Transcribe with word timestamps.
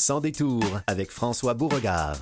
Sans 0.00 0.18
détour 0.18 0.62
avec 0.86 1.10
François 1.10 1.52
Beauregard. 1.52 2.16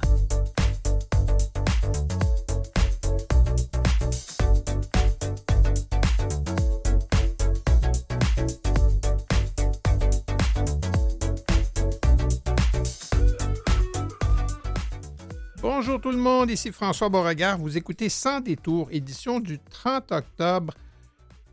Bonjour 15.62 16.00
tout 16.00 16.10
le 16.10 16.16
monde, 16.16 16.50
ici 16.50 16.72
François 16.72 17.08
Beauregard. 17.08 17.58
Vous 17.58 17.76
écoutez 17.76 18.08
Sans 18.08 18.40
détour, 18.40 18.88
édition 18.90 19.38
du 19.38 19.60
30 19.60 20.10
octobre 20.10 20.74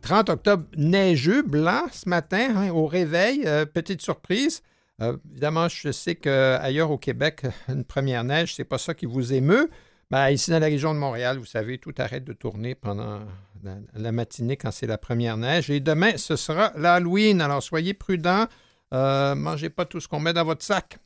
30 0.02 0.30
octobre 0.32 0.66
neigeux, 0.76 1.44
blanc 1.44 1.84
ce 1.92 2.10
matin, 2.10 2.56
hein, 2.56 2.72
au 2.72 2.88
réveil. 2.88 3.44
Euh, 3.46 3.68
petite 3.68 4.02
surprise. 4.02 4.64
Euh, 5.02 5.18
évidemment, 5.32 5.68
je 5.68 5.92
sais 5.92 6.16
qu'ailleurs 6.16 6.92
au 6.92 6.98
Québec, 6.98 7.44
une 7.68 7.84
première 7.84 8.24
neige, 8.24 8.56
c'est 8.56 8.64
pas 8.64 8.78
ça 8.78 8.94
qui 8.94 9.06
vous 9.06 9.34
émeut. 9.34 9.70
Ben, 10.12 10.30
ici, 10.30 10.52
dans 10.52 10.60
la 10.60 10.68
région 10.68 10.94
de 10.94 11.00
Montréal, 11.00 11.38
vous 11.38 11.46
savez, 11.46 11.78
tout 11.80 11.94
arrête 11.98 12.24
de 12.24 12.34
tourner 12.34 12.76
pendant 12.76 13.22
la, 13.96 14.12
matinée 14.12 14.56
quand 14.56 14.72
c'est 14.72 14.86
la 14.88 14.98
première 14.98 15.38
neige. 15.38 15.70
Et 15.70 15.80
demain, 15.80 16.18
ce 16.18 16.36
sera 16.36 16.72
l'Halloween. 16.76 17.42
Alors, 17.42 17.64
soyez 17.64 17.94
prudents. 17.94 18.46
Euh, 18.94 19.34
mangez 19.34 19.70
pas 19.70 19.86
tout 19.86 20.00
ce 20.00 20.08
qu'on 20.08 20.20
met 20.20 20.34
dans 20.34 20.46
votre 20.46 20.64
sac. 20.64 21.00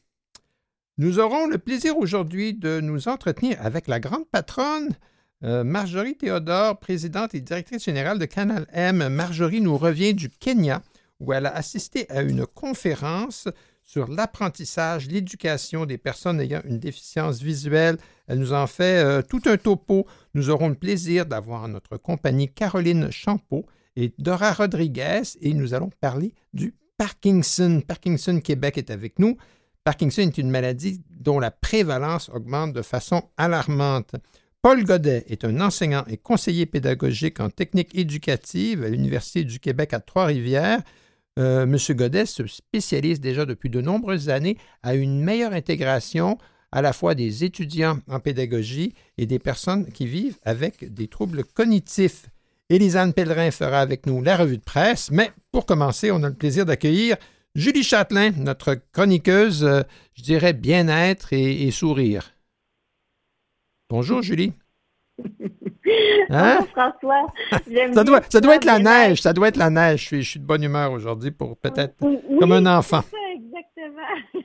Nous 0.97 1.19
aurons 1.19 1.47
le 1.47 1.58
plaisir 1.58 1.97
aujourd'hui 1.97 2.53
de 2.53 2.81
nous 2.81 3.08
entretenir 3.08 3.58
avec 3.61 3.88
la 3.88 4.02
grande 4.02 4.27
patronne 4.27 4.89
euh, 5.45 5.63
Marjorie 5.63 6.17
Théodore, 6.17 6.77
présidente 6.77 7.33
et 7.33 7.39
directrice 7.39 7.85
générale 7.85 8.19
de 8.19 8.25
Canal 8.25 8.67
M. 8.73 9.08
Marjorie 9.08 9.61
nous 9.61 9.77
revient 9.77 10.13
du 10.13 10.30
Kenya, 10.30 10.81
où 11.21 11.31
elle 11.31 11.45
a 11.45 11.55
assisté 11.55 12.09
à 12.11 12.21
une 12.21 12.45
conférence 12.45 13.47
sur 13.89 14.07
l'apprentissage, 14.07 15.07
l'éducation 15.07 15.88
des 15.88 15.97
personnes 15.97 16.39
ayant 16.39 16.61
une 16.63 16.77
déficience 16.77 17.41
visuelle. 17.41 17.97
Elle 18.27 18.38
nous 18.38 18.53
en 18.53 18.67
fait 18.67 19.03
euh, 19.03 19.23
tout 19.23 19.41
un 19.45 19.58
topo. 19.58 20.05
Nous 20.36 20.52
aurons 20.52 20.69
le 20.69 20.75
plaisir 20.75 21.25
d'avoir 21.25 21.67
notre 21.67 21.97
compagnie 21.97 22.53
Caroline 22.53 23.09
Champeau 23.09 23.66
et 23.95 24.14
Dora 24.19 24.53
Rodriguez 24.53 25.23
et 25.41 25.55
nous 25.55 25.73
allons 25.73 25.89
parler 26.02 26.36
du 26.53 26.75
Parkinson. 26.99 27.81
Parkinson 27.81 28.39
Québec 28.41 28.77
est 28.77 28.91
avec 28.91 29.17
nous. 29.17 29.38
Parkinson 29.83 30.21
est 30.21 30.38
une 30.38 30.52
maladie 30.52 31.02
dont 31.09 31.39
la 31.39 31.49
prévalence 31.49 32.30
augmente 32.30 32.73
de 32.73 32.83
façon 32.83 33.23
alarmante. 33.38 34.14
Paul 34.61 34.83
Godet 34.83 35.25
est 35.30 35.45
un 35.45 35.61
enseignant 35.61 36.05
et 36.05 36.17
conseiller 36.17 36.67
pédagogique 36.67 37.39
en 37.39 37.49
technique 37.49 37.97
éducative 37.97 38.83
à 38.83 38.89
l'Université 38.89 39.44
du 39.44 39.59
Québec 39.59 39.94
à 39.94 39.99
Trois-Rivières. 39.99 40.83
Euh, 41.40 41.64
M. 41.64 41.78
Godet 41.95 42.26
se 42.26 42.45
spécialise 42.48 43.22
déjà 43.22 43.45
depuis 43.45 43.70
de 43.70 43.82
nombreuses 43.82 44.30
années 44.30 44.58
à 44.84 44.95
une 44.95 45.23
meilleure 45.23 45.54
intégration 45.54 46.38
à 46.72 46.82
la 46.82 46.94
fois 46.94 47.16
des 47.16 47.44
étudiants 47.44 48.00
en 48.09 48.20
pédagogie 48.20 48.94
et 49.18 49.26
des 49.26 49.40
personnes 49.40 49.92
qui 49.92 50.06
vivent 50.06 50.38
avec 50.44 50.94
des 50.94 51.08
troubles 51.08 51.44
cognitifs. 51.44 52.28
Élisane 52.70 53.14
Pellerin 53.14 53.52
fera 53.52 53.80
avec 53.80 54.06
nous 54.06 54.22
la 54.22 54.38
revue 54.38 54.58
de 54.58 54.64
presse, 54.64 55.10
mais 55.12 55.32
pour 55.52 55.66
commencer, 55.66 56.12
on 56.12 56.22
a 56.23 56.30
le 56.30 56.36
plaisir 56.36 56.66
d'accueillir 56.66 57.16
Julie 57.56 57.84
Châtelain, 57.84 58.32
notre 58.32 58.76
chroniqueuse, 58.92 59.64
euh, 59.64 59.82
je 60.14 60.23
dirais 60.23 60.54
bien-être 60.54 61.34
et 61.34 61.72
sourire. 61.72 62.32
Bonjour, 63.90 64.22
Julie. 64.22 64.54
Hein? 66.30 66.58
Bonjour, 66.59 66.70
François. 66.70 67.28
ça 67.94 68.04
doit, 68.04 68.22
ça 68.30 68.42
doit 68.42 68.56
être 68.56 68.66
la 68.66 68.80
neige. 68.80 69.22
Ça 69.22 69.34
doit 69.34 69.48
être 69.48 69.58
la 69.58 69.70
neige. 69.70 70.02
Je 70.02 70.06
suis, 70.06 70.22
je 70.22 70.30
suis 70.32 70.40
de 70.40 70.45
bonne 70.45 70.64
humeur 70.64 70.92
aujourd'hui 70.92 71.32
pour 71.32 71.58
peut-être 71.58 71.95
comme 72.40 72.52
un 72.52 72.66
enfant. 72.66 73.02
exactement. 73.34 74.08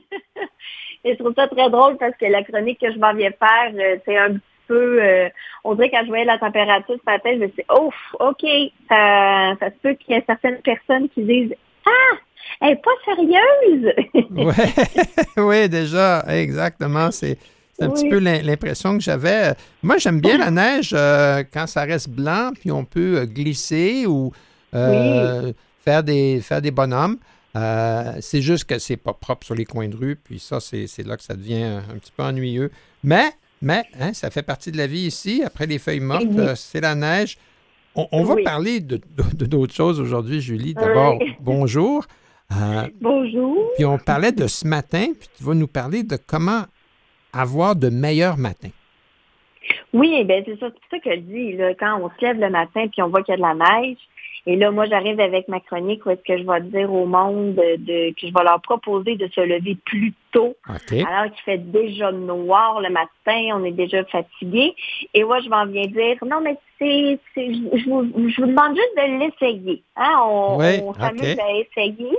Et 1.05 1.13
je 1.13 1.19
trouve 1.19 1.35
ça 1.35 1.47
très 1.49 1.69
drôle 1.69 1.99
parce 1.99 2.17
que 2.17 2.25
la 2.25 2.43
chronique 2.43 2.81
que 2.81 2.91
je 2.91 2.99
m'en 2.99 3.13
viens 3.13 3.31
faire, 3.31 3.73
euh, 3.75 3.99
c'est 4.07 4.17
un 4.17 4.31
petit 4.31 4.41
peu, 4.67 5.03
euh, 5.03 5.29
on 5.63 5.75
dirait 5.75 5.91
quand 5.91 6.03
je 6.03 6.09
voyais 6.09 6.25
la 6.25 6.39
température 6.39 6.95
ce 6.95 7.11
matin, 7.11 7.31
je 7.35 7.41
me 7.41 7.47
suis 7.49 7.57
dit, 7.57 7.65
ouf, 7.71 7.95
OK, 8.21 8.43
ça, 8.89 9.55
ça 9.61 9.67
se 9.67 9.77
peut 9.83 9.93
qu'il 9.95 10.15
y 10.15 10.19
ait 10.19 10.25
certaines 10.27 10.63
personnes 10.63 11.11
qui 11.11 11.23
disent, 11.23 11.55
ah, 11.85 12.17
elle 12.63 12.71
n'est 12.71 12.77
pas 12.77 12.91
sérieuse. 13.05 13.93
oui, 15.37 15.43
ouais, 15.45 15.69
déjà, 15.69 16.25
exactement. 16.29 17.11
C'est, 17.11 17.37
c'est 17.77 17.85
un 17.85 17.91
petit 17.91 18.09
peu 18.09 18.19
l'impression 18.19 18.97
que 18.97 19.03
j'avais. 19.03 19.55
Moi, 19.83 19.99
j'aime 19.99 20.21
bien 20.21 20.39
la 20.39 20.51
neige 20.51 20.95
euh, 20.97 21.43
quand 21.53 21.67
ça 21.67 21.83
reste 21.83 22.09
blanc, 22.09 22.53
puis 22.59 22.71
on 22.71 22.85
peut 22.85 23.19
euh, 23.19 23.27
glisser 23.27 24.07
ou 24.07 24.33
euh, 24.75 25.53
faire, 25.85 26.05
des, 26.05 26.41
faire 26.41 26.63
des 26.63 26.71
bonhommes. 26.71 27.19
c'est 27.55 28.43
juste 28.43 28.65
que 28.65 28.79
c'est 28.79 28.97
pas 28.97 29.13
propre 29.13 29.45
sur 29.45 29.57
les 29.57 29.65
coins 29.65 29.89
de 29.89 29.97
rue, 29.97 30.17
puis 30.17 30.39
ça, 30.39 30.61
c'est 30.61 31.05
là 31.05 31.17
que 31.17 31.23
ça 31.25 31.35
devient 31.35 31.65
un, 31.65 31.99
petit 31.99 32.13
peu 32.17 32.23
ennuyeux. 32.23 32.71
Mais, 33.03 33.31
mais 33.61 33.83
hein, 34.01 34.13
ça 34.13 34.31
fait 34.31 34.43
partie 34.43 34.71
de 34.71 34.77
la 34.77 34.87
vie 34.87 35.07
ici. 35.07 35.43
Après 35.45 35.67
les 35.67 35.79
feuilles 35.79 36.01
mortes, 36.01 36.55
c'est 36.55 36.81
la 36.81 36.95
neige. 36.95 37.39
On, 37.97 38.25
va 38.25 38.37
parler 38.45 38.81
de 38.81 39.01
d'autres 39.47 39.75
choses 39.75 40.01
aujourd'hui, 40.01 40.41
Julie. 40.41 40.75
D'abord, 40.75 41.19
bonjour. 41.41 42.05
bonjour. 43.01 43.71
Puis 43.77 43.85
on 43.85 43.99
parlait 43.99 44.33
de 44.33 44.47
ce 44.47 44.67
matin, 44.67 45.07
puis 45.19 45.29
tu 45.37 45.43
vas 45.43 45.55
nous 45.55 45.69
parler 45.69 46.05
de 46.05 46.17
comment 46.25 46.65
avoir 47.35 47.77
de 47.77 47.89
meilleurs 47.89 48.37
matins. 48.37 48.71
Oui, 49.93 50.25
ben 50.25 50.43
c'est 50.45 50.59
ça, 50.59 50.69
c'est 50.71 50.97
ça 50.97 51.03
que 51.03 51.15
je 51.15 51.21
dis. 51.21 51.53
Là, 51.53 51.75
quand 51.75 52.01
on 52.01 52.11
se 52.11 52.25
lève 52.25 52.39
le 52.39 52.51
matin 52.51 52.87
puis 52.89 53.01
on 53.03 53.09
voit 53.09 53.23
qu'il 53.23 53.33
y 53.33 53.35
a 53.35 53.37
de 53.37 53.43
la 53.43 53.55
neige, 53.55 53.99
et 54.47 54.57
là, 54.57 54.71
moi, 54.71 54.85
j'arrive 54.87 55.21
avec 55.21 55.49
ma 55.49 55.61
chronique 55.61 56.05
où 56.05 56.11
est-ce 56.11 56.21
que 56.23 56.37
je 56.37 56.45
vais 56.45 56.61
dire 56.69 56.93
au 56.93 57.07
monde 57.07 57.55
de, 57.55 58.11
que 58.11 58.27
je 58.27 58.33
vais 58.33 58.45
leur 58.45 58.61
proposer 58.61 59.17
de 59.17 59.27
se 59.29 59.41
lever 59.41 59.77
plus 59.87 60.13
tôt. 60.33 60.55
Alors 61.07 61.33
qu'il 61.33 61.43
fait 61.45 61.59
déjà 61.59 62.13
noir 62.13 62.81
le 62.83 62.91
matin, 62.91 63.59
on 63.59 63.65
est 63.65 63.73
déjà 63.73 64.05
fatigué. 64.05 64.75
Et 65.15 65.25
moi, 65.25 65.41
je 65.41 65.49
m'en 65.49 65.65
viens 65.65 65.87
dire, 65.87 66.17
non, 66.27 66.43
mais 66.43 66.59
c'est, 66.79 67.19
je, 67.37 67.89
vous, 67.89 68.29
je 68.29 68.41
vous 68.41 68.47
demande 68.47 68.77
juste 68.77 68.97
de 68.97 69.19
l'essayer. 69.21 69.83
Hein? 69.97 70.13
On, 70.27 70.59
on 70.61 70.95
s'amuse 70.95 71.39
à 71.39 71.53
essayer. 71.57 72.19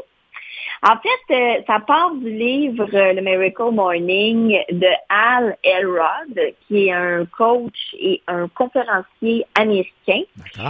En 0.84 0.96
fait, 0.98 1.34
euh, 1.34 1.62
ça 1.68 1.80
part 1.80 2.14
du 2.16 2.30
livre 2.30 2.88
euh, 2.94 3.14
Le 3.14 3.22
Miracle 3.22 3.72
Morning 3.72 4.58
de 4.72 4.88
Al 5.10 5.58
Elrod, 5.64 6.54
qui 6.68 6.88
est 6.88 6.92
un 6.92 7.26
coach 7.26 7.96
et 8.00 8.22
un 8.28 8.48
conférencier 8.50 9.46
américain. 9.56 10.22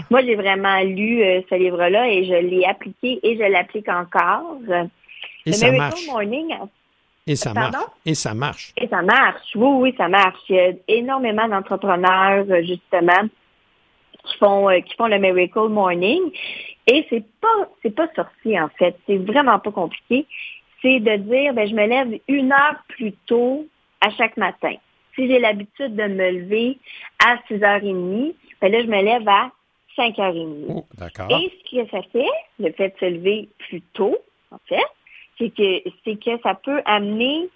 Moi, 0.09 0.21
j'ai 0.21 0.35
vraiment 0.35 0.79
lu 0.81 1.23
euh, 1.23 1.41
ce 1.49 1.55
livre-là 1.55 2.07
et 2.07 2.25
je 2.25 2.33
l'ai 2.33 2.65
appliqué 2.65 3.19
et 3.23 3.35
je 3.35 3.51
l'applique 3.51 3.89
encore. 3.89 4.57
Et 5.45 5.51
Le 5.51 5.71
Miracle 5.71 5.99
Morning. 6.07 6.55
Et 7.27 7.35
ça 7.35 7.53
marche. 7.53 7.75
Et 8.05 8.13
ça 8.13 8.33
marche. 8.33 8.73
Et 8.77 8.87
ça 8.87 9.01
marche. 9.01 9.55
Oui, 9.55 9.67
oui, 9.81 9.95
ça 9.97 10.07
marche. 10.07 10.39
Il 10.49 10.55
y 10.55 10.59
a 10.59 10.71
énormément 10.87 11.47
d'entrepreneurs, 11.47 12.45
justement, 12.63 13.27
qui 14.25 14.37
font, 14.37 14.67
qui 14.81 14.95
font 14.95 15.07
le 15.07 15.17
Miracle 15.17 15.69
Morning. 15.69 16.21
Et 16.87 17.05
c'est 17.09 17.23
pas, 17.41 17.69
c'est 17.81 17.95
pas 17.95 18.07
sorcier, 18.15 18.59
en 18.59 18.69
fait. 18.69 18.95
C'est 19.07 19.17
vraiment 19.17 19.59
pas 19.59 19.71
compliqué. 19.71 20.25
C'est 20.81 20.99
de 20.99 21.15
dire, 21.17 21.53
ben, 21.53 21.67
je 21.67 21.73
me 21.73 21.85
lève 21.87 22.19
une 22.27 22.51
heure 22.51 22.83
plus 22.89 23.13
tôt 23.25 23.65
à 24.01 24.11
chaque 24.11 24.37
matin. 24.37 24.75
Si 25.15 25.27
j'ai 25.27 25.39
l'habitude 25.39 25.95
de 25.95 26.03
me 26.03 26.31
lever 26.31 26.77
à 27.25 27.37
6h30, 27.49 28.33
ben 28.61 28.71
là, 28.71 28.81
je 28.81 28.87
me 28.87 29.01
lève 29.01 29.27
à 29.27 29.51
5h30. 29.97 30.65
Oh, 30.69 30.85
d'accord. 30.97 31.27
Et 31.31 31.51
ce 31.51 31.83
que 31.83 31.89
ça 31.89 32.01
fait, 32.11 32.27
le 32.59 32.71
fait 32.73 32.89
de 32.89 32.99
se 32.99 33.05
lever 33.05 33.49
plus 33.57 33.81
tôt, 33.93 34.17
en 34.51 34.59
fait, 34.67 34.83
c'est 35.37 35.49
que, 35.49 35.89
c'est 36.03 36.19
que 36.21 36.39
ça 36.43 36.53
peut 36.55 36.81
amener 36.85 37.49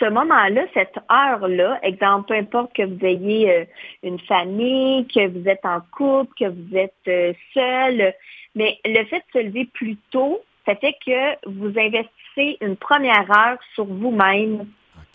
ce 0.00 0.10
moment-là, 0.10 0.62
cette 0.74 0.96
heure-là, 1.10 1.78
exemple, 1.82 2.28
peu 2.28 2.34
importe 2.34 2.74
que 2.74 2.82
vous 2.82 3.04
ayez 3.04 3.50
euh, 3.50 3.64
une 4.02 4.18
famille, 4.20 5.06
que 5.06 5.28
vous 5.28 5.46
êtes 5.48 5.64
en 5.64 5.80
couple, 5.92 6.32
que 6.38 6.48
vous 6.48 6.76
êtes 6.76 6.94
euh, 7.08 7.32
seul, 7.54 8.14
mais 8.54 8.78
le 8.84 9.04
fait 9.04 9.18
de 9.18 9.40
se 9.40 9.46
lever 9.46 9.66
plus 9.66 9.96
tôt, 10.10 10.40
ça 10.66 10.74
fait 10.76 10.94
que 11.04 11.48
vous 11.48 11.68
investissez 11.78 12.58
une 12.60 12.76
première 12.76 13.30
heure 13.30 13.58
sur 13.74 13.84
vous-même, 13.84 14.66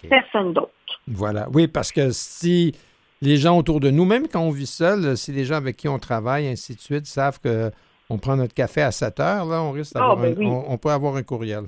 personne 0.10 0.54
d'autre. 0.54 0.72
Voilà. 1.08 1.48
Oui, 1.54 1.68
parce 1.68 1.92
que 1.92 2.12
si 2.12 2.74
les 3.22 3.38
gens 3.38 3.58
autour 3.58 3.80
de 3.80 3.90
nous, 3.90 4.06
même 4.06 4.28
quand 4.28 4.42
on 4.42 4.52
vit 4.52 4.68
seul, 4.68 5.18
si 5.18 5.32
les 5.32 5.46
gens 5.46 5.56
avec 5.56 5.78
qui 5.78 5.88
on 5.88 6.00
travaille, 6.00 6.48
ainsi 6.48 6.76
de 6.76 6.80
suite, 6.80 7.06
savent 7.06 7.40
qu'on 7.40 8.18
prend 8.18 8.36
notre 8.36 8.54
café 8.54 8.82
à 8.82 8.92
7 8.92 9.20
heures, 9.20 9.46
là, 9.46 9.62
on 9.62 9.72
risque 9.72 9.94
ah, 9.96 10.00
d'avoir 10.00 10.18
ben 10.18 10.38
on 10.40 10.78
peut 10.78 10.90
avoir 10.90 11.16
un 11.16 11.24
courriel. 11.24 11.66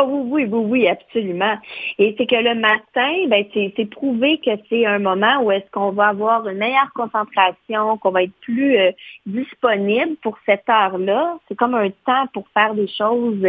Ah 0.00 0.04
oui, 0.04 0.20
oui, 0.30 0.44
oui, 0.44 0.64
oui, 0.70 0.88
absolument. 0.88 1.56
Et 1.98 2.14
c'est 2.16 2.26
que 2.26 2.36
le 2.36 2.54
matin, 2.54 3.26
ben, 3.26 3.44
c'est 3.52 3.90
prouvé 3.90 4.38
que 4.38 4.50
c'est 4.68 4.86
un 4.86 5.00
moment 5.00 5.42
où 5.42 5.50
est-ce 5.50 5.68
qu'on 5.72 5.90
va 5.90 6.08
avoir 6.08 6.46
une 6.46 6.58
meilleure 6.58 6.92
concentration, 6.94 7.98
qu'on 7.98 8.12
va 8.12 8.22
être 8.22 8.38
plus 8.40 8.78
euh, 8.78 8.92
disponible 9.26 10.14
pour 10.22 10.38
cette 10.46 10.68
heure-là. 10.68 11.36
C'est 11.48 11.56
comme 11.56 11.74
un 11.74 11.90
temps 12.06 12.28
pour 12.32 12.46
faire 12.54 12.74
des 12.74 12.86
choses 12.86 13.44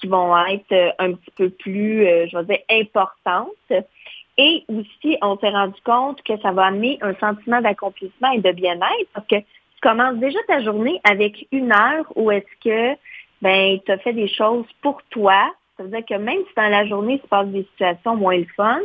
qui 0.00 0.06
vont 0.06 0.36
être 0.46 0.70
euh, 0.70 0.90
un 1.00 1.14
petit 1.14 1.32
peu 1.36 1.50
plus, 1.50 2.06
euh, 2.06 2.28
je 2.28 2.38
vais 2.38 2.44
dire, 2.44 2.80
importantes. 2.80 3.84
Et 4.36 4.62
aussi, 4.68 5.18
on 5.20 5.36
s'est 5.38 5.50
rendu 5.50 5.80
compte 5.84 6.22
que 6.22 6.38
ça 6.42 6.52
va 6.52 6.66
amener 6.66 7.00
un 7.02 7.14
sentiment 7.14 7.60
d'accomplissement 7.60 8.30
et 8.30 8.38
de 8.40 8.52
bien-être 8.52 9.10
parce 9.14 9.26
que 9.26 9.40
tu 9.40 9.80
commences 9.82 10.18
déjà 10.18 10.38
ta 10.46 10.62
journée 10.62 11.00
avec 11.02 11.48
une 11.50 11.72
heure 11.72 12.04
où 12.14 12.30
est-ce 12.30 12.46
que 12.62 12.96
ben, 13.42 13.78
tu 13.84 13.90
as 13.90 13.98
fait 13.98 14.12
des 14.12 14.28
choses 14.28 14.66
pour 14.80 15.02
toi, 15.10 15.52
Ça 15.78 15.84
veut 15.84 15.90
dire 15.90 16.04
que 16.08 16.14
même 16.14 16.38
si 16.48 16.54
dans 16.56 16.68
la 16.68 16.86
journée, 16.86 17.14
il 17.14 17.20
se 17.22 17.26
passe 17.28 17.46
des 17.48 17.62
situations 17.72 18.16
moins 18.16 18.36
le 18.36 18.46
fun, 18.56 18.80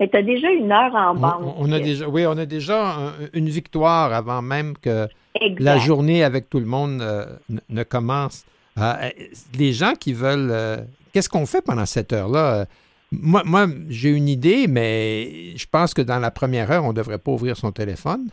mais 0.00 0.08
tu 0.08 0.16
as 0.16 0.22
déjà 0.22 0.50
une 0.50 0.72
heure 0.72 0.94
en 0.94 1.14
banque. 1.14 1.54
On, 1.58 1.70
a 1.70 1.78
déjà, 1.78 2.08
oui, 2.08 2.26
on 2.26 2.36
a 2.38 2.46
déjà 2.46 3.12
une 3.34 3.48
victoire 3.50 4.12
avant 4.12 4.40
même 4.40 4.74
que 4.78 5.06
Exact. 5.38 5.60
la 5.62 5.76
journée 5.78 6.24
avec 6.24 6.48
tout 6.48 6.58
le 6.58 6.64
monde 6.66 7.02
euh, 7.02 7.26
ne- 7.68 7.82
commence. 7.82 8.46
Euh, 8.78 8.94
les 9.58 9.72
gens 9.72 9.92
qui 9.92 10.14
veulent... 10.14 10.50
euh, 10.50 10.78
Qu'est-ce 11.12 11.28
qu'on 11.28 11.44
fait 11.44 11.60
pendant 11.62 11.84
cette 11.86 12.12
heure-là? 12.12 12.64
Moi, 13.12 13.42
moi 13.44 13.66
j'ai 13.90 14.08
une 14.10 14.28
idée, 14.28 14.66
mais 14.68 15.54
je 15.56 15.66
pense 15.70 15.92
que 15.92 16.00
dans 16.02 16.18
la 16.20 16.30
première 16.30 16.70
heure, 16.70 16.84
on 16.84 16.88
ne 16.90 16.94
devrait 16.96 17.18
pas 17.18 17.32
ouvrir 17.32 17.56
son 17.56 17.70
téléphone. 17.72 18.28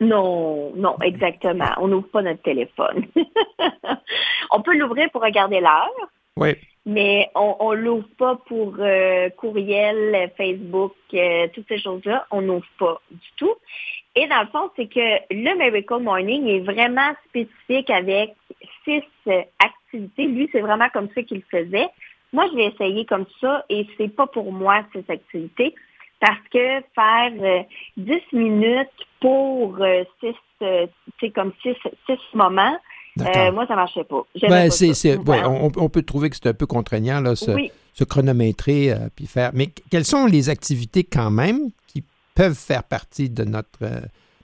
Non, 0.00 0.72
non, 0.76 0.96
exactement. 1.02 1.70
On 1.78 1.88
n'ouvre 1.88 2.08
pas 2.08 2.22
notre 2.22 2.42
téléphone. 2.42 3.06
on 4.50 4.62
peut 4.62 4.76
l'ouvrir 4.76 5.10
pour 5.10 5.22
regarder 5.22 5.60
l'heure, 5.60 5.90
Oui. 6.36 6.54
Mais 6.86 7.30
on 7.34 7.72
ne 7.72 7.76
l'ouvre 7.76 8.08
pas 8.18 8.36
pour 8.46 8.76
euh, 8.78 9.28
courriel, 9.30 10.30
Facebook, 10.36 10.94
euh, 11.14 11.46
toutes 11.54 11.68
ces 11.68 11.78
choses-là. 11.78 12.26
On 12.30 12.40
n'ouvre 12.42 12.66
pas 12.78 13.00
du 13.10 13.28
tout. 13.36 13.54
Et 14.16 14.26
dans 14.26 14.40
le 14.40 14.46
fond, 14.48 14.70
c'est 14.76 14.86
que 14.86 15.00
le 15.30 15.58
Miracle 15.58 16.02
Morning 16.02 16.46
est 16.48 16.60
vraiment 16.60 17.12
spécifique 17.28 17.90
avec 17.90 18.34
six 18.84 19.02
euh, 19.28 19.42
activités. 19.58 20.26
Lui, 20.26 20.48
c'est 20.52 20.60
vraiment 20.60 20.88
comme 20.88 21.08
ça 21.14 21.22
qu'il 21.22 21.42
faisait. 21.42 21.88
Moi, 22.32 22.46
je 22.50 22.56
vais 22.56 22.66
essayer 22.66 23.04
comme 23.04 23.26
ça 23.40 23.64
et 23.68 23.86
c'est 23.96 24.14
pas 24.14 24.26
pour 24.26 24.52
moi 24.52 24.82
ces 24.92 25.04
activités 25.08 25.74
parce 26.20 26.40
que 26.52 26.80
faire 26.94 27.32
euh, 27.40 27.62
10 27.96 28.20
minutes 28.32 28.88
pour 29.20 29.76
euh, 29.80 30.04
six, 30.20 30.36
euh, 30.62 30.86
c'est 31.18 31.30
comme 31.30 31.52
six, 31.62 31.74
six 32.06 32.18
moments. 32.34 32.78
Euh, 33.18 33.52
moi, 33.52 33.66
ça 33.66 33.74
marchait 33.76 34.04
pas. 34.04 34.22
Ben, 34.40 34.68
ouais, 34.70 35.44
on, 35.46 35.70
on 35.76 35.88
peut 35.88 36.02
trouver 36.02 36.30
que 36.30 36.36
c'est 36.36 36.48
un 36.48 36.54
peu 36.54 36.66
contraignant, 36.66 37.20
là, 37.20 37.34
se, 37.36 37.50
Oui, 37.50 37.70
se 37.92 38.04
chronométrer 38.04 38.92
euh, 38.92 39.08
puis 39.14 39.26
faire. 39.26 39.50
Mais 39.54 39.68
quelles 39.90 40.04
sont 40.04 40.26
les 40.26 40.48
activités 40.48 41.04
quand 41.04 41.30
même 41.30 41.70
qui 41.88 42.04
peuvent 42.34 42.54
faire 42.58 42.84
partie 42.84 43.28
de 43.30 43.44
notre, 43.44 43.82
euh, 43.82 44.00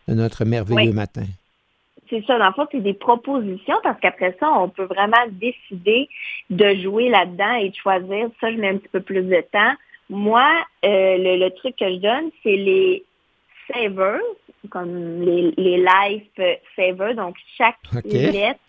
de 0.09 0.15
notre 0.15 0.45
merveilleux 0.45 0.91
Oui. 0.91 0.93
matin? 0.95 1.25
c'est 2.09 2.25
ça. 2.25 2.39
Dans 2.39 2.47
le 2.47 2.53
fond, 2.53 2.67
c'est 2.71 2.81
des 2.83 2.95
propositions 2.95 3.75
parce 3.83 3.99
qu'après 4.01 4.37
ça, 4.39 4.49
on 4.53 4.69
peut 4.69 4.85
vraiment 4.85 5.27
décider 5.33 6.09
de 6.51 6.75
jouer 6.77 7.09
là-dedans 7.09 7.55
et 7.55 7.71
de 7.71 7.75
choisir. 7.75 8.29
Ça, 8.41 8.53
je 8.53 8.57
mets 8.59 8.69
un 8.69 8.77
petit 8.77 8.89
peu 8.93 9.01
plus 9.01 9.23
de 9.23 9.41
temps. 9.53 9.73
Moi, 10.09 10.49
le, 10.85 11.37
le 11.37 11.51
truc 11.51 11.75
que 11.77 11.89
je 11.89 11.97
donne, 11.99 12.31
c'est 12.45 12.55
les 12.57 13.05
savers, 13.73 14.21
comme 14.69 15.23
les, 15.23 15.53
les 15.57 15.79
life 15.79 16.57
savers. 16.75 17.15
Donc, 17.15 17.37
chaque 17.57 17.79
lettre 18.05 18.61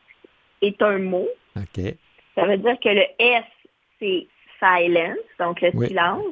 est 0.61 0.81
un 0.81 0.99
mot. 0.99 1.27
Ça 2.35 2.45
veut 2.45 2.57
dire 2.57 2.79
que 2.79 2.89
le 2.89 3.05
S, 3.19 3.43
c'est 3.99 4.27
silence, 4.59 5.17
donc 5.39 5.61
le 5.61 5.71
Oui. 5.73 5.87
silence. 5.87 6.23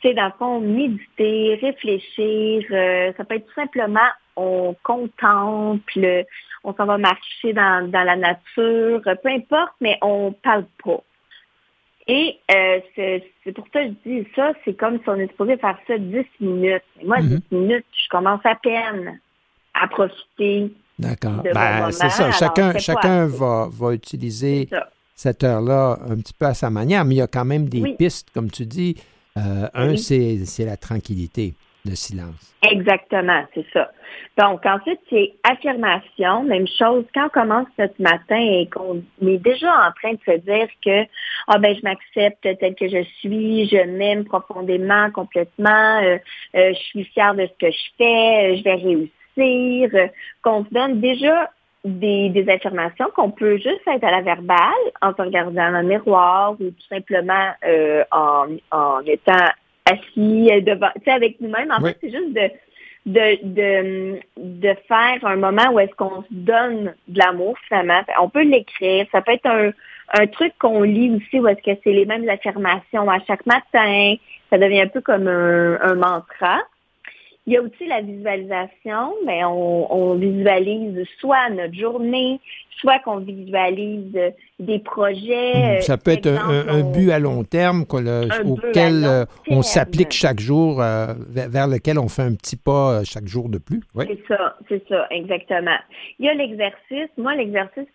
C'est 0.00 0.14
dans 0.14 0.26
le 0.26 0.32
fond, 0.38 0.60
méditer, 0.60 1.58
réfléchir. 1.60 2.64
euh, 2.70 3.12
ça 3.16 3.24
peut 3.24 3.34
être 3.34 3.46
tout 3.46 3.54
simplement, 3.54 4.08
on 4.36 4.76
contemple, 4.84 6.24
on 6.62 6.72
s'en 6.74 6.86
va 6.86 6.98
marcher 6.98 7.52
dans, 7.52 7.90
dans 7.90 8.04
la 8.04 8.14
nature, 8.14 9.02
peu 9.02 9.28
importe, 9.28 9.72
mais 9.80 9.98
on 10.00 10.32
parle 10.32 10.66
pas. 10.84 11.02
Et 12.10 12.38
euh, 12.50 12.80
c'est 13.44 13.52
pour 13.52 13.66
ça 13.72 13.84
que 13.84 13.90
je 14.04 14.10
dis 14.22 14.26
ça, 14.34 14.52
c'est 14.64 14.74
comme 14.74 14.96
si 15.02 15.08
on 15.08 15.16
est 15.16 15.28
supposé 15.28 15.56
faire 15.58 15.78
ça 15.86 15.98
10 15.98 16.24
minutes. 16.40 16.82
Et 17.00 17.04
moi, 17.06 17.20
Mhm. 17.20 17.28
10 17.50 17.56
minutes, 17.56 17.84
je 17.92 18.08
commence 18.08 18.40
à 18.44 18.54
peine 18.54 19.20
à 19.74 19.86
profiter. 19.88 20.72
D'accord. 20.98 21.42
Ben, 21.42 21.90
c'est 21.92 22.08
ça. 22.08 22.24
alors 22.24 22.80
Chacun, 22.80 23.26
va, 23.26 23.68
va 23.70 23.92
utiliser 23.92 24.68
cette 25.14 25.44
heure-là 25.44 25.98
un 26.08 26.16
petit 26.16 26.32
peu 26.32 26.46
à 26.46 26.54
sa 26.54 26.70
manière, 26.70 27.04
mais 27.04 27.16
il 27.16 27.18
y 27.18 27.22
a 27.22 27.26
quand 27.26 27.44
même 27.44 27.68
des 27.68 27.82
Oui. 27.82 27.94
pistes, 27.98 28.30
comme 28.32 28.50
tu 28.50 28.64
dis. 28.66 28.96
Euh, 29.36 29.68
un, 29.74 29.90
Oui. 29.90 29.98
c'est 29.98 30.64
la 30.64 30.76
tranquillité, 30.76 31.54
le 31.88 31.96
silence. 31.96 32.54
Exactement, 32.62 33.44
c'est 33.54 33.66
ça. 33.72 33.90
Donc, 34.36 34.64
ensuite, 34.66 35.00
c'est 35.10 35.32
affirmation. 35.44 36.42
Même 36.44 36.66
chose, 36.66 37.04
quand 37.14 37.26
on 37.26 37.28
commence 37.28 37.68
notre 37.78 38.00
matin 38.00 38.38
et 38.38 38.68
qu'on 38.68 39.02
est 39.26 39.38
déjà 39.38 39.70
en 39.70 39.92
train 39.92 40.12
de 40.12 40.20
se 40.26 40.38
dire 40.38 40.68
que 40.84 41.08
ah 41.46 41.58
ben 41.58 41.74
je 41.74 41.82
m'accepte 41.82 42.42
tel 42.42 42.74
que 42.74 42.88
je 42.88 43.02
suis, 43.20 43.68
je 43.68 43.84
m'aime 43.84 44.24
profondément, 44.24 45.10
complètement, 45.12 46.00
euh, 46.02 46.18
euh, 46.56 46.72
je 46.74 46.78
suis 46.78 47.04
fière 47.04 47.34
de 47.34 47.46
ce 47.46 47.66
que 47.66 47.72
je 47.72 47.84
fais, 47.96 48.52
euh, 48.52 48.56
je 48.56 48.64
vais 48.64 48.74
réussir, 48.74 50.10
qu'on 50.42 50.64
se 50.64 50.70
donne 50.70 51.00
déjà 51.00 51.50
des, 51.84 52.44
affirmations 52.48 53.06
qu'on 53.14 53.30
peut 53.30 53.56
juste 53.56 53.86
être 53.86 54.04
à 54.04 54.10
la 54.10 54.20
verbale 54.20 54.84
en 55.00 55.14
se 55.14 55.22
regardant 55.22 55.70
dans 55.70 55.80
le 55.80 55.86
miroir 55.86 56.52
ou 56.52 56.70
tout 56.70 56.88
simplement 56.88 57.52
en, 58.10 58.46
en 58.72 59.00
étant 59.06 59.46
assis 59.92 60.48
euh, 60.52 60.60
devant, 60.60 60.90
tu 60.96 61.02
sais, 61.04 61.10
avec 61.10 61.40
nous-mêmes. 61.40 61.70
En 61.70 61.82
Oui. 61.82 61.90
fait, 61.90 61.98
c'est 62.00 62.10
juste 62.10 62.32
de, 62.34 62.50
de, 63.06 63.38
de, 63.42 64.20
de 64.36 64.74
faire 64.86 65.18
un 65.24 65.36
moment 65.36 65.70
où 65.72 65.80
est-ce 65.80 65.94
qu'on 65.94 66.22
se 66.22 66.28
donne 66.30 66.94
de 67.08 67.18
l'amour, 67.18 67.56
finalement. 67.66 68.00
On 68.20 68.28
peut 68.28 68.42
l'écrire. 68.42 69.06
Ça 69.12 69.22
peut 69.22 69.32
être 69.32 69.46
un, 69.46 69.70
un 70.20 70.26
truc 70.26 70.52
qu'on 70.58 70.82
lit 70.82 71.10
aussi 71.16 71.40
où 71.40 71.48
est-ce 71.48 71.62
que 71.62 71.78
c'est 71.82 71.92
les 71.92 72.06
mêmes 72.06 72.28
affirmations 72.28 73.08
à 73.10 73.18
chaque 73.26 73.46
matin. 73.46 74.14
Ça 74.50 74.58
devient 74.58 74.82
un 74.82 74.88
peu 74.88 75.00
comme 75.00 75.28
un, 75.28 75.78
un 75.82 75.94
mantra. 75.94 76.60
Il 77.48 77.54
y 77.54 77.56
a 77.56 77.62
aussi 77.62 77.86
la 77.86 78.02
visualisation, 78.02 79.14
mais 79.24 79.42
on, 79.42 79.90
on 79.90 80.14
visualise 80.16 81.02
soit 81.18 81.48
notre 81.48 81.72
journée, 81.72 82.40
soit 82.78 82.98
qu'on 82.98 83.20
visualise 83.20 84.14
euh, 84.16 84.30
des 84.58 84.78
projets. 84.80 85.78
euh, 85.78 85.80
Ça 85.80 85.96
peut 85.96 86.10
être 86.10 86.26
un, 86.28 86.82
but 86.92 87.10
à 87.10 87.18
long 87.18 87.44
terme 87.44 87.86
le- 87.96 88.28
auquel 88.50 89.00
long 89.00 89.08
euh, 89.08 89.24
on 89.48 89.62
s'applique 89.62 90.12
chaque 90.12 90.40
jour, 90.40 90.82
euh, 90.82 91.14
vers, 91.30 91.48
vers 91.48 91.66
lequel 91.68 91.98
on 91.98 92.08
fait 92.08 92.20
un 92.22 92.34
petit 92.34 92.56
pas 92.56 92.98
euh, 92.98 93.02
chaque 93.04 93.26
jour 93.26 93.48
de 93.48 93.56
plus. 93.56 93.80
Oui. 93.94 94.04
C'est 94.06 94.34
ça, 94.36 94.56
c'est 94.68 94.86
ça, 94.86 95.06
exactement. 95.10 95.78
Il 96.18 96.26
y 96.26 96.28
a 96.28 96.34
l'exercice. 96.34 97.08
Moi, 97.16 97.34
l'exercice, 97.34 97.86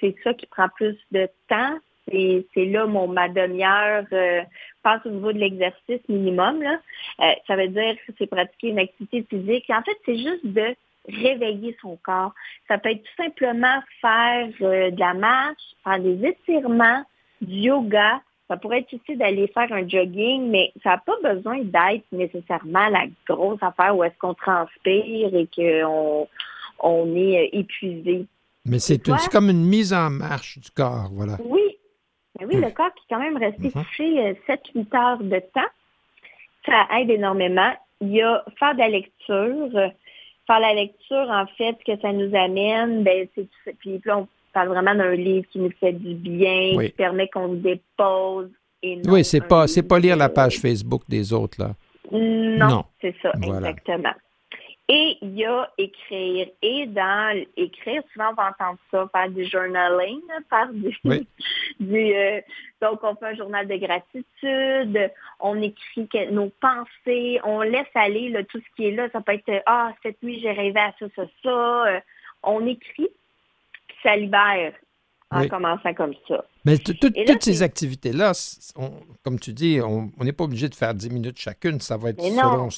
c'est 0.00 0.14
ça 0.24 0.32
qui 0.32 0.46
prend 0.46 0.68
plus 0.76 0.96
de 1.12 1.28
temps. 1.50 1.76
C'est 2.10 2.64
là 2.66 2.86
mon 2.86 3.08
ma 3.08 3.28
demi-heure 3.28 4.04
euh, 4.12 4.42
passe 4.82 5.00
au 5.06 5.10
niveau 5.10 5.32
de 5.32 5.38
l'exercice 5.38 6.00
minimum. 6.08 6.62
Là. 6.62 6.78
Euh, 7.20 7.32
ça 7.46 7.56
veut 7.56 7.68
dire 7.68 7.96
que 8.06 8.12
c'est 8.18 8.26
pratiquer 8.26 8.68
une 8.68 8.78
activité 8.78 9.24
physique. 9.28 9.70
En 9.70 9.82
fait, 9.82 9.96
c'est 10.04 10.18
juste 10.18 10.46
de 10.46 10.74
réveiller 11.08 11.76
son 11.80 11.96
corps. 12.02 12.32
Ça 12.68 12.78
peut 12.78 12.90
être 12.90 13.02
tout 13.02 13.22
simplement 13.22 13.80
faire 14.00 14.48
euh, 14.62 14.90
de 14.90 15.00
la 15.00 15.14
marche, 15.14 15.62
faire 15.82 16.00
des 16.00 16.28
étirements, 16.28 17.04
du 17.40 17.56
yoga. 17.56 18.20
Ça 18.48 18.56
pourrait 18.56 18.80
être 18.80 18.94
aussi 18.94 19.16
d'aller 19.16 19.46
faire 19.48 19.72
un 19.72 19.88
jogging, 19.88 20.50
mais 20.50 20.72
ça 20.82 20.90
n'a 20.90 20.98
pas 20.98 21.34
besoin 21.34 21.60
d'être 21.60 22.04
nécessairement 22.12 22.88
la 22.88 23.06
grosse 23.26 23.62
affaire 23.62 23.96
où 23.96 24.04
est-ce 24.04 24.18
qu'on 24.18 24.34
transpire 24.34 25.34
et 25.34 25.48
qu'on 25.54 26.28
on 26.80 27.16
est 27.16 27.46
euh, 27.46 27.58
épuisé. 27.58 28.26
Mais 28.66 28.78
c'est 28.78 28.98
comme 29.30 29.50
une 29.50 29.64
mise 29.64 29.92
en 29.92 30.10
marche 30.10 30.58
du 30.58 30.70
corps, 30.70 31.10
voilà. 31.12 31.36
Oui, 31.44 31.76
mais 32.38 32.46
oui, 32.46 32.56
le 32.56 32.70
corps 32.70 32.92
qui 32.94 33.02
est 33.04 33.14
quand 33.14 33.20
même 33.20 33.36
resté 33.36 33.70
couché 33.70 34.36
7-8 34.48 34.96
heures 34.96 35.18
de 35.22 35.38
temps, 35.38 35.70
ça 36.66 36.86
aide 36.98 37.10
énormément. 37.10 37.72
Il 38.00 38.12
y 38.12 38.22
a 38.22 38.44
faire 38.58 38.74
de 38.74 38.78
la 38.80 38.88
lecture. 38.88 39.70
Faire 40.46 40.60
la 40.60 40.74
lecture, 40.74 41.26
en 41.30 41.46
fait, 41.56 41.74
ce 41.86 41.92
que 41.94 42.00
ça 42.02 42.12
nous 42.12 42.34
amène, 42.36 43.02
ben, 43.02 43.26
c'est 43.34 43.48
puis 43.78 43.98
là, 44.04 44.18
on 44.18 44.28
parle 44.52 44.68
vraiment 44.68 44.94
d'un 44.94 45.14
livre 45.14 45.46
qui 45.50 45.58
nous 45.58 45.70
fait 45.80 45.92
du 45.92 46.14
bien, 46.14 46.72
Oui. 46.76 46.86
qui 46.86 46.92
permet 46.92 47.28
qu'on 47.28 47.48
se 47.52 47.56
dépose. 47.60 48.50
Et 48.82 48.96
non 48.96 49.12
Oui, 49.14 49.24
c'est 49.24 49.40
pas 49.46 49.66
c'est 49.66 49.82
pas 49.88 49.98
lire 49.98 50.16
la 50.16 50.28
page 50.28 50.58
Facebook 50.58 51.02
des 51.08 51.32
autres 51.32 51.58
là. 51.62 51.70
Non, 52.12 52.68
Non. 52.68 52.84
c'est 53.00 53.14
ça, 53.22 53.32
Voilà. 53.38 53.70
exactement. 53.70 54.12
Et 54.86 55.16
il 55.22 55.34
y 55.38 55.46
a 55.46 55.70
écrire. 55.78 56.46
Et 56.60 56.86
dans 56.86 57.42
écrire, 57.56 58.02
souvent 58.12 58.30
on 58.32 58.34
va 58.34 58.50
entendre 58.50 58.78
ça, 58.90 59.08
faire 59.12 59.30
du 59.30 59.44
journaling, 59.46 60.20
faire 60.50 60.68
du, 60.72 60.94
Oui. 61.04 61.26
du, 61.80 62.14
euh, 62.14 62.40
donc 62.82 63.00
on 63.02 63.14
fait 63.14 63.28
un 63.28 63.34
journal 63.34 63.66
de 63.66 63.76
gratitude, 63.76 65.10
on 65.40 65.62
écrit 65.62 66.06
nos 66.30 66.50
pensées, 66.60 67.40
on 67.44 67.62
laisse 67.62 67.86
aller 67.94 68.28
là, 68.28 68.44
tout 68.44 68.58
ce 68.60 68.76
qui 68.76 68.88
est 68.88 68.90
là. 68.94 69.08
Ça 69.12 69.22
peut 69.22 69.32
être 69.32 69.48
euh, 69.48 69.60
ah 69.64 69.92
cette 70.02 70.22
nuit 70.22 70.38
j'ai 70.40 70.52
rêvé 70.52 70.78
à 70.78 70.92
ça, 70.98 71.06
ça, 71.16 71.22
ça. 71.42 71.86
Euh, 71.86 72.00
on 72.42 72.66
écrit, 72.66 73.08
puis 73.88 73.96
ça 74.02 74.14
libère 74.16 74.74
en 75.30 75.40
Oui. 75.40 75.48
commençant 75.48 75.94
comme 75.94 76.12
ça. 76.28 76.44
Mais 76.66 76.76
t- 76.76 76.94
toutes 76.94 77.42
ces 77.42 77.62
activités-là, 77.62 78.32
comme 79.22 79.40
tu 79.40 79.54
dis, 79.54 79.80
on 79.82 80.10
n'est 80.22 80.32
pas 80.34 80.44
obligé 80.44 80.68
de 80.68 80.74
faire 80.74 80.92
10 80.92 81.08
minutes 81.10 81.38
chacune. 81.38 81.80
Ça 81.80 81.96
va 81.96 82.10
être 82.10 82.20
selon 82.20 82.68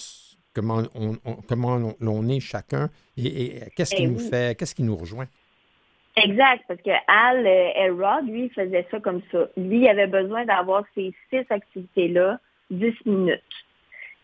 comment 0.57 0.83
on, 0.95 1.13
on- 1.25 1.37
comment 1.49 1.75
on, 1.77 1.95
l'on 2.01 2.27
est 2.29 2.41
chacun 2.41 2.89
et, 3.17 3.27
et 3.27 3.61
qu'est-ce 3.77 3.95
qui 3.95 4.03
Eh 4.03 4.07
nous 4.07 4.19
oui. 4.19 4.29
fait, 4.31 4.59
qu'est-ce 4.59 4.75
qui 4.75 4.83
nous 4.83 4.97
rejoint? 4.97 5.27
Exact, 6.17 6.65
parce 6.67 6.81
que 6.81 6.91
Al 7.09 7.47
euh, 7.47 7.71
Elrod, 7.77 8.27
lui, 8.27 8.49
faisait 8.49 8.87
ça 8.91 8.99
comme 9.01 9.21
ça. 9.31 9.47
Lui, 9.59 9.81
il 9.81 9.89
avait 9.89 10.07
besoin 10.07 10.47
d'avoir 10.47 10.85
ces 10.95 11.13
six 11.29 11.45
activités-là, 11.51 12.41
10 12.71 12.95
minutes. 13.05 13.43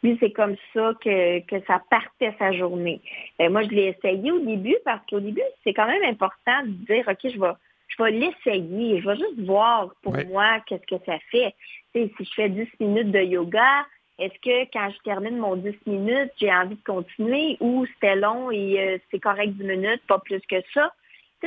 Lui, 0.03 0.17
c'est 0.19 0.33
comme 0.33 0.57
ça 0.73 0.95
que, 1.05 1.41
que 1.41 1.65
ça 1.67 1.83
partait 1.91 2.35
sa 2.39 2.51
journée. 2.53 3.01
Ben, 3.39 3.53
moi, 3.53 3.63
je 3.63 3.69
l'ai 3.69 3.95
essayé 3.97 4.33
au 4.33 4.41
début 4.41 4.77
parce 4.87 5.05
qu'au 5.09 5.21
début, 5.21 5.43
c'est 5.63 5.75
quand 5.75 5.87
même 5.87 6.03
important 6.03 6.63
de 6.65 6.71
dire, 6.71 7.05
OK, 7.07 7.19
je 7.31 7.39
vais 7.39 7.53
je 7.89 8.03
vais 8.03 8.11
l'essayer. 8.11 9.01
Je 9.03 9.07
vais 9.07 9.17
juste 9.17 9.41
voir 9.41 9.95
pour 10.03 10.17
moi 10.29 10.61
qu'est-ce 10.67 10.87
que 10.87 11.05
ça 11.05 11.19
fait. 11.31 11.55
si 11.95 12.11
je 12.25 12.35
fais 12.35 12.49
10 12.49 12.67
minutes 12.81 13.11
de 13.13 13.21
yoga, 13.21 13.85
est-ce 14.19 14.35
que 14.43 14.71
quand 14.73 14.91
je 14.91 14.99
termine 15.05 15.39
mon 15.39 15.57
10 15.57 15.75
minutes, 15.87 16.33
j'ai 16.39 16.53
envie 16.53 16.77
de 16.77 16.85
continuer 16.85 17.57
ou 17.61 17.87
c'était 17.95 18.17
long 18.17 18.51
et 18.51 18.81
euh, 18.81 18.99
c'est 19.11 19.19
correct 19.19 19.55
10 19.55 19.65
minutes, 19.65 20.03
pas 20.07 20.19
plus 20.19 20.41
que 20.49 20.57
ça? 20.75 20.93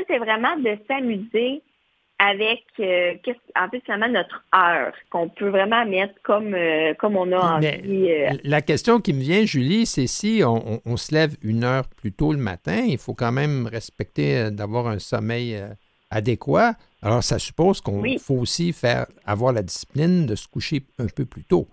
c'est 0.10 0.17
vraiment 0.17 0.57
de 0.57 0.77
s'amuser 0.89 1.62
avec, 2.19 2.63
euh, 2.81 3.13
en 3.55 3.69
fait, 3.69 3.81
finalement, 3.86 4.10
notre 4.10 4.43
heure 4.53 4.91
qu'on 5.10 5.29
peut 5.29 5.48
vraiment 5.48 5.86
mettre 5.86 6.15
comme, 6.22 6.53
euh, 6.53 6.93
comme 6.95 7.15
on 7.15 7.31
a 7.31 7.57
envie. 7.57 8.10
La 8.43 8.62
question 8.62 9.00
qui 9.00 9.13
me 9.13 9.22
vient, 9.22 9.45
Julie, 9.45 9.86
c'est 9.86 10.07
si 10.07 10.41
on, 10.43 10.98
se 10.98 11.13
lève 11.13 11.38
une 11.41 11.63
heure 11.63 11.88
plus 11.88 12.12
tôt 12.12 12.34
le 12.34 12.39
matin, 12.39 12.84
il 12.86 12.98
faut 12.98 13.13
quand 13.13 13.31
même 13.31 13.67
respecter 13.67 14.51
d'avoir 14.51 14.88
un 14.88 15.00
sommeil 15.00 15.57
adéquat. 16.10 16.74
Alors, 17.01 17.24
ça 17.24 17.39
suppose 17.39 17.79
qu'on 17.79 18.03
faut 18.19 18.36
aussi 18.36 18.74
faire 18.74 19.05
avoir 19.25 19.53
la 19.53 19.63
discipline 19.63 20.25
de 20.25 20.36
se 20.36 20.50
coucher 20.50 20.84
un 21.00 21.07
peu 21.07 21.24
plus 21.24 21.45
tôt. 21.45 21.69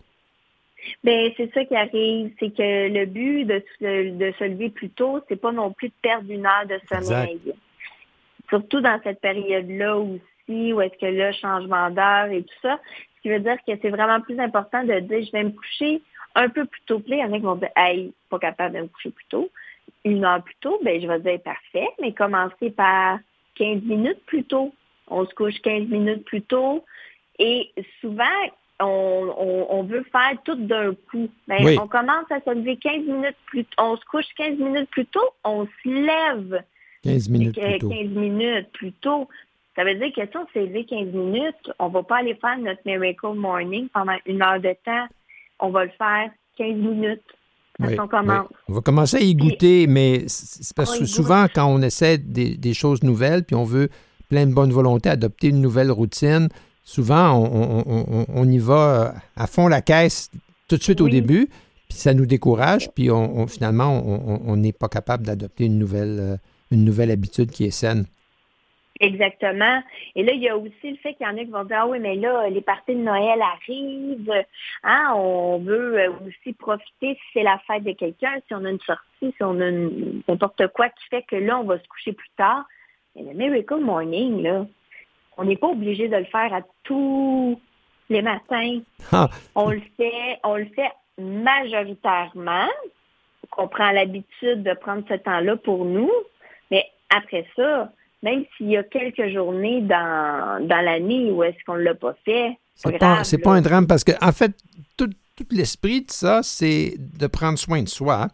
Bien, 1.04 1.30
c'est 1.36 1.52
ça 1.52 1.64
qui 1.64 1.76
arrive, 1.76 2.32
c'est 2.38 2.54
que 2.54 2.88
le 2.88 3.06
but 3.06 3.44
de, 3.44 3.62
de, 3.80 4.32
se 4.38 4.44
lever 4.44 4.70
plus 4.70 4.90
tôt, 4.90 5.20
c'est 5.28 5.40
pas 5.40 5.52
non 5.52 5.72
plus 5.72 5.88
de 5.88 5.94
perdre 6.02 6.30
une 6.30 6.46
heure 6.46 6.66
de 6.66 6.78
sommeil. 6.88 7.40
Surtout 8.48 8.80
dans 8.80 9.00
cette 9.02 9.20
période-là 9.20 9.98
aussi, 9.98 10.72
où 10.72 10.80
est-ce 10.80 10.98
que 10.98 11.06
le 11.06 11.32
changement 11.32 11.90
d'heure 11.90 12.26
et 12.26 12.42
tout 12.42 12.54
ça, 12.62 12.80
ce 13.16 13.22
qui 13.22 13.28
veut 13.28 13.40
dire 13.40 13.56
que 13.66 13.72
c'est 13.80 13.90
vraiment 13.90 14.20
plus 14.20 14.38
important 14.38 14.82
de 14.82 14.98
dire, 15.00 15.24
je 15.24 15.32
vais 15.32 15.44
me 15.44 15.50
coucher 15.50 16.02
un 16.34 16.48
peu 16.48 16.64
plus 16.64 16.82
tôt. 16.82 16.98
Puis 16.98 17.12
il 17.12 17.18
y 17.18 17.24
en 17.24 17.32
a 17.32 17.36
qui 17.36 17.44
vont 17.44 17.56
dire, 17.56 17.70
hey, 17.76 18.12
pas 18.28 18.38
capable 18.38 18.76
de 18.76 18.82
me 18.82 18.88
coucher 18.88 19.10
plus 19.10 19.26
tôt. 19.26 19.50
Une 20.04 20.24
heure 20.24 20.42
plus 20.42 20.56
tôt, 20.60 20.80
ben 20.82 21.00
je 21.00 21.06
vais 21.06 21.20
dire 21.20 21.40
parfait, 21.42 21.88
mais 22.00 22.12
commencer 22.12 22.70
par 22.70 23.18
15 23.56 23.82
minutes 23.82 24.24
plus 24.26 24.44
tôt. 24.44 24.72
On 25.08 25.26
se 25.26 25.34
couche 25.34 25.60
15 25.62 25.88
minutes 25.88 26.24
plus 26.24 26.42
tôt. 26.42 26.84
Et 27.38 27.70
souvent, 28.00 28.24
on, 28.82 29.82
veut 29.84 30.04
faire 30.12 30.32
tout 30.44 30.54
d'un 30.54 30.94
coup. 31.10 31.28
Ben, 31.48 31.78
on 31.78 31.88
commence 31.88 32.30
à 32.30 32.40
se 32.40 32.54
lever 32.54 32.76
15 32.76 33.04
minutes 33.06 33.36
plus 33.46 33.64
tôt. 33.64 33.82
On 33.82 33.96
se 33.96 34.04
couche 34.04 34.26
15 34.36 34.58
minutes 34.58 34.90
plus 34.90 35.06
tôt, 35.06 35.28
on 35.44 35.66
se 35.66 35.88
lève 35.88 36.62
15 37.02 37.28
minutes, 37.28 37.58
plus, 37.58 37.78
tôt. 37.78 37.88
15 37.88 38.08
minutes 38.08 38.68
plus 38.72 38.92
tôt. 38.92 39.28
Ça 39.76 39.84
veut 39.84 39.94
dire 39.94 40.12
que 40.14 40.20
si 40.20 40.36
on 40.36 40.46
s'est 40.52 40.66
levé 40.66 40.84
15 40.84 41.12
minutes, 41.12 41.72
on 41.78 41.88
ne 41.88 41.94
va 41.94 42.02
pas 42.02 42.18
aller 42.18 42.34
faire 42.34 42.58
notre 42.58 42.80
Miracle 42.84 43.34
Morning 43.34 43.88
pendant 43.88 44.16
une 44.26 44.42
heure 44.42 44.60
de 44.60 44.74
temps. 44.84 45.06
On 45.60 45.70
va 45.70 45.84
le 45.84 45.90
faire 45.96 46.30
15 46.58 46.76
minutes. 46.76 47.22
on, 47.80 48.06
commence. 48.06 48.48
on 48.68 48.74
va 48.74 48.80
commencer 48.82 49.16
à 49.16 49.20
y 49.20 49.34
goûter, 49.34 49.86
mais 49.86 50.24
c'est 50.28 50.76
parce 50.76 50.98
que 50.98 51.06
souvent, 51.06 51.46
quand 51.52 51.66
on 51.66 51.80
essaie 51.80 52.18
des, 52.18 52.56
des, 52.56 52.74
choses 52.74 53.02
nouvelles, 53.02 53.44
puis 53.44 53.56
on 53.56 53.64
veut 53.64 53.88
plein 54.28 54.46
de 54.46 54.52
bonne 54.52 54.72
volonté, 54.72 55.08
adopter 55.08 55.48
une 55.48 55.60
nouvelle 55.60 55.90
routine, 55.90 56.48
souvent, 56.84 57.38
on, 57.38 58.48
y 58.48 58.58
va 58.58 58.74
euh, 58.74 59.18
à 59.36 59.46
fond 59.46 59.68
la 59.68 59.82
caisse 59.82 60.30
tout 60.68 60.76
de 60.76 60.82
suite 60.82 61.00
au 61.00 61.08
début, 61.08 61.48
puis 61.88 61.98
ça 61.98 62.14
nous 62.14 62.26
décourage, 62.26 62.90
puis 62.92 63.10
on, 63.10 63.46
finalement, 63.46 64.02
on 64.46 64.56
n'est 64.56 64.72
pas 64.72 64.88
capable 64.88 65.24
d'adopter 65.24 65.66
une 65.66 65.78
nouvelle, 65.78 66.18
euh, 66.20 66.36
une 66.70 66.84
nouvelle 66.84 67.10
habitude 67.10 67.50
qui 67.50 67.64
est 67.64 67.70
saine. 67.70 68.06
Exactement. 69.02 69.82
Et 70.14 70.22
là, 70.22 70.32
il 70.32 70.40
y 70.40 70.48
a 70.48 70.56
aussi 70.56 70.90
le 70.90 70.96
fait 70.96 71.14
qu'il 71.14 71.26
y 71.26 71.28
en 71.28 71.36
a 71.36 71.40
qui 71.40 71.50
vont 71.50 71.64
dire, 71.64 71.78
ah 71.80 71.86
oui, 71.88 71.98
mais 71.98 72.14
là, 72.14 72.48
les 72.48 72.60
parties 72.60 72.94
de 72.94 73.00
Noël 73.00 73.40
arrivent, 73.42 74.44
hein, 74.84 75.12
on 75.16 75.58
veut 75.58 75.98
euh, 75.98 76.10
aussi 76.24 76.52
profiter 76.52 77.14
si 77.14 77.20
c'est 77.32 77.42
la 77.42 77.58
fête 77.66 77.82
de 77.82 77.92
quelqu'un, 77.92 78.34
si 78.46 78.54
on 78.54 78.64
a 78.64 78.70
une 78.70 78.78
sortie, 78.80 79.02
si 79.20 79.42
on 79.42 79.60
a 79.60 79.70
n'importe 79.72 80.68
quoi 80.68 80.88
qui 80.88 81.04
fait 81.10 81.22
que 81.22 81.34
là, 81.34 81.58
on 81.58 81.64
va 81.64 81.80
se 81.80 81.88
coucher 81.88 82.12
plus 82.12 82.30
tard. 82.36 82.64
Mais 83.16 83.24
le 83.24 83.34
Miracle 83.34 83.80
Morning, 83.80 84.40
là, 84.40 84.66
on 85.36 85.44
n'est 85.44 85.56
pas 85.56 85.68
obligé 85.68 86.08
de 86.08 86.16
le 86.16 86.24
faire 86.24 86.52
à 86.52 86.60
tous 86.84 87.60
les 88.10 88.22
matins. 88.22 88.80
Ah. 89.12 89.28
On 89.54 89.70
le 89.70 89.82
fait, 89.96 90.38
on 90.44 90.56
le 90.56 90.66
fait 90.66 90.90
majoritairement. 91.18 92.68
On 93.56 93.68
prend 93.68 93.90
l'habitude 93.92 94.62
de 94.62 94.74
prendre 94.74 95.04
ce 95.08 95.14
temps-là 95.14 95.56
pour 95.56 95.84
nous. 95.84 96.10
Mais 96.70 96.84
après 97.14 97.46
ça, 97.56 97.92
même 98.22 98.44
s'il 98.56 98.70
y 98.70 98.76
a 98.76 98.82
quelques 98.82 99.28
journées 99.32 99.82
dans, 99.82 100.66
dans 100.66 100.84
l'année 100.84 101.30
où 101.30 101.42
est-ce 101.42 101.62
qu'on 101.66 101.74
ne 101.74 101.82
l'a 101.82 101.94
pas 101.94 102.14
fait, 102.24 102.56
c'est 102.74 102.98
pas, 102.98 103.22
pas 103.42 103.52
un 103.52 103.60
drame 103.60 103.86
parce 103.86 104.04
que, 104.04 104.12
en 104.20 104.32
fait, 104.32 104.52
tout, 104.96 105.10
l'esprit 105.50 106.02
de 106.02 106.10
ça, 106.10 106.40
c'est 106.42 106.94
de 106.98 107.26
prendre 107.26 107.58
soin 107.58 107.82
de 107.82 107.88
soi 107.88 108.28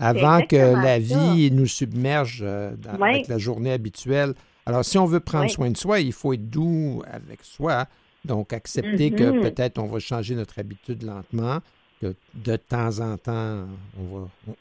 avant 0.00 0.42
que 0.42 0.56
la 0.56 0.98
vie 0.98 1.50
nous 1.50 1.66
submerge 1.66 2.40
euh, 2.42 2.72
avec 3.00 3.28
la 3.28 3.38
journée 3.38 3.72
habituelle. 3.72 4.34
Alors, 4.68 4.84
si 4.84 4.98
on 4.98 5.06
veut 5.06 5.20
prendre 5.20 5.50
soin 5.50 5.70
de 5.70 5.76
soi, 5.78 6.00
il 6.00 6.12
faut 6.12 6.34
être 6.34 6.50
doux 6.50 7.02
avec 7.10 7.42
soi. 7.42 7.86
Donc, 8.26 8.52
accepter 8.52 9.10
que 9.10 9.24
mm-hmm. 9.24 9.40
peut-être 9.40 9.78
on 9.78 9.86
va 9.86 9.98
changer 9.98 10.34
notre 10.34 10.58
habitude 10.58 11.04
lentement, 11.04 11.60
que 12.02 12.14
de 12.34 12.56
temps 12.56 13.00
en 13.00 13.16
temps, 13.16 13.66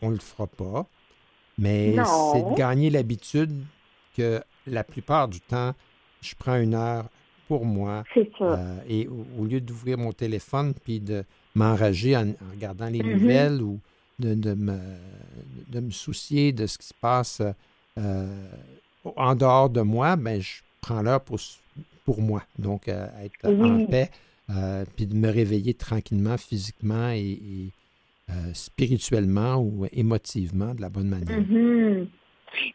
on 0.01 0.09
ne 0.09 0.13
le 0.13 0.21
fera 0.21 0.47
pas. 0.47 0.85
Mais 1.57 1.95
c'est 2.31 2.49
de 2.49 2.55
gagner 2.55 2.89
l'habitude 2.89 3.51
que 4.15 4.41
la 4.65 4.85
plupart 4.85 5.27
du 5.27 5.41
temps, 5.41 5.73
je 6.21 6.35
prends 6.39 6.55
une 6.55 6.73
heure 6.73 7.09
pour 7.49 7.65
moi. 7.65 8.05
Euh, 8.15 8.79
et 8.87 9.09
au, 9.37 9.43
lieu 9.43 9.59
d'ouvrir 9.59 9.97
mon 9.97 10.13
téléphone 10.13 10.73
puis 10.73 11.01
de 11.01 11.25
m'enrager 11.53 12.15
en, 12.15 12.33
regardant 12.51 12.87
les 12.87 12.99
mm-hmm. 12.99 13.19
nouvelles 13.19 13.61
ou 13.61 13.79
de, 14.19 14.53
me, 14.53 14.77
de 15.67 15.79
me 15.81 15.91
soucier 15.91 16.53
de 16.53 16.65
ce 16.65 16.77
qui 16.77 16.87
se 16.87 16.93
passe 16.93 17.41
euh, 17.97 18.47
en 19.15 19.35
dehors 19.35 19.69
de 19.69 19.81
moi, 19.81 20.15
ben, 20.15 20.41
je 20.41 20.61
prends 20.81 21.01
l'heure 21.01 21.21
pour, 21.21 21.39
pour 22.05 22.21
moi. 22.21 22.41
Donc, 22.57 22.87
euh, 22.87 23.07
être 23.23 23.45
en 23.45 23.85
paix, 23.85 24.09
euh, 24.49 24.85
puis 24.95 25.05
de 25.05 25.15
me 25.15 25.29
réveiller 25.29 25.73
tranquillement, 25.73 26.37
physiquement 26.37 27.09
et, 27.09 27.71
euh, 28.29 28.33
spirituellement 28.53 29.57
ou 29.57 29.85
émotivement 29.91 30.73
de 30.73 30.81
la 30.81 30.89
bonne 30.89 31.09
manière. 31.09 31.39
Mm-hmm. 31.39 32.07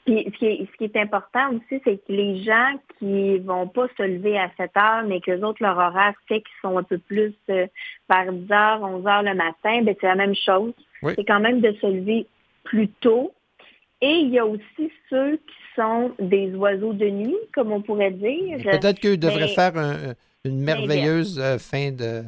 Puis, 0.05 0.25
ce 0.39 0.77
qui, 0.77 0.85
est, 0.85 0.97
important 0.97 1.55
aussi, 1.55 1.81
c'est 1.85 1.97
que 1.97 2.13
les 2.13 2.43
gens 2.43 2.75
qui 2.99 3.39
vont 3.39 3.67
pas 3.67 3.89
se 3.97 4.03
lever 4.03 4.39
à 4.39 4.51
7 4.57 4.71
heures, 4.77 5.05
mais 5.07 5.21
que 5.21 5.31
les 5.31 5.43
autres, 5.43 5.63
leur 5.63 5.77
horaire 5.77 6.15
fait 6.29 6.41
qu'ils 6.41 6.61
sont 6.61 6.77
un 6.77 6.83
peu 6.83 6.99
plus 6.99 7.33
vers 7.49 8.33
10 8.33 8.53
heures, 8.53 8.83
11 8.83 9.07
heures 9.07 9.23
le 9.23 9.35
matin, 9.35 9.83
ben 9.83 9.95
c'est 10.01 10.07
la 10.07 10.15
même 10.15 10.35
chose. 10.35 10.75
C'est 11.17 11.25
quand 11.25 11.41
même 11.41 11.61
de 11.61 11.73
se 11.81 11.87
lever 11.87 12.27
plus 12.65 12.89
tôt. 12.89 13.33
Et 14.03 14.17
il 14.17 14.31
y 14.31 14.39
a 14.39 14.45
aussi 14.45 14.91
ceux 15.09 15.37
qui 15.37 15.77
sont 15.77 16.13
des 16.19 16.53
oiseaux 16.55 16.93
de 16.93 17.09
nuit, 17.09 17.39
comme 17.55 17.71
on 17.71 17.81
pourrait 17.81 18.11
dire. 18.11 18.59
Peut-être 18.59 19.01
qu'eux 19.01 19.17
devraient 19.17 19.55
faire 19.55 19.73
une 20.45 20.61
merveilleuse 20.61 21.39
euh, 21.39 21.57
fin 21.59 21.93
de, 21.93 22.25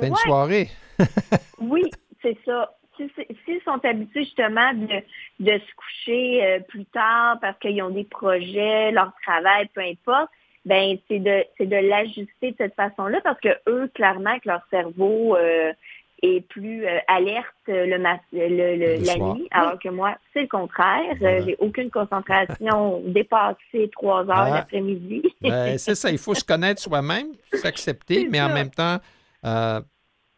fin 0.00 0.08
de 0.08 0.16
soirée. 0.16 0.68
oui, 1.60 1.82
c'est 2.22 2.36
ça. 2.44 2.74
S'ils 2.96 3.62
sont 3.64 3.82
habitués 3.84 4.24
justement 4.24 4.74
de, 4.74 5.02
de 5.40 5.58
se 5.58 5.74
coucher 5.74 6.44
euh, 6.44 6.60
plus 6.60 6.84
tard 6.86 7.38
parce 7.40 7.58
qu'ils 7.58 7.82
ont 7.82 7.90
des 7.90 8.04
projets, 8.04 8.90
leur 8.90 9.12
travail, 9.22 9.68
peu 9.74 9.80
importe, 9.80 10.30
ben 10.66 10.98
c'est 11.08 11.18
de 11.18 11.44
de 11.58 11.88
l'ajuster 11.88 12.50
de 12.50 12.56
cette 12.58 12.74
façon-là 12.74 13.20
parce 13.24 13.40
que 13.40 13.48
eux, 13.66 13.90
clairement, 13.94 14.38
que 14.40 14.48
leur 14.48 14.60
cerveau 14.70 15.34
euh, 15.36 15.72
est 16.22 16.40
plus 16.48 16.86
euh, 16.86 16.98
alerte 17.08 17.46
le, 17.66 17.96
le, 17.96 19.04
la 19.04 19.16
nuit, 19.16 19.48
alors 19.50 19.78
que 19.78 19.88
moi, 19.88 20.16
c'est 20.32 20.42
le 20.42 20.48
contraire. 20.48 21.16
Euh, 21.22 21.42
j'ai 21.44 21.56
aucune 21.58 21.90
concentration 21.90 23.00
dépassée 23.06 23.90
trois 23.92 24.20
heures 24.22 24.30
ah. 24.30 24.50
l'après-midi. 24.50 25.22
ben, 25.40 25.78
c'est 25.78 25.94
ça, 25.94 26.10
il 26.10 26.18
faut 26.18 26.34
se 26.34 26.44
connaître 26.44 26.80
soi-même, 26.80 27.28
s'accepter, 27.52 28.28
mais 28.30 28.40
en 28.40 28.48
même 28.48 28.70
temps, 28.70 28.98
euh, 29.44 29.80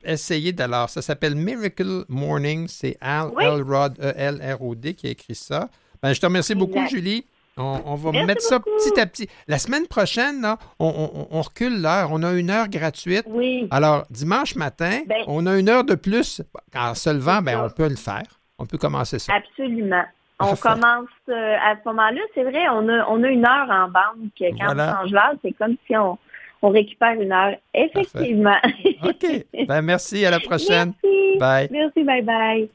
essayer 0.05 0.53
d'alors. 0.53 0.91
Ça 0.91 1.03
s'appelle 1.03 1.35
Miracle 1.35 2.05
Morning. 2.09 2.69
C'est 2.69 2.97
Al 3.01 3.31
Elrod, 3.41 3.99
E-L-R-O-D, 3.99 4.95
qui 4.95 5.07
a 5.07 5.11
écrit 5.11 5.35
ça. 5.35 5.69
Ben, 6.03 6.13
je 6.13 6.21
te 6.21 6.27
remercie 6.27 6.55
beaucoup, 6.55 6.87
Julie. 6.89 7.27
On, 7.59 7.95
va 7.97 8.25
mettre 8.25 8.41
ça 8.41 8.61
petit 8.61 8.99
à 8.99 9.07
petit. 9.07 9.29
La 9.47 9.59
semaine 9.59 9.87
prochaine, 9.87 10.47
on, 10.79 11.43
recule 11.43 11.83
l'heure. 11.83 12.09
On 12.11 12.23
a 12.23 12.33
une 12.33 12.51
heure 12.51 12.69
gratuite. 12.69 13.25
Oui. 13.27 13.69
Alors, 13.71 14.05
dimanche 14.11 14.57
matin, 14.57 15.01
ben, 15.07 15.23
on 15.27 15.47
a 15.47 15.59
une 15.59 15.69
heure 15.69 15.85
de 15.85 15.95
plus. 15.95 16.43
En 16.75 16.95
se 16.95 17.11
levant, 17.11 17.43
ben, 17.43 17.61
on 17.63 17.71
peut 17.71 17.89
le 17.89 17.97
faire. 17.97 18.23
On 18.59 18.67
peut 18.67 18.79
commencer 18.79 19.19
ça. 19.19 19.35
Absolument. 19.35 20.05
On 20.41 20.57
commence 20.57 21.09
euh, 21.29 21.57
à 21.63 21.77
ce 21.77 21.89
moment-là. 21.89 22.21
C'est 22.35 22.43
vrai, 22.43 22.69
on 22.71 22.89
a, 22.89 23.07
on 23.09 23.23
a 23.23 23.29
une 23.29 23.47
heure 23.47 23.69
en 23.71 23.89
banque. 23.89 24.33
Quand 24.39 24.75
on 24.75 24.79
change 24.79 25.13
l'heure, 25.13 25.35
c'est 25.43 25.53
comme 25.53 25.77
si 25.87 25.97
on, 25.97 26.19
récupère 26.63 27.21
une 27.21 27.33
heure. 27.33 27.57
Effectivement. 27.75 28.57
OK. 29.05 29.45
Ben, 29.67 29.83
merci. 29.83 30.25
À 30.25 30.31
la 30.31 30.41
prochaine. 30.41 30.95
Merci. 31.03 31.39
Bye. 31.39 31.69
Merci. 31.71 32.05
Bye 32.05 32.71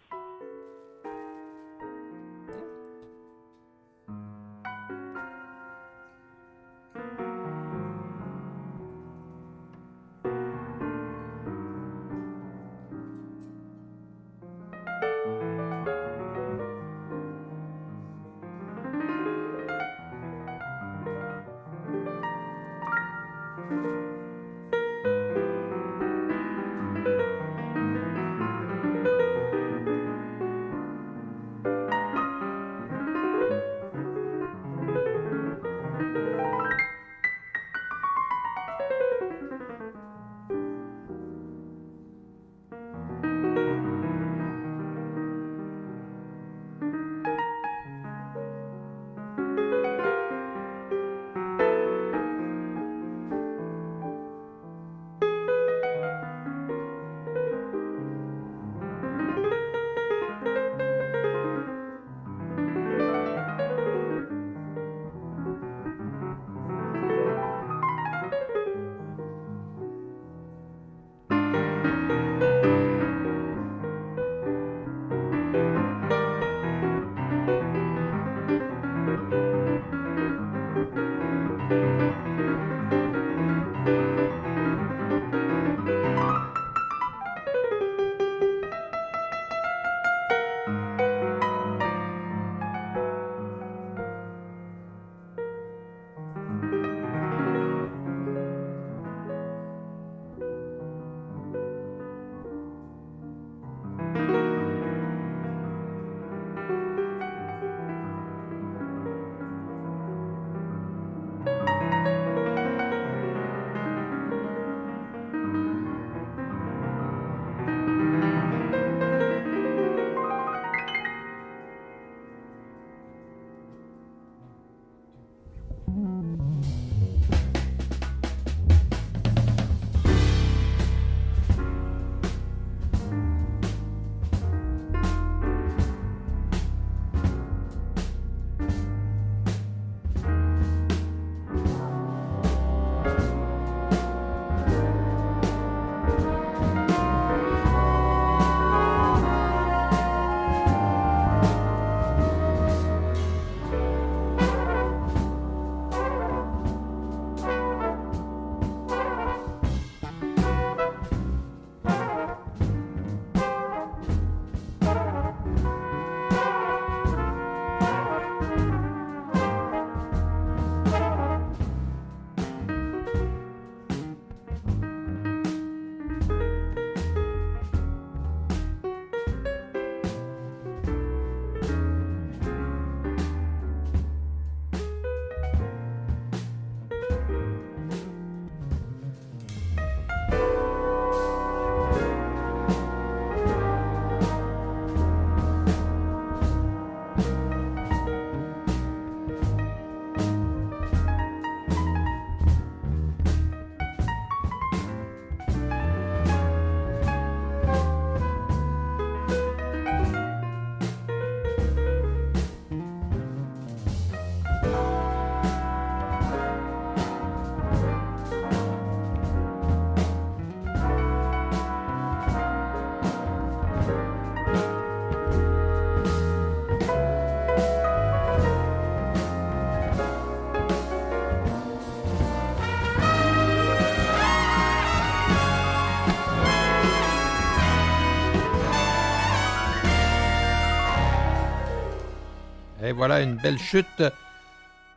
voilà 242.97 243.21
une 243.21 243.35
belle 243.35 243.59
chute. 243.59 244.03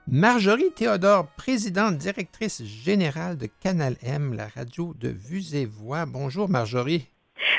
Marjorie 0.08 0.72
Théodore, 0.74 1.26
présidente 1.36 1.98
directrice 1.98 2.64
générale 2.64 3.36
de 3.36 3.46
Canal 3.46 3.96
M, 4.02 4.32
la 4.32 4.48
radio 4.48 4.94
de 4.98 5.10
Vues 5.10 5.54
et 5.54 5.66
Voix. 5.66 6.06
Bonjour 6.06 6.48
Marjorie. 6.48 7.10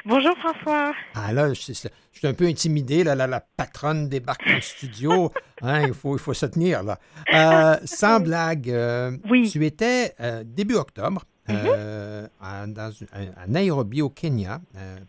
Bonjour 0.03 0.35
François. 0.39 0.93
Ah 1.13 1.31
là, 1.31 1.53
je, 1.53 1.61
suis 1.61 1.87
un 2.23 2.33
peu 2.33 2.47
intimidé, 2.47 3.03
là, 3.03 3.15
la, 3.15 3.39
patronne 3.39 4.09
débarque 4.09 4.45
dans 4.47 4.55
le 4.55 4.61
studio. 4.61 5.31
Hein, 5.63 5.83
il, 5.85 5.93
faut, 5.93 6.17
il 6.17 6.19
faut 6.19 6.33
se 6.33 6.47
tenir 6.47 6.81
là. 6.81 6.97
Euh, 7.35 7.77
sans 7.85 8.19
blague, 8.19 8.67
euh, 8.67 9.15
oui. 9.29 9.47
tu 9.47 9.63
étais 9.63 10.15
euh, 10.19 10.43
début 10.43 10.73
octobre 10.73 11.23
Mhm. 11.47 12.29
dans, 12.73 12.91
à 13.37 13.47
Nairobi 13.47 14.01
au 14.01 14.09
Kenya, 14.09 14.61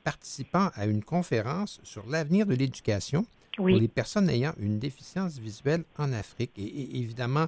participant 0.05 0.71
à 0.75 0.85
une 0.87 1.03
conférence 1.05 1.81
sur 1.85 2.07
l'avenir 2.07 2.45
de 2.45 2.55
l'éducation 2.55 3.25
pour 3.57 3.67
les 3.81 3.89
personnes 3.89 4.29
ayant 4.31 4.53
une 4.61 4.79
déficience 4.79 5.39
visuelle 5.39 5.85
en 5.99 6.13
Afrique. 6.13 6.51
Et, 6.59 6.63
et 6.63 6.97
évidemment, 6.99 7.47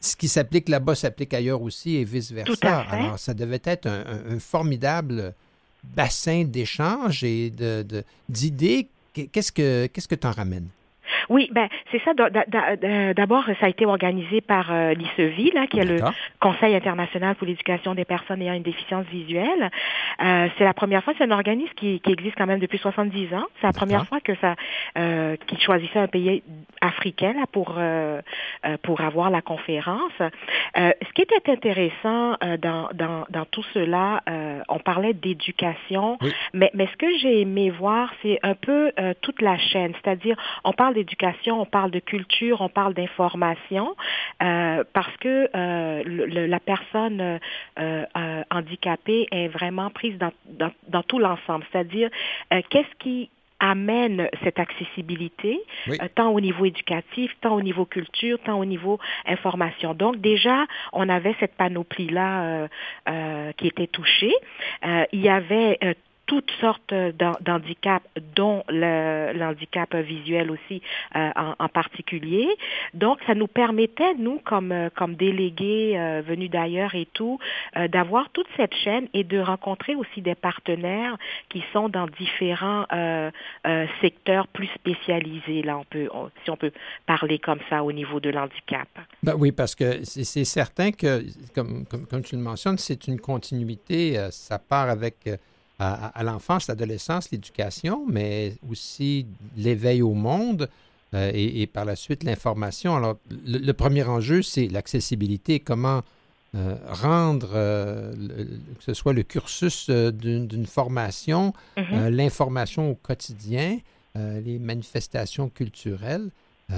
ce 0.00 0.16
qui 0.16 0.28
s'applique 0.28 0.68
là-bas 0.68 0.94
s'applique 0.94 1.32
ailleurs 1.34 1.62
aussi 1.62 1.96
et 1.96 2.04
vice-versa. 2.04 2.52
Alors, 2.90 3.18
ça 3.18 3.32
devait 3.34 3.60
être 3.64 3.86
un, 3.86 4.04
un- 4.06 4.34
un 4.36 4.38
formidable 4.38 5.34
bassin 5.82 6.44
d'échanges 6.44 7.24
et 7.24 7.50
de- 7.50 7.82
de- 7.88 8.04
d'idées. 8.28 8.88
Qu'est-ce 9.14 9.50
que 9.50 9.86
qu'est-ce 9.86 10.06
que 10.08 10.14
t'en 10.14 10.30
ramènes? 10.32 10.68
Oui, 11.28 11.48
ben 11.52 11.68
c'est 11.90 12.00
ça. 12.04 12.14
d'a- 12.14 12.30
d'a- 12.30 12.44
d'a- 12.76 13.14
D'abord, 13.14 13.44
ça 13.60 13.66
a 13.66 13.68
été 13.68 13.86
organisé 13.86 14.40
par 14.40 14.72
euh, 14.72 14.94
l'ICEVI, 14.94 15.50
là, 15.54 15.66
qui 15.66 15.78
est 15.80 15.84
le. 15.84 15.98
Conseil 16.40 16.74
international 16.76 17.34
pour 17.34 17.46
l'éducation 17.46 17.94
des 17.94 18.04
personnes 18.04 18.40
ayant 18.42 18.54
une 18.54 18.62
déficience 18.62 19.04
visuelle. 19.06 19.70
Euh, 20.22 20.48
c'est 20.56 20.64
la 20.64 20.72
première 20.74 21.02
fois, 21.02 21.12
c'est 21.18 21.24
un 21.24 21.30
organisme 21.32 21.72
qui, 21.74 22.00
qui 22.00 22.12
existe 22.12 22.36
quand 22.36 22.46
même 22.46 22.60
depuis 22.60 22.78
70 22.78 23.34
ans. 23.34 23.44
C'est 23.60 23.66
la 23.66 23.72
première 23.72 24.06
fois 24.06 24.20
que 24.20 24.34
ça, 24.36 24.54
euh, 24.96 25.36
qu'il 25.46 25.60
choisissait 25.60 25.98
un 25.98 26.06
pays 26.06 26.42
africain 26.80 27.32
là, 27.34 27.44
pour 27.50 27.74
euh, 27.78 28.20
euh, 28.66 28.76
pour 28.82 29.00
avoir 29.00 29.30
la 29.30 29.42
conférence. 29.42 30.12
Euh, 30.20 30.90
ce 31.06 31.12
qui 31.14 31.22
était 31.22 31.50
intéressant 31.50 32.36
euh, 32.44 32.56
dans, 32.56 32.88
dans 32.94 33.24
dans 33.30 33.44
tout 33.46 33.64
cela, 33.74 34.22
euh, 34.28 34.60
on 34.68 34.78
parlait 34.78 35.14
d'éducation, 35.14 36.18
Oui. 36.22 36.32
mais 36.54 36.70
mais 36.74 36.86
ce 36.86 36.96
que 36.96 37.06
j'ai 37.18 37.40
aimé 37.40 37.70
voir, 37.70 38.12
c'est 38.22 38.38
un 38.42 38.54
peu 38.54 38.92
euh, 38.98 39.12
toute 39.22 39.42
la 39.42 39.58
chaîne, 39.58 39.92
c'est-à-dire 40.02 40.36
on 40.64 40.72
parle 40.72 40.94
d'éducation, 40.94 41.17
on 41.50 41.64
parle 41.66 41.90
de 41.90 41.98
culture, 42.00 42.60
on 42.60 42.68
parle 42.68 42.94
d'information, 42.94 43.94
euh, 44.42 44.84
parce 44.92 45.16
que 45.18 45.48
euh, 45.54 46.02
le- 46.04 46.46
la 46.46 46.60
personne 46.60 47.20
euh, 47.20 47.38
euh, 48.16 48.42
handicapée 48.50 49.26
est 49.30 49.48
vraiment 49.48 49.90
prise 49.90 50.16
dans, 50.18 50.32
dans, 50.46 50.70
dans 50.88 51.02
tout 51.02 51.18
l'ensemble, 51.18 51.64
c'est-à-dire 51.72 52.10
euh, 52.52 52.60
qu'est-ce 52.70 52.94
qui 52.98 53.30
amène 53.60 54.28
cette 54.44 54.60
accessibilité, 54.60 55.58
Oui. 55.88 55.98
euh, 56.00 56.06
tant 56.14 56.30
au 56.30 56.40
niveau 56.40 56.64
éducatif, 56.64 57.32
tant 57.40 57.54
au 57.56 57.60
niveau 57.60 57.84
culture, 57.86 58.38
tant 58.44 58.58
au 58.58 58.64
niveau 58.64 58.98
information? 59.26 59.94
Donc 59.94 60.18
déjà, 60.20 60.64
on 60.92 61.08
avait 61.08 61.34
cette 61.40 61.56
panoplie-là 61.56 62.42
euh, 62.42 62.68
euh, 63.08 63.52
qui 63.56 63.66
était 63.66 63.88
touchée. 63.88 64.32
Euh, 64.86 65.04
il 65.12 65.20
y 65.20 65.28
avait 65.28 65.78
euh, 65.82 65.94
toutes 66.28 66.50
sortes 66.60 66.94
d'han- 66.94 67.38
d'handicaps, 67.40 68.06
dont 68.36 68.62
l'handicap 68.68 69.96
visuel 69.96 70.50
aussi 70.50 70.80
euh, 71.16 71.30
en, 71.58 71.68
particulier. 71.68 72.46
Donc, 72.94 73.18
ça 73.26 73.34
nous 73.34 73.46
permettait, 73.46 74.14
nous, 74.14 74.38
comme, 74.44 74.70
euh, 74.70 74.90
comme 74.94 75.14
délégués 75.14 75.94
euh, 75.96 76.22
venus 76.24 76.50
d'ailleurs 76.50 76.94
et 76.94 77.08
tout, 77.14 77.38
euh, 77.76 77.88
d'avoir 77.88 78.30
toute 78.30 78.46
cette 78.56 78.74
chaîne 78.74 79.08
et 79.14 79.24
de 79.24 79.38
rencontrer 79.38 79.94
aussi 79.94 80.20
des 80.20 80.34
partenaires 80.34 81.16
qui 81.48 81.64
sont 81.72 81.88
dans 81.88 82.06
différents 82.06 82.84
euh, 82.92 83.30
euh, 83.66 83.86
secteurs 84.02 84.46
plus 84.48 84.68
spécialisés. 84.74 85.62
Là, 85.62 85.78
on 85.78 85.84
peut, 85.84 86.08
si 86.44 86.50
on 86.50 86.56
peut 86.56 86.72
parler 87.06 87.38
comme 87.38 87.60
ça 87.70 87.82
au 87.82 87.92
niveau 87.92 88.20
de 88.20 88.28
l'handicap. 88.28 88.88
Ben 89.22 89.34
oui, 89.38 89.50
parce 89.50 89.74
que 89.74 90.04
c'est 90.04 90.44
certain 90.44 90.92
que, 90.92 91.22
comme, 91.54 91.86
comme, 91.86 92.06
comme 92.06 92.22
tu 92.22 92.36
le 92.36 92.42
mentionnes, 92.42 92.76
c'est 92.76 93.08
une 93.08 93.18
continuité. 93.18 94.18
ça 94.30 94.58
part 94.58 94.90
avec 94.90 95.16
à, 95.78 96.08
à 96.08 96.22
l'enfance, 96.22 96.66
l'adolescence, 96.68 97.30
l'éducation, 97.30 98.04
mais 98.08 98.54
aussi 98.68 99.26
l'éveil 99.56 100.02
au 100.02 100.14
monde 100.14 100.68
euh, 101.14 101.30
et, 101.34 101.62
et 101.62 101.66
par 101.66 101.84
la 101.84 101.96
suite 101.96 102.24
l'information. 102.24 102.96
Alors, 102.96 103.16
le, 103.30 103.58
le 103.58 103.72
premier 103.72 104.02
enjeu, 104.04 104.42
c'est 104.42 104.66
l'accessibilité. 104.68 105.60
Comment 105.60 106.02
euh, 106.54 106.76
rendre 106.88 107.50
euh, 107.54 108.12
le- 108.16 108.44
que 108.78 108.82
ce 108.84 108.94
soit 108.94 109.12
le 109.12 109.22
cursus 109.22 109.88
d'une 109.90 110.66
formation, 110.66 111.52
Mhm. 111.76 111.84
euh, 111.92 112.10
l'information 112.10 112.90
au 112.90 112.94
quotidien, 112.94 113.78
les 114.16 114.58
manifestations 114.58 115.48
culturelles, 115.48 116.30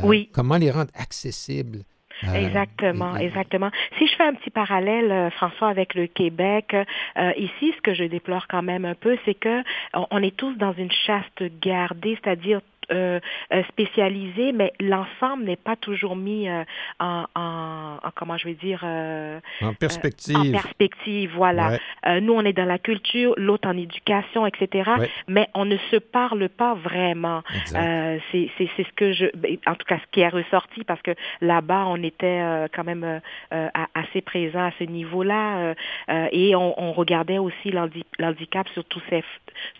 Oui. 0.02 0.28
comment 0.32 0.58
les 0.58 0.70
rendre 0.70 0.90
accessibles. 0.94 1.84
Exactement, 2.34 3.16
exactement. 3.16 3.70
Si 3.98 4.06
je 4.06 4.14
fais 4.16 4.24
un 4.24 4.34
petit 4.34 4.50
parallèle, 4.50 5.10
euh, 5.10 5.30
François, 5.30 5.68
avec 5.68 5.94
le 5.94 6.06
Québec, 6.06 6.74
euh, 6.74 7.32
ici, 7.36 7.72
ce 7.76 7.80
que 7.82 7.94
je 7.94 8.04
déplore 8.04 8.46
quand 8.48 8.62
même 8.62 8.84
un 8.84 8.94
peu, 8.94 9.16
c'est 9.24 9.34
que 9.34 9.62
on, 9.94 10.06
on 10.10 10.22
est 10.22 10.36
tous 10.36 10.54
dans 10.54 10.72
une 10.72 10.90
chaste 10.90 11.42
gardée, 11.60 12.18
c'est-à-dire 12.22 12.60
euh, 12.92 13.20
euh, 13.52 13.62
spécialisée, 13.68 14.52
mais 14.52 14.72
l'ensemble 14.80 15.44
n'est 15.44 15.56
pas 15.56 15.76
toujours 15.76 16.16
mis 16.16 16.48
euh, 16.48 16.64
en, 16.98 17.24
en, 17.34 17.96
en- 18.02 18.10
comment 18.14 18.36
je 18.36 18.46
vais 18.48 18.54
dire, 18.54 18.80
euh, 18.84 19.40
En 19.62 19.74
perspective. 19.74 20.36
en 20.36 20.50
perspective, 20.50 21.30
voilà. 21.34 21.70
Ouais. 21.70 21.80
Euh, 22.06 22.20
nous, 22.20 22.32
on 22.34 22.42
est 22.44 22.52
dans 22.52 22.64
la 22.64 22.78
culture, 22.78 23.34
l'autre 23.36 23.68
en 23.68 23.76
éducation, 23.76 24.46
etc. 24.46 24.90
Ouais. 24.98 25.10
Mais 25.28 25.48
on 25.54 25.64
ne 25.64 25.76
se 25.90 25.96
parle 25.96 26.48
pas 26.48 26.74
vraiment. 26.74 27.42
Euh, 27.74 28.18
c'est 28.32 28.50
ce 28.58 28.92
que 28.94 29.12
je, 29.12 29.26
ben, 29.36 29.56
en 29.66 29.74
tout 29.74 29.86
cas, 29.86 29.98
ce 29.98 30.06
qui 30.10 30.20
est 30.20 30.28
ressorti 30.28 30.84
parce 30.84 31.02
que 31.02 31.12
là-bas, 31.40 31.84
on 31.86 32.02
était 32.02 32.40
euh, 32.40 32.68
quand 32.72 32.84
même 32.84 33.20
assez 33.94 34.20
présent 34.20 34.64
à 34.66 34.72
ce 34.78 34.84
niveau-là 34.84 35.58
euh, 35.58 35.74
euh, 36.10 36.28
et 36.32 36.54
on, 36.54 36.80
on 36.80 36.92
regardait 36.92 37.38
aussi 37.38 37.70
l'handi- 37.70 38.04
l'handicap 38.18 38.68
sur, 38.70 38.84
tous 38.84 39.02
ses, 39.10 39.22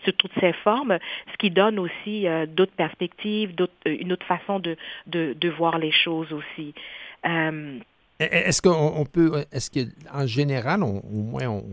sur 0.03 0.13
toutes 0.17 0.31
ses 0.39 0.53
formes, 0.53 0.97
ce 1.31 1.37
qui 1.37 1.49
donne 1.49 1.79
aussi 1.79 2.27
euh, 2.27 2.45
d'autres 2.45 2.71
perspectives, 2.75 3.00
euh, 3.01 3.57
une 3.85 4.11
autre 4.13 4.25
façon 4.25 4.59
de, 4.59 4.75
de, 5.07 5.33
de 5.39 5.49
voir 5.49 5.77
les 5.77 5.91
choses 5.91 6.31
aussi. 6.31 6.73
Euh, 7.25 7.79
E- 8.21 8.25
Est-ce 8.29 8.61
qu'on 8.61 8.69
on 9.01 9.03
peut, 9.05 9.45
est-ce 9.51 9.71
qu'en 9.71 10.27
général, 10.27 10.83
on- 10.83 10.99
au 10.99 11.21
moins, 11.23 11.47
on, 11.47 11.63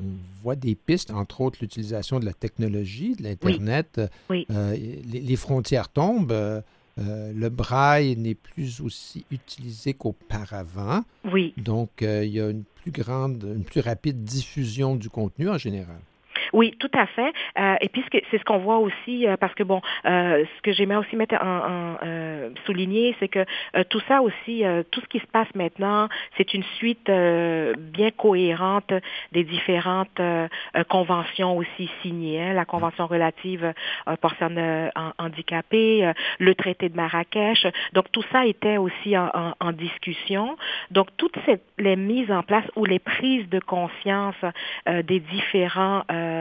on 0.00 0.04
voit 0.42 0.56
des 0.56 0.74
pistes, 0.74 1.10
entre 1.10 1.42
autres 1.42 1.58
l'utilisation 1.60 2.18
de 2.18 2.24
la 2.24 2.32
technologie, 2.32 3.14
de 3.14 3.24
l'Internet, 3.24 4.00
Oui. 4.30 4.46
euh, 4.50 4.74
les, 4.74 5.20
les 5.20 5.36
frontières 5.36 5.90
tombent, 5.90 6.32
euh, 6.32 6.62
le 6.98 7.48
braille 7.50 8.16
n'est 8.16 8.34
plus 8.34 8.80
aussi 8.80 9.26
utilisé 9.30 9.92
qu'auparavant, 9.92 11.02
oui. 11.30 11.52
donc 11.58 12.02
euh, 12.02 12.24
il 12.24 12.32
y 12.32 12.40
a 12.40 12.48
une 12.48 12.64
plus 12.82 12.90
grande, 12.90 13.44
une 13.56 13.64
plus 13.64 13.80
rapide 13.80 14.24
diffusion 14.24 14.96
du 14.96 15.10
contenu 15.10 15.50
en 15.50 15.58
général. 15.58 16.00
Oui, 16.52 16.74
tout 16.78 16.90
à 16.94 17.06
fait. 17.06 17.32
Euh, 17.58 17.76
et 17.80 17.88
puis 17.88 18.04
c'est 18.12 18.38
ce 18.38 18.44
qu'on 18.44 18.58
voit 18.58 18.78
aussi, 18.78 19.26
euh, 19.26 19.36
parce 19.36 19.54
que 19.54 19.62
bon, 19.62 19.80
euh, 20.06 20.44
ce 20.56 20.62
que 20.62 20.72
j'aimerais 20.72 20.98
aussi 20.98 21.16
mettre 21.16 21.34
en, 21.42 21.58
en, 21.58 21.96
euh, 22.04 22.50
souligner, 22.66 23.14
c'est 23.20 23.28
que 23.28 23.44
euh, 23.76 23.84
tout 23.88 24.00
ça 24.08 24.22
aussi, 24.22 24.64
euh, 24.64 24.82
tout 24.90 25.00
ce 25.00 25.06
qui 25.06 25.18
se 25.18 25.26
passe 25.26 25.48
maintenant, 25.54 26.08
c'est 26.36 26.54
une 26.54 26.62
suite 26.76 27.10
bien 27.10 28.10
cohérente 28.16 28.92
des 29.32 29.44
différentes 29.44 30.20
conventions 30.88 31.56
aussi 31.56 31.90
signées. 32.02 32.40
hein. 32.42 32.52
la 32.54 32.64
convention 32.64 33.06
relative 33.06 33.72
aux 34.06 34.16
personnes 34.16 34.90
handicapées, 35.18 36.12
le 36.38 36.54
traité 36.54 36.88
de 36.88 36.96
Marrakech. 36.96 37.66
Donc 37.92 38.10
tout 38.12 38.24
ça 38.32 38.46
était 38.46 38.76
aussi 38.76 39.16
en, 39.16 39.30
en- 39.34 39.54
en 39.60 39.72
discussion. 39.72 40.56
Donc 40.90 41.08
toutes 41.16 41.36
ces, 41.46 41.58
les 41.78 41.96
mises 41.96 42.30
en 42.30 42.42
place 42.42 42.64
ou 42.76 42.84
les 42.84 42.98
prises 42.98 43.48
de 43.48 43.60
conscience 43.60 44.36
des 44.86 45.20
différents 45.20 46.02
euh, 46.10 46.37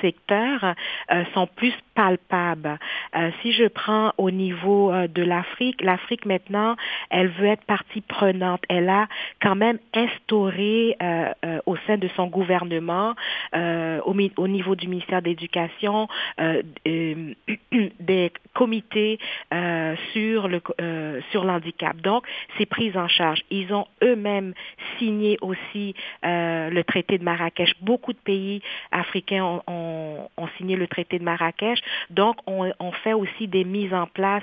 secteurs 0.00 0.74
euh, 1.10 1.24
sont 1.34 1.46
plus 1.46 1.74
palpables. 1.94 2.78
Euh, 3.16 3.30
si 3.42 3.52
je 3.52 3.64
prends 3.64 4.12
au 4.18 4.30
niveau 4.30 4.92
euh, 4.92 5.08
de 5.08 5.22
l'Afrique, 5.22 5.82
l'Afrique 5.82 6.26
maintenant, 6.26 6.76
elle 7.10 7.28
veut 7.28 7.46
être 7.46 7.64
partie 7.64 8.00
prenante. 8.00 8.62
Elle 8.68 8.88
a 8.88 9.08
quand 9.40 9.54
même 9.54 9.78
instauré 9.94 10.96
euh, 11.02 11.32
euh, 11.44 11.58
au 11.66 11.76
sein 11.86 11.98
de 11.98 12.08
son 12.16 12.26
gouvernement, 12.26 13.14
euh, 13.54 14.00
au, 14.04 14.48
niveau 14.48 14.76
du 14.76 14.88
ministère 14.88 15.22
de 15.22 15.28
l'Éducation, 15.28 16.08
euh, 16.40 16.62
euh, 16.86 17.34
des 18.00 18.32
comités 18.54 19.18
euh, 19.52 19.94
sur 20.12 20.48
euh, 20.80 21.20
sur 21.30 21.44
l'handicap. 21.44 21.96
Donc, 21.98 22.24
c'est 22.58 22.66
pris 22.66 22.96
en 22.96 23.08
charge. 23.08 23.42
Ils 23.50 23.72
ont 23.72 23.86
eux-mêmes 24.02 24.54
signé 24.98 25.38
aussi 25.40 25.94
euh, 26.24 26.70
le 26.70 26.84
traité 26.84 27.18
de 27.18 27.24
Marrakech. 27.24 27.74
Beaucoup 27.80 28.12
de 28.12 28.18
pays 28.18 28.62
ont, 29.40 29.62
ont- 29.66 30.48
signé 30.58 30.76
le 30.76 30.86
traité 30.86 31.18
de 31.18 31.24
Marrakech. 31.24 31.80
Donc, 32.10 32.36
on, 32.46 32.92
fait 33.04 33.14
aussi 33.14 33.48
des 33.48 33.64
mises 33.64 33.94
en 33.94 34.06
place 34.06 34.42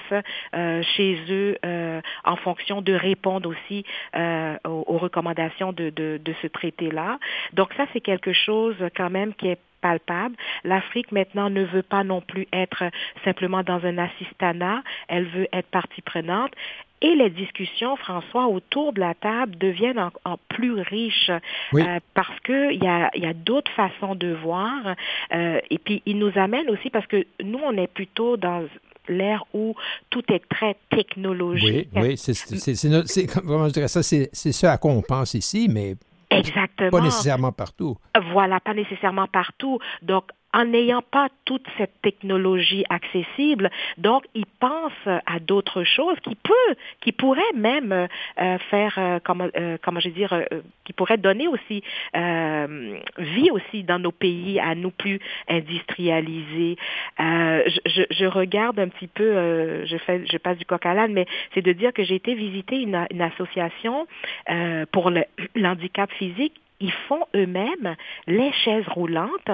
euh, 0.56 0.82
chez 0.96 1.20
eux 1.30 1.58
euh, 1.64 2.02
en 2.26 2.36
fonction 2.36 2.82
de 2.82 2.94
répondre 2.94 3.50
aussi 3.50 3.86
euh, 4.16 4.58
aux, 4.66 4.98
recommandations 4.98 5.72
de, 5.72 5.92
de, 5.92 6.20
de 6.24 6.34
ce 6.42 6.48
traité-là. 6.48 7.20
Donc, 7.54 7.74
ça, 7.76 7.86
c'est 7.94 8.02
quelque 8.02 8.34
chose 8.34 8.76
quand 8.96 9.10
même 9.10 9.34
qui 9.36 9.50
est 9.50 9.60
palpable. 9.82 10.36
L'Afrique 10.64 11.12
maintenant 11.12 11.50
ne 11.50 11.64
veut 11.64 11.84
pas 11.84 12.04
non 12.04 12.22
plus 12.22 12.48
être 12.54 12.84
simplement 13.24 13.64
dans 13.64 13.86
un 13.86 13.98
assistanat, 13.98 14.82
elle 15.08 15.26
veut 15.26 15.48
être 15.54 15.68
partie 15.68 16.02
prenante. 16.02 16.52
Et 17.02 17.16
les 17.16 17.30
discussions, 17.30 17.96
François, 17.96 18.48
autour 18.48 18.92
de 18.92 19.00
la 19.00 19.14
table 19.14 19.58
deviennent 19.58 20.00
en, 20.26 20.38
plus 20.50 20.74
riches 20.82 21.32
euh, 21.74 22.00
parce 22.14 22.38
qu'il 22.42 22.84
y 22.84 22.88
a, 22.88 23.10
y 23.16 23.26
a 23.26 23.34
d'autres 23.34 23.72
façons 23.72 24.16
de 24.16 24.34
voir. 24.34 24.96
Euh, 25.34 25.62
et 25.70 25.78
puis, 25.78 26.04
il 26.06 26.18
nous 26.18 26.32
amène 26.36 26.70
aussi 26.70 26.90
parce 26.90 27.08
que 27.08 27.26
nous, 27.42 27.60
on 27.64 27.78
est 27.78 27.88
plutôt 27.88 28.36
dans 28.36 28.66
l'ère 29.08 29.44
où 29.54 29.76
tout 30.10 30.24
est 30.32 30.48
très 30.50 30.76
technologique. 30.90 31.88
Oui, 31.96 32.02
oui, 32.02 32.18
c'est, 32.18 33.28
comment 33.28 33.68
je 33.68 33.74
dirais 33.74 33.88
ça, 33.88 34.04
c'est, 34.04 34.30
ce 34.34 34.66
à 34.66 34.78
quoi 34.78 34.92
on 34.92 35.02
pense 35.02 35.34
ici, 35.34 35.70
mais 35.72 35.96
Exactement. 36.30 36.92
Pas 36.92 37.02
nécessairement 37.02 37.52
partout. 37.52 37.98
Voilà, 38.32 38.60
pas 38.60 38.74
nécessairement 38.74 39.28
partout. 39.28 39.80
Donc, 40.02 40.26
en 40.54 40.66
n'ayant 40.66 41.02
pas 41.02 41.30
toute 41.46 41.66
cette 41.78 42.02
technologie 42.02 42.84
accessible. 42.90 43.70
Donc, 43.98 44.26
ils 44.34 44.46
pensent 44.60 45.22
à 45.26 45.40
d'autres 45.40 45.84
choses 45.84 46.18
qui 46.24 46.36
peut, 46.36 46.76
qui 47.02 47.12
pourraient 47.12 47.42
même 47.56 47.92
euh, 47.92 48.58
faire, 48.70 48.96
euh, 48.98 49.20
comment, 49.24 49.48
euh, 49.56 49.78
comment 49.82 50.00
je 50.00 50.10
veux 50.10 50.16
dire, 50.16 50.44
qui 50.86 50.94
pourraient 50.94 51.18
donner 51.18 51.48
aussi 51.48 51.84
vie 53.18 53.52
aussi 53.52 53.84
dans 53.84 54.00
nos 54.00 54.12
pays 54.12 54.60
à 54.60 54.76
nous 54.76 54.92
plus 54.92 55.20
industrialisés. 55.48 56.78
Je, 57.18 58.26
regarde 58.26 58.80
un 58.80 58.90
petit 58.90 59.08
peu, 59.08 59.86
je 59.86 60.38
passe 60.38 60.58
du 60.58 60.66
coq 60.66 60.86
à 60.86 60.94
l'âne, 60.94 61.14
mais 61.14 61.26
c'est 61.54 61.62
de 61.62 61.72
dire 61.72 61.94
que 61.94 62.04
j'ai 62.04 62.16
été 62.16 62.34
visiter 62.34 62.82
une, 62.82 63.08
une 63.12 63.22
association 63.22 64.08
pour 64.92 65.12
l'handicap 65.56 66.12
physique 66.14 66.54
ils 66.80 66.92
font 67.08 67.26
eux-mêmes 67.36 67.96
les 68.28 68.52
chaises 68.54 68.88
roulantes, 68.88 69.52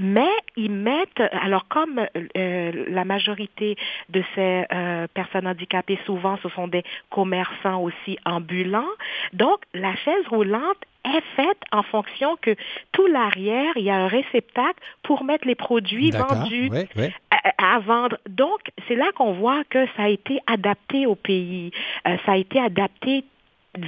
mais 0.00 0.30
ils 0.56 0.70
mettent, 0.70 1.22
alors 1.32 1.66
comme 1.68 2.06
euh, 2.36 2.84
la 2.88 3.04
majorité 3.04 3.76
de 4.08 4.22
ces 4.34 4.64
euh, 4.72 5.06
personnes 5.12 5.46
handicapées, 5.46 5.98
souvent 6.06 6.38
ce 6.42 6.48
sont 6.50 6.68
des 6.68 6.84
commerçants 7.10 7.82
aussi 7.82 8.18
ambulants, 8.24 8.84
donc 9.32 9.60
la 9.74 9.94
chaise 9.96 10.26
roulante 10.28 10.78
est 11.06 11.22
faite 11.36 11.58
en 11.72 11.82
fonction 11.82 12.36
que 12.40 12.54
tout 12.92 13.06
l'arrière, 13.06 13.72
il 13.76 13.84
y 13.84 13.90
a 13.90 13.96
un 13.96 14.08
réceptacle 14.08 14.80
pour 15.02 15.24
mettre 15.24 15.46
les 15.46 15.54
produits 15.54 16.10
vendus 16.10 16.70
À, 17.58 17.78
vendre. 17.78 18.18
Donc, 18.28 18.60
c'est 18.88 18.96
là 18.96 19.06
qu'on 19.14 19.32
voit 19.32 19.62
que 19.70 19.86
ça 19.96 20.04
a 20.04 20.08
été 20.08 20.40
adapté 20.46 21.06
au 21.06 21.14
pays. 21.14 21.70
Euh, 22.06 22.16
ça 22.26 22.32
a 22.32 22.36
été 22.36 22.60
adapté 22.60 23.24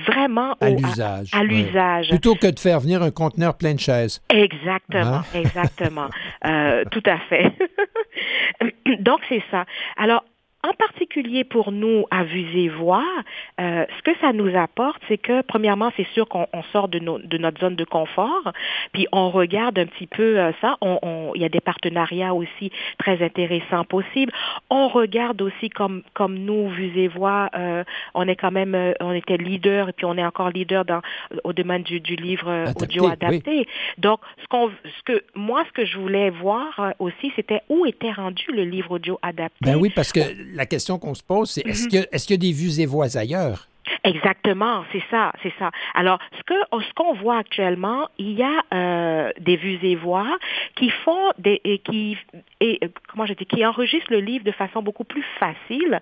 vraiment 0.06 0.54
à 0.60 0.70
l'usage. 0.70 1.30
À, 1.32 1.44
l'usage. 1.44 2.08
Plutôt 2.08 2.34
que 2.34 2.46
de 2.46 2.58
faire 2.58 2.80
venir 2.80 3.02
un 3.02 3.10
conteneur 3.10 3.56
plein 3.56 3.74
de 3.74 3.80
chaises. 3.80 4.22
Exactement, 4.30 5.16
hein? 5.16 5.24
exactement. 5.34 6.08
Euh, 6.44 6.84
tout 6.90 7.02
à 7.06 7.18
fait. 7.28 7.52
Donc, 9.00 9.20
c'est 9.28 9.42
ça. 9.50 9.64
Alors, 9.96 10.24
en 10.68 10.74
particulier 10.74 11.44
pour 11.44 11.72
nous 11.72 12.04
à 12.10 12.24
Vuser 12.24 12.68
Voir, 12.68 13.02
euh, 13.60 13.86
ce 13.96 14.02
que 14.02 14.16
ça 14.20 14.32
nous 14.32 14.54
apporte, 14.56 15.00
c'est 15.08 15.16
que 15.16 15.40
premièrement, 15.42 15.90
c'est 15.96 16.06
sûr 16.12 16.28
qu'on 16.28 16.46
sort 16.72 16.88
de, 16.88 16.98
de, 16.98 17.38
notre 17.38 17.60
zone 17.60 17.76
de 17.76 17.84
confort, 17.84 18.52
puis 18.92 19.06
on 19.12 19.30
regarde 19.30 19.78
un 19.78 19.86
petit 19.86 20.06
peu 20.06 20.38
euh, 20.38 20.52
ça. 20.60 20.76
On, 20.80 21.32
il 21.34 21.40
y 21.40 21.44
a 21.44 21.48
des 21.48 21.60
partenariats 21.60 22.34
aussi 22.34 22.70
très 22.98 23.22
intéressants 23.24 23.84
possibles. 23.84 24.32
On 24.68 24.88
regarde 24.88 25.40
aussi 25.40 25.70
comme 25.70 26.02
comme 26.12 26.38
nous 26.38 26.68
Vuser 26.68 27.08
Voir, 27.08 27.48
euh, 27.56 27.84
on 28.14 28.28
est 28.28 28.36
quand 28.36 28.50
même, 28.50 28.74
euh, 28.74 28.92
on 29.00 29.12
était 29.12 29.38
leader 29.38 29.88
et 29.88 29.92
puis 29.92 30.04
on 30.04 30.18
est 30.18 30.24
encore 30.24 30.50
leader 30.50 30.84
dans 30.84 31.00
au 31.44 31.52
domaine 31.52 31.82
du, 31.82 32.00
du 32.00 32.16
livre 32.16 32.72
audio 32.76 33.06
adapté. 33.06 33.66
Donc, 33.96 34.20
ce 34.42 34.48
qu'on, 34.48 34.70
ce 34.84 35.02
que 35.04 35.24
moi, 35.34 35.64
ce 35.68 35.72
que 35.72 35.86
je 35.86 35.96
voulais 35.98 36.30
voir 36.30 36.94
aussi, 36.98 37.32
c'était 37.36 37.62
où 37.68 37.86
était 37.86 38.12
rendu 38.12 38.44
le 38.52 38.64
livre 38.64 38.92
audio 38.92 39.18
adapté. 39.22 39.58
Ben 39.62 39.76
oui, 39.76 39.90
parce 39.94 40.12
que 40.12 40.20
la 40.58 40.66
question 40.66 40.98
qu'on 40.98 41.14
se 41.14 41.22
pose, 41.22 41.50
c'est 41.50 41.66
est-ce 41.66 41.84
mhm. 41.84 41.88
qu'il 41.88 42.30
y, 42.30 42.34
a 42.34 42.36
des 42.36 42.52
vues 42.52 42.80
et 42.80 42.86
voix 42.86 43.16
ailleurs? 43.16 43.67
Exactement, 44.04 44.84
c'est 44.92 45.02
ça, 45.10 45.32
c'est 45.42 45.52
ça. 45.58 45.70
Alors, 45.94 46.18
ce 46.36 46.42
que 46.42 46.54
ce 46.72 46.94
qu'on 46.94 47.14
voit 47.14 47.38
actuellement, 47.38 48.08
il 48.18 48.32
y 48.32 48.42
a 48.42 48.62
euh, 48.72 49.30
des 49.40 49.56
vues 49.56 49.78
et 49.82 49.96
voix 49.96 50.38
qui 50.76 50.90
font 50.90 51.32
des 51.38 51.60
et 51.64 51.78
qui 51.78 52.16
et 52.60 52.80
comment 53.08 53.26
je 53.26 53.34
dis 53.34 53.46
qui 53.46 53.64
enregistrent 53.64 54.12
le 54.12 54.20
livre 54.20 54.44
de 54.44 54.52
façon 54.52 54.82
beaucoup 54.82 55.04
plus 55.04 55.24
facile. 55.38 56.00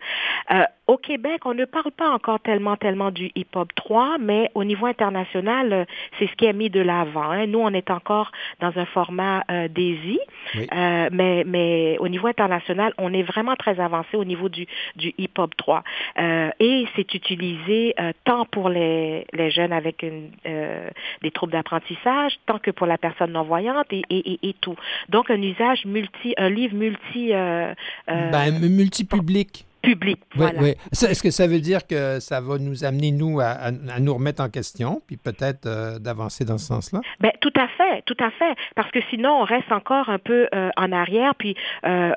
Euh, 0.50 0.64
au 0.86 0.96
Québec, 0.96 1.44
on 1.44 1.54
ne 1.54 1.64
parle 1.64 1.90
pas 1.90 2.10
encore 2.10 2.40
tellement 2.40 2.76
tellement 2.76 3.10
du 3.10 3.30
hip-hop 3.34 3.68
3, 3.74 4.18
mais 4.20 4.50
au 4.54 4.64
niveau 4.64 4.86
international, 4.86 5.86
c'est 6.18 6.28
ce 6.28 6.34
qui 6.36 6.46
est 6.46 6.52
mis 6.52 6.70
de 6.70 6.80
l'avant. 6.80 7.30
Hein. 7.30 7.46
Nous, 7.46 7.58
on 7.58 7.70
est 7.70 7.90
encore 7.90 8.30
dans 8.60 8.72
un 8.78 8.84
format 8.86 9.44
euh, 9.50 9.68
Daisy, 9.68 10.20
euh, 10.56 11.08
mais 11.12 11.44
mais 11.46 11.96
au 11.98 12.08
niveau 12.08 12.28
international, 12.28 12.92
on 12.98 13.12
est 13.12 13.22
vraiment 13.22 13.56
très 13.56 13.80
avancé 13.80 14.16
au 14.16 14.24
niveau 14.24 14.48
du 14.48 14.66
du 14.94 15.12
hip-hop 15.18 15.56
3 15.56 15.82
euh, 16.18 16.50
et 16.60 16.86
c'est 16.94 17.14
utilisé 17.14 17.75
euh, 17.98 18.12
tant 18.24 18.44
pour 18.46 18.68
les, 18.68 19.26
jeunes 19.50 19.72
avec 19.72 20.04
euh, 20.04 20.90
des 21.22 21.30
troubles 21.30 21.52
d'apprentissage, 21.52 22.38
tant 22.46 22.58
que 22.58 22.70
pour 22.70 22.86
la 22.86 22.98
personne 22.98 23.32
non-voyante 23.32 23.86
et, 23.92 24.54
tout. 24.60 24.76
Donc, 25.08 25.30
un 25.30 25.40
usage 25.40 25.84
multi, 25.84 26.34
un 26.36 26.50
livre 26.50 26.74
multi... 26.74 27.32
Euh, 27.32 27.74
ben, 28.06 28.58
multi-public 28.60 29.66
public. 29.86 30.20
Voilà. 30.34 30.60
Oui, 30.60 30.74
Est-ce 30.90 31.22
que 31.22 31.30
ça 31.30 31.46
veut 31.46 31.60
dire 31.60 31.86
que 31.86 32.18
ça 32.18 32.40
va 32.40 32.58
nous 32.58 32.84
amener, 32.84 33.12
nous, 33.12 33.38
à, 33.40 33.70
nous 34.00 34.14
remettre 34.14 34.42
en 34.42 34.48
question, 34.48 35.00
puis 35.06 35.16
peut-être 35.16 35.66
euh, 35.66 35.98
d'avancer 36.00 36.44
dans 36.44 36.58
ce 36.58 36.66
sens-là? 36.66 37.00
Ben, 37.20 37.30
tout 37.40 37.52
à 37.56 37.68
fait, 37.68 38.02
tout 38.04 38.16
à 38.18 38.30
fait. 38.30 38.54
Parce 38.74 38.90
que 38.90 38.98
sinon, 39.10 39.42
on 39.42 39.44
reste 39.44 39.70
encore 39.70 40.08
un 40.08 40.18
peu 40.18 40.48
euh, 40.52 40.70
en 40.76 40.90
arrière, 40.90 41.36
puis 41.36 41.56
euh, 41.84 42.12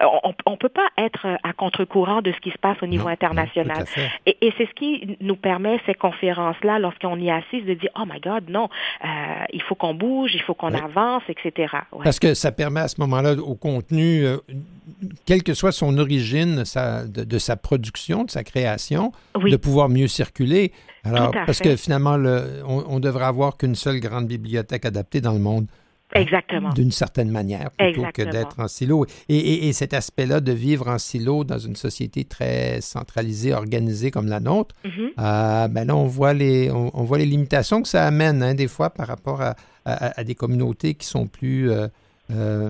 on 0.46 0.52
ne 0.52 0.56
peut 0.56 0.70
pas 0.70 0.88
être 0.98 1.28
à 1.44 1.54
contre-courant 1.54 2.22
de 2.22 2.32
ce 2.32 2.40
qui 2.40 2.50
se 2.50 2.58
passe 2.58 2.78
au 2.82 2.88
niveau 2.88 3.08
international. 3.08 3.86
et, 4.26 4.36
et 4.42 4.54
c'est 4.58 4.66
ce 4.66 4.74
qui 4.74 5.18
nous 5.22 5.36
permet, 5.36 5.80
ces 5.86 5.94
conférences-là, 5.94 6.80
lorsqu'on 6.80 7.18
y 7.18 7.30
assiste, 7.30 7.66
de 7.66 7.76
dire, 7.76 7.92
oh 7.96 8.06
my 8.12 8.20
God, 8.20 8.50
non, 8.50 8.70
il 9.54 9.62
faut 9.62 9.76
qu'on 9.76 9.94
bouge, 9.94 10.32
il 10.34 10.42
faut 10.42 10.56
qu'on 10.56 10.74
avance, 10.74 11.24
etc. 11.30 11.74
Parce 12.04 12.20
que 12.20 12.34
ça 12.34 12.52
permet 12.52 12.82
à 12.82 12.88
ce 12.88 13.00
moment-là 13.02 13.34
au 13.34 13.56
contenu, 13.56 14.26
quelle 15.26 15.44
que 15.44 15.54
soit 15.54 15.72
son 15.72 15.98
origine 16.00 16.66
sa, 16.66 17.06
de 17.06 17.38
sa 17.38 17.56
production, 17.62 18.24
de 18.24 18.32
sa 18.32 18.44
création, 18.44 19.12
de 19.36 19.56
pouvoir 19.56 19.90
mieux 19.90 20.08
circuler. 20.08 20.72
Alors, 21.04 21.32
parce 21.32 21.60
que 21.60 21.76
finalement, 21.76 22.18
le, 22.18 22.62
on, 22.66 23.00
devrait 23.00 23.26
avoir 23.26 23.58
qu'une 23.58 23.76
seule 23.76 24.00
grande 24.00 24.28
bibliothèque 24.28 24.86
adaptée 24.86 25.22
dans 25.22 25.34
le 25.34 25.40
monde. 25.40 25.68
Exactement. 26.14 26.70
D'une 26.70 26.92
certaine 26.92 27.30
manière, 27.30 27.70
plutôt 27.78 28.04
que 28.14 28.24
d'être 28.24 28.60
en 28.60 28.68
silo. 28.68 29.06
Et, 29.28 29.72
cet 29.74 29.94
aspect-là 29.94 30.40
de 30.42 30.52
vivre 30.52 30.88
en 30.88 30.98
silo 30.98 31.44
dans 31.44 31.60
une 31.60 31.76
société 31.76 32.24
très 32.26 32.82
centralisée, 32.82 33.54
organisée 33.54 34.10
comme 34.10 34.28
la 34.28 34.40
nôtre, 34.40 34.76
euh, 34.86 35.68
ben 35.68 35.86
là, 35.86 35.96
on 35.96 36.08
voit, 36.08 36.34
les, 36.34 36.72
on, 36.72 37.04
voit 37.04 37.20
les 37.20 37.28
limitations 37.28 37.82
que 37.82 37.88
ça 37.88 38.06
amène, 38.06 38.42
hein, 38.42 38.56
des 38.56 38.68
fois, 38.68 38.90
par 38.90 39.08
rapport 39.08 39.42
à, 39.42 40.24
des 40.24 40.36
communautés 40.36 40.96
qui 40.96 41.08
sont 41.08 41.28
plus... 41.28 41.72
Euh, 41.72 41.88
euh, 42.32 42.70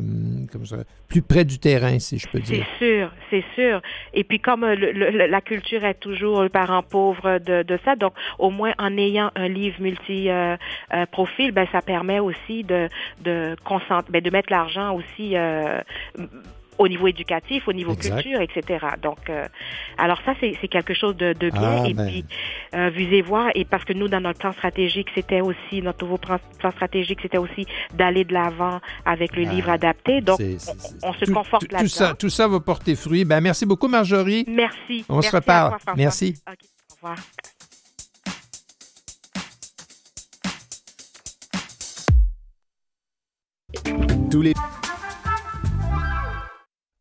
comme 0.52 0.66
ça, 0.66 0.78
plus 1.08 1.22
près 1.22 1.44
du 1.44 1.60
terrain, 1.60 2.00
si 2.00 2.18
je 2.18 2.28
peux 2.30 2.40
dire. 2.40 2.66
C'est 2.80 2.86
sûr, 2.86 3.12
c'est 3.30 3.44
sûr. 3.56 3.82
Et 4.14 4.24
puis 4.24 4.40
comme 4.40 4.64
euh, 4.64 4.76
le, 4.76 5.28
la 5.28 5.42
culture 5.42 5.84
est 5.84 5.96
toujours 5.96 6.44
le 6.44 6.50
parent 6.50 6.82
pauvre 6.82 7.40
de, 7.40 7.64
de, 7.64 7.80
ça, 7.84 7.96
donc 7.96 8.14
au 8.38 8.52
moins 8.52 8.74
en 8.78 8.98
ayant 8.98 9.32
un 9.36 9.48
livre 9.50 9.82
multi-profil, 9.82 11.50
euh, 11.50 11.52
ben, 11.52 11.68
ça 11.72 11.82
permet 11.82 12.20
aussi 12.20 12.64
de, 12.64 12.88
de, 13.22 13.56
ben, 14.10 14.22
de 14.22 14.30
mettre 14.30 14.52
l'argent 14.52 14.96
aussi 14.96 15.36
au 16.80 16.88
niveau 16.88 17.08
éducatif, 17.08 17.68
au 17.68 17.74
niveau 17.74 17.94
culture, 17.94 18.40
etc. 18.42 18.88
Donc, 19.04 19.30
euh, 19.30 19.46
alors 19.98 20.20
ça, 20.26 20.34
c'est 20.40 20.68
quelque 20.70 20.94
chose 20.94 21.16
de, 21.18 21.34
de 21.34 21.50
bien. 21.50 21.84
Ah, 21.84 21.88
et 21.88 21.94
ben. 21.94 22.08
puis, 22.08 22.26
euh, 22.74 22.90
visez 22.90 23.22
voir, 23.22 23.50
et 23.54 23.66
parce 23.66 23.84
que 23.84 23.92
nous, 23.92 24.08
dans 24.08 24.22
notre 24.22 24.40
plan 24.40 24.54
stratégique, 24.54 25.10
c'était 25.14 25.42
aussi, 25.42 25.82
notre 25.82 26.06
nouveau 26.06 26.18
plan, 26.18 26.40
stratégique, 26.58 27.20
c'était 27.22 27.38
aussi 27.38 27.68
d'aller 27.94 28.24
de 28.24 28.34
l'avant 28.34 28.80
avec 29.06 29.36
le 29.36 29.46
ah, 29.46 29.54
livre 29.54 29.70
adapté. 29.70 30.22
Donc, 30.22 30.40
on, 31.04 31.14
se 31.14 31.30
conforte 31.32 31.64
là-dedans. 31.64 31.80
Tout 31.82 31.88
ça, 31.90 32.14
tout 32.14 32.30
ça 32.30 32.48
va 32.48 32.62
porter 32.62 32.96
fruit. 32.96 33.26
Ben, 33.26 33.42
merci 33.42 33.66
beaucoup, 33.66 33.90
Marjorie. 33.90 34.46
Merci. 34.48 35.04
On 35.10 35.22
se 35.22 35.36
reparle. 35.36 35.78
merci. 35.98 36.36
au 36.48 36.96
revoir. 36.96 37.18
Tous 44.32 44.42
les 44.42 44.54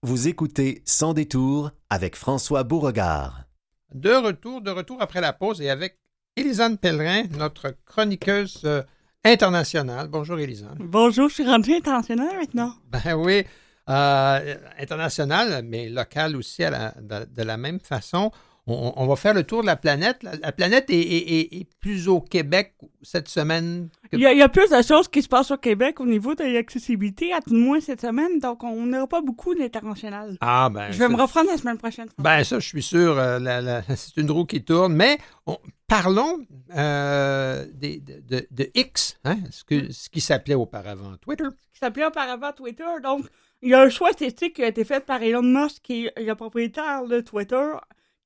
vous 0.03 0.29
écoutez 0.29 0.83
Sans 0.85 1.13
détour 1.13 1.73
avec 1.91 2.15
François 2.15 2.63
Beauregard. 2.63 3.45
De 3.93 4.13
retour, 4.13 4.61
de 4.61 4.71
retour 4.71 5.03
après 5.03 5.21
la 5.21 5.33
pause 5.33 5.61
et 5.61 5.71
avec 5.71 5.99
Élisane 6.37 6.79
Pellerin, 6.79 7.25
notre 7.37 7.75
chroniqueuse 7.85 8.61
euh, 8.65 8.83
internationale. 9.25 10.07
Bonjour 10.09 10.39
Élisane. 10.39 10.77
Bonjour, 10.79 11.29
je 11.29 11.35
suis 11.35 11.45
rendue 11.45 11.75
internationale 11.75 12.37
maintenant. 12.37 12.75
Ben 12.87 13.15
oui, 13.15 13.45
euh, 13.89 14.57
internationale, 14.79 15.63
mais 15.65 15.89
locale 15.89 16.37
aussi 16.37 16.63
de, 16.63 17.43
la 17.43 17.57
même 17.57 17.81
façon. 17.81 18.31
On, 18.69 18.93
on 18.97 19.07
va 19.07 19.17
faire 19.17 19.35
le 19.35 19.43
tour 19.45 19.63
de 19.63 19.67
la 19.67 19.77
planète. 19.77 20.23
La, 20.23 20.37
la 20.37 20.53
planète 20.53 20.91
est, 20.91 20.99
est- 21.01 21.41
est- 21.41 21.57
est 21.61 21.67
plus 21.81 22.09
au 22.09 22.21
Québec 22.21 22.75
cette 23.03 23.29
semaine. 23.29 23.89
que- 24.11 24.17
Il 24.17 24.21
y, 24.21 24.27
a, 24.27 24.33
il 24.33 24.39
y 24.39 24.43
a 24.43 24.49
plus 24.49 24.69
de 24.71 24.83
choses 24.83 25.09
qui 25.09 25.23
se 25.23 25.29
passent 25.29 25.51
au 25.51 25.57
Québec 25.57 26.01
au 26.01 26.07
niveau 26.07 26.35
de 26.35 26.45
l'accessibilité, 26.45 27.33
à 27.33 27.41
tout 27.41 27.53
le 27.55 27.59
moins 27.61 27.81
cette 27.81 28.01
semaine, 28.01 28.39
donc 28.41 28.63
on 28.65 28.87
n'aura 28.87 29.07
pas 29.07 29.21
beaucoup 29.21 29.55
d'international. 29.55 30.37
Ah, 30.41 30.69
ben. 30.73 30.87
Je 30.93 30.99
vais 30.99 31.05
ça- 31.05 31.09
me 31.09 31.17
reprendre 31.17 31.49
la 31.51 31.57
semaine 31.57 31.79
prochaine. 31.79 32.09
Ben, 32.19 32.45
ça, 32.45 32.59
je 32.59 32.67
suis 32.67 32.83
sûr, 32.83 33.19
euh, 33.19 33.39
la- 33.39 33.61
la- 33.61 33.83
c'est 33.97 34.17
une 34.17 34.31
roue 34.31 34.45
qui 34.47 34.63
tourne. 34.63 34.95
Mais 34.95 35.19
on- 35.47 35.59
parlons 35.87 36.39
euh, 36.77 37.65
des- 37.75 38.01
de, 38.01 38.21
de- 38.29 38.47
de 38.51 38.71
X, 38.75 39.19
hein, 39.25 39.39
ce, 39.51 39.65
que- 39.65 39.91
ce 39.93 40.09
qui 40.11 40.21
s'appelait 40.21 40.55
auparavant 40.55 41.17
Twitter. 41.21 41.45
qui 41.73 41.79
s'appelait 41.79 42.07
auparavant 42.07 42.53
Twitter. 42.53 42.85
Donc, 43.03 43.25
il 43.63 43.71
y 43.71 43.75
a 43.75 43.81
un 43.83 43.89
choix 43.89 44.11
esthétique 44.11 44.55
qui 44.57 44.63
a 44.63 44.69
été 44.69 44.85
fait 44.85 45.05
par 45.05 45.23
Elon 45.23 45.43
Musk, 45.43 45.83
qui 45.83 46.07
est 46.07 46.21
le 46.23 46.35
propriétaire 46.35 47.07
de 47.07 47.21
Twitter, 47.21 47.71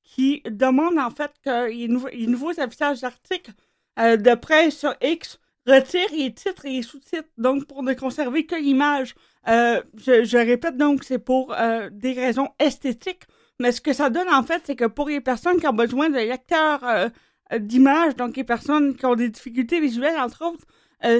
qui 0.03 0.41
demande 0.45 0.97
en 0.99 1.09
fait 1.09 1.31
que 1.43 1.69
les, 1.69 1.87
nouveaux- 1.87 2.09
les 2.09 2.27
nouveaux 2.27 2.59
affichages 2.59 3.01
d'articles 3.01 3.51
euh, 3.99 4.17
de 4.17 4.35
presse 4.35 4.77
sur 4.77 4.93
X 5.01 5.39
retirent 5.65 6.11
les 6.15 6.33
titres 6.33 6.65
et 6.65 6.71
les 6.71 6.81
sous-titres, 6.81 7.29
donc 7.37 7.65
pour 7.65 7.83
ne 7.83 7.93
conserver 7.93 8.45
que 8.45 8.55
l'image. 8.55 9.15
Euh, 9.47 9.81
je, 9.97 10.23
je 10.23 10.37
répète 10.37 10.77
donc, 10.77 11.03
c'est 11.03 11.19
pour 11.19 11.53
euh, 11.53 11.89
des 11.91 12.13
raisons 12.13 12.49
esthétiques, 12.59 13.23
mais 13.59 13.71
ce 13.71 13.81
que 13.81 13.93
ça 13.93 14.09
donne 14.09 14.29
en 14.29 14.43
fait, 14.43 14.61
c'est 14.65 14.75
que 14.75 14.85
pour 14.85 15.07
les 15.09 15.21
personnes 15.21 15.59
qui 15.59 15.67
ont 15.67 15.73
besoin 15.73 16.09
de 16.09 16.17
lecteurs 16.17 17.09
d'images, 17.57 18.15
donc 18.15 18.35
les 18.35 18.43
personnes 18.43 18.95
qui 18.95 19.05
ont 19.05 19.15
des 19.15 19.29
difficultés 19.29 19.79
visuelles, 19.79 20.17
entre 20.19 20.43
autres, 20.45 20.65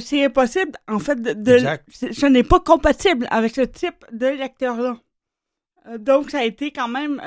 c'est 0.02 0.24
impossible, 0.26 0.72
en 0.88 1.00
fait, 1.00 1.22
de, 1.22 1.34
de- 1.34 1.58
ce 2.14 2.26
n'est 2.26 2.44
pas 2.44 2.60
compatible 2.60 3.28
avec 3.30 3.54
ce 3.54 3.62
type 3.62 4.06
de 4.12 4.28
lecteur-là. 4.28 4.98
Donc, 6.00 6.32
ça 6.32 6.40
a 6.40 6.44
été 6.44 6.72
quand 6.72 6.88
même... 6.88 7.22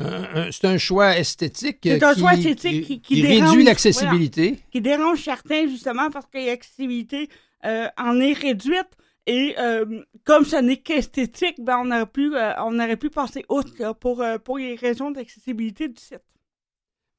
euh, 0.00 0.48
C'est 0.52 0.66
un 0.66 0.78
choix 0.78 1.16
esthétique. 1.18 1.78
C'est 1.82 2.02
euh, 2.02 2.06
un 2.08 2.14
qui- 2.14 2.20
choix 2.20 2.34
esthétique 2.34 2.86
qui- 2.86 3.00
qui 3.00 3.14
réduit 3.22 3.38
dérange, 3.40 3.64
l'accessibilité. 3.64 4.58
qui 4.72 4.80
dérange 4.80 5.22
certains, 5.22 5.68
justement, 5.68 6.10
parce 6.10 6.26
que 6.26 6.38
l'accessibilité 6.38 7.28
euh, 7.64 7.86
en 7.98 8.18
est 8.20 8.32
réduite. 8.32 8.88
Et 9.26 9.54
euh, 9.58 10.02
comme 10.24 10.44
ce 10.44 10.56
n'est 10.56 10.78
qu'esthétique, 10.78 11.56
ben, 11.60 11.78
on, 11.84 11.90
aurait 11.90 12.06
pu, 12.06 12.34
euh, 12.34 12.52
on 12.62 12.78
aurait 12.78 12.96
pu 12.96 13.10
passer 13.10 13.44
outre 13.48 13.72
là, 13.78 13.92
pour, 13.94 14.22
euh, 14.22 14.38
pour 14.38 14.58
les 14.58 14.74
raisons 14.76 15.10
d'accessibilité 15.10 15.88
du 15.88 16.00
site. 16.00 16.22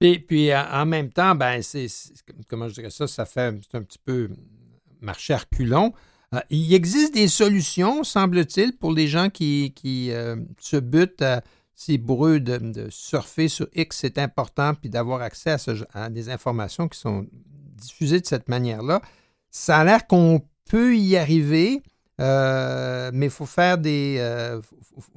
Et 0.02 0.18
puis, 0.18 0.50
en 0.56 0.86
même 0.88 1.12
temps, 1.12 1.36
ben, 1.36 1.62
c'est, 1.62 1.86
comment 2.48 2.68
je 2.68 2.74
dirais 2.74 2.90
ça, 2.90 3.06
ça 3.08 3.26
fait 3.26 3.42
un 3.74 3.84
petit 3.84 4.00
peu 4.04 4.30
marcher 5.00 5.34
à 5.34 5.38
reculons. 5.38 5.94
Euh, 6.34 6.40
il 6.50 6.74
existe 6.74 7.14
des 7.14 7.28
solutions, 7.28 8.04
semble-t-il, 8.04 8.76
pour 8.78 8.94
les 8.94 9.08
gens 9.08 9.30
qui, 9.30 9.74
qui 9.76 10.12
euh, 10.12 10.38
se 10.60 10.78
butent 10.78 11.22
à, 11.22 11.42
c'est 11.84 11.98
pour 11.98 12.28
eux 12.28 12.40
de, 12.40 12.88
surfer 12.92 13.48
sur 13.48 13.68
X, 13.74 13.98
c'est 14.02 14.20
important, 14.20 14.76
puis 14.76 14.90
d'avoir 14.90 15.22
accès 15.22 15.50
à, 15.50 15.58
à 15.94 16.10
des 16.12 16.30
informations 16.30 16.88
qui 16.88 17.00
sont 17.00 17.26
diffusées 17.76 18.20
de 18.20 18.26
cette 18.26 18.50
manière-là. 18.50 19.02
Ça 19.50 19.80
a 19.80 19.84
l'air 19.84 20.06
qu'on 20.06 20.42
peut 20.70 20.96
y 20.96 21.18
arriver, 21.18 21.82
euh, 22.22 23.12
mais 23.14 23.26
il 23.28 23.32
faut 23.32 23.46
faire 23.46 23.78
des 23.78 24.18
euh, 24.20 24.62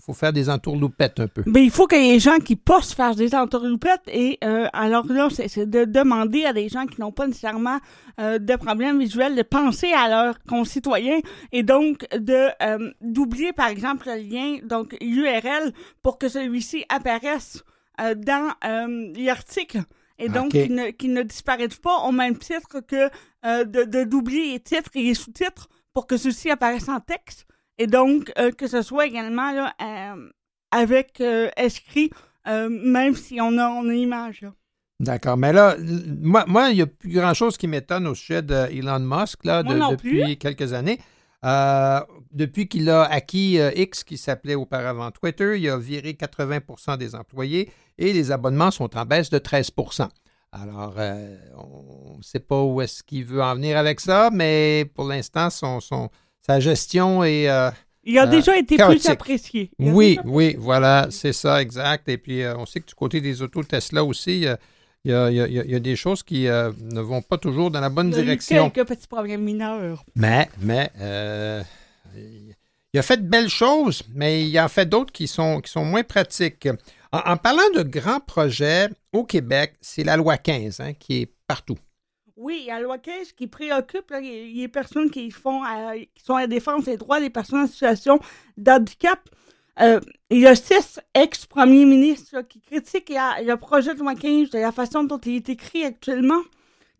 faut, 0.00 0.14
faire 0.14 0.32
des 0.32 0.48
entourloupettes 0.48 1.20
un 1.20 1.26
peu. 1.28 1.42
Mais 1.46 1.64
il 1.64 1.70
faut 1.70 1.86
que 1.86 1.96
les 1.96 2.18
gens 2.20 2.38
qui 2.38 2.56
puissent 2.56 2.94
faire 2.94 3.14
des 3.14 3.34
entourloupettes 3.34 4.08
et 4.08 4.38
euh, 4.44 4.66
alors 4.72 5.06
là, 5.06 5.28
c'est 5.30 5.68
de 5.68 5.84
demander 5.84 6.44
à 6.44 6.52
des 6.52 6.68
gens 6.68 6.86
qui 6.86 7.00
n'ont 7.00 7.12
pas 7.12 7.26
nécessairement 7.26 7.78
euh, 8.20 8.38
de 8.38 8.56
problèmes 8.56 8.98
visuels 8.98 9.34
de 9.36 9.42
penser 9.42 9.92
à 9.92 10.08
leurs 10.08 10.42
concitoyens 10.44 11.18
et 11.52 11.62
donc 11.62 12.06
de 12.16 12.48
d'oublier 13.00 13.52
par 13.52 13.68
exemple 13.68 14.06
le 14.08 14.16
lien, 14.22 14.58
donc 14.64 14.96
l'URL, 15.00 15.72
pour 16.02 16.18
que 16.18 16.28
celui-ci 16.28 16.84
apparaisse 16.88 17.62
dans 18.16 18.48
l'article. 19.16 19.82
Et 20.18 20.28
donc, 20.28 20.46
Ok. 20.46 20.50
qu'il 20.52 20.74
ne, 20.74 20.90
qu'il 20.90 21.12
ne 21.12 21.22
disparaisse 21.22 21.74
pas 21.76 21.98
au 22.06 22.12
même 22.12 22.38
titre 22.38 22.80
que 22.86 23.10
euh, 23.44 23.64
de 23.64 23.82
de- 23.82 24.04
d'oublier 24.04 24.52
les 24.52 24.60
titres 24.60 24.90
et 24.94 25.02
les 25.02 25.14
sous-titres 25.14 25.68
pour 25.94 26.06
que 26.06 26.16
ceux-ci 26.16 26.50
apparaissent 26.50 26.88
en 26.88 27.00
texte. 27.00 27.46
Et 27.78 27.86
donc, 27.86 28.30
euh, 28.38 28.50
que 28.52 28.66
ce 28.66 28.82
soit 28.82 29.06
également 29.06 29.50
là, 29.52 29.72
euh, 29.82 30.28
avec 30.70 31.22
inscrit, 31.56 32.10
euh, 32.46 32.68
même 32.68 33.14
si 33.14 33.40
on 33.40 33.56
a, 33.58 33.68
on 33.70 33.88
a 33.88 33.92
l'image. 33.92 34.42
là. 34.42 34.52
D'accord. 35.00 35.36
Mais 35.36 35.52
là, 35.52 35.76
moi, 36.20 36.44
moi, 36.46 36.70
il 36.70 36.76
n'y 36.76 36.82
a 36.82 36.86
plus 36.86 37.10
grand-chose 37.12 37.56
qui 37.56 37.66
m'étonne 37.66 38.06
au 38.06 38.14
sujet 38.14 38.42
d'Elon 38.42 39.00
Musk 39.00 39.44
là, 39.44 39.62
de- 39.62 39.90
depuis 39.90 40.22
plus. 40.22 40.36
quelques 40.36 40.72
années. 40.72 40.98
Euh, 41.44 42.00
depuis 42.30 42.68
qu'il 42.68 42.88
a 42.88 43.02
acquis 43.04 43.58
euh, 43.58 43.70
X, 43.74 44.02
qui 44.04 44.16
s'appelait 44.16 44.54
auparavant 44.54 45.10
Twitter, 45.10 45.58
il 45.58 45.68
a 45.68 45.76
viré 45.76 46.12
80% 46.14 46.96
des 46.96 47.14
employés 47.14 47.70
et 47.98 48.12
les 48.12 48.32
abonnements 48.32 48.70
sont 48.70 48.96
en 48.96 49.04
baisse 49.04 49.28
de 49.30 49.38
13 49.38 49.70
Alors, 50.62 50.94
euh, 50.98 51.36
on 51.56 52.18
ne 52.18 52.22
sait 52.22 52.38
pas 52.38 52.62
où 52.62 52.80
est-ce 52.80 53.02
qu'il 53.02 53.24
veut 53.24 53.42
en 53.42 53.54
venir 53.56 53.76
avec 53.76 53.98
ça, 53.98 54.30
mais 54.32 54.88
pour 54.94 55.06
l'instant, 55.08 55.50
son, 55.50 55.80
son- 55.80 56.10
sa 56.40 56.60
gestion 56.60 57.24
est... 57.24 57.48
euh, 57.48 57.70
Il 58.04 58.16
a 58.18 58.22
Euh, 58.24 58.26
déjà 58.26 58.56
été 58.56 58.76
chaotique. 58.76 59.02
plus 59.02 59.10
apprécié. 59.10 59.70
A 59.80 59.82
oui, 59.84 60.18
oui, 60.24 60.54
voilà, 60.58 61.08
c'est 61.10 61.32
ça, 61.32 61.60
exact. 61.60 62.08
Et 62.08 62.18
puis, 62.18 62.42
on 62.56 62.66
sait 62.66 62.78
que 62.80 62.86
du 62.86 62.94
côté 62.94 63.20
des 63.20 63.42
autos 63.42 63.64
Tesla 63.64 64.04
aussi, 64.04 64.36
il 64.36 64.42
y, 64.42 64.46
a, 64.46 64.58
il 65.04 65.10
y 65.10 65.40
a- 65.40 65.46
il 65.48 65.52
y 65.54 65.58
a- 65.60 65.64
y 65.64 65.74
a 65.74 65.80
des 65.80 65.96
choses 65.96 66.22
qui 66.22 66.46
euh, 66.46 66.70
ne 66.82 67.00
vont 67.00 67.20
pas 67.22 67.36
toujours 67.38 67.70
dans 67.72 67.80
la 67.80 67.88
bonne 67.90 68.10
il 68.10 68.14
a 68.14 68.18
eu 68.20 68.22
direction. 68.22 68.70
quelques 68.70 68.88
petits 68.88 69.08
problèmes 69.08 69.42
mineurs. 69.42 70.04
Mais, 70.14 70.48
mais, 70.60 70.90
euh, 71.00 71.62
il 72.16 72.98
a 72.98 73.02
fait 73.02 73.16
de 73.16 73.26
belles 73.28 73.48
choses, 73.48 74.02
mais 74.14 74.46
il 74.48 74.60
en 74.60 74.68
fait 74.68 74.86
d'autres 74.86 75.12
qui 75.12 75.26
sont, 75.26 75.60
qui 75.60 75.70
sont 75.72 75.84
moins 75.84 76.04
pratiques. 76.04 76.68
En, 77.14 77.32
en 77.32 77.36
parlant 77.36 77.70
de 77.76 77.84
grands 77.84 78.18
projets 78.18 78.88
au 79.12 79.22
Québec, 79.22 79.74
c'est 79.80 80.02
la 80.02 80.16
loi 80.16 80.36
15 80.36 80.80
hein, 80.80 80.94
qui 80.94 81.22
est 81.22 81.32
partout. 81.46 81.78
Oui, 82.36 82.64
la 82.66 82.80
loi 82.80 82.98
15 82.98 83.32
qui 83.32 83.46
préoccupe 83.46 84.10
les, 84.20 84.66
personnes 84.66 85.08
qui 85.10 85.30
font 85.30 85.62
à- 85.62 85.96
qui 85.96 86.24
sont 86.24 86.34
à 86.34 86.40
la 86.40 86.46
défense 86.48 86.86
des 86.86 86.96
droits 86.96 87.20
des 87.20 87.30
personnes 87.30 87.60
en 87.60 87.66
situation 87.68 88.18
d'handicap. 88.56 89.20
Euh, 89.80 90.00
il 90.30 90.40
y 90.40 90.46
a 90.48 90.56
six 90.56 90.98
ex-premiers 91.14 91.84
ministres 91.84 92.40
qui 92.42 92.60
critiquent 92.60 93.12
le 93.12 93.54
projet 93.54 93.94
de 93.94 94.00
loi 94.00 94.16
15 94.16 94.50
de 94.50 94.58
la 94.58 94.72
façon 94.72 95.04
dont 95.04 95.18
il 95.18 95.36
est 95.36 95.48
écrit 95.48 95.84
actuellement, 95.84 96.42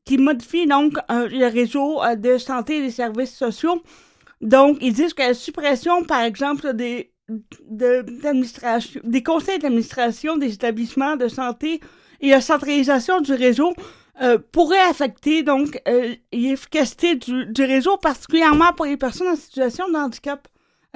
qui 0.05 0.18
modifie 0.18 0.68
donc 0.68 0.96
euh, 1.11 1.29
le 1.29 1.46
réseau 1.46 2.00
euh, 2.05 2.14
de 2.14 2.38
santé 2.38 2.77
et 2.77 2.83
des 2.83 2.90
services 2.92 3.35
sociaux. 3.35 3.83
Donc, 4.40 4.79
ils 4.81 4.92
disent 4.92 5.14
que 5.14 5.22
la 5.22 5.35
suppression, 5.35 6.05
par 6.05 6.22
exemple, 6.22 6.72
des, 6.74 7.13
de- 7.28 8.04
d'administration, 8.22 9.00
des 9.04 9.22
conseils 9.22 9.58
d'administration 9.58 10.37
des 10.37 10.52
établissements 10.52 11.16
de 11.16 11.28
santé 11.28 11.80
et 12.20 12.30
la 12.30 12.40
centralisation 12.40 13.20
du 13.20 13.32
réseau 13.34 13.72
euh, 14.22 14.38
pourrait 14.52 14.80
affecter 14.90 15.42
donc 15.42 15.80
euh, 15.88 16.14
l'efficacité 16.32 17.16
du, 17.16 17.46
du 17.46 17.64
réseau, 17.64 17.96
particulièrement 17.96 18.72
pour 18.72 18.87
les 18.87 18.96
personnes 18.96 19.28
en 19.28 19.37
situation 19.37 19.88
de 19.90 19.96
handicap. 19.96 20.46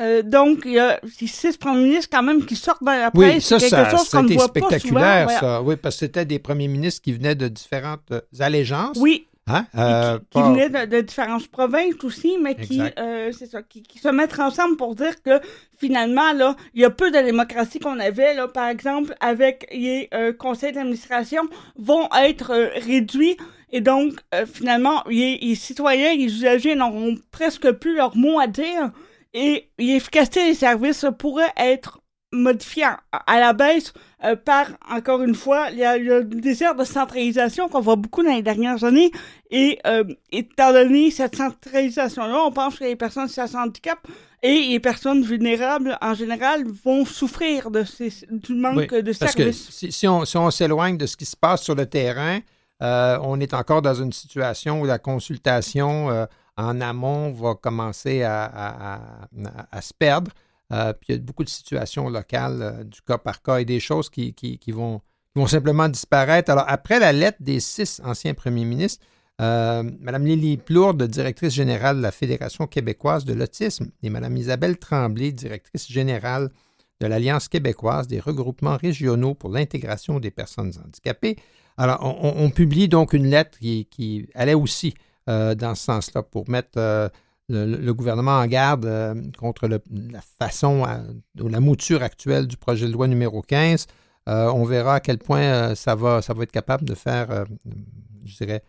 Euh, 0.01 0.23
donc, 0.23 0.61
il 0.65 0.73
y 0.73 0.79
a 0.79 1.01
six 1.27 1.57
premiers 1.57 1.83
ministres 1.83 2.11
quand 2.13 2.23
même 2.23 2.45
qui 2.47 2.55
sortent 2.55 2.85
dans 2.85 2.93
la 2.93 3.11
presse. 3.11 3.35
Oui, 3.35 3.41
ça, 3.41 3.59
c'est 3.59 3.69
ça, 3.69 3.97
souvent. 3.99 4.39
spectaculaire, 4.39 5.29
ça. 5.31 5.61
Oui, 5.63 5.75
parce 5.75 5.97
que 5.97 6.01
c'était 6.07 6.25
des 6.25 6.39
premiers 6.39 6.69
ministres 6.69 7.03
qui 7.03 7.13
venaient 7.13 7.35
de 7.35 7.49
différentes 7.49 8.13
euh, 8.13 8.21
allégeances. 8.39 8.97
Oui, 9.01 9.27
Hein? 9.49 9.67
Euh, 9.77 10.19
qui, 10.19 10.25
qui 10.25 10.29
pas- 10.33 10.51
venaient 10.51 10.69
de, 10.69 10.85
de 10.97 11.01
différentes 11.01 11.49
provinces 11.49 11.95
aussi, 12.03 12.37
mais 12.41 12.55
qui, 12.55 12.83
euh, 12.99 13.33
ça, 13.33 13.63
qui, 13.63 13.83
qui 13.83 13.99
se 13.99 14.09
mettent 14.09 14.39
ensemble 14.39 14.77
pour 14.77 14.95
dire 14.95 15.23
que 15.23 15.41
finalement, 15.79 16.33
là, 16.33 16.55
il 16.75 16.83
y 16.83 16.85
a 16.85 16.91
peu 16.91 17.11
de 17.11 17.19
démocratie 17.19 17.79
qu'on 17.79 17.99
avait, 17.99 18.35
là, 18.35 18.49
par 18.49 18.69
exemple, 18.69 19.15
avec 19.21 19.67
les 19.73 20.09
euh, 20.13 20.33
conseils 20.33 20.73
d'administration 20.73 21.43
vont 21.77 22.09
être 22.21 22.51
euh, 22.53 22.69
réduits. 22.87 23.37
Et 23.71 23.81
donc, 23.81 24.15
euh, 24.35 24.47
finalement, 24.47 25.03
les, 25.09 25.39
les 25.39 25.55
citoyens, 25.55 26.15
les 26.15 26.25
usagers 26.25 26.75
n'auront 26.75 27.17
presque 27.31 27.71
plus 27.73 27.95
leur 27.97 28.17
mot 28.17 28.39
à 28.39 28.47
dire. 28.47 28.91
Et 29.35 29.69
l'efficacité 29.79 30.45
des 30.47 30.55
services 30.55 31.05
pourrait 31.19 31.53
être 31.57 32.01
modifiée 32.33 32.85
à 32.85 33.41
la 33.41 33.53
baisse 33.53 33.93
euh, 34.25 34.35
par, 34.37 34.67
encore 34.91 35.23
une 35.23 35.35
fois, 35.35 35.69
il 35.71 35.79
y 35.79 35.85
a 35.85 35.97
le 35.97 36.25
désir 36.25 36.75
de 36.75 36.85
centralisation 36.85 37.69
qu'on 37.69 37.81
voit 37.81 37.97
beaucoup 37.97 38.23
dans 38.23 38.35
les 38.35 38.43
dernières 38.43 38.83
années. 38.85 39.11
Et 39.51 39.79
euh, 39.87 40.05
étant 40.33 40.73
donné 40.73 41.11
cette 41.11 41.37
centralisation-là, 41.37 42.43
on 42.45 42.51
pense 42.53 42.79
que 42.79 42.85
les 42.85 42.97
personnes 42.97 43.27
de 43.29 43.57
handicap 43.57 43.99
et 44.43 44.69
les 44.71 44.81
personnes 44.81 45.23
vulnérables, 45.23 45.97
en 46.01 46.15
général, 46.15 46.65
vont 46.85 47.05
souffrir 47.05 47.71
de 47.71 47.85
ces, 47.85 48.13
du 48.31 48.55
manque 48.55 48.89
Oui, 48.93 49.03
de 49.03 49.13
Parce 49.19 49.35
que 49.35 49.43
services. 49.43 49.69
si, 49.71 49.93
si 49.93 50.07
on, 50.09 50.25
si 50.25 50.37
on 50.37 50.51
s'éloigne 50.51 50.97
de 50.97 51.07
ce 51.07 51.17
qui 51.17 51.25
se 51.25 51.37
passe 51.37 51.63
sur 51.63 51.75
le 51.75 51.87
terrain, 51.87 52.41
euh, 52.83 53.19
on 53.23 53.41
est 53.41 53.55
encore 53.55 53.83
dans 53.83 53.95
une 53.95 54.13
situation 54.13 54.81
où 54.81 54.85
la 54.85 54.99
consultation 54.99 56.09
en 56.57 56.81
amont 56.81 57.31
va 57.33 57.55
commencer 57.55 58.23
à, 58.23 58.45
à- 58.45 58.95
à- 58.97 59.01
à 59.71 59.81
se 59.81 59.93
perdre. 59.95 60.31
Euh, 60.73 60.93
puis 60.93 61.09
il 61.11 61.17
y 61.17 61.19
a 61.19 61.23
beaucoup 61.23 61.45
de 61.45 61.49
situations 61.49 62.09
locales, 62.09 62.59
euh, 62.61 62.85
du 62.85 63.01
cas 63.03 63.19
par 63.19 63.43
cas, 63.43 63.59
et 63.59 63.65
des 63.65 63.81
choses 63.81 64.11
qui, 64.11 64.35
vont, 64.69 65.01
simplement 65.47 65.89
disparaître. 65.89 66.51
Alors, 66.51 66.65
après 66.67 66.99
la 66.99 67.13
lettre 67.13 67.39
des 67.41 67.61
six 67.61 68.01
anciens 68.05 68.35
premiers 68.35 68.65
ministres, 68.65 69.05
euh, 69.41 69.85
Mme 70.01 70.27
Lily 70.27 70.57
Plourde, 70.57 71.05
directrice 71.05 71.55
générale 71.55 71.99
de 71.99 72.03
la 72.03 72.11
Fédération 72.11 72.67
québécoise 72.67 73.25
de 73.25 73.33
l'autisme, 73.35 73.91
et 74.03 74.11
Mme 74.11 74.37
Isabelle 74.37 74.79
Tremblay, 74.79 75.33
directrice 75.33 75.89
générale 75.89 76.51
de 77.01 77.07
l'Alliance 77.07 77.49
québécoise 77.49 78.09
des 78.09 78.19
regroupements 78.19 78.77
régionaux 78.77 79.35
pour 79.35 79.51
l'intégration 79.51 80.19
des 80.19 80.33
personnes 80.33 80.73
handicapées. 80.85 81.37
Alors, 81.77 82.01
on, 82.03 82.51
publie 82.51 82.89
donc 82.89 83.13
une 83.13 83.27
lettre 83.27 83.57
qui, 83.61 84.29
allait 84.35 84.55
aussi 84.55 84.95
dans 85.29 85.77
ce 85.77 85.85
sens-là 85.85 86.25
pour 86.25 86.51
mettre 86.51 87.13
euh, 87.51 87.79
le, 87.79 87.95
gouvernement 87.95 88.39
en 88.39 88.47
garde 88.47 88.85
euh, 88.87 89.15
contre 89.39 89.69
la 89.69 90.21
façon 90.39 90.85
ou 91.41 91.49
la 91.49 91.61
mouture 91.61 92.03
actuelle 92.03 92.47
du 92.47 92.57
projet 92.57 92.87
de 92.87 92.93
loi 92.93 93.09
numéro 93.09 93.43
15. 93.43 93.87
on 94.27 94.65
verra 94.65 94.97
à 94.97 95.01
quel 95.01 95.19
point 95.19 95.75
ça, 95.75 95.95
va, 95.95 96.23
ça 96.23 96.35
va 96.35 96.43
être 96.43 96.53
capable 96.53 96.85
de 96.85 96.95
faire, 96.95 97.47
je 98.25 98.37
dirais, 98.37 98.63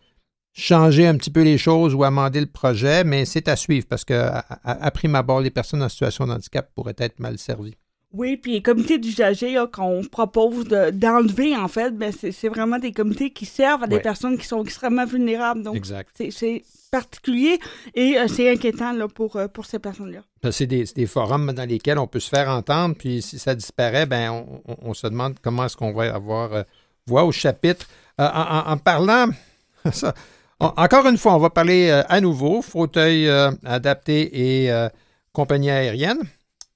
changer 0.54 1.08
un 1.08 1.15
petit 1.15 1.32
peu 1.32 1.42
les 1.44 1.58
choses 1.58 1.94
ou 1.94 2.04
amender 2.04 2.39
le 2.39 2.48
projet, 2.48 3.04
mais 3.04 3.26
c'est 3.26 3.48
à 3.48 3.56
suivre 3.56 3.88
parce 3.88 4.06
que, 4.06 4.13
à, 4.13 4.92
prime 4.92 5.15
abord, 5.15 5.42
les 5.42 5.52
personnes 5.52 5.84
en 5.84 5.89
situation 5.89 6.28
de 6.28 6.34
handicap 6.34 6.70
pourraient 6.74 6.96
être 6.98 7.20
mal 7.20 7.38
servies. 7.38 7.76
Oui, 8.12 8.38
puis 8.38 8.54
les 8.54 8.62
comités 8.63 8.98
d'usagers 8.98 9.63
qu'on 9.72 10.02
propose 10.04 10.65
d'enlever, 10.65 11.56
en 11.56 11.67
fait, 11.67 11.91
ben 11.91 12.12
c'est 12.12 12.50
vraiment 12.50 12.80
des 12.80 12.91
comités 12.91 13.30
qui 13.30 13.45
servent 13.45 13.84
à 13.84 13.88
des 13.88 14.00
personnes 14.00 14.38
qui 14.38 14.48
sont 14.48 14.63
extrêmement 14.63 15.06
vulnérables. 15.06 15.62
Donc, 15.62 15.86
c'est 16.15 16.63
particulier 16.89 17.60
et 17.93 18.17
euh, 18.17 18.28
c'est 18.28 18.50
inquiétant 18.50 18.93
là, 18.93 19.08
pour, 19.08 19.36
euh, 19.36 19.48
pour 19.48 19.67
ces 19.67 19.78
personnes-là. 19.78 20.22
Ben, 20.41 20.52
c'est 20.52 20.65
des, 20.65 20.86
des, 20.86 21.06
forums 21.06 21.52
dans 21.52 21.69
lesquels 21.69 22.00
on 22.00 22.08
peut 22.08 22.19
se 22.19 22.30
faire 22.30 22.50
entendre, 22.50 22.95
puis 22.95 23.22
si 23.22 23.38
ça 23.38 23.54
disparaît, 23.54 24.08
ben 24.08 24.32
on, 24.32 24.78
on, 24.82 24.93
se 24.95 25.06
demande 25.06 25.36
comment 25.39 25.65
est-ce 25.65 25.78
qu'on 25.78 25.93
va 25.93 26.13
avoir 26.15 26.54
euh, 26.54 26.63
voix 27.06 27.26
au 27.26 27.32
chapitre. 27.32 27.88
En, 28.17 28.63
en, 28.71 28.77
parlant, 28.77 29.27
ça, 29.94 30.15
encore 30.60 31.06
une 31.08 31.17
fois, 31.17 31.36
on 31.36 31.40
va 31.40 31.50
parler 31.52 31.90
à 31.90 32.19
nouveau 32.19 32.62
fauteuil 32.62 33.29
adapté 33.63 34.65
et 34.65 34.88
compagnie 35.31 35.69
aérienne. 35.69 36.19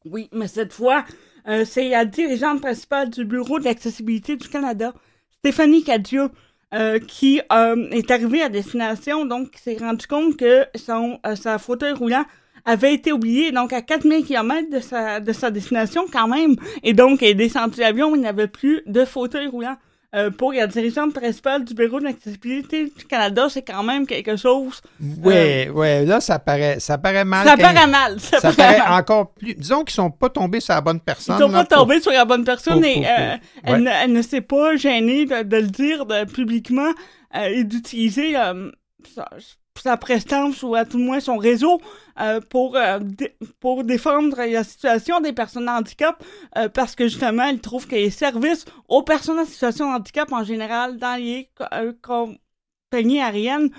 Oui, 0.05 0.29
mais 0.33 0.47
cette 0.47 0.73
fois, 0.73 1.05
euh, 1.47 1.63
c'est 1.65 1.87
la 1.89 2.03
dirigeante 2.03 2.61
principale 2.61 3.09
du 3.09 3.23
Bureau 3.23 3.59
de 3.59 3.63
l'accessibilité 3.63 4.35
du 4.35 4.49
Canada, 4.49 4.93
Stéphanie 5.39 5.83
Cadieux, 5.83 6.29
euh, 6.73 6.99
qui 6.99 7.39
euh, 7.53 7.89
est 7.91 8.11
arrivée 8.11 8.41
à 8.41 8.49
destination, 8.49 9.25
donc 9.25 9.51
qui 9.51 9.61
s'est 9.61 9.77
rendu 9.77 10.05
compte 10.05 10.35
que 10.35 10.65
son 10.75 11.19
fauteuil 11.59 11.93
roulant 11.93 12.25
avait 12.65 12.93
été 12.93 13.13
oublié, 13.13 13.51
donc 13.51 13.71
à 13.71 13.81
4000 13.81 14.25
km 14.25 14.69
de 14.69 14.79
sa, 14.79 15.19
de 15.19 15.31
sa 15.31 15.51
destination 15.51 16.05
quand 16.11 16.27
même, 16.27 16.55
et 16.81 16.93
donc 16.93 17.21
elle 17.21 17.29
est 17.29 17.35
descendue 17.35 17.79
l'avion, 17.79 18.15
il 18.15 18.21
n'avait 18.21 18.47
plus 18.47 18.81
de 18.85 19.05
fauteuil 19.05 19.47
roulant. 19.47 19.77
Euh, 20.15 20.29
pour 20.29 20.53
la 20.53 20.67
dirigeante 20.67 21.11
principale 21.13 21.65
du 21.65 21.73
Bureau 21.73 21.99
de 21.99 22.03
l'accessibilité 22.03 22.85
du 22.85 23.05
Canada, 23.05 23.47
c'est 23.49 23.63
quand 23.63 23.81
même 23.81 24.05
quelque 24.05 24.35
chose. 24.35 24.79
Oui, 25.01 25.33
euh, 25.35 25.69
oui, 25.73 26.05
là, 26.05 26.21
ça 26.21 26.37
paraît, 26.37 26.79
ça 26.79 26.99
paraît 26.99 27.25
mal. 27.25 27.47
Ça 27.47 27.57
paraît 27.57 27.87
mal. 27.87 28.19
Ça, 28.19 28.53
paraît, 28.53 28.81
encore 28.81 29.31
plus. 29.31 29.55
Disons 29.55 29.83
qu'ils 29.83 29.95
sont 29.95 30.11
pas 30.11 30.29
tombés 30.29 30.59
sur 30.59 30.75
la 30.75 30.81
bonne 30.81 30.99
personne. 30.99 31.35
Ils 31.39 31.41
sont 31.41 31.51
pas 31.51 31.65
tombés 31.65 31.99
sur 31.99 32.11
la 32.11 32.25
bonne 32.25 32.43
personne 32.43 32.85
et 32.85 33.03
euh, 33.07 33.37
elle, 33.63 34.11
ne, 34.11 34.21
s'est 34.21 34.41
pas 34.41 34.75
gênée 34.75 35.25
de, 35.25 35.57
le 35.57 35.63
dire 35.63 36.05
publiquement 36.31 36.91
et 37.33 37.63
d'utiliser 37.63 38.35
sa 39.81 39.97
prestance 39.97 40.63
ou 40.63 40.75
à 40.75 40.85
tout 40.85 40.97
le 40.97 41.03
moins 41.03 41.19
son 41.19 41.37
réseau 41.37 41.81
euh, 42.19 42.39
pour, 42.49 42.75
euh, 42.75 42.99
pour 43.59 43.83
défendre 43.83 44.37
la 44.37 44.63
situation 44.63 45.19
des 45.19 45.33
personnes 45.33 45.67
en 45.67 45.77
handicap 45.77 46.23
euh, 46.57 46.69
parce 46.69 46.95
que 46.95 47.07
justement, 47.07 47.45
il 47.45 47.59
trouve 47.59 47.87
que 47.87 47.95
les 47.95 48.09
services 48.09 48.65
aux 48.87 49.03
personnes 49.03 49.39
en 49.39 49.45
situation 49.45 49.89
de 49.89 49.95
handicap 49.95 50.31
en 50.31 50.43
général 50.43 50.97
dans 50.97 51.19
les 51.19 51.49
compagnies 52.01 53.19
aériennes, 53.19 53.71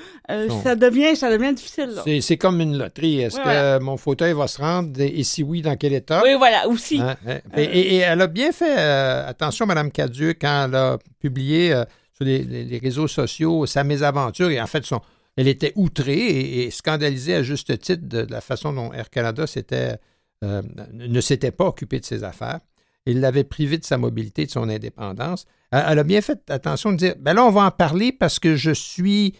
ça, 0.64 0.74
devient, 0.74 1.14
ça 1.14 1.30
devient 1.30 1.54
difficile. 1.54 1.92
C'est 2.20 2.36
comme 2.36 2.60
une 2.60 2.76
loterie. 2.76 3.20
Est-ce 3.20 3.38
que 3.38 3.78
mon 3.78 3.96
fauteuil 3.96 4.32
va 4.32 4.48
se 4.48 4.60
rendre? 4.60 5.00
Et 5.00 5.22
si 5.22 5.42
oui, 5.42 5.62
dans 5.62 5.76
quel 5.76 5.92
état? 5.92 6.22
Oui, 6.24 6.34
voilà, 6.36 6.66
aussi. 6.68 7.00
Hein, 7.00 7.16
hein. 7.26 7.38
Et, 7.56 7.98
elle 7.98 8.20
a 8.20 8.26
bien 8.26 8.50
fait 8.50 8.76
attention, 8.76 9.66
Mme 9.66 9.92
Cadieux, 9.92 10.34
quand 10.34 10.66
elle 10.66 10.74
a 10.74 10.98
publié 11.20 11.72
sur 12.12 12.24
les, 12.24 12.42
les, 12.42 12.78
réseaux 12.78 13.08
sociaux 13.08 13.66
sa 13.66 13.82
mésaventure 13.82 14.48
et 14.50 14.60
en 14.60 14.66
fait 14.68 14.84
son 14.84 15.00
elle 15.36 15.48
était 15.48 15.72
outrée 15.76 16.64
et, 16.64 16.70
scandalisée 16.70 17.34
à 17.34 17.42
juste 17.42 17.78
titre 17.78 18.06
de, 18.06 18.26
la 18.28 18.40
façon 18.40 18.72
dont 18.72 18.92
Air 18.92 19.10
Canada 19.10 19.44
euh, 19.72 20.62
ne 20.92 21.20
s'était 21.20 21.50
pas 21.50 21.66
occupé 21.66 22.00
de 22.00 22.04
ses 22.04 22.24
affaires. 22.24 22.60
Il 23.06 23.20
l'avait 23.20 23.44
privé 23.44 23.76
de 23.76 23.84
sa 23.84 23.98
mobilité, 23.98 24.46
de 24.46 24.50
son 24.50 24.68
indépendance. 24.68 25.46
Elle, 25.70 25.98
a 25.98 26.04
bien 26.04 26.22
fait 26.22 26.40
attention 26.50 26.92
de 26.92 26.96
dire, 26.96 27.14
ben 27.18 27.34
là, 27.34 27.44
on 27.44 27.50
va 27.50 27.62
en 27.62 27.70
parler 27.70 28.12
parce 28.12 28.38
que 28.38 28.56
je 28.56 28.70
suis 28.70 29.34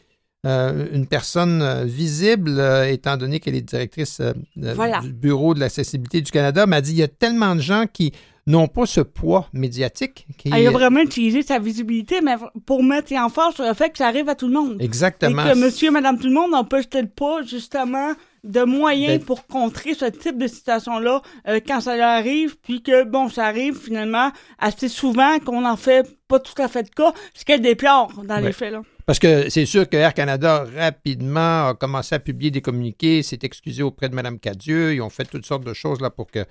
euh, 0.45 0.87
une 0.93 1.07
personne 1.07 1.63
euh, 1.63 1.85
visible, 1.85 2.61
étant 2.89 3.17
donné 3.17 3.41
qu'elle 3.41 3.55
est 3.55 3.63
directrice 3.63 4.21
du 4.57 5.13
Bureau 5.13 5.55
de 5.55 5.61
l'accessibilité 5.61 6.21
du 6.21 6.31
Canada, 6.31 6.67
m'a 6.67 6.81
dit, 6.81 6.93
il 6.93 6.99
y 6.99 7.03
a 7.03 7.09
tellement 7.09 7.55
de 7.55 7.61
gens 7.61 7.85
qui 7.93 8.13
n'ont 8.47 8.69
pas 8.69 8.87
ce 8.87 9.01
poids 9.01 9.49
médiatique. 9.53 10.27
Qui... 10.37 10.51
Elle 10.53 10.67
a 10.67 10.71
vraiment 10.71 11.01
utilisé 11.01 11.43
sa 11.43 11.59
visibilité, 11.59 12.21
mais 12.21 12.35
pour 12.67 12.83
mettre 12.83 13.13
en 13.15 13.29
force 13.29 13.55
sur 13.55 13.65
le 13.65 13.75
fait 13.75 13.91
que 13.91 13.99
ça 13.99 14.07
arrive 14.07 14.29
à 14.29 14.35
tout 14.35 14.49
le 14.49 14.55
monde. 14.55 14.77
Exactement. 14.81 15.47
Et 15.47 15.53
que 15.53 15.59
monsieur 15.59 15.89
et 15.89 15.91
madame 15.91 16.19
tout 16.19 16.27
le 16.27 16.35
monde 16.35 16.51
n'ont 16.51 16.65
peut-être 16.65 17.15
pas, 17.15 17.43
justement, 17.43 18.13
de 18.45 18.63
moyens 18.63 19.19
ben- 19.19 19.25
pour 19.25 19.47
contrer 19.47 19.95
ce 19.95 20.05
type 20.05 20.37
de 20.37 20.47
situation-là 20.47 21.23
euh, 21.49 21.61
quand 21.67 21.81
ça 21.81 21.97
leur 21.97 22.11
arrive, 22.11 22.57
puis 22.59 22.83
que, 22.83 23.05
bon, 23.05 23.29
ça 23.29 23.47
arrive 23.47 23.79
finalement 23.79 24.31
assez 24.59 24.89
souvent 24.89 25.39
qu'on 25.39 25.63
n'en 25.63 25.77
fait 25.77 26.07
pas 26.29 26.39
tout 26.39 26.61
à 26.61 26.69
fait 26.69 26.83
de 26.83 26.91
cas, 26.91 27.13
ce 27.33 27.45
qu'elle 27.45 27.63
déplore 27.63 28.13
dans 28.25 28.39
les 28.39 28.53
faits. 28.53 28.73
Là. 28.73 28.83
Parce 29.07 29.19
que 29.19 29.51
c'est 29.51 29.67
sûr 29.67 29.89
que 29.89 29.97
Air 29.97 30.15
Canada, 30.15 30.65
rapidement, 30.77 31.69
a 31.69 31.75
commencé 31.75 32.15
à 32.15 32.19
publier 32.19 32.51
des 32.51 32.63
communiqués, 32.63 33.23
s'est 33.23 33.41
excusé 33.43 33.83
auprès 33.83 34.09
de 34.09 34.15
Mme 34.15 34.39
Cadieux, 34.39 34.95
ils 34.95 35.03
ont 35.03 35.11
fait 35.11 35.25
toutes 35.25 35.45
sortes 35.45 35.65
de 35.65 35.75
choses 35.75 36.01
là 36.01 36.11
pour 36.11 36.31
que 36.31 36.45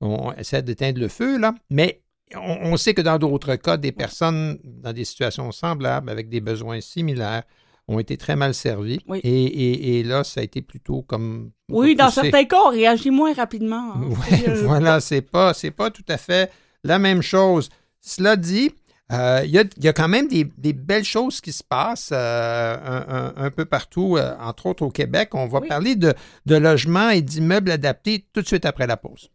on 0.00 0.32
essaie 0.34 0.62
d'éteindre 0.62 1.00
le 1.00 1.08
feu, 1.08 1.38
là, 1.38 1.54
mais 1.70 2.02
on, 2.34 2.76
sait 2.76 2.94
que 2.94 3.02
dans 3.02 3.18
d'autres 3.18 3.56
cas, 3.56 3.76
des 3.76 3.92
personnes 3.92 4.58
dans 4.64 4.92
des 4.92 5.04
situations 5.04 5.50
semblables, 5.50 6.10
avec 6.10 6.28
des 6.28 6.40
besoins 6.40 6.80
similaires, 6.80 7.42
ont 7.88 7.98
été 7.98 8.16
très 8.16 8.36
mal 8.36 8.54
servies. 8.54 9.00
Et, 9.22 10.02
là, 10.04 10.24
ça 10.24 10.40
a 10.40 10.44
été 10.44 10.60
plutôt 10.60 11.02
comme. 11.02 11.50
Oui, 11.70 11.96
dans 11.96 12.10
certains 12.10 12.44
cas, 12.44 12.58
on 12.66 12.70
réagit 12.70 13.10
moins 13.10 13.32
rapidement. 13.32 13.94
Hein. 13.94 14.00
Oui, 14.02 14.44
voilà, 14.62 15.00
c'est 15.00 15.22
pas, 15.22 15.52
pas 15.76 15.90
tout 15.90 16.04
à 16.08 16.18
fait 16.18 16.50
la 16.84 16.98
même 16.98 17.22
chose. 17.22 17.70
Cela 18.00 18.36
dit, 18.36 18.70
euh, 19.10 19.42
il 19.44 19.50
y, 19.52 19.88
a, 19.88 19.92
quand 19.94 20.08
même 20.08 20.28
des, 20.28 20.72
belles 20.72 21.04
choses 21.04 21.40
qui 21.40 21.52
se 21.52 21.64
passent 21.64 22.10
euh, 22.12 23.32
un, 23.36 23.50
peu 23.50 23.64
partout, 23.64 24.16
euh, 24.18 24.36
entre 24.38 24.66
autres 24.66 24.82
au 24.82 24.90
Québec. 24.90 25.30
On 25.34 25.46
va 25.46 25.62
parler 25.62 25.96
de, 25.96 26.14
de 26.44 26.56
logements 26.56 27.08
et 27.08 27.22
d'immeubles 27.22 27.70
adaptés 27.70 28.26
tout 28.32 28.42
de 28.42 28.46
suite 28.46 28.66
après 28.66 28.86
la 28.86 28.98
pause. 28.98 29.30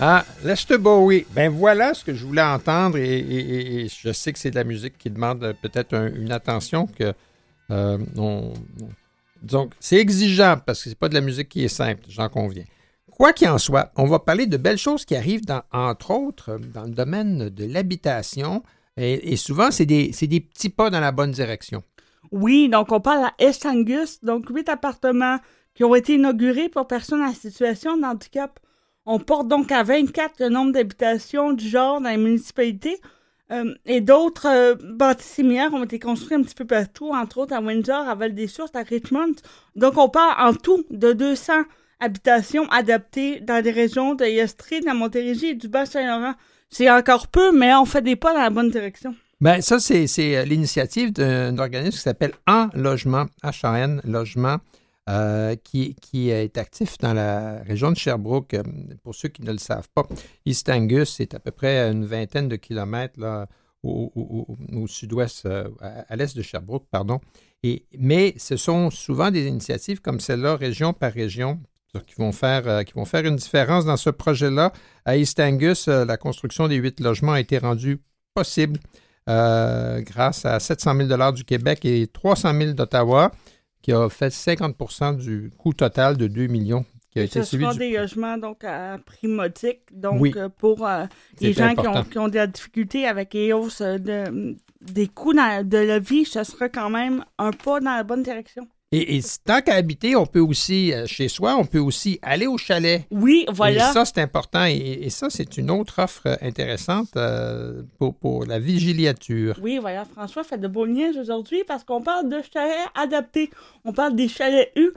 Ah, 0.00 0.24
Lester 0.42 0.78
Bowie. 0.78 1.26
Ben 1.34 1.50
voilà 1.50 1.92
ce 1.94 2.04
que 2.04 2.14
je 2.14 2.24
voulais 2.24 2.42
entendre 2.42 2.96
et, 2.96 3.88
je 3.88 4.12
sais 4.12 4.32
que 4.32 4.38
c'est 4.38 4.50
de 4.50 4.56
la 4.56 4.64
musique 4.64 4.96
qui 4.98 5.10
demande 5.10 5.54
peut-être 5.60 5.94
une 6.16 6.32
attention 6.32 6.86
que 6.86 7.12
euh, 7.70 7.98
donc 9.42 9.72
c'est 9.80 9.96
exigeant 9.96 10.56
parce 10.64 10.82
que 10.82 10.88
c'est 10.88 10.98
pas 10.98 11.08
de 11.08 11.14
la 11.14 11.20
musique 11.20 11.48
qui 11.48 11.64
est 11.64 11.68
simple, 11.68 12.02
j'en 12.08 12.28
conviens. 12.28 12.64
Quoi 13.10 13.32
qu'il 13.32 13.48
en 13.48 13.58
soit, 13.58 13.92
on 13.96 14.06
va 14.06 14.18
parler 14.18 14.46
de 14.46 14.56
belles 14.56 14.78
choses 14.78 15.04
qui 15.04 15.14
arrivent, 15.14 15.44
dans, 15.44 15.62
entre 15.72 16.12
autres, 16.12 16.58
dans 16.72 16.84
le 16.84 16.90
domaine 16.90 17.50
de 17.50 17.64
l'habitation. 17.66 18.62
Et, 18.96 19.36
souvent, 19.36 19.70
c'est 19.70 19.86
des, 19.86 20.10
des, 20.10 20.40
petits 20.40 20.68
pas 20.68 20.90
dans 20.90 21.00
la 21.00 21.12
bonne 21.12 21.30
direction. 21.30 21.82
Oui, 22.30 22.68
donc 22.68 22.92
on 22.92 23.00
parle 23.00 23.26
à 23.26 23.34
Estangus, 23.38 24.22
donc 24.22 24.48
huit 24.50 24.68
appartements 24.68 25.38
qui 25.74 25.84
ont 25.84 25.94
été 25.94 26.14
inaugurés 26.14 26.68
pour 26.68 26.86
personnes 26.86 27.22
en 27.22 27.32
situation 27.32 27.96
de 27.96 28.04
handicap. 28.04 28.58
On 29.06 29.18
porte 29.18 29.48
donc 29.48 29.72
à 29.72 29.82
24 29.82 30.40
le 30.40 30.48
nombre 30.48 30.72
d'habitations 30.72 31.52
du 31.52 31.68
genre 31.68 32.00
dans 32.00 32.10
les 32.10 32.16
municipalités. 32.16 32.98
Euh, 33.50 33.74
et 33.84 34.00
d'autres 34.00 34.46
euh, 34.46 34.74
bâtiments 34.74 35.20
similaires 35.20 35.74
ont 35.74 35.84
été 35.84 35.98
construits 35.98 36.36
un 36.36 36.42
petit 36.42 36.54
peu 36.54 36.64
partout, 36.64 37.10
entre 37.10 37.38
autres 37.38 37.54
à 37.54 37.60
Windsor, 37.60 38.08
à 38.08 38.14
Val-des-Sources, 38.14 38.74
à 38.74 38.82
Richmond. 38.82 39.34
Donc 39.76 39.98
on 39.98 40.08
parle 40.08 40.34
en 40.38 40.54
tout 40.54 40.84
de 40.90 41.12
200 41.12 41.52
habitations 42.00 42.66
adaptées 42.70 43.40
dans 43.40 43.62
des 43.62 43.70
régions 43.70 44.14
de 44.14 44.24
Yestrie, 44.24 44.80
de 44.80 44.86
la 44.86 44.94
Montérégie 44.94 45.48
et 45.48 45.54
du 45.54 45.68
Bas-Saint-Laurent. 45.68 46.34
C'est 46.70 46.90
encore 46.90 47.28
peu, 47.28 47.52
mais 47.52 47.74
on 47.74 47.84
fait 47.84 48.00
des 48.00 48.16
pas 48.16 48.32
dans 48.32 48.40
la 48.40 48.50
bonne 48.50 48.70
direction. 48.70 49.14
Ben, 49.42 49.60
ça, 49.60 49.78
c'est 49.80 50.06
euh, 50.18 50.44
l'initiative 50.44 51.12
d'un 51.12 51.58
organisme 51.58 51.96
qui 51.96 52.02
s'appelle 52.02 52.32
En 52.46 52.68
Logement, 52.74 53.26
H-A-N, 53.42 54.00
Logement, 54.04 54.58
euh, 55.08 55.56
qui, 55.56 56.30
est 56.30 56.58
actif 56.58 56.98
dans 56.98 57.12
la 57.12 57.62
région 57.62 57.90
de 57.90 57.96
Sherbrooke. 57.96 58.54
Euh, 58.54 58.62
pour 59.02 59.14
ceux 59.14 59.28
qui 59.28 59.42
ne 59.42 59.52
le 59.52 59.58
savent 59.58 59.88
pas, 59.94 60.06
East 60.46 60.68
Angus, 60.68 61.14
c'est 61.16 61.34
à 61.34 61.40
peu 61.40 61.50
près 61.50 61.90
une 61.90 62.04
vingtaine 62.04 62.48
de 62.48 62.56
kilomètres 62.56 63.18
au, 63.82 64.86
sud-ouest, 64.86 65.48
à, 65.80 66.16
l'est 66.16 66.36
de 66.36 66.42
Sherbrooke, 66.42 66.86
pardon. 66.90 67.20
Mais 67.98 68.34
ce 68.38 68.56
sont 68.56 68.90
souvent 68.90 69.30
des 69.30 69.46
initiatives 69.46 70.00
comme 70.00 70.20
celle-là, 70.20 70.56
région 70.56 70.92
par 70.92 71.12
région, 71.12 71.60
qui 72.00 72.14
vont 72.16 72.32
faire, 72.32 72.66
euh, 72.66 72.82
qui 72.82 72.94
vont 72.94 73.04
faire 73.04 73.24
une 73.26 73.36
différence 73.36 73.84
dans 73.84 73.96
ce 73.96 74.10
projet-là. 74.10 74.72
À 75.04 75.16
East 75.16 75.38
Angus, 75.40 75.88
euh, 75.88 76.04
la 76.04 76.16
construction 76.16 76.68
des 76.68 76.76
huit 76.76 77.00
logements 77.00 77.32
a 77.32 77.40
été 77.40 77.58
rendue 77.58 78.00
possible 78.34 78.80
euh, 79.28 80.00
grâce 80.00 80.44
à 80.44 80.58
700 80.58 81.06
000 81.08 81.32
du 81.32 81.44
Québec 81.44 81.84
et 81.84 82.06
300 82.06 82.58
000 82.58 82.72
d'Ottawa, 82.72 83.30
qui 83.82 83.92
a 83.92 84.08
fait 84.08 84.28
50% 84.28 85.16
du 85.18 85.50
coût 85.58 85.72
total 85.74 86.16
de 86.16 86.26
2 86.26 86.46
millions 86.46 86.84
qui 87.10 87.18
a 87.20 87.24
été 87.24 87.42
suivi. 87.42 87.66
des 87.76 87.96
logements 87.96 88.38
donc, 88.38 88.64
à 88.64 88.98
prix 89.04 89.28
modique. 89.28 89.80
Donc, 89.92 90.34
pour 90.58 90.88
les 91.40 91.52
gens 91.52 91.74
qui 91.74 91.86
ont, 91.86 92.04
qui 92.04 92.18
ont, 92.18 92.28
des 92.28 92.46
difficultés 92.46 93.06
avec 93.06 93.34
les 93.34 93.52
hausses 93.52 93.82
de, 93.82 94.56
des 94.80 95.08
coûts 95.08 95.34
de 95.34 95.76
la 95.76 95.98
vie, 95.98 96.24
ce 96.24 96.42
sera 96.44 96.68
quand 96.68 96.90
même 96.90 97.24
un 97.38 97.50
pas 97.50 97.80
dans 97.80 97.96
la 97.96 98.02
bonne 98.02 98.22
direction. 98.22 98.66
Et, 98.94 99.20
tant 99.46 99.62
qu'à 99.62 99.74
habiter, 99.74 100.16
on 100.16 100.26
peut 100.26 100.40
aussi, 100.40 100.92
euh, 100.92 101.06
chez 101.06 101.28
soi, 101.28 101.56
on 101.56 101.64
peut 101.64 101.78
aussi 101.78 102.18
aller 102.20 102.46
au 102.46 102.58
chalet. 102.58 103.06
Oui, 103.10 103.46
voilà. 103.48 103.88
Et 103.88 103.92
ça, 103.94 104.04
c'est 104.04 104.18
important. 104.18 104.66
Et, 104.66 105.08
ça, 105.08 105.28
c'est 105.30 105.56
une 105.56 105.70
autre 105.70 106.02
offre 106.02 106.38
intéressante 106.42 107.08
euh, 107.16 107.82
pour, 107.98 108.44
la 108.44 108.58
vigiliature. 108.58 109.58
Oui, 109.62 109.78
voilà. 109.78 110.04
François 110.04 110.44
fait 110.44 110.58
de 110.58 110.68
beaux 110.68 110.84
liens 110.84 111.12
aujourd'hui 111.18 111.64
parce 111.66 111.84
qu'on 111.84 112.02
parle 112.02 112.28
de 112.28 112.40
chalets 112.52 112.88
adaptés. 112.94 113.48
On 113.86 113.92
parle 113.92 114.14
des 114.14 114.28
chalets 114.28 114.70
U. 114.76 114.90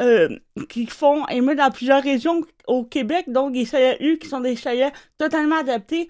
Euh, 0.00 0.28
qui 0.68 0.86
font 0.86 1.26
émettre 1.26 1.60
dans 1.60 1.72
plusieurs 1.72 2.00
régions 2.00 2.42
au 2.68 2.84
Québec, 2.84 3.24
donc 3.26 3.52
des 3.52 3.64
chalets 3.64 3.96
U 3.98 4.18
qui 4.18 4.28
sont 4.28 4.38
des 4.38 4.54
chalets 4.54 4.92
totalement 5.16 5.58
adaptés, 5.58 6.06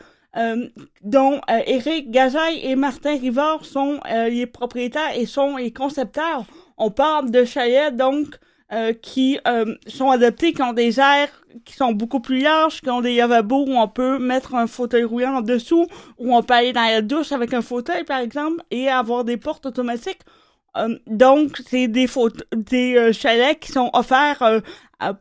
dont 1.02 1.40
Éric 1.48 2.10
Gazaille 2.10 2.60
et 2.62 2.76
Martin 2.76 3.16
Rivard 3.18 3.64
sont 3.64 3.98
les 4.28 4.44
propriétaires 4.44 5.16
et 5.16 5.24
sont 5.24 5.56
les 5.56 5.72
concepteurs. 5.72 6.44
On 6.78 6.90
parle 6.90 7.30
de 7.30 7.44
chalets, 7.44 7.94
donc, 7.94 8.36
euh, 8.72 8.92
qui 8.92 9.38
euh, 9.48 9.74
sont 9.86 10.10
adaptés, 10.10 10.52
qui 10.52 10.62
ont 10.62 10.72
des 10.74 11.00
airs 11.00 11.30
qui 11.64 11.74
sont 11.74 11.92
beaucoup 11.92 12.20
plus 12.20 12.40
larges, 12.40 12.82
qui 12.82 12.90
ont 12.90 13.00
des 13.00 13.16
lavabos 13.16 13.64
où 13.66 13.76
on 13.76 13.88
peut 13.88 14.18
mettre 14.18 14.54
un 14.54 14.66
fauteuil 14.66 15.04
roulant 15.04 15.38
en 15.38 15.40
dessous, 15.40 15.86
où 16.18 16.36
on 16.36 16.42
peut 16.42 16.54
aller 16.54 16.72
dans 16.74 16.82
la 16.82 17.00
douche 17.00 17.32
avec 17.32 17.54
un 17.54 17.62
fauteuil, 17.62 18.04
par 18.04 18.20
exemple, 18.20 18.62
et 18.70 18.88
avoir 18.88 19.24
des 19.24 19.38
portes 19.38 19.66
automatiques. 19.66 20.20
Euh, 20.76 20.98
donc, 21.06 21.60
c'est 21.66 21.88
des, 21.88 22.06
des 22.54 23.12
chalets 23.12 23.58
qui 23.58 23.72
sont 23.72 23.90
offerts 23.94 24.62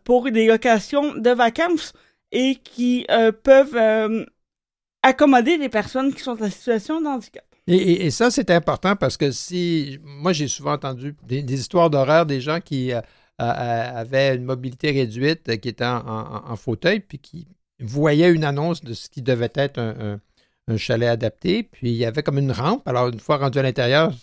pour 0.04 0.30
des 0.30 0.48
locations 0.48 1.16
de 1.16 1.30
vacances 1.30 1.94
et 2.34 2.56
qui 2.56 3.08
peuvent 3.44 4.26
accommoder 5.04 5.58
des 5.58 5.70
personnes 5.70 6.14
qui 6.14 6.22
sont 6.22 6.42
en 6.44 6.50
situation 6.50 7.00
de 7.00 7.08
handicap. 7.08 7.47
Et, 7.68 8.12
ça, 8.12 8.32
c'est 8.32 8.50
important 8.50 8.96
parce 8.96 9.18
que 9.18 9.32
si. 9.32 10.00
Moi, 10.04 10.32
j'ai 10.32 10.48
souvent 10.48 10.74
entendu 10.74 11.16
des, 11.24 11.42
histoires 11.54 11.90
d'horreur 11.90 12.26
des 12.26 12.40
gens 12.40 12.62
qui 12.62 12.94
euh, 12.94 13.02
avaient 13.40 14.36
une 14.36 14.46
mobilité 14.46 14.92
réduite, 14.92 15.50
euh, 15.50 15.58
qui 15.58 15.70
étaient 15.70 15.86
en, 15.86 16.56
fauteuil, 16.56 17.02
puis 17.02 17.20
qui 17.20 17.48
voyaient 17.82 18.32
une 18.32 18.46
annonce 18.46 18.82
de 18.82 18.94
ce 18.94 19.10
qui 19.10 19.22
devait 19.22 19.52
être 19.56 19.80
un, 19.80 20.20
chalet 20.78 21.10
adapté. 21.10 21.64
Puis 21.64 21.92
il 21.92 21.98
y 21.98 22.06
avait 22.06 22.24
comme 22.24 22.38
une 22.38 22.54
rampe. 22.54 22.88
Alors, 22.88 23.10
une 23.10 23.20
fois 23.20 23.38
rendu 23.38 23.60
à 23.60 23.64
l'intérieur, 23.64 24.14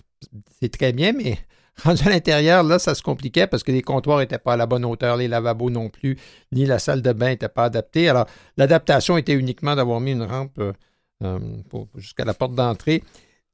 c'est 0.61 0.71
très 0.71 0.93
bien, 0.95 1.13
mais 1.13 1.39
rendu 1.85 2.03
à 2.07 2.11
l'intérieur, 2.11 2.63
là, 2.63 2.79
ça 2.79 2.95
se 2.95 3.03
compliquait 3.03 3.47
parce 3.47 3.63
que 3.63 3.73
les 3.73 3.83
comptoirs 3.83 4.21
n'étaient 4.21 4.39
pas 4.39 4.55
à 4.55 4.57
la 4.57 4.65
bonne 4.67 4.87
hauteur, 4.87 5.19
les 5.19 5.29
lavabos 5.29 5.69
non 5.69 5.91
plus, 5.91 6.19
ni 6.51 6.65
la 6.65 6.79
salle 6.79 7.03
de 7.03 7.13
bain 7.13 7.29
n'était 7.29 7.49
pas 7.51 7.65
adaptée. 7.65 8.09
Alors, 8.09 8.27
l'adaptation 8.57 9.19
était 9.19 9.35
uniquement 9.35 9.77
d'avoir 9.77 10.01
mis 10.01 10.13
une 10.13 10.23
rampe 10.23 10.59
euh, 10.59 11.39
jusqu'à 11.97 12.25
la 12.25 12.35
porte 12.35 12.55
d'entrée. 12.55 13.03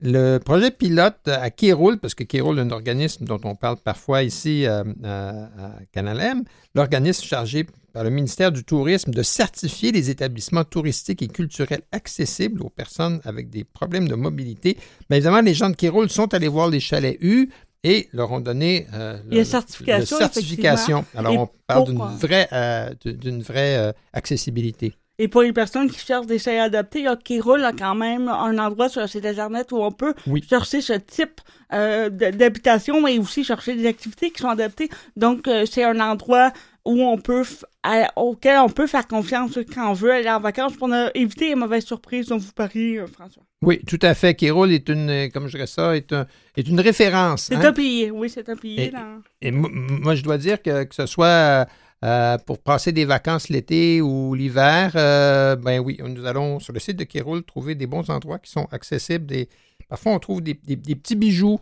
Le 0.03 0.39
projet 0.39 0.71
pilote 0.71 1.29
à 1.29 1.51
Kéroul, 1.51 1.99
parce 1.99 2.15
que 2.15 2.25
Kéroul 2.25 2.59
est 2.59 2.63
un 2.63 2.71
organisme 2.71 3.27
dont 3.27 3.41
on 3.45 3.55
parle 3.55 3.77
parfois 3.77 4.23
ici 4.23 4.65
euh, 4.67 4.83
à, 5.05 5.73
Canalem, 5.93 6.45
l'organisme 6.75 7.25
chargé 7.25 7.67
par 7.93 8.05
le 8.05 8.11
ministère 8.11 8.51
du 8.51 8.65
Tourisme 8.65 9.11
de 9.11 9.23
certifier 9.23 9.93
les 9.93 10.09
établissements 10.09 10.65
touristiques 10.65 11.21
et 11.21 11.29
culturels 11.29 11.83
accessibles 11.93 12.63
aux 12.63 12.71
personnes 12.71 13.21
avec 13.25 13.51
des 13.51 13.65
problèmes 13.65 14.09
de 14.09 14.15
mobilité. 14.15 14.79
Bien 15.11 15.19
évidemment, 15.19 15.43
les 15.43 15.55
gens 15.55 15.69
de 15.69 15.77
Kéroul 15.77 16.09
sont 16.09 16.33
allés 16.33 16.49
voir 16.49 16.69
les 16.69 16.81
chalets 16.81 17.19
U 17.21 17.51
et 17.85 18.09
leur 18.13 18.31
ont 18.33 18.41
donné 18.41 18.87
euh, 18.95 19.19
le, 19.31 19.45
certification. 19.45 20.17
certification. 20.17 21.05
Alors, 21.15 21.35
on 21.35 21.49
parle 21.67 21.85
d'une 21.87 21.99
vraie, 21.99 22.49
euh, 22.53 22.95
d'une 23.05 23.43
vraie 23.43 23.95
accessibilité. 24.15 24.95
Et 25.23 25.29
pour 25.29 25.43
les 25.43 25.53
personnes 25.53 25.91
qui 25.91 25.99
cherchent 25.99 26.25
des 26.25 26.39
chalets 26.39 26.63
adaptés, 26.63 27.05
il 27.29 27.41
roule 27.43 27.63
quand 27.79 27.95
même 27.95 28.27
un 28.27 28.57
endroit 28.57 28.89
sur 28.89 29.03
le 29.03 29.07
site 29.07 29.27
Internet 29.27 29.71
où 29.71 29.77
on 29.77 29.93
peut 29.93 30.15
chercher 30.49 30.81
ce 30.81 30.95
type 30.95 31.43
euh, 31.75 32.09
d'habitation, 32.09 33.03
mais 33.03 33.19
aussi 33.19 33.45
chercher 33.45 33.77
des 33.77 33.87
activités 33.87 34.31
qui 34.31 34.41
sont 34.41 34.49
adaptées. 34.49 34.89
Donc, 35.17 35.47
euh, 35.47 35.67
c'est 35.71 35.85
un 35.85 36.01
endroit 36.01 36.55
où 36.87 37.03
on 37.03 37.19
peut 37.19 37.45
auquel 38.17 38.61
on 38.61 38.71
peut 38.71 38.87
faire 38.87 39.07
confiance 39.07 39.59
quand 39.75 39.91
on 39.91 39.93
veut 39.93 40.11
aller 40.11 40.31
en 40.31 40.41
vacances 40.41 40.75
pour 40.79 40.89
éviter 41.15 41.51
les 41.51 41.55
mauvaises 41.55 41.85
surprises 41.85 42.29
dont 42.29 42.39
vous 42.39 42.53
parliez, 42.53 42.97
euh, 42.97 43.07
François. 43.07 43.43
Oui, 43.61 43.79
tout 43.87 43.99
à 44.01 44.15
fait. 44.15 44.35
Kéroul 44.35 44.73
est 44.73 44.89
une, 44.89 45.29
comme 45.35 45.49
je 45.49 45.57
dirais 45.59 45.67
ça, 45.67 45.95
est, 45.95 46.15
un, 46.15 46.27
est 46.57 46.67
une 46.67 46.81
référence. 46.81 47.43
C'est 47.43 47.57
hein? 47.57 47.65
un 47.65 47.73
pays, 47.75 48.11
oui, 48.11 48.31
c'est 48.31 48.49
un 48.49 48.57
pays. 48.57 48.91
Et, 49.43 49.51
moi, 49.51 50.15
je 50.15 50.23
dois 50.23 50.39
dire 50.39 50.63
que, 50.63 50.85
que 50.85 50.95
ce 50.95 51.05
soit 51.05 51.67
euh, 52.03 52.39
pour 52.39 52.59
passer 52.59 52.93
des 52.93 53.05
vacances 53.05 53.51
l'été 53.51 54.01
ou 54.01 54.35
l'hiver, 54.35 54.93
euh, 54.95 55.55
ben 55.55 55.81
oui, 55.81 55.99
nous 56.03 56.25
allons 56.25 56.59
sur 56.59 56.73
le 56.73 56.81
site 56.81 56.97
de 56.97 57.05
Kéroul 57.05 57.43
trouver 57.43 57.75
des 57.75 57.87
bons 57.87 58.09
endroits 58.09 58.39
qui 58.39 58.51
sont 58.51 58.67
accessibles. 58.73 59.27
Des, 59.27 59.51
parfois, 59.87 60.13
on 60.13 60.19
trouve 60.19 60.41
des, 60.41 60.55
petits 60.55 61.15
bijoux 61.15 61.61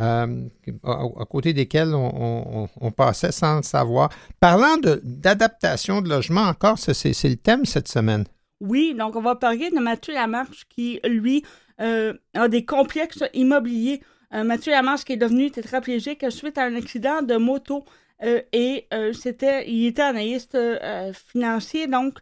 euh, 0.00 0.48
à, 0.84 1.24
côté 1.28 1.52
desquels 1.52 1.94
on, 1.94 2.92
passait 2.96 3.32
sans 3.32 3.56
le 3.56 3.62
savoir. 3.62 4.10
Parlant 4.38 4.76
d'adaptation 5.02 6.00
de, 6.00 6.08
logement, 6.08 6.42
encore, 6.42 6.78
c'est 6.78 7.28
le 7.28 7.36
thème 7.36 7.64
cette 7.64 7.88
semaine. 7.88 8.24
Oui, 8.60 8.94
donc 8.96 9.16
on 9.16 9.22
va 9.22 9.34
parler 9.34 9.70
de 9.70 9.80
Mathieu 9.80 10.14
Lamarche 10.14 10.64
qui, 10.68 11.00
lui, 11.04 11.44
a 11.78 12.48
des 12.48 12.64
complexes 12.64 13.24
immobiliers. 13.34 14.00
Mathieu 14.30 14.70
Lamarche 14.70 15.02
qui 15.02 15.14
est 15.14 15.16
devenu 15.16 15.50
tétraplégique 15.50 16.24
suite 16.30 16.56
à 16.56 16.66
un 16.66 16.76
accident 16.76 17.20
de 17.20 17.34
moto. 17.34 17.84
Euh, 18.22 18.40
et 18.52 18.86
euh, 18.92 19.12
c'était, 19.12 19.68
il 19.68 19.86
était 19.86 20.02
analyste 20.02 20.54
euh, 20.54 21.12
financier, 21.12 21.86
donc 21.86 22.18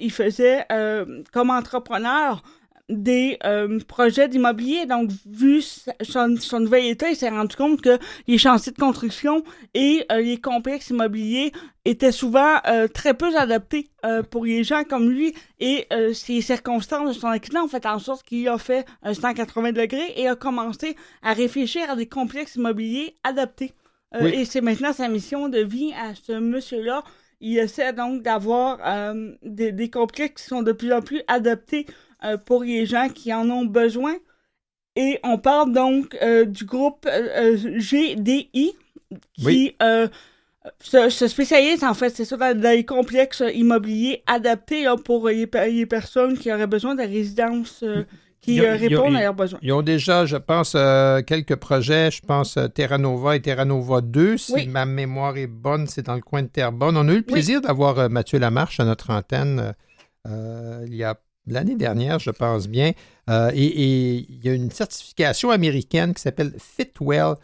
il 0.00 0.10
faisait 0.10 0.66
comme 1.32 1.50
entrepreneur 1.50 2.42
des 2.88 3.38
projets 3.86 4.26
d'immobilier. 4.28 4.84
Donc, 4.84 5.10
vu 5.24 5.62
son, 5.62 6.34
son, 6.40 6.58
nouvel 6.58 6.86
état, 6.86 7.08
il 7.08 7.14
s'est 7.14 7.28
rendu 7.28 7.54
compte 7.54 7.80
que 7.80 8.00
les 8.26 8.36
chantiers 8.36 8.72
de 8.72 8.78
construction 8.78 9.44
et 9.72 10.04
les 10.10 10.40
complexes 10.40 10.90
immobiliers 10.90 11.52
étaient 11.84 12.10
souvent 12.10 12.56
très 12.92 13.14
peu 13.14 13.32
adaptés 13.36 13.90
pour 14.32 14.44
les 14.44 14.64
gens 14.64 14.82
comme 14.82 15.08
lui. 15.08 15.34
Et 15.60 15.86
ces 16.14 16.40
circonstances 16.40 17.14
de 17.14 17.20
son 17.20 17.28
accident 17.28 17.62
ont 17.62 17.68
fait 17.68 17.86
en 17.86 18.00
sorte 18.00 18.26
qu'il 18.26 18.48
a 18.48 18.58
fait 18.58 18.84
un 19.04 19.14
180 19.14 19.70
degrés 19.70 20.14
et 20.16 20.26
a 20.26 20.34
commencé 20.34 20.96
à 21.22 21.32
réfléchir 21.32 21.88
à 21.88 21.94
des 21.94 22.08
complexes 22.08 22.56
immobiliers 22.56 23.14
adaptés. 23.22 23.72
Euh, 24.14 24.26
et 24.26 24.44
c'est 24.44 24.60
maintenant 24.60 24.92
sa 24.92 25.08
mission 25.08 25.48
de 25.48 25.58
vie 25.58 25.92
à 25.94 26.14
ce 26.14 26.32
monsieur-là. 26.32 27.02
il 27.40 27.58
essaie 27.58 27.92
donc 27.92 28.22
d'avoir 28.22 28.78
euh, 28.86 29.32
des, 29.42 29.72
des, 29.72 29.90
complexes 29.90 30.42
qui 30.42 30.48
sont 30.48 30.62
de 30.62 30.72
plus 30.72 30.92
en 30.92 31.02
plus 31.02 31.22
adaptés 31.26 31.86
euh, 32.24 32.36
pour 32.36 32.64
les 32.64 32.86
gens 32.86 33.08
qui 33.08 33.32
en 33.32 33.48
ont 33.50 33.64
besoin. 33.64 34.14
Et 34.96 35.18
on 35.24 35.38
parle 35.38 35.72
donc 35.72 36.16
euh, 36.22 36.44
du 36.44 36.64
groupe 36.64 37.08
GDI 37.76 38.74
qui 39.36 39.76
se, 40.80 41.28
spécialise 41.28 41.82
en 41.82 41.94
fait, 41.94 42.10
c'est 42.10 42.24
ça, 42.24 42.36
dans, 42.36 42.70
les 42.70 42.84
complexes 42.84 43.42
immobiliers 43.52 44.22
adaptés 44.26 44.86
pour 45.04 45.28
les, 45.28 45.48
les, 45.70 45.86
personnes 45.86 46.38
qui 46.38 46.52
auraient 46.52 46.68
besoin 46.68 46.94
de 46.94 47.02
résidence 47.02 47.84
qui 48.44 48.60
répondent 48.60 49.16
à 49.16 49.20
leurs 49.20 49.34
besoins. 49.34 49.58
Ils 49.62 49.72
ont 49.72 49.82
déjà, 49.82 50.26
je 50.26 50.36
pense, 50.36 50.76
quelques 51.26 51.56
projets. 51.56 52.10
Je 52.10 52.20
pense 52.20 52.58
Terra 52.74 52.98
Nova 52.98 53.36
et 53.36 53.40
Terra 53.40 53.64
Nova 53.64 54.00
2. 54.00 54.36
Si 54.36 54.68
ma 54.68 54.84
mémoire 54.84 55.36
est 55.36 55.46
bonne, 55.46 55.86
c'est 55.86 56.06
dans 56.06 56.14
le 56.14 56.20
coin 56.20 56.42
de 56.42 56.48
Terrebonne. 56.48 56.96
On 56.96 57.08
a 57.08 57.12
eu 57.12 57.18
le 57.18 57.22
plaisir 57.22 57.60
d'avoir 57.60 58.10
Mathieu 58.10 58.38
Lamarche 58.38 58.80
à 58.80 58.84
notre 58.84 59.10
antenne 59.10 59.74
il 60.26 60.94
y 60.94 61.04
a 61.04 61.18
l'année 61.46 61.76
dernière, 61.76 62.18
je 62.18 62.30
pense 62.30 62.68
bien. 62.68 62.92
et, 63.28 64.26
il 64.28 64.44
y 64.44 64.48
a 64.48 64.54
une 64.54 64.70
certification 64.70 65.50
américaine 65.50 66.14
qui 66.14 66.22
s'appelle 66.22 66.54
Fitwell, 66.58 67.34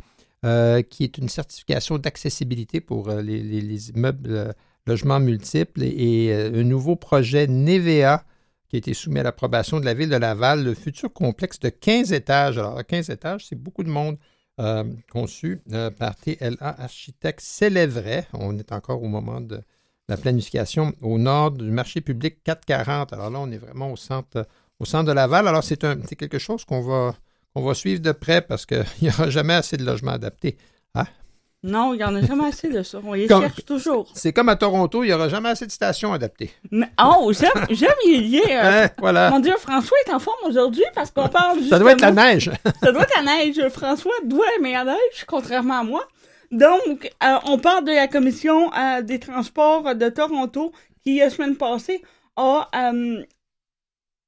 qui 0.89 1.05
est 1.05 1.19
une 1.19 1.29
certification 1.29 1.99
d'accessibilité 1.99 2.81
pour 2.81 3.11
les, 3.11 3.43
les, 3.43 3.91
immeubles 3.91 4.55
logements 4.87 5.21
multiples 5.21 5.83
et, 5.83 6.33
un 6.33 6.65
nouveau 6.65 6.97
projet 6.97 7.47
NEVEA 7.47 8.25
qui 8.71 8.77
a 8.77 8.79
été 8.79 8.95
soumis 8.95 9.19
à 9.19 9.25
l'approbation 9.25 9.81
de 9.81 9.85
la 9.85 9.95
ville 9.95 10.09
de 10.09 10.17
Laval, 10.17 10.63
le 10.63 10.75
futur 10.75 11.13
complexe 11.13 11.59
de 11.59 11.71
15 11.71 12.13
étages. 12.13 12.57
Alors, 12.57 12.87
15 12.87 13.11
étages, 13.11 13.47
c'est 13.49 13.57
beaucoup 13.57 13.83
de 13.83 13.91
monde 13.91 14.17
euh, 14.61 14.85
conçu 15.11 15.61
euh, 15.73 15.91
par 15.91 16.15
TLA 16.15 16.57
Architecte 16.61 17.41
s'élèverait, 17.41 18.29
on 18.33 18.57
est 18.59 18.71
encore 18.73 19.03
au 19.03 19.09
moment 19.09 19.41
de 19.41 19.61
la 20.09 20.17
planification, 20.17 20.93
au 21.03 21.19
nord 21.19 21.51
du 21.51 21.71
marché 21.71 22.01
public 22.01 22.43
440. 22.45 23.13
Alors 23.13 23.31
là, 23.31 23.41
on 23.41 23.51
est 23.51 23.59
vraiment 23.59 23.91
au 23.91 23.97
centre, 23.97 24.47
de 24.79 25.13
Laval. 25.13 25.49
Alors, 25.49 25.65
c'est 25.65 25.79
quelque 26.17 26.39
chose 26.39 26.65
qu'on 26.65 26.81
va, 26.81 27.75
suivre 27.75 28.01
de 28.01 28.13
près 28.13 28.41
parce 28.41 28.67
qu'il 28.67 28.85
n'y 29.03 29.09
aura 29.09 29.31
jamais 29.31 29.55
assez 29.55 29.77
de 29.77 29.85
logements 29.85 30.13
adaptés. 30.13 30.57
Ah, 30.95 31.07
non, 31.63 31.93
il 31.93 31.99
n'y 31.99 32.05
en 32.05 32.15
a 32.15 32.23
jamais 32.23 32.47
assez 32.47 32.69
de 32.69 32.83
ça. 32.83 33.01
On 33.05 33.13
les 33.13 33.29
cherche 33.29 33.65
toujours. 33.67 34.09
C'est 34.15 34.33
comme 34.33 34.49
à 34.49 34.57
Toronto, 34.57 35.05
il 35.05 35.09
n'y 35.09 35.13
aura 35.13 35.29
jamais 35.29 35.51
assez 35.51 35.67
de 35.67 35.71
stations 35.71 36.11
adaptées. 36.13 36.51
Mais, 36.71 36.89
oh, 37.03 37.33
j'aime, 37.39 37.67
j'aime 37.69 37.91
y 38.07 38.41
euh, 38.41 38.85
hein, 38.85 38.89
voilà. 38.99 39.31
Mon 39.31 39.41
Dieu, 39.41 39.53
François 39.59 39.97
est 40.07 40.11
en 40.11 40.19
forme 40.19 40.39
aujourd'hui 40.49 40.85
parce 40.95 41.11
qu'on 41.11 41.29
parle. 41.29 41.63
Ça 41.65 41.79
doit 41.79 41.93
être 41.93 42.01
la 42.01 42.13
neige. 42.13 42.51
ça 42.83 42.93
doit 42.93 43.03
être 43.03 43.15
la 43.23 43.37
neige. 43.37 43.61
François 43.69 44.15
doit 44.25 44.47
aimer 44.59 44.73
la 44.73 44.85
neige, 44.85 45.25
contrairement 45.27 45.81
à 45.81 45.83
moi. 45.83 46.09
Donc, 46.51 47.11
euh, 47.23 47.37
on 47.45 47.59
parle 47.59 47.85
de 47.85 47.93
la 47.93 48.09
commission 48.09 48.73
euh, 48.73 49.03
des 49.03 49.21
transports 49.21 49.95
de 49.95 50.09
Toronto 50.09 50.73
qui, 51.05 51.19
la 51.19 51.29
semaine 51.29 51.57
passée, 51.57 52.03
a 52.37 52.95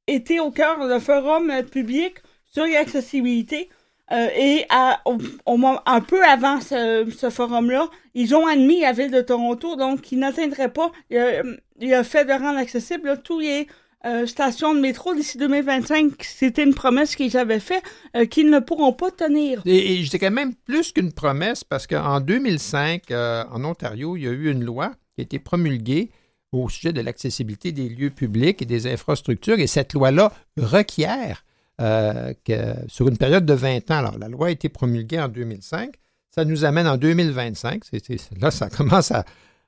été 0.07 0.39
au 0.39 0.51
cœur 0.51 0.87
d'un 0.87 1.01
forum 1.01 1.51
public 1.71 2.17
sur 2.45 2.67
l'accessibilité 2.67 3.71
euh, 4.13 4.29
et 4.37 4.67
un 4.71 6.01
peu 6.01 6.25
avant 6.25 6.61
ce, 6.61 7.31
forum-là, 7.31 7.89
ils 8.15 8.35
ont 8.35 8.47
admis 8.47 8.81
la 8.81 8.93
ville 8.93 9.11
de 9.11 9.23
Toronto, 9.23 9.77
donc 9.77 10.03
qu'ils 10.03 10.19
n'atteindraient 10.19 10.73
pas 10.73 10.93
euh, 11.13 11.57
le 11.81 12.03
fait 12.03 12.25
de 12.27 12.33
rendre 12.33 12.59
accessible 12.59 13.21
tous 13.25 13.41
les 13.41 13.67
euh, 14.05 14.27
stations 14.27 14.75
de 14.75 14.81
métro 14.81 15.15
d'ici 15.15 15.39
2025. 15.39 16.13
C'était 16.21 16.65
une 16.65 16.75
promesse 16.75 17.17
qu'ils 17.17 17.37
avaient 17.39 17.61
faite, 17.61 17.85
qu'ils 18.29 18.51
ne 18.51 18.59
pourront 18.59 18.93
pas 18.93 19.11
tenir. 19.11 19.63
Et, 19.65 19.95
et 19.95 20.05
je 20.05 20.29
même 20.29 20.55
plus 20.55 20.93
qu'une 20.93 21.13
promesse, 21.13 21.65
parce 21.65 21.87
qu'en 21.87 22.21
2005, 22.21 23.05
en 23.11 23.65
Ontario, 23.65 24.17
il 24.17 24.25
y 24.25 24.29
a 24.29 24.33
eu 24.33 24.51
une 24.51 24.65
loi 24.65 24.93
qui 25.15 25.21
a 25.21 25.23
été 25.23 25.39
promulguée 25.39 26.11
au 26.51 26.69
sujet 26.69 26.93
de 26.93 27.01
l'accessibilité 27.01 27.73
des 27.73 27.89
lieux 27.89 28.11
publics 28.11 28.61
et 28.61 28.67
des 28.67 28.87
infrastructures, 28.87 29.59
et 29.59 29.67
cette 29.67 29.95
loi-là 29.95 30.33
requiert 30.59 31.45
euh, 31.81 32.35
que, 32.45 32.75
sur 32.87 33.09
une 33.09 33.17
période 33.17 33.47
de 33.47 33.55
20 33.55 33.91
ans. 33.91 33.97
Alors, 33.97 34.19
la 34.19 34.29
loi 34.29 34.49
a 34.49 34.51
été 34.51 34.69
promulguée 34.69 35.19
en 35.19 35.29
2005. 35.29 35.95
Ça 36.31 36.45
nous 36.45 36.65
amène 36.65 36.87
en 36.87 36.99
2025. 36.99 37.83
là, 38.41 38.51
ça 38.51 38.69
commence 38.77 39.11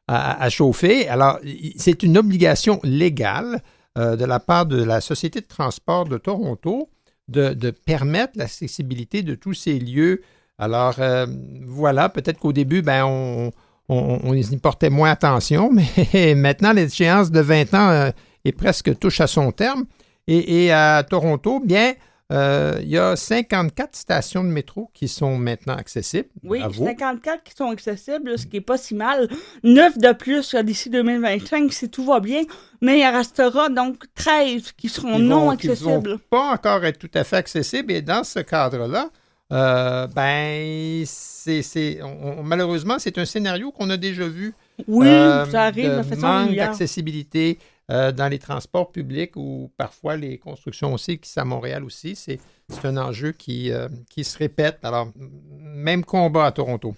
à, 0.06 0.48
chauffer. 0.50 1.08
Alors, 1.08 1.38
c'est 1.76 2.02
une 2.02 2.18
obligation 2.18 2.78
légale 2.84 3.62
euh, 3.96 4.16
de 4.16 4.24
la 4.26 4.38
part 4.38 4.66
de 4.66 4.82
la 4.82 5.00
Société 5.00 5.40
de 5.40 5.46
transport 5.46 6.04
de 6.04 6.18
Toronto 6.18 6.90
de, 7.28 7.70
permettre 7.70 8.34
l'accessibilité 8.36 9.22
de 9.22 9.34
tous 9.34 9.54
ces 9.54 9.78
lieux. 9.78 10.20
Alors, 10.58 10.96
euh, 10.98 11.26
voilà, 11.66 12.10
peut-être 12.10 12.38
qu'au 12.38 12.52
début, 12.52 12.82
ben, 12.82 13.06
on, 13.06 13.50
on, 13.88 14.34
y 14.34 14.56
portait 14.58 14.90
moins 14.90 15.10
attention, 15.10 15.70
mais 16.12 16.34
maintenant, 16.34 16.74
l'échéance 16.74 17.30
de 17.30 17.40
20 17.40 17.74
ans 17.74 18.12
est 18.44 18.52
presque 18.52 18.98
touche 18.98 19.22
à 19.22 19.26
son 19.26 19.52
terme. 19.52 19.86
Et, 20.26 20.72
à 20.72 21.04
Toronto, 21.08 21.60
bien, 21.60 21.94
euh, 22.32 22.78
il 22.80 22.88
y 22.88 22.98
a 22.98 23.14
54 23.14 23.94
stations 23.94 24.42
de 24.42 24.48
métro 24.48 24.90
qui 24.94 25.08
sont 25.08 25.36
maintenant 25.36 25.74
accessibles. 25.74 26.28
Oui, 26.42 26.60
54 26.60 27.42
qui 27.42 27.52
sont 27.54 27.70
accessibles, 27.70 28.38
ce 28.38 28.46
qui 28.46 28.56
n'est 28.56 28.62
pas 28.62 28.78
si 28.78 28.94
mal. 28.94 29.28
9 29.62 29.98
de 29.98 30.12
plus 30.12 30.54
d'ici 30.54 30.88
2025 30.88 31.72
si 31.72 31.90
tout 31.90 32.04
va 32.04 32.20
bien. 32.20 32.42
Mais 32.80 33.00
il 33.00 33.06
restera 33.06 33.68
donc 33.68 34.04
13 34.14 34.72
qui 34.72 34.88
seront 34.88 35.18
non 35.18 35.50
accessibles. 35.50 36.02
Qui 36.02 36.08
vont 36.08 36.20
pas 36.30 36.52
encore 36.52 36.84
être 36.84 36.98
tout 36.98 37.10
à 37.14 37.24
fait 37.24 37.36
accessibles. 37.36 37.92
Et 37.92 38.00
dans 38.00 38.24
ce 38.24 38.40
cadre-là, 38.40 39.10
euh, 39.52 40.06
ben, 40.06 41.04
c'est, 41.06 42.00
malheureusement, 42.42 42.98
c'est 42.98 43.18
un 43.18 43.26
scénario 43.26 43.70
qu'on 43.70 43.90
a 43.90 43.96
déjà 43.96 44.26
vu. 44.26 44.54
Oui, 44.88 45.06
euh, 45.06 45.44
ça 45.46 45.64
arrive 45.64 45.98
de 45.98 46.02
façon 46.02 46.26
manque 46.26 46.56
d'accessibilité 46.56 47.58
euh, 47.90 48.12
dans 48.12 48.28
les 48.28 48.38
transports 48.38 48.90
publics 48.90 49.36
ou 49.36 49.70
parfois 49.76 50.16
les 50.16 50.38
constructions 50.38 50.94
aussi, 50.94 51.18
qui 51.18 51.28
sont 51.28 51.40
à 51.40 51.44
Montréal 51.44 51.84
aussi. 51.84 52.16
C'est, 52.16 52.40
un 52.82 52.96
enjeu 52.96 53.32
qui, 53.32 53.70
euh, 53.70 53.88
qui 54.08 54.24
se 54.24 54.38
répète. 54.38 54.78
Alors, 54.82 55.08
même 55.16 56.04
combat 56.04 56.46
à 56.46 56.52
Toronto. 56.52 56.94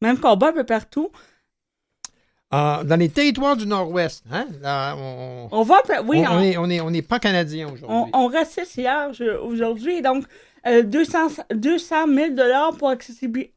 Même 0.00 0.18
combat 0.18 0.48
un 0.48 0.52
peu 0.52 0.64
partout. 0.64 1.10
dans 2.50 2.98
les 2.98 3.08
territoires 3.08 3.56
du 3.56 3.66
Nord-Ouest, 3.66 4.24
hein, 4.30 4.46
on, 4.96 5.48
on, 5.50 5.62
va, 5.62 5.82
oui, 6.04 6.24
on, 6.28 6.34
on, 6.34 6.70
est, 6.70 6.80
on 6.80 6.90
est, 6.90 7.02
pas 7.02 7.18
canadien 7.18 7.66
aujourd'hui. 7.66 8.10
On, 8.12 8.26
reste 8.26 8.76
hier 8.76 9.10
aujourd'hui, 9.42 10.02
donc 10.02 10.24
200, 10.66 11.18
200 11.54 11.94
000 12.08 12.34
pour, 12.78 12.92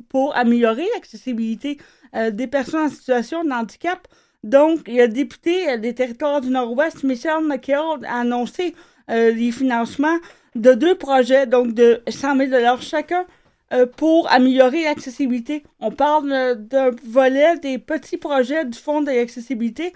pour 0.10 0.36
améliorer 0.36 0.86
l'accessibilité 0.96 1.78
euh, 2.16 2.32
des 2.32 2.48
personnes 2.48 2.86
en 2.86 2.90
situation 2.90 3.44
de 3.44 3.52
handicap. 3.52 4.08
Donc, 4.44 4.88
le 4.88 5.08
député 5.08 5.78
des 5.78 5.94
territoires 5.94 6.42
du 6.42 6.50
Nord-Ouest, 6.50 7.04
Michel 7.04 7.44
McKeown, 7.44 8.06
a 8.06 8.20
annoncé 8.20 8.76
euh, 9.10 9.32
les 9.32 9.52
financements 9.52 10.18
de 10.56 10.74
deux 10.74 10.96
projets, 10.96 11.48
donc 11.48 11.74
de 11.74 12.02
100 12.08 12.38
000 12.38 12.78
chacun, 12.80 13.26
euh, 13.74 13.86
pour 13.86 14.32
améliorer 14.32 14.84
l'accessibilité. 14.84 15.64
On 15.80 15.92
parle 15.92 16.32
euh, 16.32 16.56
d'un 16.56 16.92
volet 17.06 17.58
des 17.58 17.78
petits 17.78 18.18
projets 18.18 18.66
du 18.66 18.78
Fonds 18.78 19.02
de 19.02 19.12
l'accessibilité 19.12 19.94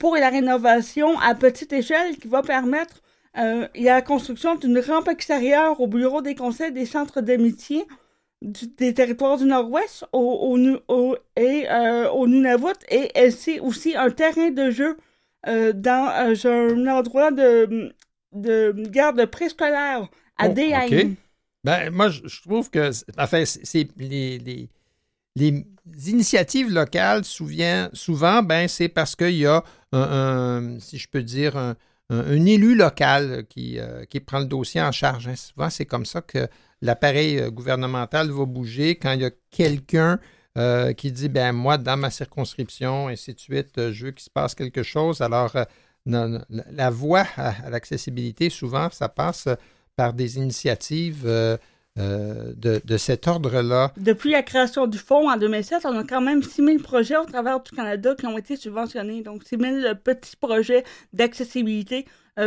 pour 0.00 0.16
la 0.16 0.28
rénovation 0.28 1.16
à 1.20 1.36
petite 1.36 1.72
échelle 1.72 2.16
qui 2.16 2.26
va 2.26 2.42
permettre 2.42 3.00
la 3.76 4.02
construction 4.02 4.56
d'une 4.56 4.80
rampe 4.80 5.06
extérieure 5.06 5.80
au 5.80 5.86
bureau 5.86 6.20
des 6.20 6.34
conseils 6.34 6.72
des 6.72 6.84
centres 6.84 7.20
d'amitié 7.20 7.86
des 8.42 8.94
territoires 8.94 9.36
du 9.36 9.44
Nord-Ouest 9.44 10.04
au, 10.12 10.56
au, 10.88 11.16
et 11.36 11.68
euh, 11.68 12.08
au 12.10 12.28
Nunavut 12.28 12.78
et 12.88 13.30
c'est 13.30 13.58
aussi 13.58 13.96
un 13.96 14.10
terrain 14.10 14.50
de 14.50 14.70
jeu 14.70 14.96
euh, 15.46 15.72
dans 15.72 16.08
euh, 16.08 16.74
un 16.74 16.86
endroit 16.86 17.30
de, 17.32 17.92
de 18.32 18.74
garde 18.88 19.24
préscolaire 19.26 20.08
à 20.36 20.48
oh, 20.48 20.54
Ben, 21.64 21.90
moi, 21.90 22.08
je, 22.10 22.42
trouve 22.42 22.70
que 22.70 22.90
enfin, 23.18 23.44
c'est 23.44 23.88
les, 23.96 24.38
les, 24.38 24.68
les, 25.34 25.66
initiatives 26.06 26.70
locales, 26.70 27.24
souvent, 27.24 27.88
souvent 27.92 28.42
ben, 28.42 28.68
c'est 28.68 28.88
parce 28.88 29.16
qu'il 29.16 29.36
y 29.36 29.46
a 29.46 29.64
un, 29.90 30.78
si 30.78 30.98
je 30.98 31.08
peux 31.08 31.24
dire, 31.24 31.56
un, 31.56 31.74
un, 32.10 32.46
élu 32.46 32.76
local 32.76 33.46
qui, 33.48 33.78
qui 34.08 34.20
prend 34.20 34.38
le 34.38 34.44
dossier 34.44 34.80
en 34.80 34.92
charge. 34.92 35.26
Hein. 35.26 35.34
Souvent, 35.34 35.70
c'est 35.70 35.86
comme 35.86 36.06
ça 36.06 36.20
que 36.20 36.46
l'appareil 36.82 37.38
euh, 37.38 37.50
gouvernemental 37.50 38.30
va 38.30 38.44
bouger 38.44 38.96
quand 38.96 39.12
il 39.12 39.22
y 39.22 39.24
a 39.24 39.30
quelqu'un 39.50 40.18
euh, 40.56 40.92
qui 40.92 41.12
dit 41.12 41.28
ben 41.28 41.52
moi, 41.52 41.78
dans 41.78 41.96
ma 41.96 42.10
circonscription, 42.10 43.08
et 43.08 43.12
ainsi 43.12 43.34
de 43.34 43.40
suite, 43.40 43.78
euh, 43.78 43.92
je 43.92 44.06
veux 44.06 44.10
qu'il 44.12 44.24
se 44.24 44.30
passe 44.30 44.54
quelque 44.54 44.82
chose. 44.82 45.20
Alors, 45.20 45.52
la 46.06 46.90
voie 46.90 47.26
à, 47.36 47.70
l'accessibilité, 47.70 48.48
souvent, 48.48 48.88
ça 48.90 49.08
passe 49.08 49.48
par 49.94 50.14
des 50.14 50.38
initiatives 50.38 51.24
de, 51.96 52.96
cet 52.96 53.28
ordre-là. 53.28 53.92
Depuis 53.98 54.30
la 54.30 54.42
création 54.42 54.86
du 54.86 54.96
fonds 54.96 55.28
en 55.28 55.36
2007, 55.36 55.84
on 55.84 55.98
a 55.98 56.04
quand 56.04 56.22
même 56.22 56.42
6 56.42 56.64
000 56.64 56.78
projets 56.78 57.18
au 57.18 57.26
travers 57.26 57.60
du 57.60 57.70
Canada 57.72 58.14
qui 58.18 58.26
ont 58.26 58.38
été 58.38 58.56
subventionnés. 58.56 59.22
Donc, 59.22 59.44
6 59.44 59.58
000 59.58 59.94
petits 60.02 60.36
projets 60.36 60.82
d'accessibilité 61.12 62.06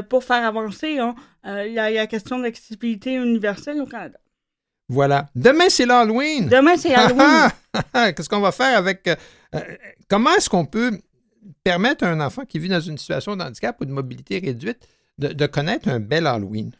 pour 0.09 0.23
faire 0.23 0.43
avancer 0.43 0.97
hein, 0.97 1.13
la, 1.43 2.07
question 2.07 2.39
de 2.39 2.43
l'accessibilité 2.43 3.13
universelle 3.13 3.79
au 3.79 3.85
Canada. 3.85 4.17
Voilà. 4.91 5.27
Demain, 5.35 5.69
c'est 5.69 5.85
l'Halloween. 5.85 6.49
Demain, 6.49 6.75
c'est 6.75 6.93
Halloween. 6.93 7.49
Qu'est-ce 8.15 8.27
qu'on 8.27 8.41
va 8.41 8.51
faire 8.51 8.77
avec. 8.77 9.07
Euh, 9.07 9.15
euh, 9.55 9.59
comment 10.09 10.31
est-ce 10.35 10.49
qu'on 10.49 10.65
peut 10.65 10.91
permettre 11.63 12.03
à 12.03 12.09
un 12.09 12.19
enfant 12.19 12.43
qui 12.43 12.59
vit 12.59 12.67
dans 12.69 12.81
une 12.81 12.97
situation 12.97 13.37
de 13.37 13.41
handicap 13.43 13.77
ou 13.79 13.85
de 13.85 13.91
mobilité 13.91 14.39
réduite 14.39 14.79
de, 15.17 15.29
de 15.29 15.45
connaître 15.47 15.87
un 15.87 15.99
bel 16.01 16.27
Halloween? 16.27 16.71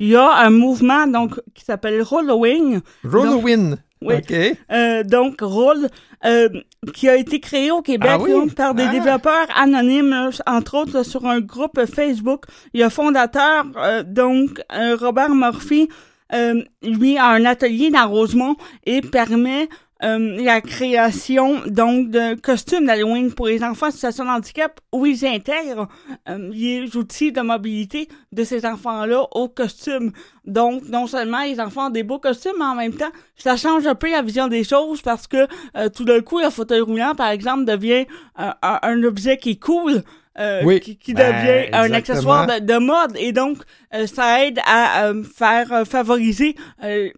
Il 0.00 0.08
y 0.08 0.16
a 0.16 0.36
un 0.38 0.50
mouvement 0.50 1.06
donc 1.06 1.40
qui 1.54 1.64
s'appelle 1.64 2.02
Rollowing. 2.02 2.80
Halloween. 3.04 3.76
Oui. 4.02 4.14
OK. 4.14 4.32
Euh, 4.72 5.04
donc, 5.04 5.36
Roll, 5.42 5.88
euh, 6.24 6.48
qui 6.94 7.08
a 7.08 7.16
été 7.16 7.38
créé 7.38 7.70
au 7.70 7.82
Québec 7.82 8.10
Ah 8.14 8.18
oui? 8.18 8.50
par 8.56 8.74
des 8.74 8.84
Ah. 8.84 8.92
développeurs 8.92 9.46
anonymes, 9.54 10.30
entre 10.46 10.74
autres 10.78 11.02
sur 11.04 11.26
un 11.26 11.40
groupe 11.40 11.78
Facebook. 11.86 12.46
Il 12.72 12.80
y 12.80 12.82
a 12.82 12.88
fondateur, 12.88 13.66
euh, 13.76 14.02
donc, 14.02 14.60
Robert 15.00 15.34
Murphy, 15.34 15.88
euh, 16.32 16.62
lui, 16.82 17.18
a 17.18 17.26
un 17.26 17.44
atelier 17.44 17.90
dans 17.90 18.10
et 18.86 19.00
permet 19.00 19.68
euh, 20.02 20.42
la 20.42 20.62
création 20.62 21.60
donc 21.66 22.08
de 22.08 22.34
costumes 22.40 22.86
d'Halloween 22.86 23.32
pour 23.34 23.48
les 23.48 23.62
enfants 23.62 23.88
en 23.88 23.90
situation 23.90 24.24
de 24.24 24.30
handicap 24.30 24.80
où 24.92 25.04
ils 25.04 25.26
intègrent 25.26 25.88
euh, 26.28 26.50
les 26.52 26.96
outils 26.96 27.32
de 27.32 27.42
mobilité 27.42 28.08
de 28.32 28.42
ces 28.44 28.64
enfants-là 28.64 29.26
aux 29.32 29.48
costumes. 29.48 30.12
Donc, 30.46 30.88
non 30.88 31.06
seulement 31.06 31.42
les 31.42 31.60
enfants 31.60 31.88
ont 31.88 31.90
des 31.90 32.02
beaux 32.02 32.18
costumes, 32.18 32.54
mais 32.58 32.64
en 32.64 32.74
même 32.74 32.94
temps, 32.94 33.10
ça 33.36 33.56
change 33.56 33.86
un 33.86 33.94
peu 33.94 34.10
la 34.10 34.22
vision 34.22 34.48
des 34.48 34.64
choses 34.64 35.02
parce 35.02 35.26
que 35.26 35.46
euh, 35.76 35.90
tout 35.90 36.04
d'un 36.04 36.20
coup, 36.22 36.40
le 36.40 36.48
fauteuil 36.48 36.80
roulant, 36.80 37.14
par 37.14 37.28
exemple, 37.28 37.66
devient 37.66 38.06
euh, 38.38 38.50
un, 38.62 38.78
un 38.82 39.02
objet 39.02 39.36
qui 39.36 39.58
cool. 39.58 40.02
Euh, 40.38 40.62
Oui. 40.64 40.80
qui, 40.80 40.96
qui 40.96 41.14
Ben, 41.14 41.32
devient 41.32 41.68
un 41.72 41.92
accessoire 41.92 42.46
de, 42.46 42.58
de 42.60 42.78
mode 42.78 43.16
et 43.16 43.32
donc 43.32 43.58
euh, 43.94 44.06
ça 44.06 44.44
aide 44.44 44.60
à 44.66 45.06
euh, 45.06 45.22
faire 45.24 45.72
euh, 45.72 45.84
favoriser 45.84 46.54
euh, 46.84 47.10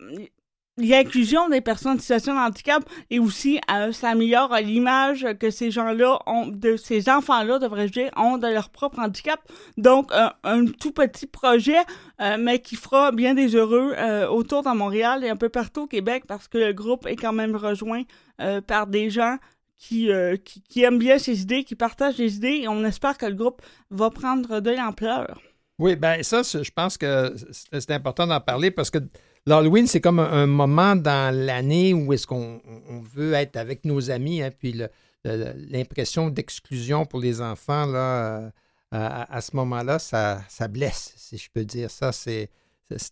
l'inclusion 0.79 1.51
des 1.51 1.61
personnes 1.61 1.97
en 1.97 2.01
situation 2.01 2.35
de 2.35 2.39
handicap 2.39 2.83
et 3.11 3.19
aussi 3.19 3.61
euh, 3.71 3.93
ça 3.93 4.09
améliore 4.09 4.55
euh, 4.55 4.61
l'image 4.61 5.27
que 5.39 5.51
ces 5.51 5.71
gens-là 5.71 6.19
ont, 6.27 6.47
de 6.47 6.77
ces 6.77 7.11
enfants-là, 7.11 7.59
devrais-je 7.59 7.93
dire, 7.93 8.11
ont 8.17 8.39
de 8.39 8.47
leur 8.49 8.71
propre 8.71 8.99
handicap. 8.99 9.39
Donc, 9.77 10.11
euh, 10.13 10.29
un 10.45 10.65
tout 10.65 10.93
petit 10.93 11.27
projet, 11.27 11.77
euh, 12.23 12.37
mais 12.41 12.61
qui 12.61 12.77
fera 12.77 13.13
bien 13.13 13.35
des 13.35 13.55
heureux 13.55 13.93
euh, 13.99 14.27
autour 14.29 14.63
de 14.63 14.71
Montréal 14.71 15.25
et 15.25 15.29
un 15.29 15.37
peu 15.37 15.51
partout 15.51 15.83
au 15.83 15.87
Québec 15.87 16.25
parce 16.27 16.49
que 16.49 16.57
le 16.57 16.73
groupe 16.73 17.07
est 17.07 17.17
quand 17.17 17.35
même 17.35 17.55
rejoint 17.55 18.03
euh, 18.41 18.63
par 18.63 18.87
des 18.87 19.11
gens 19.11 19.37
qui, 19.83 20.13
euh, 20.13 20.37
aiment 20.77 21.01
bien 21.01 21.19
ces 21.19 21.43
idées, 21.43 21.65
qui 21.65 21.75
partagent 21.75 22.19
les 22.19 22.37
idées 22.37 22.61
et 22.63 22.69
on 22.69 22.85
espère 22.85 23.19
que 23.19 23.27
le 23.27 23.35
groupe 23.35 23.61
va 23.91 24.11
prendre 24.11 24.61
de 24.61 24.71
l'ampleur. 24.71 25.43
Oui, 25.81 25.97
ben 25.97 26.23
ça, 26.23 26.43
je 26.43 26.71
pense 26.71 26.97
que 26.97 27.35
c'est 27.51 27.91
important 27.91 28.29
d'en 28.29 28.41
parler 28.41 28.71
parce 28.71 28.91
que 28.91 28.99
l'Halloween, 29.45 29.89
c'est 29.89 30.01
comme 30.01 30.21
un, 30.21 30.47
moment 30.47 30.95
dans 30.95 31.35
l'année 31.35 31.95
où 31.95 32.13
est-ce 32.13 32.29
qu'on 32.29 32.63
on 32.89 33.01
veut 33.01 33.33
être 33.33 33.57
avec 33.57 33.85
nos 33.85 34.13
amis, 34.13 34.41
hein, 34.41 34.51
puis 34.57 34.81
l'impression 35.25 36.31
d'exclusion 36.31 37.05
pour 37.05 37.19
les 37.19 37.41
enfants, 37.41 37.87
là, 37.87 38.37
euh, 38.39 38.51
à, 38.93 39.41
ce 39.41 39.57
moment-là, 39.57 39.99
ça, 39.99 40.45
ça 40.49 40.69
blesse, 40.69 41.13
si 41.17 41.39
je 41.39 41.51
peux 41.53 41.65
dire 41.65 41.91
ça. 41.91 42.13
C'est 42.13 42.49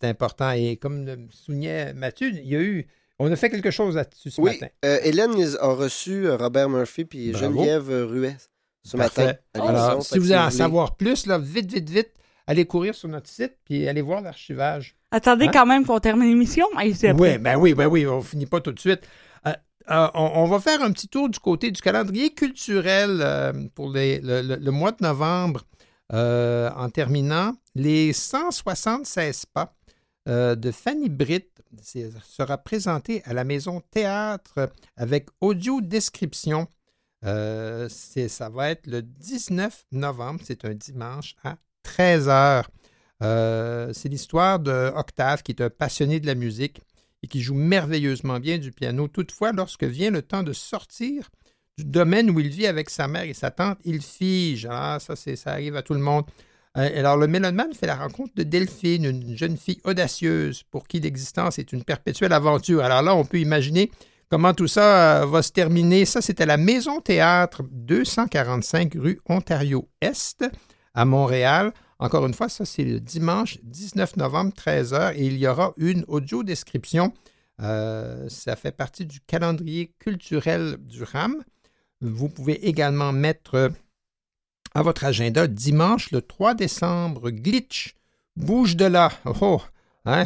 important. 0.03 0.51
Et 0.51 0.77
comme 0.77 1.05
le 1.05 1.17
soulignait 1.31 1.93
Mathieu, 1.93 2.29
il 2.29 2.47
y 2.47 2.55
a 2.55 2.61
eu. 2.61 2.87
On 3.23 3.31
a 3.31 3.35
fait 3.35 3.49
quelque 3.49 3.71
chose 3.71 3.95
là-dessus 3.95 4.31
ce 4.31 4.41
Oui, 4.41 4.53
matin. 4.53 4.67
euh, 4.85 4.97
Hélène 5.03 5.31
a 5.59 5.67
reçu 5.67 6.25
euh, 6.27 6.37
Robert 6.37 6.69
Murphy 6.69 7.05
puis 7.05 7.31
Bravo. 7.31 7.45
Geneviève 7.45 7.89
euh, 7.91 8.05
Ruet 8.05 8.35
ce 8.83 8.97
Parfait. 8.97 9.25
matin. 9.25 9.37
à. 9.53 9.67
Alors, 9.69 10.03
si 10.03 10.17
vous 10.17 10.23
voulez 10.25 10.37
en 10.37 10.49
savoir 10.49 10.95
plus, 10.95 11.27
là, 11.27 11.37
vite, 11.37 11.71
vite, 11.71 11.89
vite, 11.89 12.11
allez 12.47 12.65
courir 12.65 12.95
sur 12.95 13.07
notre 13.09 13.29
site 13.29 13.53
puis 13.65 13.87
allez 13.87 14.01
voir 14.01 14.21
l'archivage. 14.21 14.95
Attendez 15.11 15.45
Hein? 15.45 15.51
quand 15.53 15.65
même 15.65 15.85
qu'on 15.85 15.99
termine 15.99 16.29
l'émission. 16.29 16.65
c'est 16.95 17.11
Oui, 17.11 17.37
ben 17.37 17.57
oui, 17.57 17.73
ben 17.75 17.87
oui, 17.87 18.07
on 18.07 18.21
finit 18.21 18.45
pas 18.47 18.59
tout 18.61 18.71
de 18.71 18.79
suite. 18.79 19.01
Euh, 19.45 19.51
euh, 19.91 20.07
on, 20.15 20.31
on 20.35 20.45
va 20.45 20.59
faire 20.59 20.81
un 20.81 20.91
petit 20.91 21.07
tour 21.07 21.29
du 21.29 21.37
côté 21.39 21.69
du 21.69 21.81
calendrier 21.81 22.33
culturel 22.33 23.19
euh, 23.21 23.53
pour 23.75 23.91
les- 23.91 24.19
le, 24.21 24.41
le- 24.41 24.55
le 24.55 24.71
mois 24.71 24.91
de 24.93 25.03
novembre. 25.03 25.63
euh, 26.13 26.69
en 26.75 26.89
terminant, 26.89 27.53
les 27.73 28.11
176 28.13 29.45
pas 29.53 29.75
euh, 30.27 30.55
de 30.55 30.71
Fanny 30.71 31.09
Britt 31.09 31.63
sera 32.23 32.57
présenté 32.57 33.23
à 33.25 33.33
la 33.33 33.43
Maison 33.43 33.81
Théâtre 33.91 34.71
avec 34.95 35.29
audio 35.39 35.81
description. 35.81 36.67
Euh, 37.25 37.87
ça 37.89 38.49
va 38.49 38.71
être 38.71 38.87
le 38.87 39.01
19 39.01 39.85
novembre, 39.91 40.41
c'est 40.43 40.65
un 40.65 40.73
dimanche 40.73 41.35
à 41.43 41.57
13h. 41.85 42.65
Euh, 43.23 43.93
c'est 43.93 44.09
l'histoire 44.09 44.59
de 44.59 44.91
Octave, 44.95 45.43
qui 45.43 45.51
est 45.51 45.61
un 45.61 45.69
passionné 45.69 46.19
de 46.19 46.27
la 46.27 46.35
musique 46.35 46.81
et 47.23 47.27
qui 47.27 47.41
joue 47.41 47.55
merveilleusement 47.55 48.39
bien 48.39 48.57
du 48.57 48.71
piano. 48.71 49.07
Toutefois, 49.07 49.51
lorsque 49.51 49.83
vient 49.83 50.11
le 50.11 50.21
temps 50.21 50.43
de 50.43 50.53
sortir 50.53 51.29
du 51.77 51.85
domaine 51.85 52.29
où 52.29 52.39
il 52.39 52.49
vit 52.49 52.67
avec 52.67 52.89
sa 52.89 53.07
mère 53.07 53.23
et 53.23 53.33
sa 53.33 53.51
tante, 53.51 53.79
il 53.85 54.01
fige. 54.01 54.67
Ah, 54.69 54.97
ça, 54.99 55.15
ça 55.15 55.51
arrive 55.51 55.75
à 55.75 55.83
tout 55.83 55.93
le 55.93 55.99
monde. 55.99 56.25
Euh, 56.77 56.99
alors, 56.99 57.17
le 57.17 57.27
mélomane 57.27 57.73
fait 57.73 57.87
la 57.87 57.95
rencontre 57.95 58.33
de 58.35 58.43
Delphine, 58.43 59.05
une 59.05 59.35
jeune 59.35 59.57
fille 59.57 59.81
audacieuse 59.83 60.63
pour 60.63 60.87
qui 60.87 60.99
l'existence 60.99 61.59
est 61.59 61.73
une 61.73 61.83
perpétuelle 61.83 62.33
aventure. 62.33 62.83
Alors 62.83 63.01
là, 63.01 63.15
on 63.15 63.25
peut 63.25 63.39
imaginer 63.39 63.91
comment 64.29 64.53
tout 64.53 64.67
ça 64.67 65.23
euh, 65.23 65.25
va 65.25 65.41
se 65.41 65.51
terminer. 65.51 66.05
Ça, 66.05 66.21
c'est 66.21 66.39
à 66.39 66.45
la 66.45 66.57
Maison 66.57 67.01
Théâtre, 67.01 67.63
245 67.71 68.93
rue 68.95 69.19
Ontario-Est, 69.27 70.45
à 70.93 71.05
Montréal. 71.05 71.73
Encore 71.99 72.25
une 72.25 72.33
fois, 72.33 72.47
ça, 72.47 72.65
c'est 72.65 72.85
le 72.85 72.99
dimanche 72.99 73.59
19 73.63 74.15
novembre, 74.15 74.53
13h, 74.57 75.13
et 75.15 75.25
il 75.25 75.37
y 75.37 75.47
aura 75.47 75.73
une 75.77 76.05
audio 76.07 76.41
description. 76.41 77.13
Euh, 77.61 78.27
ça 78.29 78.55
fait 78.55 78.71
partie 78.71 79.05
du 79.05 79.19
calendrier 79.19 79.93
culturel 79.99 80.77
du 80.79 81.03
RAM. 81.03 81.43
Vous 81.99 82.29
pouvez 82.29 82.67
également 82.67 83.11
mettre 83.11 83.71
à 84.73 84.81
votre 84.81 85.05
agenda 85.05 85.47
dimanche 85.47 86.11
le 86.11 86.21
3 86.21 86.53
décembre, 86.53 87.29
Glitch, 87.29 87.95
Bouge 88.35 88.75
de 88.75 88.85
là. 88.85 89.11
Oh, 89.25 89.33
oh, 89.41 89.61
hein? 90.05 90.25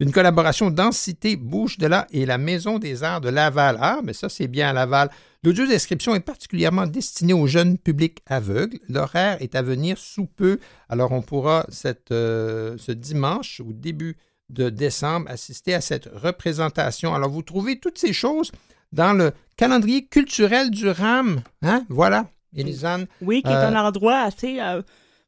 Une 0.00 0.12
collaboration 0.12 0.70
Densité, 0.70 1.36
Bouge 1.36 1.78
de 1.78 1.86
là 1.86 2.06
et 2.10 2.24
la 2.24 2.38
Maison 2.38 2.78
des 2.78 3.02
Arts 3.02 3.20
de 3.20 3.28
Laval. 3.28 3.78
Ah, 3.80 4.00
mais 4.04 4.12
ça, 4.12 4.28
c'est 4.28 4.46
bien 4.46 4.70
à 4.70 4.72
Laval. 4.72 5.10
L'audio 5.42 5.66
description 5.66 6.14
est 6.14 6.20
particulièrement 6.20 6.86
destinée 6.86 7.32
aux 7.32 7.46
jeunes 7.46 7.78
publics 7.78 8.20
aveugles. 8.26 8.78
L'horaire 8.88 9.40
est 9.40 9.54
à 9.54 9.62
venir 9.62 9.98
sous 9.98 10.26
peu. 10.26 10.58
Alors, 10.88 11.12
on 11.12 11.22
pourra 11.22 11.66
euh, 12.10 12.76
ce 12.78 12.92
dimanche, 12.92 13.60
au 13.60 13.72
début 13.72 14.16
de 14.50 14.70
décembre, 14.70 15.28
assister 15.30 15.74
à 15.74 15.80
cette 15.80 16.08
représentation. 16.12 17.14
Alors, 17.14 17.30
vous 17.30 17.42
trouvez 17.42 17.78
toutes 17.78 17.98
ces 17.98 18.12
choses 18.12 18.52
dans 18.92 19.12
le 19.12 19.32
calendrier 19.56 20.06
culturel 20.06 20.70
du 20.70 20.88
RAM. 20.88 21.40
Hein? 21.62 21.84
Voilà, 21.88 22.30
Élisane. 22.56 23.06
Oui, 23.22 23.42
qui 23.42 23.50
est 23.50 23.54
Euh, 23.54 23.68
un 23.68 23.84
endroit 23.86 24.20
assez 24.20 24.58
euh, 24.60 24.82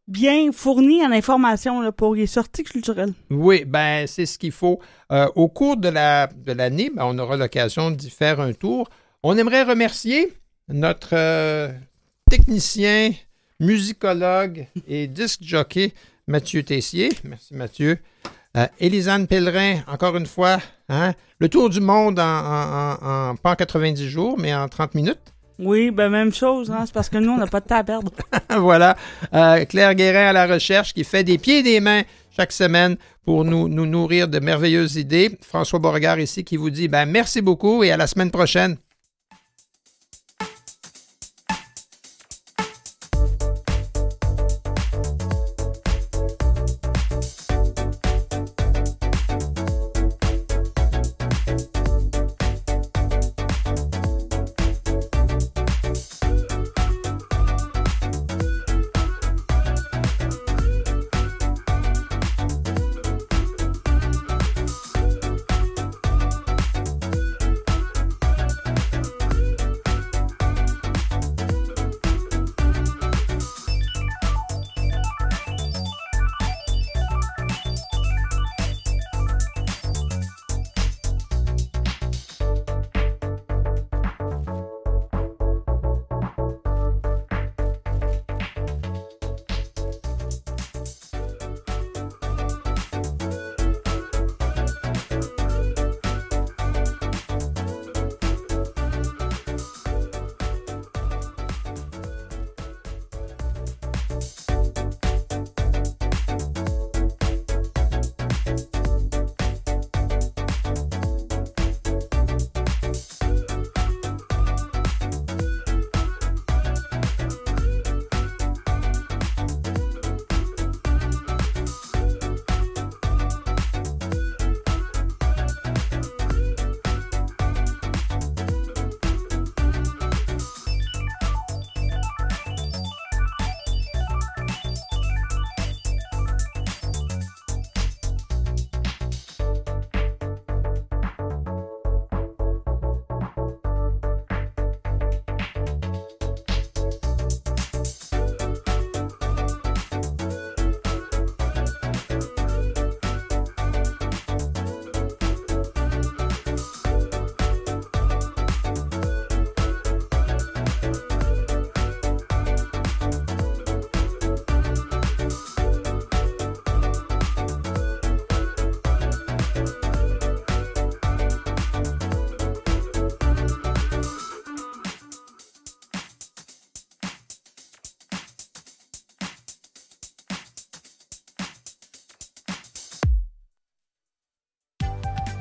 bien 0.09 0.51
fourni 0.53 1.05
en 1.05 1.13
informations 1.13 1.81
là, 1.81 1.93
pour 1.93 2.15
les 2.15 2.27
sorties 2.27 2.65
culturelles. 2.65 3.13
Oui, 3.31 3.65
ben 3.65 4.07
c'est 4.07 4.27
ce 4.27 4.39
qu'il 4.39 4.53
faut. 4.53 4.81
Euh, 5.13 5.29
au 5.35 5.49
cours 5.49 5.77
de 5.77 5.89
la 5.89 6.27
de 6.29 6.53
l'année, 6.53 6.91
ben, 6.95 7.05
on 7.07 7.19
aura 7.19 7.37
l'occasion 7.37 7.91
d'y 7.91 8.11
faire 8.11 8.41
un 8.41 8.53
tour. 8.53 8.89
On 9.23 9.37
aimerait 9.37 9.63
remercier 9.65 10.33
notre 10.69 11.11
euh, 11.15 11.69
technicien, 12.31 13.13
musicologue 13.61 14.67
et 14.89 15.07
disc 15.07 15.41
jockey 15.43 15.93
Mathieu 16.27 16.63
Tessier. 16.63 17.11
Merci 17.25 17.55
Mathieu. 17.55 17.99
Euh, 18.57 18.67
Élisane 18.81 19.27
Pellerin, 19.29 19.81
encore 19.87 20.17
une 20.17 20.27
fois, 20.27 20.59
hein, 20.89 21.13
le 21.39 21.49
tour 21.49 21.71
du 21.71 21.81
monde 21.81 22.19
en, 22.19 22.23
en- 22.25 22.97
en- 23.01 23.31
en- 23.31 23.37
pas 23.37 23.53
en 23.53 23.55
90 23.55 24.09
jours, 24.09 24.37
mais 24.39 24.53
en 24.55 24.69
30 24.69 24.95
minutes. 24.97 25.21
Oui, 25.61 25.91
ben 25.91 26.09
même 26.09 26.33
chose, 26.33 26.71
hein, 26.71 26.85
c'est 26.87 26.95
parce 26.95 27.09
que 27.09 27.19
nous, 27.19 27.33
on 27.33 27.37
n'a 27.37 27.47
pas 27.47 27.61
de 27.61 27.67
temps 27.67 27.77
à 27.77 27.85
perdre. 27.85 28.13
voilà. 28.59 28.97
Euh, 29.35 29.65
Claire 29.67 29.95
Guérin 29.95 30.29
à 30.29 30.33
la 30.33 30.47
recherche 30.47 30.95
qui 30.95 31.05
fait 31.05 31.23
des 31.23 31.39
pieds 31.39 31.59
et 31.59 31.63
des 31.63 31.81
mains 31.81 32.03
chaque 32.35 32.53
semaine 32.53 32.97
pour 33.25 33.45
nous, 33.45 33.69
nous 33.69 33.87
nourrir 33.87 34.29
de 34.29 34.39
merveilleuses 34.39 34.97
idées. 34.97 35.39
François 35.43 35.79
Beauregard 35.79 36.19
ici 36.19 36.45
qui 36.45 36.57
vous 36.57 36.71
dit 36.71 36.89
ben, 36.89 37.07
merci 37.07 37.43
beaucoup 37.43 37.85
et 37.85 37.91
à 37.91 37.97
la 37.97 38.07
semaine 38.07 38.31
prochaine. 38.31 38.77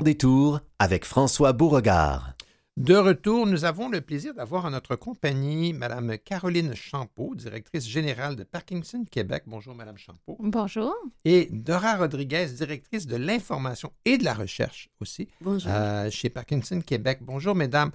Détour 0.02 0.60
avec 0.78 1.04
François 1.04 1.52
Beauregard. 1.52 2.34
De 2.76 2.94
retour, 2.94 3.46
nous 3.46 3.64
avons 3.66 3.88
le 3.90 4.00
plaisir 4.00 4.32
d'avoir 4.32 4.64
en 4.64 4.70
notre 4.70 4.96
compagnie 4.96 5.72
Mme 5.74 6.16
Caroline 6.18 6.74
Champeau, 6.74 7.34
directrice 7.34 7.86
générale 7.86 8.36
de 8.36 8.44
Parkinson 8.44 9.04
Québec. 9.10 9.42
Bonjour, 9.46 9.74
Mme 9.74 9.98
Champeau. 9.98 10.36
Bonjour. 10.40 10.94
Et 11.24 11.48
Dora 11.52 11.96
Rodriguez, 11.96 12.46
directrice 12.46 13.06
de 13.06 13.16
l'information 13.16 13.92
et 14.06 14.16
de 14.16 14.24
la 14.24 14.32
recherche 14.32 14.88
aussi 15.00 15.28
Bonjour. 15.42 15.70
euh, 15.70 16.08
chez 16.10 16.30
Parkinson 16.30 16.80
Québec. 16.80 17.18
Bonjour, 17.20 17.54
mesdames. 17.54 17.90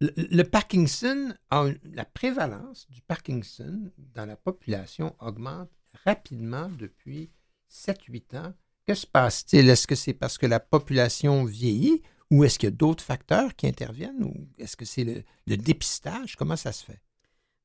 Le, 0.00 0.12
le 0.16 0.42
Parkinson, 0.44 1.34
la 1.50 2.04
prévalence 2.04 2.86
du 2.90 3.02
Parkinson 3.02 3.90
dans 4.14 4.26
la 4.26 4.36
population 4.36 5.16
augmente 5.18 5.70
rapidement 6.04 6.68
depuis 6.78 7.30
7-8 7.68 8.36
ans. 8.38 8.52
Que 8.88 8.94
se 8.94 9.06
passe-t-il? 9.06 9.68
Est-ce 9.68 9.86
que 9.86 9.94
c'est 9.94 10.14
parce 10.14 10.38
que 10.38 10.46
la 10.46 10.60
population 10.60 11.44
vieillit 11.44 12.00
ou 12.30 12.44
est-ce 12.44 12.58
qu'il 12.58 12.68
y 12.70 12.72
a 12.72 12.76
d'autres 12.76 13.04
facteurs 13.04 13.54
qui 13.54 13.66
interviennent 13.66 14.24
ou 14.24 14.32
est-ce 14.58 14.76
que 14.76 14.86
c'est 14.86 15.04
le, 15.04 15.22
le 15.46 15.56
dépistage? 15.58 16.36
Comment 16.36 16.56
ça 16.56 16.72
se 16.72 16.84
fait? 16.86 16.98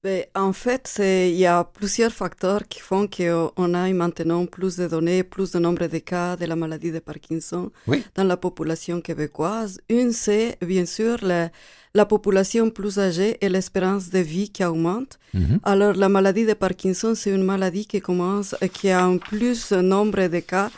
Ben, 0.04 0.26
en 0.36 0.52
fait, 0.52 0.96
il 1.00 1.36
y 1.38 1.46
a 1.46 1.64
plusieurs 1.64 2.12
facteurs 2.12 2.68
qui 2.68 2.82
font 2.82 3.08
qu'on 3.08 3.74
a 3.74 3.90
maintenant 3.94 4.46
plus 4.46 4.76
de 4.76 4.86
données, 4.88 5.24
plus 5.24 5.52
de 5.52 5.60
nombre 5.60 5.88
de 5.88 6.00
cas 6.00 6.36
de 6.36 6.44
la 6.46 6.58
maladie 6.58 6.92
de 6.92 7.00
Parkinson 7.00 7.72
Oui. 7.88 8.04
dans 8.16 8.26
la 8.26 8.36
population 8.36 9.00
québécoise. 9.00 9.80
Une, 9.88 10.12
c'est 10.12 10.58
bien 10.62 10.86
sûr 10.86 11.20
la, 11.24 11.52
la 11.94 12.06
population 12.06 12.70
plus 12.70 13.00
âgée 13.00 13.38
et 13.40 13.48
l'espérance 13.48 14.10
de 14.10 14.20
vie 14.20 14.50
qui 14.50 14.66
augmente. 14.66 15.18
Alors, 15.64 15.94
la 15.94 16.10
maladie 16.10 16.46
de 16.46 16.54
Parkinson, 16.54 17.14
c'est 17.16 17.32
une 17.32 17.44
maladie 17.44 17.88
qui 17.88 18.02
commence, 18.02 18.56
qui 18.74 18.90
a 18.90 19.06
un 19.06 19.16
plus 19.18 19.72
nombre 19.72 20.28
de 20.28 20.40
cas 20.40 20.70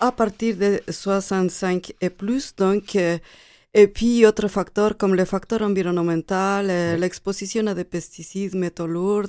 à 0.00 0.12
partir 0.12 0.56
de 0.56 0.80
65 0.88 1.92
et 2.00 2.10
plus. 2.10 2.54
Donc, 2.56 2.96
euh, 2.96 3.18
et 3.72 3.86
puis, 3.86 4.26
autres 4.26 4.48
facteurs 4.48 4.96
comme 4.96 5.14
les 5.14 5.24
facteurs 5.26 5.62
environnementaux, 5.62 6.34
euh, 6.68 6.96
l'exposition 6.96 7.66
à 7.68 7.74
des 7.74 7.84
pesticides, 7.84 8.54
métaux 8.56 8.86
lourds, 8.88 9.28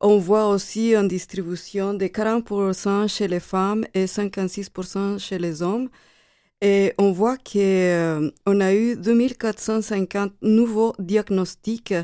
on 0.00 0.18
voit 0.18 0.48
aussi 0.48 0.94
une 0.94 1.08
distribution 1.08 1.94
de 1.94 2.06
40% 2.06 3.08
chez 3.08 3.28
les 3.28 3.40
femmes 3.40 3.86
et 3.94 4.04
56% 4.04 5.18
chez 5.18 5.38
les 5.38 5.62
hommes. 5.62 5.88
Et 6.62 6.92
on 6.98 7.10
voit 7.12 7.36
qu'on 7.38 8.60
a 8.60 8.74
eu 8.74 8.96
2450 8.96 10.32
nouveaux 10.42 10.94
diagnostics 10.98 11.94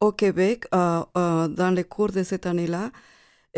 au 0.00 0.12
Québec 0.12 0.64
euh, 0.74 1.00
euh, 1.16 1.48
dans 1.48 1.70
le 1.74 1.82
cours 1.82 2.10
de 2.12 2.22
cette 2.22 2.46
année-là, 2.46 2.90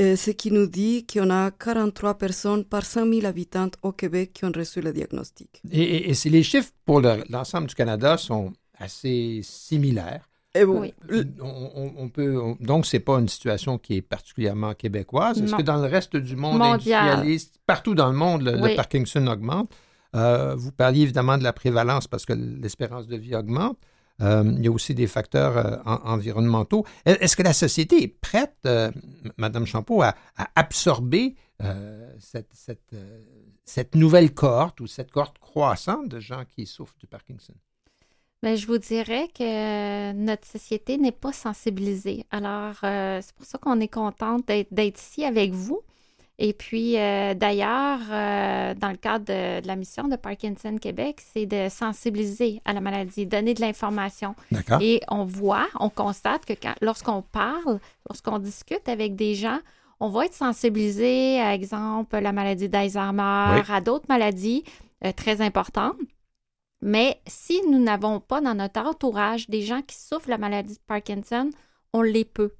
euh, 0.01 0.17
ce 0.17 0.31
qui 0.33 0.51
nous 0.51 0.67
dit 0.67 1.07
qu'on 1.07 1.31
a 1.31 1.51
43 1.53 2.15
personnes 2.19 2.65
par 2.65 2.85
100 2.85 3.09
000 3.13 3.27
habitants 3.27 3.71
au 3.83 3.93
Québec 3.93 4.33
qui 4.35 4.45
ont 4.45 4.53
reçu 4.55 4.81
le 4.81 4.93
diagnostic. 4.93 5.61
Et, 5.71 5.81
et- 5.83 6.11
et 6.11 6.31
les 6.31 6.43
chiffres 6.43 6.73
pour 6.85 7.01
le- 7.01 7.23
l'ensemble 7.31 7.69
du 7.69 7.75
Canada 7.75 8.17
sont 8.17 8.53
assez 8.79 9.41
similaires. 9.43 10.29
Et 10.55 10.65
bon, 10.65 10.81
Oui. 10.81 10.95
On, 11.41 11.47
on- 11.77 11.93
on 11.99 12.09
peut, 12.09 12.41
on- 12.41 12.57
donc, 12.61 12.87
ce 12.87 12.97
n'est 12.97 13.01
pas 13.01 13.19
une 13.19 13.29
situation 13.29 13.79
qui 13.79 13.97
est 13.99 14.03
particulièrement 14.03 14.75
québécoise. 14.75 15.41
Est-ce 15.43 15.55
que 15.55 15.63
dans 15.63 15.77
le 15.77 15.87
reste 15.89 16.17
du 16.17 16.35
monde 16.37 16.59
Mondial. 16.59 17.01
industrialiste, 17.05 17.61
partout 17.67 17.95
dans 17.95 18.09
le 18.11 18.17
monde, 18.17 18.43
le. 18.43 18.75
Parkinson 18.77 19.25
augmente? 19.29 19.71
Euh, 20.17 20.55
vous 20.57 20.73
parliez 20.73 21.03
évidemment 21.03 21.37
de 21.39 21.43
la 21.45 21.53
prévalence 21.53 22.07
parce 22.09 22.25
que 22.25 22.33
l'espérance 22.33 23.07
de 23.07 23.17
vie 23.17 23.35
augmente. 23.35 23.79
Euh, 24.21 24.43
il 24.57 24.65
y 24.65 24.67
a 24.67 24.73
aussi 24.73 24.95
des 24.97 25.07
facteurs 25.07 25.57
euh, 25.59 25.77
en- 25.85 26.01
environnementaux. 26.15 26.85
Est- 27.07 27.23
Est-ce 27.23 27.37
que 27.37 27.43
la 27.45 27.53
société 27.53 28.03
est 28.03 28.09
prête, 28.09 28.57
euh, 28.67 28.91
Madame 29.37 29.65
Champeau, 29.65 30.03
à, 30.03 30.15
absorber 30.57 31.37
cette, 32.21 32.51
cette, 32.53 32.95
cette 33.65 33.95
nouvelle 33.97 34.33
cohorte 34.33 34.81
ou 34.81 34.87
cette 34.87 35.11
cohorte 35.11 35.39
croissante 35.39 36.09
de 36.09 36.21
gens 36.21 36.45
qui 36.49 36.67
souffrent 36.67 36.97
du 36.99 37.07
Parkinson? 37.09 37.53
Ben, 38.43 38.57
je 38.57 38.65
vous 38.69 38.79
dirais 38.79 39.29
que 39.37 40.13
notre 40.13 40.47
société 40.47 40.99
n'est 40.99 41.11
pas 41.13 41.33
sensibilisée. 41.33 42.25
Alors, 42.31 42.77
c'est 42.81 43.33
pour 43.37 43.45
ça 43.47 43.59
qu'on 43.59 43.81
est 43.81 43.89
contente 43.93 44.47
d'être 44.47 45.01
ici 45.01 45.25
avec 45.25 45.53
vous. 45.53 45.81
Et 46.41 46.53
puis, 46.53 46.97
euh, 46.97 47.35
d'ailleurs, 47.35 47.99
euh, 48.11 48.75
dans 48.75 48.91
le 48.91 48.97
cadre 48.97 49.25
de, 49.25 49.61
de 49.61 49.67
la 49.67 49.75
mission 49.75 50.07
de 50.07 50.15
Parkinson 50.15 50.77
Québec, 50.81 51.21
c'est 51.33 51.47
de 51.47 51.69
sensibiliser 51.69 52.63
à 52.65 52.73
la 52.73 52.81
maladie, 52.81 53.27
donner 53.27 53.55
de 53.55 53.61
l'information. 53.61 54.37
D'accord. 54.53 54.81
Et 54.81 55.01
on 55.09 55.25
voit, 55.25 55.67
on 55.81 55.91
constate 55.91 56.45
que 56.45 56.55
lorsqu'on 56.81 57.23
parle, 57.23 57.81
lorsqu'on 58.09 58.39
discute 58.39 58.89
avec 58.89 59.17
des 59.17 59.35
gens, 59.35 59.59
on 59.99 60.11
va 60.11 60.27
être 60.27 60.35
sensibilisé, 60.35 61.41
à 61.41 61.55
exemple, 61.55 62.17
la 62.17 62.31
maladie 62.31 62.69
d'Alzheimer, 62.69 63.63
à 63.69 63.81
d'autres 63.81 64.07
maladies 64.09 64.63
euh, 65.05 65.11
très 65.13 65.41
importantes. 65.41 65.97
Mais 66.81 67.21
si 67.27 67.61
nous 67.69 67.81
n'avons 67.81 68.21
pas 68.21 68.41
dans 68.41 68.55
notre 68.55 68.81
entourage 68.81 69.49
des 69.49 69.63
gens 69.63 69.83
qui 69.83 69.97
souffrent 69.97 70.27
de 70.27 70.31
la 70.31 70.39
maladie 70.39 70.75
de 70.75 70.81
Parkinson, 70.87 71.51
on 71.93 72.03
les 72.03 72.25
peut. 72.25 72.53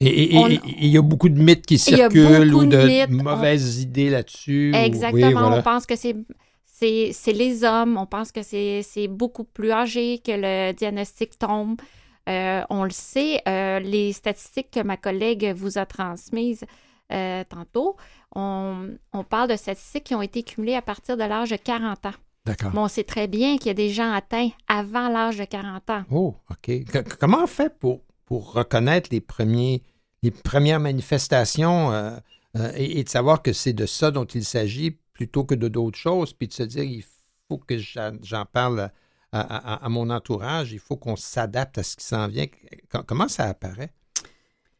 Et 0.00 0.34
il 0.34 0.86
y 0.86 0.96
a 0.96 1.02
beaucoup 1.02 1.28
de 1.28 1.40
mythes 1.40 1.66
qui 1.66 1.78
circulent 1.78 2.54
ou 2.54 2.64
de 2.64 2.76
de, 2.76 2.86
mythes. 2.86 3.22
mauvaises 3.22 3.82
idées 3.82 4.08
là-dessus. 4.08 4.72
ou- 4.72 4.76
Exactement. 4.76 5.26
Oui, 5.26 5.32
voilà. 5.32 5.56
On 5.58 5.62
pense 5.62 5.84
que 5.84 5.94
c'est, 5.94 6.16
c'est, 6.64 7.32
les 7.32 7.64
hommes. 7.64 7.98
On 7.98 8.06
pense 8.06 8.32
que 8.32 8.42
c'est, 8.42 9.08
beaucoup 9.08 9.44
plus 9.44 9.72
âgé 9.72 10.18
que 10.18 10.32
le 10.32 10.72
diagnostic 10.72 11.38
tombe. 11.38 11.80
Euh, 12.28 12.62
on 12.70 12.84
le 12.84 12.90
sait, 12.90 13.42
euh, 13.48 13.80
les 13.80 14.12
statistiques 14.12 14.70
que 14.70 14.80
ma 14.80 14.96
collègue 14.96 15.52
vous 15.54 15.78
a 15.78 15.86
transmises 15.86 16.64
euh, 17.12 17.42
tantôt, 17.48 17.96
on, 18.36 18.90
on 19.12 19.24
parle 19.24 19.48
de 19.50 19.56
statistiques 19.56 20.04
qui 20.04 20.14
ont 20.14 20.22
été 20.22 20.42
cumulées 20.42 20.76
à 20.76 20.82
partir 20.82 21.16
de 21.16 21.24
l'âge 21.24 21.50
de 21.50 21.56
40 21.56 22.06
ans. 22.06 22.12
D'accord. 22.46 22.70
Mais 22.72 22.80
on 22.80 22.88
sait 22.88 23.04
très 23.04 23.26
bien 23.26 23.58
qu'il 23.58 23.66
y 23.66 23.70
a 23.70 23.74
des 23.74 23.90
gens 23.90 24.12
atteints 24.12 24.50
avant 24.68 25.08
l'âge 25.08 25.38
de 25.38 25.44
40 25.44 25.90
ans. 25.90 26.02
Oh, 26.10 26.36
OK. 26.50 26.70
Comment 27.18 27.44
on 27.44 27.46
fait 27.46 27.76
pour, 27.78 28.00
pour 28.30 28.52
reconnaître 28.54 29.10
les, 29.12 29.20
premiers, 29.20 29.82
les 30.22 30.30
premières 30.30 30.80
manifestations 30.80 31.92
euh, 31.92 32.16
euh, 32.56 32.72
et, 32.76 33.00
et 33.00 33.04
de 33.04 33.08
savoir 33.10 33.42
que 33.42 33.52
c'est 33.52 33.74
de 33.74 33.86
ça 33.86 34.12
dont 34.12 34.24
il 34.26 34.44
s'agit 34.44 34.92
plutôt 35.14 35.44
que 35.44 35.56
de 35.56 35.68
d'autres 35.68 35.98
choses, 35.98 36.32
puis 36.32 36.48
de 36.48 36.54
se 36.54 36.62
dire, 36.62 36.84
il 36.84 37.04
faut 37.48 37.58
que 37.58 37.76
j'en 37.78 38.46
parle 38.46 38.90
à, 39.32 39.40
à- 39.40 39.84
à 39.86 39.88
mon 39.90 40.10
entourage, 40.10 40.72
il 40.72 40.78
faut 40.78 40.96
qu'on 40.96 41.16
s'adapte 41.16 41.78
à 41.78 41.82
ce 41.82 41.96
qui 41.96 42.04
s'en 42.04 42.28
vient. 42.28 42.46
Com- 42.90 43.04
Comment 43.06 43.28
ça 43.28 43.44
apparaît? 43.46 43.92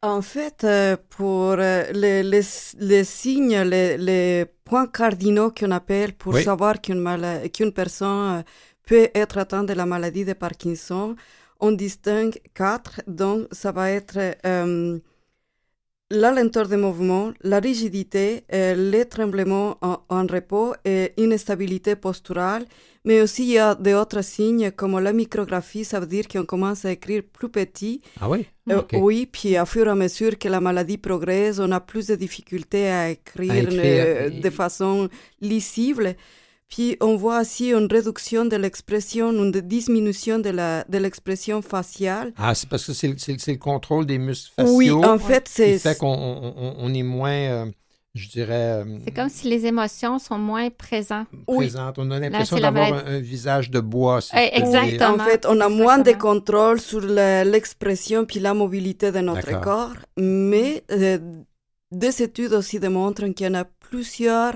En 0.03 0.23
fait, 0.23 0.65
euh, 0.65 0.97
pour 1.11 1.57
les, 1.57 2.23
les, 2.23 2.43
les 2.79 3.05
signes, 3.05 3.61
les, 3.63 3.99
les 3.99 4.47
points 4.65 4.87
cardinaux 4.87 5.51
qu'on 5.51 5.71
appelle 5.73 6.15
pour 6.15 6.35
Oui. 6.35 6.43
savoir 6.43 6.81
qu'une 6.81 7.05
qu'une 7.53 7.73
personne 7.73 8.45
peut 8.87 9.09
être 9.15 9.37
atteinte 9.39 9.67
de 9.69 9.75
la 9.75 9.85
maladie 9.87 10.25
de 10.25 10.33
Parkinson, 10.33 11.17
on 11.61 11.73
distingue 11.73 12.39
quatre. 12.55 13.01
Donc, 13.07 13.47
ça 13.53 13.73
va 13.73 13.91
être 13.91 14.19
euh, 14.47 14.99
la 16.11 16.33
lenteur 16.33 16.69
de 16.69 16.77
mouvement, 16.77 17.33
la 17.43 17.61
rigidité, 17.61 18.45
euh, 18.53 18.75
les 18.75 19.05
tremblements 19.05 19.79
en, 19.81 20.01
en 20.09 20.27
repos 20.27 20.75
et 20.85 21.13
une 21.19 21.33
instabilité 21.33 21.97
posturale. 21.97 22.65
Mais 23.05 23.23
aussi, 23.23 23.45
il 23.45 23.53
y 23.53 23.59
a 23.59 23.75
d'autres 23.75 24.23
signes 24.23 24.73
comme 24.73 24.99
la 24.99 25.13
micrographie, 25.13 25.85
ça 25.85 26.01
veut 26.01 26.07
dire 26.07 26.29
qu'on 26.29 26.45
commence 26.45 26.85
à 26.85 26.93
écrire 26.93 27.23
plus 27.33 27.49
petit. 27.49 28.03
Ah 28.21 28.29
oui? 28.29 28.47
Euh. 28.71 28.83
Oui, 28.93 29.27
puis 29.27 29.57
à 29.57 29.65
fur 29.65 29.87
et 29.87 29.91
à 29.91 29.95
mesure 29.95 30.39
que 30.39 30.49
la 30.49 30.61
maladie 30.61 30.99
progresse, 30.99 31.59
on 31.61 31.73
a 31.73 31.81
plus 31.81 32.09
de 32.09 32.15
difficultés 32.15 32.89
à 32.89 33.11
écrire, 33.11 33.53
À 33.53 33.59
écrire, 33.59 33.81
euh, 33.83 34.31
de 34.31 34.51
façon 34.51 35.09
lisible. 35.41 36.15
Puis 36.71 36.97
on 37.01 37.16
voit 37.16 37.41
aussi 37.41 37.73
une 37.73 37.89
réduction 37.91 38.45
de 38.45 38.55
l'expression, 38.57 39.33
une 39.33 39.51
diminution 39.51 40.39
de 40.39 40.51
la 40.51 40.85
de 40.89 40.99
l'expression 40.99 41.62
faciale. 41.62 42.33
Ah, 42.39 42.55
c'est 42.55 42.68
parce 42.68 42.87
que 42.87 42.93
c'est 42.93 43.09
le- 43.09 43.57
contrôle 43.57 44.07
des 44.07 44.18
muscles 44.18 44.53
faciaux. 44.55 44.77
Oui, 44.77 44.91
en 44.93 45.18
fait, 45.18 45.49
c'est 45.49 45.79
fait 45.81 45.99
qu'on 45.99 46.55
on- 46.79 46.95
est 46.95 47.03
moins, 47.03 47.33
euh, 47.33 47.66
je 48.14 48.29
dirais, 48.29 48.83
euh, 48.85 48.99
C'est 49.05 49.11
comme 49.11 49.29
si 49.29 49.49
les 49.49 49.66
émotions 49.66 50.21
sont 50.21 50.39
moins 50.39 50.71
présentes. 50.71 51.27
présentes. 51.47 51.97
On 51.99 52.09
a 52.12 52.21
l'impression 52.21 52.59
d'avoir 52.59 52.93
un, 52.95 53.05
un 53.16 53.21
visage 53.21 53.68
de 53.71 53.81
bois. 53.81 54.21
si 54.21 54.31
Eh, 54.37 54.57
exactement. 54.61 55.14
En 55.14 55.27
fait, 55.27 55.47
on 55.49 55.61
a 55.61 55.68
moins 55.68 55.99
de 55.99 56.12
contrôle 56.12 56.81
sur 56.81 57.01
le- 57.01 57.43
l'expression 57.51 58.25
puis 58.27 58.39
la 58.39 58.55
mobilité 58.55 59.11
de 59.11 59.18
notre 59.18 59.47
D'accord. 59.51 59.62
corps, 59.62 59.97
mais 60.16 60.85
euh, 60.93 61.18
des 61.91 62.23
études 62.23 62.53
aussi 62.53 62.79
démontrent 62.79 63.27
qu'il 63.35 63.47
y 63.47 63.51
en 63.51 63.55
a 63.55 63.64
plusieurs 63.64 64.55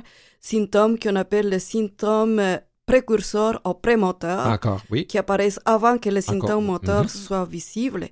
symptômes 0.50 0.98
qu'on 0.98 1.16
appelle 1.16 1.48
les 1.48 1.58
symptômes 1.74 2.38
euh, 2.38 2.56
précurseurs 2.86 3.58
ou 3.66 3.72
prémoteurs 3.86 4.58
oui. 4.90 5.06
qui 5.06 5.16
apparaissent 5.18 5.60
avant 5.64 5.96
que 6.02 6.10
les 6.10 6.20
symptômes 6.30 6.66
moteurs 6.66 7.04
Mhm. 7.04 7.08
soient 7.24 7.48
visibles. 7.58 8.06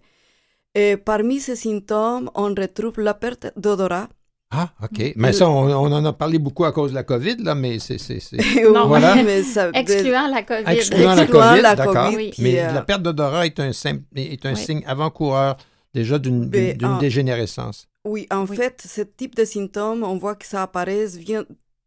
Et 0.75 0.97
parmi 0.97 1.37
ces 1.47 1.57
symptômes, 1.57 2.31
on 2.35 2.49
retrouve 2.63 2.99
la 3.09 3.13
perte 3.15 3.47
d'odorat. 3.57 4.09
Ah, 4.55 4.69
OK. 4.85 5.13
Mais 5.17 5.33
ça, 5.33 5.49
on, 5.49 5.65
on 5.87 5.93
en 5.93 6.05
a 6.05 6.13
parlé 6.13 6.39
beaucoup 6.39 6.65
à 6.65 6.73
cause 6.73 6.91
de 6.91 6.95
la 6.95 7.05
COVID, 7.05 7.37
là, 7.49 7.55
mais 7.55 7.79
c'est... 7.79 7.97
Non. 8.77 8.87
Voilà. 8.87 9.23
mais 9.23 9.43
ça, 9.43 9.71
Excluant 9.83 10.29
la 10.29 10.43
COVID. 10.43 10.71
Excluant 10.77 11.15
la 11.15 11.27
COVID, 11.27 11.63
d'accord. 11.63 12.11
Oui. 12.15 12.33
Mais 12.39 12.61
euh, 12.63 12.73
la 12.73 12.83
perte 12.83 13.03
d'odorat 13.03 13.47
est 13.47 13.59
un, 13.61 13.71
est 14.17 14.47
un 14.47 14.55
Oui. 14.55 14.65
signe 14.67 14.83
avant-coureur 14.87 15.57
déjà 15.95 16.19
d'une 16.19 16.49
d'une- 16.51 16.77
ah. 16.85 16.99
dégénérescence. 17.01 17.87
Oui, 18.07 18.27
en 18.31 18.45
Oui. 18.47 18.57
fait, 18.57 18.83
ce 18.97 19.03
type 19.03 19.35
de 19.37 19.45
symptômes, 19.45 20.03
on 20.03 20.17
voit 20.17 20.35
que 20.35 20.47
ça 20.47 20.63
apparaît 20.63 21.07
bien 21.19 21.45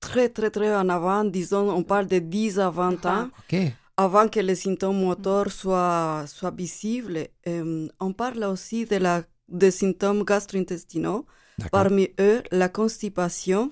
très, 0.10 0.28
très, 0.38 0.49
très 0.58 0.72
en 0.76 0.88
avant. 0.89 1.24
Disons, 1.39 1.66
on 1.80 1.84
parle 1.84 2.08
de 2.08 2.20
10 2.20 2.60
à 2.60 2.70
20 2.70 3.06
ans, 3.06 3.28
OK. 3.41 3.56
avant 3.97 4.28
que 4.34 4.39
les 4.49 4.56
symptômes 4.66 4.99
moteurs 5.08 5.51
soient, 5.51 6.26
soient 6.28 6.51
visibles. 6.64 7.20
Euh, 7.47 7.88
on 7.99 8.12
parle 8.14 8.43
aussi 8.45 8.86
de 8.86 8.97
la, 8.97 9.24
des 9.49 9.72
symptômes 9.72 10.24
gastro-intestinaux, 10.24 11.26
parmi 11.72 12.06
eux 12.20 12.41
la 12.51 12.70
constipation. 12.70 13.72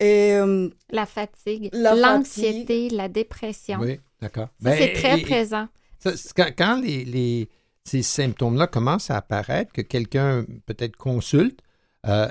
Et 0.00 0.32
euh, 0.34 0.68
La 0.90 1.06
fatigue, 1.06 1.70
La 1.72 1.94
l'anxiété, 1.94 2.90
la 2.90 3.08
dépression. 3.08 3.78
Oui, 3.80 4.00
d'accord. 4.20 4.48
Ça, 4.62 4.70
Ben, 4.70 4.76
c'est 4.78 4.92
très 5.00 5.16
et- 5.18 5.20
et- 5.20 5.24
présent. 5.24 5.66
ça, 6.02 6.16
c'est 6.16 6.32
quand 6.38 6.50
quand 6.58 6.80
les, 6.82 7.04
les- 7.04 7.48
ces 7.84 8.02
symptômes-là 8.02 8.66
commencent 8.66 9.10
à 9.10 9.16
apparaître, 9.18 9.72
que 9.72 9.82
quelqu'un 9.82 10.44
peut-être 10.66 10.96
consulte, 10.96 11.60
euh, 12.06 12.28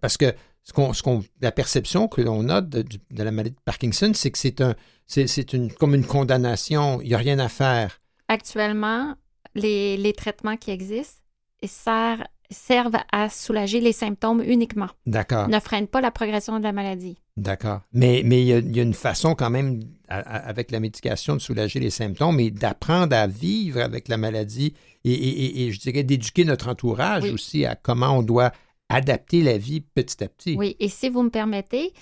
parce 0.00 0.16
que 0.16 0.34
ce 0.62 0.72
qu'on, 0.72 0.92
ce 0.92 1.02
qu'on- 1.02 1.24
la 1.40 1.52
perception 1.52 2.06
que 2.08 2.20
l'on 2.20 2.48
a 2.48 2.60
de, 2.60 2.84
la 3.10 3.30
maladie 3.30 3.54
de 3.56 3.60
Parkinson, 3.64 4.12
c'est 4.14 4.30
que 4.30 4.38
c'est, 4.38 4.60
un, 4.60 4.74
c'est, 5.06 5.26
c'est 5.26 5.52
une, 5.52 5.72
comme 5.72 5.94
une 5.94 6.04
condamnation. 6.06 7.00
Il 7.02 7.08
n'y 7.08 7.14
a 7.14 7.18
rien 7.18 7.38
à 7.38 7.48
faire. 7.48 8.00
Actuellement, 8.28 9.14
les, 9.54 9.96
les 9.96 10.12
traitements 10.12 10.56
qui 10.56 10.70
existent 10.70 11.20
servent, 11.64 12.22
servent 12.50 12.98
à 13.12 13.28
soulager 13.28 13.80
les 13.80 13.92
symptômes 13.92 14.42
uniquement. 14.44 14.88
D'accord. 15.06 15.48
Ne 15.48 15.58
freinent 15.60 15.88
pas 15.88 16.00
la 16.00 16.10
progression 16.10 16.58
de 16.58 16.64
la 16.64 16.72
maladie. 16.72 17.18
D'accord. 17.36 17.80
Mais 17.92 18.22
mais 18.24 18.42
il 18.42 18.46
y, 18.48 18.52
a, 18.52 18.58
il 18.58 18.76
y 18.76 18.80
a 18.80 18.82
une 18.82 18.94
façon 18.94 19.34
quand 19.34 19.50
même, 19.50 19.80
à- 20.08 20.18
à- 20.20 20.48
avec 20.48 20.70
la 20.70 20.78
médication, 20.80 21.34
de 21.34 21.40
soulager 21.40 21.80
les 21.80 21.90
symptômes 21.90 22.38
et 22.40 22.50
d'apprendre 22.50 23.16
à 23.16 23.26
vivre 23.26 23.80
avec 23.80 24.08
la 24.08 24.16
maladie 24.16 24.74
et, 25.04 25.12
et- 25.12 25.44
et- 25.44 25.66
et 25.66 25.72
je 25.72 25.80
dirais 25.80 26.02
d'éduquer 26.02 26.44
notre 26.44 26.68
entourage 26.68 27.24
Oui. 27.24 27.30
aussi 27.30 27.64
à 27.64 27.74
comment 27.76 28.18
on 28.18 28.22
doit 28.22 28.52
adapter 28.90 29.42
la 29.42 29.56
vie 29.58 29.80
petit 29.80 30.22
à 30.22 30.28
petit. 30.28 30.56
Oui, 30.58 30.76
et 30.80 30.88
si 30.88 31.08
vous 31.08 31.22
me 31.22 31.30
permettez, 31.30 31.92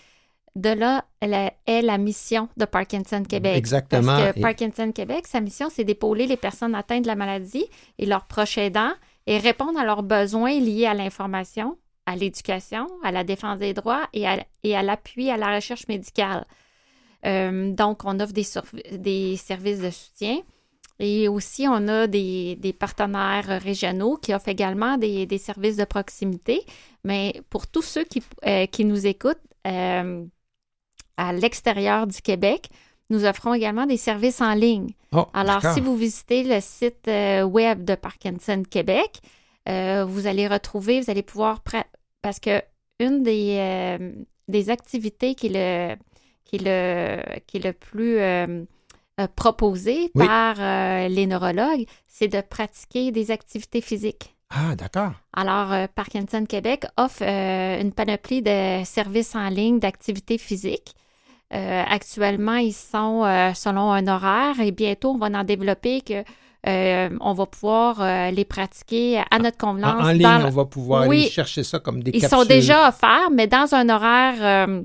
de 0.56 0.70
là 0.70 1.04
la- 1.22 1.52
est 1.66 1.82
la 1.82 1.98
mission 1.98 2.48
de 2.56 2.64
Parkinson 2.64 3.22
Québec. 3.22 3.56
Exactement. 3.56 4.16
Parce 4.18 4.32
que 4.32 4.38
Et- 4.38 4.42
Parkinson 4.42 4.90
Québec, 4.92 5.26
sa 5.26 5.40
mission, 5.40 5.68
c'est 5.70 5.84
d'épauler 5.84 6.26
les 6.26 6.36
personnes 6.36 6.74
atteintes 6.74 7.02
de 7.02 7.06
la 7.06 7.14
maladie 7.14 7.66
et 7.98 8.06
leurs 8.06 8.26
proches 8.26 8.58
aidants 8.58 8.92
et 9.26 9.38
répondre 9.38 9.78
à 9.78 9.84
leurs 9.84 10.02
besoins 10.02 10.58
liés 10.58 10.86
à 10.86 10.94
l'information, 10.94 11.78
à 12.06 12.16
l'éducation, 12.16 12.86
à 13.04 13.12
la 13.12 13.22
défense 13.22 13.58
des 13.58 13.74
droits 13.74 14.08
et 14.14 14.26
à, 14.26 14.44
et 14.64 14.74
à 14.74 14.82
l'appui 14.82 15.30
à 15.30 15.36
la 15.36 15.54
recherche 15.54 15.86
médicale. 15.86 16.44
Euh, 17.26 17.72
donc, 17.72 18.04
on 18.04 18.18
offre 18.20 18.32
des 18.32 19.36
services 19.36 19.80
de 19.80 19.90
soutien. 19.90 20.38
Et 21.00 21.28
aussi, 21.28 21.66
on 21.68 21.86
a 21.86 22.06
des, 22.06 22.56
des 22.56 22.72
partenaires 22.72 23.60
régionaux 23.62 24.16
qui 24.16 24.34
offrent 24.34 24.48
également 24.48 24.96
des, 24.96 25.26
des 25.26 25.38
services 25.38 25.76
de 25.76 25.84
proximité. 25.84 26.62
Mais 27.04 27.40
pour 27.50 27.68
tous 27.68 27.82
ceux 27.82 28.04
qui, 28.04 28.22
euh, 28.46 28.66
qui 28.66 28.84
nous 28.84 29.06
écoutent 29.06 29.38
euh, 29.66 30.24
à 31.16 31.32
l'extérieur 31.32 32.06
du 32.08 32.20
Québec, 32.20 32.68
nous 33.10 33.24
offrons 33.24 33.54
également 33.54 33.86
des 33.86 33.96
services 33.96 34.40
en 34.40 34.54
ligne. 34.54 34.90
Oh, 35.12 35.26
Alors, 35.32 35.62
si 35.72 35.80
vous 35.80 35.96
visitez 35.96 36.42
le 36.42 36.60
site 36.60 37.06
euh, 37.08 37.42
web 37.42 37.84
de 37.84 37.94
Parkinson 37.94 38.62
Québec, 38.68 39.20
vous 39.66 40.26
allez 40.26 40.48
retrouver, 40.48 40.98
vous 40.98 41.10
allez 41.10 41.22
pouvoir, 41.22 41.62
parce 42.22 42.40
que 42.40 42.62
une 43.00 43.22
des, 43.22 43.98
des 44.48 44.70
activités 44.70 45.34
qui 45.34 45.48
est 45.48 45.50
le, 45.50 45.96
qui 46.46 46.56
est 46.56 46.64
le, 46.64 47.40
qui 47.46 47.58
est 47.58 47.64
le 47.64 47.74
plus 47.74 48.18
euh, 49.20 49.26
proposée 49.34 50.10
Oui. 50.14 50.26
par 50.26 50.56
euh, 50.58 51.08
les 51.08 51.26
neurologues, 51.26 51.84
c'est 52.06 52.28
de 52.28 52.40
pratiquer 52.40 53.10
des 53.12 53.30
activités 53.30 53.80
physiques. 53.80 54.34
Ah, 54.50 54.74
d'accord. 54.76 55.12
Alors, 55.34 55.72
euh, 55.72 55.86
Parkinson 55.94 56.44
Québec 56.46 56.86
offre 56.96 57.22
euh, 57.22 57.80
une 57.80 57.92
panoplie 57.92 58.42
de 58.42 58.82
services 58.84 59.34
en 59.34 59.48
ligne 59.48 59.78
d'activités 59.78 60.38
physiques. 60.38 60.94
Euh, 61.54 61.82
actuellement, 61.88 62.56
ils 62.56 62.72
sont 62.74 63.22
selon 63.54 63.90
un 63.92 64.06
horaire 64.06 64.60
et 64.60 64.70
bientôt, 64.70 65.10
on 65.12 65.16
va 65.18 65.26
en 65.38 65.44
développer 65.44 66.02
que 66.02 66.22
euh, 66.66 67.08
on 67.20 67.32
va 67.32 67.46
pouvoir 67.46 68.00
euh, 68.02 68.30
les 68.32 68.44
pratiquer 68.44 69.22
à 69.30 69.38
notre 69.38 69.64
En, 69.64 69.70
convenance. 69.70 70.02
en 70.04 70.08
ligne, 70.10 70.22
dans- 70.22 70.46
on 70.46 70.50
va 70.50 70.64
pouvoir 70.66 71.06
Oui. 71.08 71.20
aller 71.22 71.30
chercher 71.30 71.62
ça 71.62 71.78
comme 71.78 72.02
des 72.02 72.10
Ils 72.12 72.20
capsules. 72.20 72.38
sont 72.38 72.44
déjà 72.44 72.88
offerts, 72.88 73.30
mais 73.32 73.46
dans 73.46 73.74
un 73.74 73.88
horaire 73.88 74.34
euh, 74.68 74.82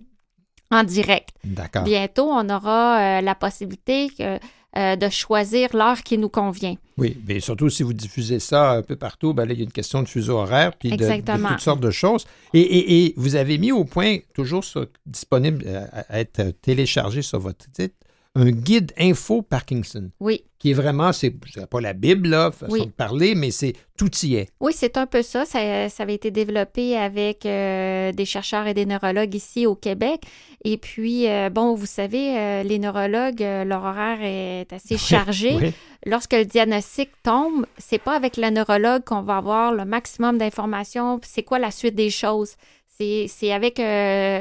en 0.74 0.84
direct. 0.84 1.30
D'accord. 1.43 1.84
Bientôt, 1.84 2.30
on 2.32 2.49
aura 2.49 2.99
euh, 3.19 3.21
la 3.21 3.36
possibilité 3.36 4.09
que, 4.17 4.39
euh, 4.76 4.95
de 4.95 5.09
choisir 5.09 5.69
l'heure 5.76 6.01
qui 6.03 6.17
nous 6.17 6.30
convient. 6.30 6.76
Oui, 6.97 7.17
mais 7.28 7.39
surtout 7.39 7.69
si 7.69 7.84
vous 7.84 7.93
diffusez 7.93 8.39
ça 8.39 8.71
un 8.71 8.82
peu 8.82 8.95
partout, 8.95 9.34
ben 9.34 9.45
là, 9.45 9.53
il 9.53 9.59
y 9.59 9.61
a 9.61 9.65
une 9.65 9.71
question 9.71 10.01
de 10.03 10.07
fuseau 10.07 10.38
horaire 10.38 10.74
puis 10.78 10.89
de- 10.97 11.05
toutes 11.53 11.61
sortes 11.61 11.80
de 11.80 11.91
choses. 11.91 12.26
Et, 12.53 12.59
et- 12.61 13.05
et 13.05 13.13
vous 13.17 13.36
avez 13.36 13.57
mis 13.57 13.71
au 13.71 13.84
point, 13.86 14.17
toujours 14.34 14.63
sur- 14.63 14.88
disponible 15.05 15.63
euh, 15.67 15.86
à, 15.91 16.15
à 16.15 16.19
être 16.19 16.51
téléchargé 16.61 17.21
sur 17.21 17.39
votre 17.39 17.65
site, 17.76 17.93
un 18.36 18.50
guide 18.50 18.92
info 18.98 19.44
Parkinson, 19.44 20.10
Oui. 20.20 20.44
qui 20.58 20.72
est 20.72 20.74
vraiment, 20.74 21.14
c'est 21.14 21.30
pas 21.70 21.80
la 21.82 21.94
Bible, 21.94 22.30
là, 22.30 22.52
façon 22.52 22.72
Oui. 22.74 22.86
de 22.88 22.92
parler, 22.92 23.36
mais 23.36 23.52
c'est 23.52 23.74
tout 23.96 24.10
y 24.24 24.36
est. 24.36 24.50
Oui, 24.60 24.74
c'est 24.76 24.98
un 24.98 25.06
peu 25.06 25.22
ça. 25.22 25.46
Ça, 25.46 25.88
ça 25.90 26.02
avait 26.04 26.16
été 26.16 26.32
développé 26.32 26.98
avec 26.98 27.46
euh, 27.46 28.12
des 28.12 28.26
chercheurs 28.26 28.66
et 28.66 28.74
des 28.74 28.88
neurologues 28.88 29.36
ici 29.36 29.68
au 29.68 29.76
Québec. 29.76 30.22
Et 30.66 30.78
puis, 30.78 31.30
euh, 31.30 31.50
bon, 31.52 31.76
vous 31.76 31.86
savez, 31.86 32.36
euh, 32.38 32.64
les 32.64 32.80
neurologues, 32.80 33.42
leur 33.42 33.84
horaire 33.84 34.20
est 34.24 34.74
assez 34.74 34.98
chargé. 34.98 35.56
Oui. 35.62 35.74
Lorsque 36.08 36.34
le 36.34 36.46
diagnostic 36.46 37.10
tombe, 37.22 37.68
c'est 37.78 38.00
pas 38.02 38.16
avec 38.16 38.38
le 38.38 38.50
neurologue 38.50 39.04
qu'on 39.04 39.22
va 39.22 39.38
avoir 39.38 39.74
le 39.74 39.86
maximum 39.86 40.40
d'informations. 40.40 41.20
C'est 41.24 41.44
quoi 41.44 41.60
la 41.60 41.70
suite 41.70 41.96
des 41.96 42.10
choses? 42.10 42.56
C'est 42.98 43.28
c'est 43.28 43.52
avec 43.52 43.80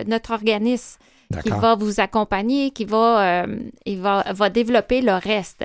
notre 0.09 0.33
organisme 0.33 0.99
qui 1.43 1.51
va 1.51 1.75
vous 1.75 2.01
accompagner, 2.01 2.71
qui 2.71 2.85
va, 2.85 3.45
euh, 3.45 3.57
il 3.87 4.01
va, 4.01 4.25
va 4.33 4.51
développer 4.51 5.01
le 5.01 5.13
reste, 5.15 5.65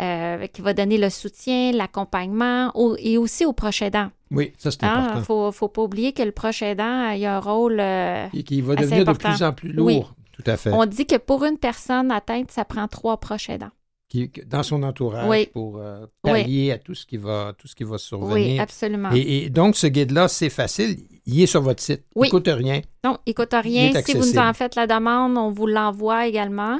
euh, 0.00 0.46
qui 0.48 0.60
va 0.62 0.74
donner 0.74 0.98
le 0.98 1.08
soutien, 1.10 1.72
l'accompagnement 1.72 2.70
au- 2.74 2.96
et 2.98 3.16
aussi 3.18 3.44
aux 3.46 3.52
proches 3.52 3.82
aidants. 3.82 4.10
Oui, 4.30 4.52
ça 4.58 4.70
c'est 4.70 4.78
Il 4.82 4.88
ne 4.88 4.94
important. 4.94 5.22
faut, 5.22 5.52
faut 5.52 5.68
pas 5.68 5.82
oublier 5.82 6.12
que 6.12 6.22
le 6.22 6.32
proche 6.32 6.60
aidant 6.62 7.10
il 7.10 7.24
a 7.24 7.36
un 7.36 7.40
rôle. 7.40 7.78
euh, 7.80 8.26
Et 8.34 8.42
qui 8.42 8.60
va 8.60 8.74
devenir 8.74 9.04
de 9.04 9.12
plus 9.12 9.42
en 9.42 9.52
plus 9.52 9.72
lourd. 9.72 9.86
Oui. 9.86 10.02
Tout 10.32 10.50
à 10.50 10.56
fait. 10.58 10.70
on 10.70 10.84
dit 10.84 11.06
que 11.06 11.16
pour 11.16 11.44
une 11.46 11.56
personne 11.56 12.10
atteinte, 12.12 12.50
ça 12.50 12.66
prend 12.66 12.86
trois 12.88 13.16
proches 13.16 13.48
aidants. 13.48 13.70
Qui- 14.08 14.30
dans 14.46 14.62
son 14.62 14.82
entourage 14.84 15.28
Oui. 15.28 15.46
pour 15.52 15.78
euh, 15.78 16.06
Oui. 16.24 16.30
pallier 16.30 16.72
à 16.72 16.78
tout 16.78 16.94
ce 16.94 17.04
qui 17.06 17.16
va, 17.16 17.52
tout 17.58 17.66
ce 17.66 17.74
qui 17.74 17.82
va 17.82 17.98
survenir. 17.98 18.34
Oui, 18.54 18.58
absolument. 18.60 19.10
Et, 19.12 19.46
et 19.46 19.50
donc, 19.50 19.74
ce 19.76 19.88
guide-là, 19.88 20.28
c'est 20.28 20.48
facile. 20.50 20.98
Il 21.26 21.42
est 21.42 21.46
sur 21.46 21.60
votre 21.60 21.82
site. 21.82 22.04
Oui. 22.14 22.28
Il 22.28 22.30
coûte 22.30 22.46
rien. 22.48 22.82
Non, 23.04 23.18
Il 23.26 23.34
rien. 23.36 23.92
est 23.92 24.02
Si 24.06 24.12
vous 24.16 24.24
nous 24.24 24.38
en 24.38 24.52
faites 24.54 24.76
la 24.76 24.86
demande, 24.86 25.36
on 25.36 25.50
vous 25.50 25.66
l'envoie 25.66 26.26
également. 26.28 26.78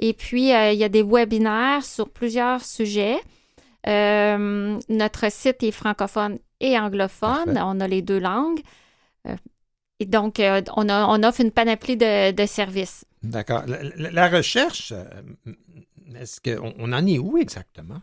Et 0.00 0.14
puis, 0.14 0.52
euh, 0.52 0.72
il 0.72 0.78
y 0.78 0.82
a 0.84 0.88
des 0.88 1.04
webinaires 1.04 1.84
sur 1.84 2.08
plusieurs 2.08 2.64
sujets. 2.64 3.18
Euh, 3.86 4.76
notre 4.88 5.30
site 5.30 5.62
est 5.62 5.70
francophone 5.70 6.38
et 6.60 6.76
anglophone. 6.78 7.44
Parfait. 7.54 7.60
On 7.62 7.78
a 7.80 7.86
les 7.86 8.02
deux 8.02 8.18
langues. 8.18 8.60
Euh, 9.28 9.36
et 10.00 10.06
donc, 10.06 10.40
on, 10.76 10.88
a- 10.88 11.06
on 11.06 11.22
offre 11.22 11.40
une 11.40 11.52
panoplie 11.52 11.96
de, 11.96 12.32
de 12.32 12.46
services. 12.46 13.04
D'accord. 13.22 13.62
La, 13.68 13.82
la- 13.96 14.10
la 14.10 14.28
recherche, 14.28 14.92
est-ce 16.20 16.40
qu'on 16.40 16.74
on 16.78 16.92
en 16.92 17.06
est 17.06 17.18
où 17.18 17.38
exactement? 17.38 18.00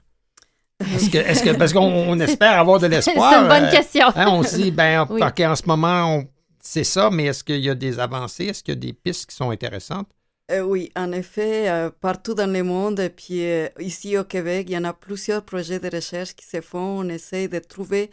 Est-ce 0.82 1.44
que, 1.44 1.54
parce 1.58 1.74
qu'on 1.74 1.82
on 1.82 2.20
espère 2.20 2.60
avoir 2.60 2.80
de 2.80 2.88
l'espoir. 2.88 3.32
C'est 3.32 3.40
une 3.42 3.48
bonne 3.48 3.66
euh, 3.66 3.72
question. 3.72 4.08
hein, 4.16 4.26
on 4.30 4.42
se 4.42 4.56
dit, 4.56 4.72
ben, 4.72 5.06
Oui. 5.12 5.22
OK, 5.22 5.40
en 5.42 5.56
ce 5.56 5.62
moment, 5.68 6.24
c'est 6.60 6.84
ça, 6.84 7.12
mais 7.12 7.26
est-ce 7.26 7.44
qu'il 7.44 7.60
y 7.60 7.70
a 7.70 7.76
des 7.76 8.00
avancées? 8.00 8.46
Est-ce 8.46 8.64
qu'il 8.64 8.74
y 8.74 8.78
a 8.78 8.80
des 8.80 8.94
pistes 8.94 9.30
qui 9.30 9.36
sont 9.36 9.52
intéressantes? 9.52 10.10
Euh, 10.50 10.62
oui, 10.62 10.92
en 10.96 11.12
effet, 11.12 11.70
euh, 11.70 11.92
partout 11.92 12.34
dans 12.34 12.52
le 12.52 12.64
monde, 12.64 13.00
et 13.00 13.10
puis 13.12 13.46
euh, 13.46 13.68
ici 13.80 14.18
au 14.18 14.24
Québec, 14.24 14.66
il 14.70 14.74
y 14.74 14.78
en 14.78 14.84
a 14.86 14.94
plusieurs 14.94 15.44
projets 15.44 15.80
de 15.80 15.96
recherche 15.96 16.34
qui 16.36 16.46
se 16.48 16.62
font. 16.62 17.00
On 17.02 17.10
essaie 17.10 17.48
de 17.48 17.60
trouver 17.60 18.10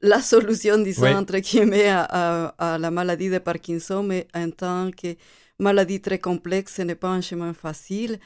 la 0.00 0.20
solution, 0.20 0.78
disons, 0.78 1.02
Oui. 1.06 1.14
entre 1.14 1.38
guillemets, 1.38 1.88
à, 1.88 2.02
à- 2.04 2.74
à 2.74 2.78
la 2.78 2.90
maladie 2.92 3.30
de 3.30 3.38
Parkinson, 3.38 4.04
mais 4.04 4.28
en 4.32 4.48
tant 4.50 4.90
que 4.92 5.16
maladie 5.58 6.00
très 6.00 6.18
complexe, 6.20 6.74
ce 6.76 6.82
n'est 6.82 6.94
pas 6.94 7.08
un 7.10 7.20
chemin 7.20 7.52
facile. 7.52 8.20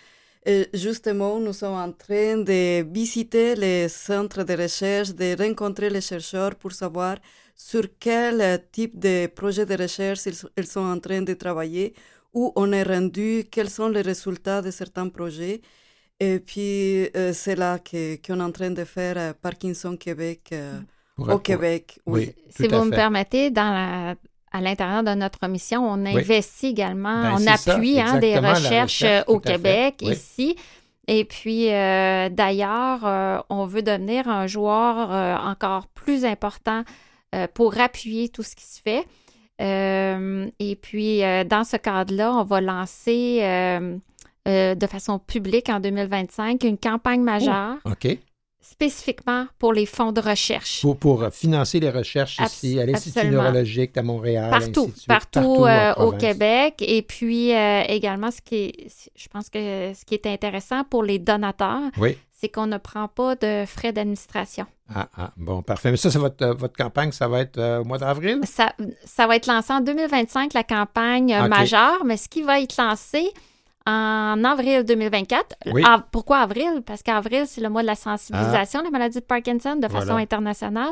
Et 0.49 0.69
justement, 0.73 1.41
nous 1.41 1.53
sommes 1.53 1.75
en 1.75 1.93
train 1.93 2.37
de 2.39 2.85
visiter 2.93 3.57
les 3.57 3.89
centres 3.89 4.45
de 4.45 4.55
recherche, 4.65 5.11
de 5.13 5.35
rencontrer 5.37 5.91
les 5.91 6.01
chercheurs 6.01 6.55
pour 6.55 6.73
savoir 6.73 7.17
sur 7.57 7.85
quel 7.99 8.39
type 8.71 8.97
de 8.99 9.27
projet 9.27 9.67
de 9.67 9.75
recherche 9.77 10.21
ils, 10.27 10.35
sont- 10.37 10.51
ils 10.57 10.67
sont 10.67 10.85
en 10.95 11.01
train 11.01 11.23
de 11.23 11.35
travailler, 11.35 11.95
où 12.33 12.53
on 12.55 12.71
est 12.73 12.85
rendu, 12.85 13.45
quels 13.51 13.71
sont 13.71 13.89
les 13.89 14.03
résultats 14.03 14.63
de 14.63 14.71
certains 14.71 15.09
projets. 15.09 15.61
Et 16.21 16.39
puis, 16.39 17.09
euh, 17.17 17.33
c'est 17.33 17.57
là 17.57 17.79
que- 17.81 18.17
qu'on 18.25 18.39
est 18.41 18.43
en 18.43 18.53
train 18.53 18.71
de 18.71 18.85
faire 18.85 19.17
euh, 19.19 19.33
Parkinson 19.47 19.97
Québec 19.97 20.43
euh, 20.53 20.81
au 21.35 21.39
Québec. 21.41 21.99
Oui, 22.07 22.27
Si 22.51 22.63
vous 22.69 22.85
me 22.85 22.91
permettez, 22.97 23.51
dans 23.51 23.73
la- 23.73 24.15
à 24.57 24.61
l'intérieur 24.61 25.03
de 25.03 25.15
notre 25.15 25.47
mission, 25.49 25.87
on 25.89 26.05
investit 26.07 26.67
également, 26.69 27.23
Ben, 27.23 27.35
on 27.35 27.39
ça, 27.39 27.73
appuie 27.73 28.01
hein, 28.01 28.19
des 28.19 28.39
recherches 28.39 29.03
recherche, 29.03 29.03
euh, 29.03 29.23
au. 29.27 29.39
Québec, 29.41 29.97
Oui. 30.03 30.13
ici. 30.13 30.57
Et 31.09 31.25
puis, 31.25 31.73
euh, 31.73 32.29
d'ailleurs, 32.29 33.01
euh, 33.05 33.39
on 33.49 33.65
veut 33.67 33.83
devenir 33.83 34.29
un 34.29 34.47
joueur 34.47 35.13
euh, 35.13 35.37
encore 35.37 35.87
plus 35.89 36.25
important 36.25 36.83
pour 37.53 37.79
appuyer 37.79 38.31
tout 38.31 38.43
ce 38.43 38.57
qui 38.57 38.65
se 38.65 38.81
fait. 38.81 39.05
Et 39.61 40.77
puis, 40.81 41.21
dans 41.21 41.65
ce 41.65 41.77
cadre-là, 41.77 42.33
on 42.33 42.45
va 42.45 42.63
lancer 42.63 43.41
de 44.47 44.87
façon 44.87 45.19
publique 45.19 45.69
en 45.69 45.79
2025 45.81 46.65
une 46.65 46.79
campagne 46.79 47.21
majeure 47.21 47.77
OK. 47.85 48.09
Spécifiquement 48.71 49.47
pour 49.59 49.73
les 49.73 49.87
fonds 49.87 50.13
de 50.13 50.21
recherche. 50.21 50.81
Pour, 50.83 50.97
pour 50.99 51.29
financer 51.33 51.81
les 51.81 51.91
recherches 51.91 52.39
Abs- 52.41 52.53
ici, 52.65 52.81
à 52.81 52.87
l'Institut 52.87 53.27
neurologique 53.29 53.97
à 53.97 54.03
Montréal. 54.03 54.51
Partout, 54.51 54.93
partout, 55.07 55.39
en 55.41 55.67
euh, 55.67 55.95
au. 55.95 56.13
Québec. 56.13 56.75
Et 56.81 57.03
puis 57.03 57.55
euh, 57.55 57.83
également, 57.89 58.31
ce 58.31 58.41
qui 58.41 58.55
est, 58.57 59.11
je 59.15 59.29
pense 59.29 59.49
que 59.51 59.93
ce 59.95 60.05
qui 60.05 60.15
est 60.15 60.27
intéressant 60.27 60.85
pour 60.85 61.03
les 61.03 61.19
donateurs, 61.19 61.91
Oui. 61.99 62.17
c'est 62.33 62.49
qu'on 62.49 62.67
ne 62.67 62.79
prend 62.79 63.09
pas 63.09 63.35
de 63.37 63.65
frais 63.67 63.93
d'administration. 63.93 64.67
Ah, 64.95 65.09
ah, 65.17 65.33
bon, 65.37 65.63
parfait. 65.63 65.91
Mais 65.91 65.97
ça, 65.97 66.11
c'est 66.11 66.19
votre, 66.19 66.45
euh, 66.45 66.55
votre 66.55 66.77
campagne, 66.77 67.11
ça 67.13 67.27
va 67.29 67.41
être 67.41 67.59
euh, 67.59 67.81
au 67.81 67.85
mois 67.85 67.99
d'avril? 67.99 68.41
Ça, 68.45 68.73
ça 69.05 69.27
va 69.27 69.37
être 69.37 69.47
lancé 69.47 69.73
en 69.73 69.81
2025, 69.81 70.55
la 70.55 70.63
campagne 70.63 71.37
majeure, 71.49 72.05
mais 72.05 72.17
ce 72.17 72.29
qui 72.29 72.43
va 72.43 72.61
être 72.61 72.77
lancé 72.81 73.29
en 73.87 74.43
avril 74.45 74.85
2024. 74.85 75.57
Oui. 75.73 75.83
Ah, 75.87 76.05
pourquoi 76.11 76.39
avril? 76.39 76.83
Parce 76.85 77.03
qu'avril, 77.03 77.45
c'est 77.47 77.61
le 77.61 77.69
mois 77.69 77.83
de 77.83 77.87
la 77.87 77.95
sensibilisation 77.95 78.81
de 78.81 78.85
la 78.87 78.91
maladie 78.91 79.21
de 79.21 79.25
Parkinson 79.25 79.77
de 79.77 79.89
façon 79.89 80.07
Voilà. 80.07 80.23
internationale. 80.23 80.91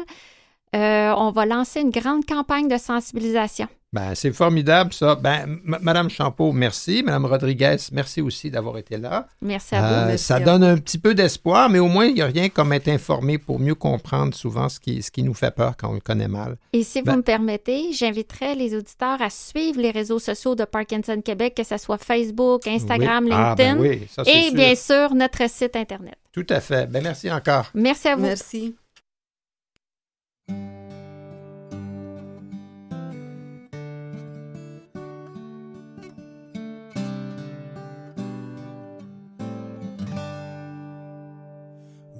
Euh, 0.74 1.14
on 1.16 1.30
va 1.30 1.46
lancer 1.46 1.80
une 1.80 1.90
grande 1.90 2.26
campagne 2.26 2.68
de 2.68 2.76
sensibilisation. 2.78 3.68
Ben, 3.92 4.12
c'est 4.16 4.32
formidable, 4.32 4.92
ça. 4.92 5.14
Ben, 5.14 5.60
Madame 5.62 6.10
Champeau, 6.10 6.50
merci. 6.50 7.04
Madame 7.04 7.26
Rodriguez, 7.26 7.76
merci 7.92 8.20
aussi 8.20 8.50
d'avoir 8.50 8.76
été 8.76 8.96
là. 8.96 9.28
Merci 9.40 9.76
à 9.76 9.84
Euh, 9.84 10.00
vous. 10.00 10.06
Merci 10.08 10.24
ça 10.24 10.40
donne 10.40 10.64
un 10.64 10.76
petit 10.78 10.98
peu 10.98 11.14
d'espoir, 11.14 11.70
mais 11.70 11.78
au 11.78 11.86
moins, 11.86 12.06
il 12.06 12.14
n'y 12.14 12.20
a 12.20 12.26
rien 12.26 12.48
comme 12.48 12.72
être 12.72 12.88
informé 12.88 13.38
pour 13.38 13.60
mieux 13.60 13.76
comprendre 13.76 14.34
souvent 14.34 14.68
ce 14.68 14.80
qui, 14.80 15.00
ce 15.00 15.12
qui 15.12 15.22
nous 15.22 15.32
fait 15.32 15.54
peur 15.54 15.76
quand 15.76 15.90
on 15.90 15.94
le 15.94 16.00
connaît 16.00 16.26
mal. 16.26 16.56
Et 16.72 16.82
si 16.82 16.98
vous 17.02 17.06
Ben- 17.06 17.18
me 17.18 17.22
permettez, 17.22 17.92
j'inviterai 17.92 18.56
les 18.56 18.74
auditeurs 18.74 19.22
à 19.22 19.30
suivre 19.30 19.80
les 19.80 19.92
réseaux 19.92 20.18
sociaux 20.18 20.56
de 20.56 20.64
Parkinson 20.64 21.20
Québec, 21.24 21.54
que 21.56 21.62
ce 21.62 21.76
soit 21.76 21.98
Facebook, 21.98 22.66
Instagram, 22.66 23.26
Oui. 23.26 23.30
Ah, 23.32 23.54
LinkedIn 23.56 23.76
ben 23.76 23.80
oui, 23.80 24.08
ça, 24.12 24.24
c'est 24.24 24.32
et 24.36 24.42
sûr. 24.48 24.54
bien 24.54 24.74
sûr 24.74 25.14
notre 25.14 25.48
site 25.48 25.76
Internet. 25.76 26.16
Tout 26.32 26.46
à 26.50 26.58
fait. 26.60 26.90
Ben, 26.90 27.00
merci 27.00 27.30
encore. 27.30 27.66
Merci 27.74 28.08
à 28.08 28.16
vous. 28.16 28.22
Merci. 28.22 28.74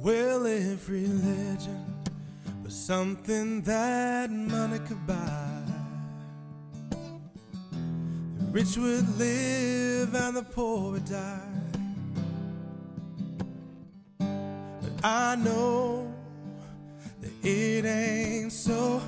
Well, 0.04 0.46
every 0.46 1.06
legend 1.06 2.10
was 2.62 2.74
something 2.76 3.62
that 3.62 4.30
money 4.30 4.78
could 4.80 5.06
buy. 5.06 5.62
The 6.90 8.44
rich 8.50 8.76
would 8.76 9.18
live 9.18 10.14
and 10.14 10.36
the 10.36 10.42
poor 10.42 10.92
would 10.92 11.06
die. 11.06 11.40
But 14.18 14.92
I 15.02 15.36
know 15.36 16.12
that 17.22 17.32
it 17.42 17.86
ain't 17.86 18.52
so 18.52 19.00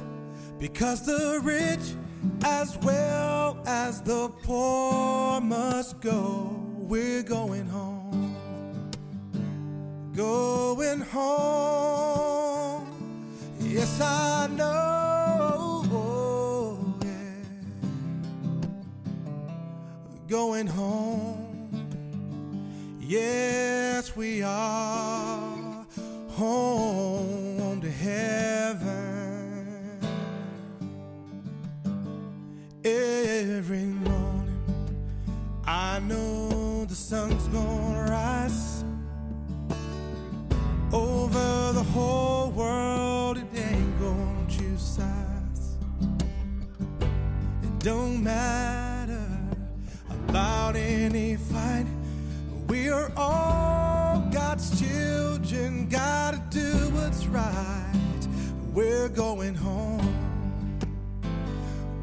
because 0.58 1.04
the 1.04 1.42
rich 1.42 1.94
as 2.42 2.74
well 2.78 3.62
as 3.66 4.00
the 4.00 4.30
poor 4.44 5.42
must 5.42 6.00
go. 6.00 6.58
We're 6.88 7.22
going 7.22 7.66
home 7.66 7.95
going 10.16 11.00
home. 11.00 12.86
Yes, 13.60 14.00
I 14.00 14.48
know. 14.56 15.84
Yeah. 17.04 17.42
Going 20.26 20.66
home. 20.66 21.42
Yes, 22.98 24.16
we 24.16 24.42
are 24.42 25.86
home 26.30 27.80
to 27.82 27.90
heaven. 27.90 28.88
Every 32.82 33.84
morning, 33.84 34.64
I 35.66 35.98
know 36.00 36.84
the 36.86 36.94
sun's 36.94 37.46
gonna 37.48 37.95
over 41.26 41.72
the 41.72 41.82
whole 41.82 42.50
world. 42.50 43.36
It 43.38 43.46
ain't 43.54 44.00
gonna 44.00 44.46
choose 44.48 44.80
sides. 44.80 45.76
It 47.62 47.78
don't 47.80 48.22
matter 48.22 49.26
about 50.28 50.76
any 50.76 51.36
fight. 51.36 51.86
We 52.68 52.90
are 52.90 53.10
all 53.16 54.20
God's 54.30 54.80
children. 54.80 55.88
Gotta 55.88 56.40
do 56.50 56.70
what's 56.96 57.26
right. 57.26 58.22
We're 58.72 59.08
going 59.08 59.54
home. 59.54 60.14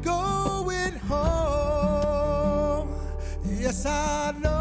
Going 0.02 0.96
home. 1.08 2.88
Yes, 3.46 3.86
I 3.86 4.34
know. 4.42 4.53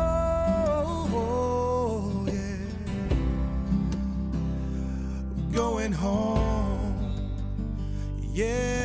home. 6.03 7.15
Yeah. 8.33 8.82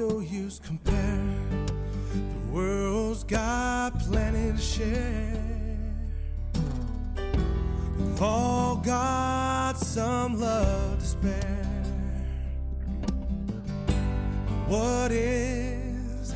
No 0.00 0.20
use 0.20 0.58
comparing. 0.64 1.66
The 2.14 2.52
world's 2.52 3.22
got 3.22 3.98
plenty 3.98 4.52
to 4.52 4.58
share. 4.58 5.44
We've 7.98 8.22
all 8.22 8.76
got 8.76 9.74
some 9.74 10.40
love 10.40 11.00
to 11.00 11.04
spare. 11.04 11.84
What 14.68 15.12
is 15.12 16.34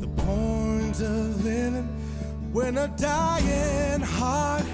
the 0.00 0.08
point 0.08 1.00
of 1.00 1.44
living 1.44 1.88
when 2.52 2.76
a 2.76 2.88
dying 2.88 4.02
heart 4.02 4.66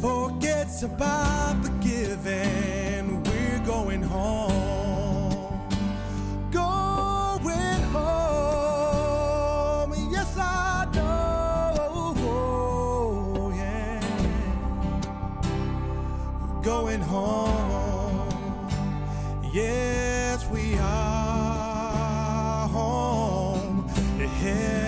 forgets 0.00 0.84
about 0.84 1.62
the 1.62 1.70
giving? 1.86 3.22
We're 3.24 3.66
going 3.66 4.02
home. 4.02 4.87
home. 17.08 18.28
Yes, 19.52 20.46
we 20.50 20.78
are 20.78 22.68
home. 22.68 23.90
Yeah. 24.42 24.87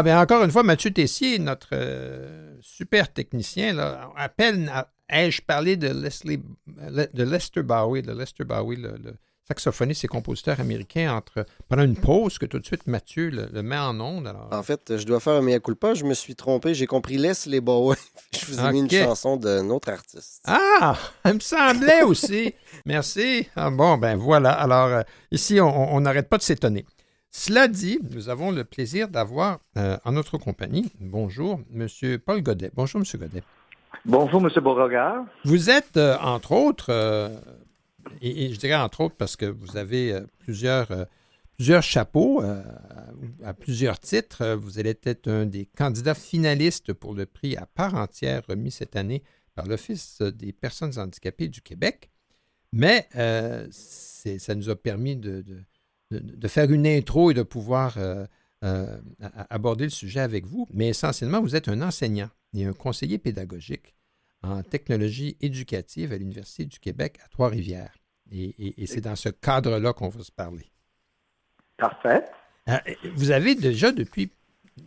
Ah, 0.00 0.02
bien, 0.02 0.18
encore 0.18 0.42
une 0.42 0.50
fois, 0.50 0.62
Mathieu 0.62 0.90
Tessier, 0.90 1.38
notre 1.38 1.68
euh, 1.74 2.56
super 2.62 3.12
technicien, 3.12 3.74
là, 3.74 4.10
à 4.16 4.30
peine 4.30 4.72
ai-je 5.10 5.42
parlé 5.42 5.76
de, 5.76 5.88
Leslie, 5.88 6.40
de 6.66 7.22
Lester 7.22 7.62
Bowie, 7.62 8.00
de 8.00 8.12
Lester 8.12 8.44
Bowie, 8.44 8.76
le, 8.76 8.92
le 8.92 9.12
saxophoniste 9.46 10.06
et 10.06 10.08
compositeur 10.08 10.58
américain, 10.58 11.12
entre, 11.12 11.44
pendant 11.68 11.82
une 11.82 11.96
pause 11.96 12.38
que 12.38 12.46
tout 12.46 12.58
de 12.58 12.64
suite 12.64 12.86
Mathieu 12.86 13.28
le, 13.28 13.50
le 13.52 13.62
met 13.62 13.76
en 13.76 14.00
onde. 14.00 14.26
Alors, 14.26 14.48
En 14.50 14.62
fait, 14.62 14.96
je 14.96 15.04
dois 15.04 15.20
faire 15.20 15.34
un 15.34 15.42
mea 15.42 15.60
culpa. 15.60 15.92
Je 15.92 16.04
me 16.04 16.14
suis 16.14 16.34
trompé. 16.34 16.72
J'ai 16.72 16.86
compris 16.86 17.18
Laisse 17.18 17.44
les 17.44 17.60
Bowie. 17.60 17.98
je 18.32 18.46
vous 18.46 18.58
ai 18.58 18.72
mis 18.72 18.78
une 18.80 18.90
chanson 18.90 19.36
d'un 19.36 19.68
autre 19.68 19.90
artiste. 19.90 20.40
Ah, 20.46 20.96
il 21.26 21.34
me 21.34 21.40
semblait 21.40 22.04
aussi. 22.04 22.54
Merci. 22.86 23.48
Ah, 23.54 23.68
bon, 23.68 23.98
ben 23.98 24.16
voilà. 24.16 24.52
Alors, 24.52 24.86
euh, 24.86 25.02
ici, 25.30 25.60
on 25.60 26.00
n'arrête 26.00 26.30
pas 26.30 26.38
de 26.38 26.42
s'étonner. 26.42 26.86
Cela 27.32 27.68
dit, 27.68 27.98
nous 28.10 28.28
avons 28.28 28.50
le 28.50 28.64
plaisir 28.64 29.08
d'avoir 29.08 29.60
euh, 29.76 29.96
en 30.04 30.12
notre 30.12 30.36
compagnie, 30.36 30.90
bonjour, 31.00 31.60
M. 31.72 31.86
Paul 32.18 32.42
Godet. 32.42 32.72
Bonjour, 32.74 33.00
M. 33.00 33.20
Godet. 33.20 33.42
Bonjour, 34.04 34.40
M. 34.42 34.50
Beauregard. 34.62 35.24
Vous 35.44 35.70
êtes, 35.70 35.96
euh, 35.96 36.16
entre 36.18 36.52
autres, 36.52 36.86
euh, 36.90 37.28
et, 38.20 38.46
et 38.46 38.52
je 38.52 38.58
dirais 38.58 38.74
entre 38.74 39.02
autres 39.02 39.14
parce 39.16 39.36
que 39.36 39.46
vous 39.46 39.76
avez 39.76 40.18
plusieurs, 40.40 40.88
plusieurs 41.56 41.82
chapeaux 41.84 42.40
à, 42.42 42.64
à 43.44 43.54
plusieurs 43.54 44.00
titres. 44.00 44.54
Vous 44.54 44.78
allez 44.80 44.98
être 45.04 45.28
un 45.28 45.46
des 45.46 45.66
candidats 45.66 46.14
finalistes 46.14 46.92
pour 46.92 47.14
le 47.14 47.26
prix 47.26 47.56
à 47.56 47.66
part 47.66 47.94
entière 47.94 48.42
remis 48.48 48.72
cette 48.72 48.96
année 48.96 49.22
par 49.54 49.66
l'Office 49.66 50.20
des 50.22 50.52
personnes 50.52 50.98
handicapées 50.98 51.48
du 51.48 51.60
Québec. 51.60 52.10
Mais 52.72 53.06
ça 53.70 54.54
nous 54.54 54.70
a 54.70 54.76
permis 54.76 55.16
de, 55.16 55.42
de- 55.42 55.62
de- 56.10 56.18
de 56.18 56.48
faire 56.48 56.70
une 56.70 56.86
intro 56.86 57.30
et 57.30 57.34
de 57.34 57.42
pouvoir 57.42 57.96
euh, 57.98 58.26
euh, 58.64 59.00
aborder 59.48 59.84
le 59.84 59.90
sujet 59.90 60.20
avec 60.20 60.44
vous. 60.46 60.66
Mais 60.72 60.88
essentiellement, 60.88 61.40
vous 61.40 61.56
êtes 61.56 61.68
un 61.68 61.80
enseignant 61.82 62.28
et 62.52 62.64
un 62.66 62.72
conseiller 62.72 63.18
pédagogique 63.18 63.94
en 64.42 64.62
technologie 64.62 65.36
éducative 65.40 66.12
à 66.12 66.18
l'Université 66.18 66.64
du 66.64 66.78
Québec 66.78 67.18
à 67.24 67.28
Trois-Rivières. 67.28 67.94
Et, 68.32 68.44
et- 68.58 68.82
et 68.82 68.86
c'est 68.86 69.00
dans 69.00 69.16
ce 69.16 69.28
cadre-là 69.28 69.92
qu'on 69.92 70.08
va 70.08 70.22
se 70.22 70.32
parler. 70.32 70.70
Parfait. 71.76 72.24
Euh, 72.68 72.76
vous 73.14 73.30
avez 73.30 73.54
déjà 73.54 73.92
depuis 73.92 74.30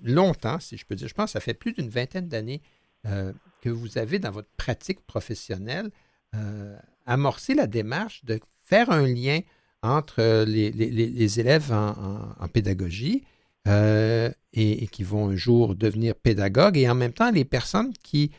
longtemps, 0.04 0.60
si 0.60 0.78
je 0.78 0.86
peux 0.86 0.96
dire, 0.96 1.08
je 1.08 1.14
pense 1.14 1.26
que 1.26 1.32
ça 1.34 1.40
fait 1.40 1.54
plus 1.54 1.74
d'une 1.74 1.90
vingtaine 1.90 2.28
d'années 2.28 2.62
euh, 3.06 3.34
que 3.62 3.70
vous 3.70 3.98
avez 3.98 4.20
dans 4.20 4.32
votre 4.32 4.50
pratique 4.58 5.02
professionnelle 5.06 5.90
euh, 6.36 6.78
amorcé 7.06 7.54
la 7.54 7.68
démarche 7.68 8.24
de 8.26 8.40
faire 8.62 8.92
un 8.92 9.06
lien 9.06 9.40
entre 9.84 10.46
les, 10.48 10.72
les- 10.72 10.90
les- 10.90 11.40
élèves 11.40 11.72
en, 11.72 11.90
en- 11.92 12.36
en 12.44 12.48
pédagogie 12.48 13.24
euh, 13.68 14.30
et, 14.54 14.84
et 14.84 14.88
qui 14.88 15.04
vont 15.04 15.30
un 15.30 15.36
jour 15.36 15.76
devenir 15.76 16.16
pédagogues 16.16 16.78
et 16.78 16.90
en 16.90 16.96
même 16.96 17.14
temps 17.14 17.32
les 17.32 17.46
personnes 17.46 17.94
qui 18.02 18.32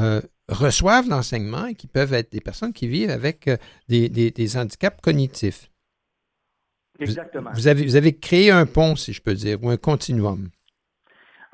euh, 0.00 0.20
reçoivent 0.48 1.08
l'enseignement 1.08 1.66
et 1.66 1.74
qui 1.74 1.86
peuvent 1.86 2.14
être 2.14 2.32
des 2.32 2.40
personnes 2.40 2.72
qui 2.72 2.88
vivent 2.88 3.10
avec 3.10 3.48
euh, 3.48 3.56
des, 3.88 4.08
des- 4.08 4.30
des 4.30 4.56
handicaps 4.56 5.00
cognitifs. 5.02 5.70
Vous- 6.98 7.04
Exactement. 7.06 7.50
Vous 7.54 7.66
avez, 7.68 7.84
vous 7.84 7.96
avez 7.96 8.16
créé 8.16 8.50
un 8.50 8.66
pont, 8.66 8.96
si 8.96 9.12
je 9.12 9.20
peux 9.22 9.34
dire, 9.34 9.62
ou 9.62 9.70
un 9.70 9.76
continuum. 9.76 10.50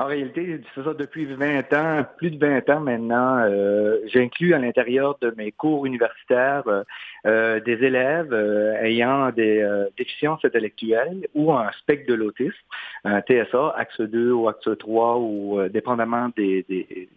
En 0.01 0.07
réalité, 0.07 0.61
c'est 0.75 0.85
ça 0.85 0.95
depuis 0.95 1.25
20 1.25 1.73
ans, 1.73 2.07
plus 2.19 2.31
de 2.31 2.39
20 2.39 2.71
ans 2.71 2.81
maintenant, 2.81 3.39
euh, 3.39 3.99
j'inclus 4.07 4.55
à 4.55 4.59
l'intérieur 4.59 5.19
de 5.21 5.35
mes 5.37 5.51
cours 5.51 5.87
universitaires 5.87 6.63
euh, 6.69 6.85
euh, 7.27 7.59
des 7.59 7.85
élèves 7.85 8.33
euh, 8.33 8.81
ayant 8.81 9.31
des 9.33 9.61
euh, 9.61 9.89
déficiences 9.99 10.45
intellectuelles 10.45 11.27
ou 11.35 11.53
un 11.53 11.73
spectre 11.73 12.09
de 12.09 12.15
l'autisme, 12.15 12.55
un 13.03 13.21
TSA, 13.23 13.75
axe 13.77 14.01
2 14.01 14.31
ou 14.31 14.49
axe 14.49 14.69
3 14.79 15.17
ou 15.17 15.59
euh, 15.59 15.69
dépendamment 15.69 16.31
des, 16.37 16.65
des, 16.69 17.09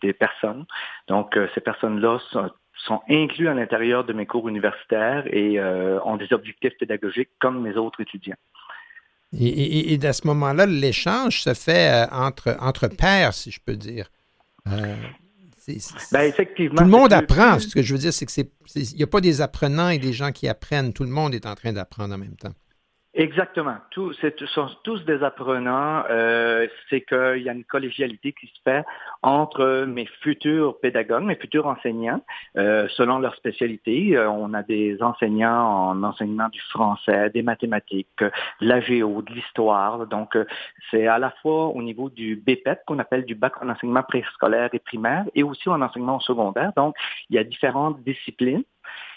des, 0.00 0.12
personnes. 0.12 0.66
Donc, 1.08 1.36
ces 1.54 1.60
personnes-là 1.60 2.20
sont, 2.30 2.48
sont 2.86 3.02
à 3.08 3.54
l'intérieur 3.54 4.04
de 4.04 4.12
mes 4.12 4.26
cours 4.26 4.48
universitaires 4.48 5.24
et 5.26 5.58
euh, 5.58 5.98
ont 6.04 6.16
des 6.16 6.32
objectifs 6.32 6.76
pédagogiques 6.78 7.30
comme 7.40 7.60
mes 7.60 7.76
autres 7.76 8.00
étudiants. 8.00 8.36
Et, 9.38 9.46
et- 9.46 9.92
et 9.94 10.06
à 10.06 10.12
ce 10.12 10.26
moment-là, 10.26 10.66
l'échange 10.66 11.42
se 11.42 11.54
fait 11.54 12.04
euh, 12.04 12.06
entre, 12.10 12.56
entre 12.60 12.88
pairs, 12.88 13.32
si 13.34 13.50
je 13.50 13.60
peux 13.64 13.76
dire. 13.76 14.10
Euh, 14.68 14.96
Ben, 16.10 16.22
effectivement. 16.22 16.78
tout 16.78 16.84
le 16.84 16.90
monde 16.90 17.12
apprend. 17.12 17.58
Ce 17.60 17.68
que 17.74 17.82
je 17.82 17.92
veux 17.94 17.98
dire, 18.00 18.12
c'est 18.12 18.26
que 18.26 18.32
il 18.74 18.96
n'y 18.96 19.02
a 19.04 19.06
pas 19.06 19.20
des 19.20 19.40
apprenants 19.40 19.88
et 19.90 19.98
des 19.98 20.12
gens 20.12 20.32
qui 20.32 20.48
apprennent. 20.48 20.92
Tout 20.92 21.04
le 21.04 21.10
monde 21.10 21.32
est 21.34 21.46
en 21.46 21.54
train 21.54 21.72
d'apprendre 21.72 22.14
en 22.14 22.18
même 22.18 22.34
temps. 22.36 22.52
Exactement. 23.14 23.74
Tous, 23.90 24.16
sont 24.54 24.68
tous 24.84 25.04
des 25.04 25.24
apprenants. 25.24 26.04
Euh, 26.08 26.68
c'est 26.88 27.00
qu'il 27.00 27.42
y 27.42 27.48
a 27.48 27.52
une 27.52 27.64
collégialité 27.64 28.32
qui 28.32 28.46
se 28.46 28.60
fait 28.62 28.84
entre 29.22 29.84
mes 29.84 30.06
futurs 30.22 30.78
pédagogues, 30.78 31.24
mes 31.24 31.34
futurs 31.34 31.66
enseignants, 31.66 32.22
euh, 32.56 32.86
selon 32.90 33.18
leur 33.18 33.34
spécialité. 33.34 34.16
Euh, 34.16 34.30
on 34.30 34.54
a 34.54 34.62
des 34.62 35.02
enseignants 35.02 35.88
en 35.88 36.04
enseignement 36.04 36.48
du 36.50 36.60
français, 36.60 37.30
des 37.30 37.42
mathématiques, 37.42 38.06
de 38.20 38.30
la 38.60 38.80
géo, 38.80 39.22
de 39.22 39.32
l'histoire. 39.32 40.06
Donc, 40.06 40.36
euh, 40.36 40.44
c'est 40.92 41.08
à 41.08 41.18
la 41.18 41.30
fois 41.42 41.66
au 41.66 41.82
niveau 41.82 42.10
du 42.10 42.36
BPET, 42.36 42.78
qu'on 42.86 43.00
appelle 43.00 43.24
du 43.24 43.34
bac 43.34 43.54
en 43.60 43.70
enseignement 43.70 44.04
préscolaire 44.04 44.70
et 44.72 44.78
primaire, 44.78 45.24
et 45.34 45.42
aussi 45.42 45.68
en 45.68 45.82
enseignement 45.82 46.20
secondaire. 46.20 46.72
Donc, 46.76 46.94
il 47.28 47.34
y 47.34 47.38
a 47.40 47.44
différentes 47.44 48.00
disciplines. 48.04 48.62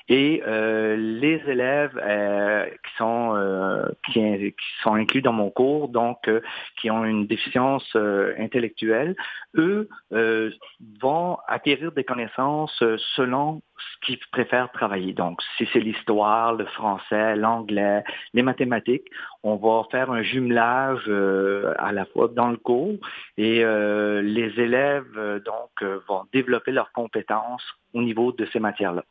Et 0.09 0.43
euh, 0.45 0.97
les 0.97 1.41
élèves 1.47 1.97
euh, 2.03 2.65
qui 2.65 2.95
sont 2.97 3.35
euh, 3.35 3.85
qui, 4.11 4.19
qui 4.21 4.81
sont 4.81 4.95
inclus 4.95 5.21
dans 5.21 5.31
mon 5.31 5.49
cours, 5.49 5.87
donc 5.87 6.27
euh, 6.27 6.41
qui 6.81 6.91
ont 6.91 7.05
une 7.05 7.25
déficience 7.25 7.89
euh, 7.95 8.33
intellectuelle, 8.37 9.15
eux 9.55 9.87
euh, 10.11 10.51
vont 11.01 11.37
acquérir 11.47 11.93
des 11.93 12.03
connaissances 12.03 12.83
selon 13.15 13.61
ce 13.77 14.05
qu'ils 14.05 14.19
préfèrent 14.31 14.71
travailler. 14.71 15.13
Donc, 15.13 15.41
si 15.57 15.67
c'est 15.71 15.79
l'histoire, 15.79 16.53
le 16.53 16.65
français, 16.65 17.37
l'anglais, 17.37 18.03
les 18.33 18.43
mathématiques, 18.43 19.07
on 19.41 19.55
va 19.55 19.83
faire 19.89 20.11
un 20.11 20.21
jumelage 20.21 21.03
euh, 21.07 21.73
à 21.77 21.93
la 21.93 22.05
fois 22.05 22.27
dans 22.27 22.49
le 22.49 22.57
cours 22.57 22.97
et 23.37 23.63
euh, 23.63 24.21
les 24.21 24.59
élèves 24.59 25.41
donc 25.45 25.83
vont 26.09 26.23
développer 26.33 26.71
leurs 26.71 26.91
compétences 26.91 27.63
au 27.93 28.01
niveau 28.01 28.33
de 28.33 28.45
ces 28.51 28.59
matières-là. 28.59 29.03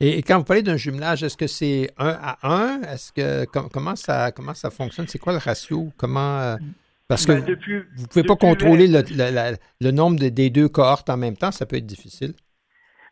Et, 0.00 0.22
quand 0.22 0.38
vous 0.38 0.44
parlez 0.44 0.62
d'un 0.62 0.76
jumelage, 0.76 1.24
est-ce 1.24 1.36
que 1.36 1.46
c'est 1.48 1.90
un 1.98 2.16
à 2.22 2.38
un? 2.48 2.80
Est-ce 2.82 3.12
que 3.12 3.44
com- 3.46 3.68
comment 3.72 3.96
ça 3.96 4.30
comment 4.30 4.54
ça 4.54 4.70
fonctionne? 4.70 5.08
C'est 5.08 5.18
quoi 5.18 5.32
le 5.32 5.40
ratio? 5.40 5.90
Comment 5.96 6.38
euh, 6.38 6.56
parce 7.08 7.26
que 7.26 7.32
Ben, 7.32 7.40
vous- 7.40 7.46
depuis- 7.46 7.78
vous 7.96 8.02
ne 8.02 8.06
pouvez 8.06 8.22
pas 8.22 8.36
contrôler 8.36 8.86
le, 8.86 9.02
le- 9.02 9.30
la- 9.30 9.52
le 9.80 9.90
nombre 9.90 10.18
de- 10.20 10.28
des 10.28 10.50
deux 10.50 10.68
cohortes 10.68 11.10
en 11.10 11.16
même 11.16 11.36
temps, 11.36 11.50
ça 11.50 11.66
peut 11.66 11.76
être 11.76 11.86
difficile. 11.86 12.34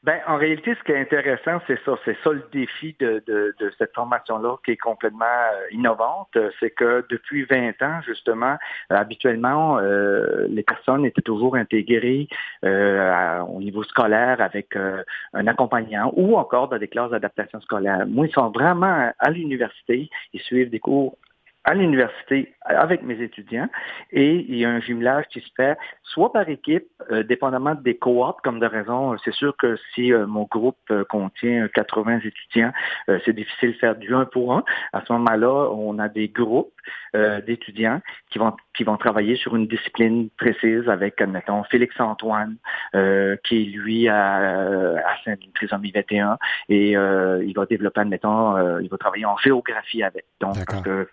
Ben, 0.07 0.21
en 0.29 0.37
réalité, 0.37 0.73
ce 0.79 0.85
qui 0.85 0.93
est 0.93 1.01
intéressant, 1.01 1.61
c'est 1.67 1.81
ça. 1.85 1.99
C'est 2.05 2.17
ça 2.23 2.31
le 2.31 2.45
défi 2.53 2.95
de, 3.01 3.25
de, 3.27 3.57
de 3.59 3.73
cette 3.77 3.93
formation-là 3.93 4.57
qui 4.65 4.71
est 4.71 4.77
complètement 4.77 5.25
euh, 5.25 5.67
innovante. 5.73 6.29
Euh, 6.37 6.49
C'est 6.61 6.71
que 6.71 7.05
depuis 7.11 7.43
20 7.45 7.83
ans, 7.83 8.01
justement, 8.07 8.57
euh, 8.93 8.95
habituellement, 8.95 9.81
euh, 9.81 10.47
les 10.49 10.63
personnes 10.63 11.05
étaient 11.05 11.23
toujours 11.23 11.57
intégrées 11.57 12.29
euh, 12.65 13.41
au 13.41 13.61
niveau 13.61 13.83
scolaire 13.83 14.41
avec 14.41 14.77
euh, 14.77 15.03
un 15.35 15.49
accompagnant 15.49 16.13
ou 16.15 16.37
encore 16.37 16.69
dans 16.69 16.79
des 16.79 16.87
classes 16.87 17.11
d'adaptation 17.11 17.61
scolaire. 17.61 18.07
Moi, 18.07 18.29
ils 18.29 18.33
sont 18.33 18.51
vraiment 18.51 19.11
à 19.19 19.31
l'université. 19.31 20.09
Ils 20.33 20.41
suivent 20.41 20.71
des 20.71 20.79
cours 20.79 21.19
à 21.67 21.75
l'université 21.75 22.55
avec 22.63 23.03
mes 23.03 23.21
étudiants 23.21 23.69
et 24.13 24.37
il 24.49 24.57
y 24.57 24.65
a 24.65 24.71
un 24.71 24.81
jumelage 24.81 25.25
qui 25.33 25.41
se 25.41 25.49
fait 25.57 25.77
soit 26.05 26.33
par 26.33 26.49
équipe, 26.49 26.87
euh, 27.11 27.25
dépendamment 27.25 27.75
des 27.75 27.97
cohortes, 27.97 28.41
comme 28.43 28.61
de 28.61 28.67
raison. 28.67 29.17
C'est 29.25 29.35
sûr 29.35 29.57
que 29.57 29.77
si 29.93 30.13
euh, 30.13 30.27
mon 30.27 30.45
groupe 30.45 30.79
euh, 30.91 31.05
contient 31.05 31.67
80 31.75 32.21
étudiants, 32.21 32.73
euh, 33.09 33.19
c'est 33.25 33.33
difficile 33.33 33.73
de 33.73 33.79
faire 33.79 33.97
du 33.97 34.15
un 34.15 34.25
pour 34.25 34.55
un. 34.55 34.65
À 34.93 35.03
ce 35.05 35.13
moment-là, 35.13 35.69
on 35.73 35.99
a 35.99 36.09
des 36.09 36.29
groupes 36.29 36.73
euh, 37.17 37.41
d'étudiants 37.41 38.01
qui 38.31 38.39
vont 38.39 38.55
qui 38.77 38.85
vont 38.85 38.97
travailler 38.97 39.37
sur 39.37 39.57
une 39.57 39.67
discipline 39.67 40.29
précise 40.39 40.89
avec, 40.89 41.21
admettons, 41.21 41.65
Félix-Antoine, 41.65 42.57
euh, 42.95 43.37
qui 43.43 43.65
lui 43.65 44.09
a, 44.09 44.41
euh, 44.41 44.97
a 44.99 45.31
une 45.31 45.53
trisomie 45.55 45.91
21 45.91 46.39
et 46.69 46.97
euh, 46.97 47.43
il 47.45 47.55
va 47.55 47.67
développer, 47.67 48.01
admettons, 48.01 48.57
euh, 48.57 48.83
il 48.83 48.89
va 48.89 48.99
travailler 48.99 49.25
en 49.25 49.37
géographie 49.39 50.03
avec. 50.03 50.27
Donc, 50.41 50.57
euh, 50.87 51.07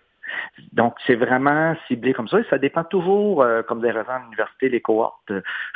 donc, 0.72 0.94
c'est 1.06 1.14
vraiment 1.14 1.74
ciblé 1.88 2.12
comme 2.12 2.28
ça. 2.28 2.40
Et 2.40 2.44
ça 2.50 2.58
dépend 2.58 2.84
toujours, 2.84 3.42
euh, 3.42 3.62
comme 3.62 3.80
des 3.80 3.90
raisons 3.90 4.10
à 4.10 4.18
l'université, 4.20 4.68
les 4.68 4.80
cohortes 4.80 5.32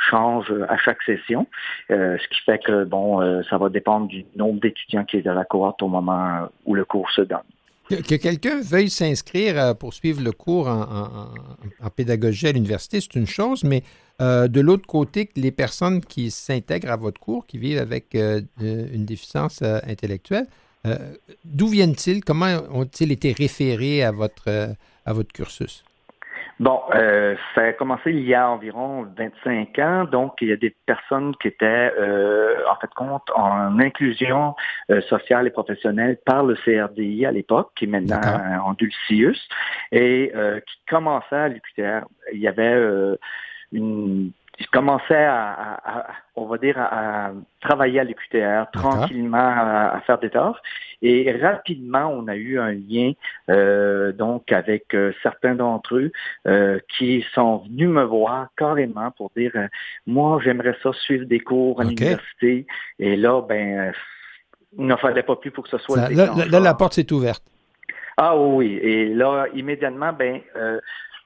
changent 0.09 0.53
à 0.67 0.77
chaque 0.77 1.01
session, 1.03 1.47
euh, 1.91 2.17
ce 2.17 2.27
qui 2.27 2.41
fait 2.45 2.59
que, 2.59 2.83
bon, 2.83 3.21
euh, 3.21 3.41
ça 3.49 3.57
va 3.57 3.69
dépendre 3.69 4.07
du 4.07 4.25
nombre 4.35 4.59
d'étudiants 4.59 5.05
qui 5.05 5.17
est 5.17 5.21
dans 5.21 5.33
la 5.33 5.45
cohorte 5.45 5.81
au 5.81 5.87
moment 5.87 6.49
où 6.65 6.75
le 6.75 6.85
cours 6.85 7.09
se 7.11 7.21
donne. 7.21 7.39
Que, 7.89 7.95
que 7.95 8.15
quelqu'un 8.15 8.61
veuille 8.61 8.89
s'inscrire 8.89 9.75
pour 9.75 9.93
suivre 9.95 10.21
le 10.21 10.31
cours 10.31 10.67
en, 10.67 10.81
en- 11.83 11.89
pédagogie 11.89 12.47
à 12.47 12.51
l'université, 12.51 13.01
c'est 13.01 13.15
une 13.15 13.25
chose, 13.25 13.63
mais 13.63 13.81
de 14.19 14.61
l'autre 14.61 14.85
côté, 14.85 15.29
les 15.35 15.51
personnes 15.51 16.01
qui 16.01 16.29
s'intègrent 16.29 16.91
à 16.91 16.97
votre 16.97 17.19
cours, 17.19 17.47
qui 17.47 17.57
vivent 17.57 17.79
avec 17.79 18.13
une 18.13 19.05
déficience 19.05 19.63
intellectuelle, 19.63 20.45
euh, 20.85 20.95
d'où 21.43 21.67
viennent-ils? 21.67 22.23
Comment 22.23 22.57
ont-ils 22.71 23.11
été 23.11 23.33
référés 23.33 24.03
à 24.03 24.11
votre, 24.11 24.47
euh, 24.47 24.67
à 25.05 25.13
votre 25.13 25.31
cursus? 25.31 25.83
Bon, 26.59 26.81
euh, 26.93 27.35
ça 27.55 27.61
a 27.61 27.73
commencé 27.73 28.11
il 28.11 28.25
y 28.27 28.33
a 28.33 28.49
environ 28.49 29.07
25 29.17 29.79
ans, 29.79 30.03
donc 30.03 30.33
il 30.41 30.49
y 30.49 30.51
a 30.51 30.57
des 30.57 30.75
personnes 30.85 31.33
qui 31.41 31.47
étaient 31.47 31.93
euh, 31.97 32.55
en 32.69 32.75
fait 32.75 32.93
compte 32.95 33.23
en 33.33 33.79
inclusion 33.79 34.55
euh, 34.91 34.99
sociale 35.03 35.47
et 35.47 35.51
professionnelle 35.51 36.17
par 36.25 36.43
le 36.43 36.55
CRDI 36.55 37.25
à 37.25 37.31
l'époque, 37.31 37.71
qui 37.77 37.85
est 37.85 37.87
maintenant 37.87 38.19
en 38.65 38.73
Dulcius, 38.73 39.47
et 39.93 40.33
qui 40.67 40.75
commençait 40.89 41.35
à 41.35 41.47
l'UQTR. 41.47 42.05
Il 42.33 42.39
y 42.39 42.47
avait 42.49 42.75
une 43.71 44.31
je 44.59 44.65
commençais 44.71 45.23
à, 45.23 45.51
à- 45.51 45.99
à- 45.99 46.07
on 46.35 46.45
va 46.45 46.57
dire, 46.57 46.77
à, 46.77 47.31
travailler 47.61 47.99
à 47.99 48.03
l'UQTR 48.03 48.69
tranquillement, 48.71 49.37
à, 49.37 50.01
faire 50.05 50.19
des 50.19 50.29
tâches. 50.29 50.57
Et 51.01 51.31
rapidement, 51.41 52.07
on 52.07 52.27
a 52.27 52.35
eu 52.35 52.59
un 52.59 52.71
lien 52.73 53.13
euh, 53.49 54.11
donc 54.11 54.51
avec 54.51 54.93
euh, 54.93 55.13
certains 55.23 55.55
d'entre 55.55 55.95
eux 55.95 56.11
euh, 56.47 56.79
qui 56.89 57.25
sont 57.33 57.57
venus 57.59 57.89
me 57.89 58.03
voir 58.03 58.47
carrément 58.57 59.11
pour 59.11 59.31
dire 59.35 59.51
moi 60.05 60.39
j'aimerais 60.43 60.75
ça 60.83 60.91
suivre 60.93 61.25
des 61.25 61.39
cours 61.39 61.79
à 61.79 61.85
l'université. 61.85 62.67
Et 62.99 63.15
là, 63.15 63.41
ben 63.41 63.93
il 64.77 64.85
ne 64.85 64.95
fallait 64.97 65.23
pas 65.23 65.35
plus 65.35 65.51
pour 65.51 65.63
que 65.63 65.69
ce 65.69 65.77
soit 65.77 65.97
Ça- 65.97 66.09
le 66.09 66.15
là, 66.15 66.45
là, 66.49 66.59
la 66.59 66.73
porte 66.73 66.93
s'est 66.93 67.11
ouverte. 67.11 67.43
Ah 68.21 68.37
oui, 68.37 68.73
et 68.81 69.13
là, 69.13 69.45
immédiatement, 69.53 70.11
ben, 70.11 70.41
euh, 70.57 70.79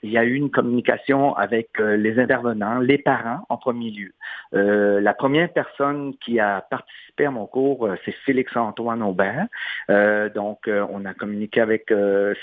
il 0.04 0.12
y 0.12 0.18
a 0.18 0.26
eu 0.26 0.36
une 0.36 0.52
communication 0.52 1.34
avec 1.36 1.70
euh, 1.80 1.96
les 1.96 2.20
intervenants, 2.20 2.80
les 2.80 2.98
parents 2.98 3.46
en 3.48 3.58
premier 3.58 3.90
lieu. 3.90 4.14
Euh, 4.54 5.00
la 5.00 5.14
première 5.14 5.52
personne 5.52 6.14
qui 6.18 6.40
a 6.40 6.62
participé 6.62 7.26
à 7.26 7.32
mon 7.32 7.48
cours, 7.48 7.88
euh, 7.88 7.96
c'est 8.04 8.12
Félix-Antoine 8.26 9.02
Aubert. 9.02 9.48
Euh, 9.90 10.30
donc, 10.30 10.68
on 10.68 11.06
a 11.06 11.14
communiqué 11.14 11.62
avec 11.62 11.94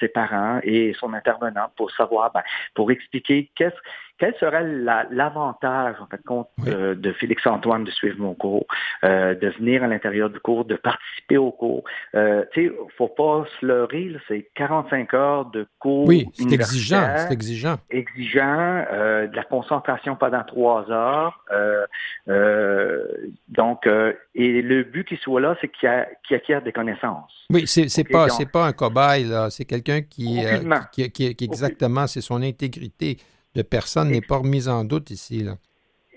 ses 0.01 0.09
parents 0.09 0.61
et 0.63 0.95
son 0.99 1.13
intervenant 1.13 1.71
pour 1.77 1.91
savoir, 1.93 2.33
ben, 2.33 2.43
pour 2.75 2.91
expliquer 2.91 3.51
qu'est-ce 3.55 3.77
quel 4.21 4.35
serait 4.39 4.63
la- 4.65 5.07
l'avantage, 5.11 5.97
en 6.01 6.07
fait, 6.07 6.23
compte 6.25 6.49
euh, 6.69 6.95
de 6.95 7.11
Félix-Antoine 7.15 7.85
de 7.85 7.91
suivre 7.91 8.19
mon 8.21 8.35
cours, 8.35 8.67
euh, 9.03 9.35
de 9.35 9.49
venir 9.59 9.83
à 9.83 9.87
l'intérieur 9.89 10.29
du 10.31 10.39
cours, 10.39 10.65
de 10.67 10.77
participer 10.77 11.39
au 11.39 11.51
cours? 11.51 11.83
Euh, 12.15 12.45
tu 12.53 12.69
sais, 12.69 12.75
faut 12.99 13.09
pas 13.09 13.47
se 13.59 13.67
leurrer, 13.67 14.13
c'est 14.29 14.49
45 14.55 15.15
heures 15.15 15.47
de 15.47 15.67
cours 15.79 16.07
Oui, 16.07 16.27
c'est 16.35 16.53
exigeant, 16.53 17.15
c'est 17.17 17.33
exigeant. 17.33 17.77
exigeant, 17.91 18.85
euh, 18.93 19.27
de 19.27 19.35
la 19.35 19.43
concentration 19.45 20.15
pendant 20.17 20.45
trois 20.45 20.89
heures. 20.91 21.43
euh, 21.53 21.85
euh, 22.29 23.05
donc, 23.49 23.87
euh, 23.87 24.13
et 24.35 24.63
le 24.63 24.83
but 24.85 25.07
qu'il 25.09 25.19
soit 25.19 25.41
là, 25.41 25.57
c'est 25.61 25.69
qu'il 25.69 25.89
acquiert 26.37 26.63
des 26.63 26.73
connaissances. 26.73 27.47
Oui, 27.51 27.67
c'est 27.67 28.05
pas, 28.05 28.27
donc- 28.29 28.53
pas 28.53 28.67
un 28.67 28.73
cobaye, 28.73 29.25
là. 29.25 29.49
C'est 29.51 29.65
quelqu'un 29.65 29.99
euh, 29.99 30.81
qui, 30.93 31.11
qui- 31.11 31.35
qui- 31.35 31.45
exactement, 31.45 32.07
c'est 32.07 32.21
son 32.21 32.43
intégrité 32.43 33.17
de 33.55 33.63
personne 33.63 34.11
n'est 34.11 34.21
pas 34.21 34.37
remise 34.37 34.69
en 34.69 34.85
doute 34.85 35.11
ici, 35.11 35.43
là. 35.43 35.55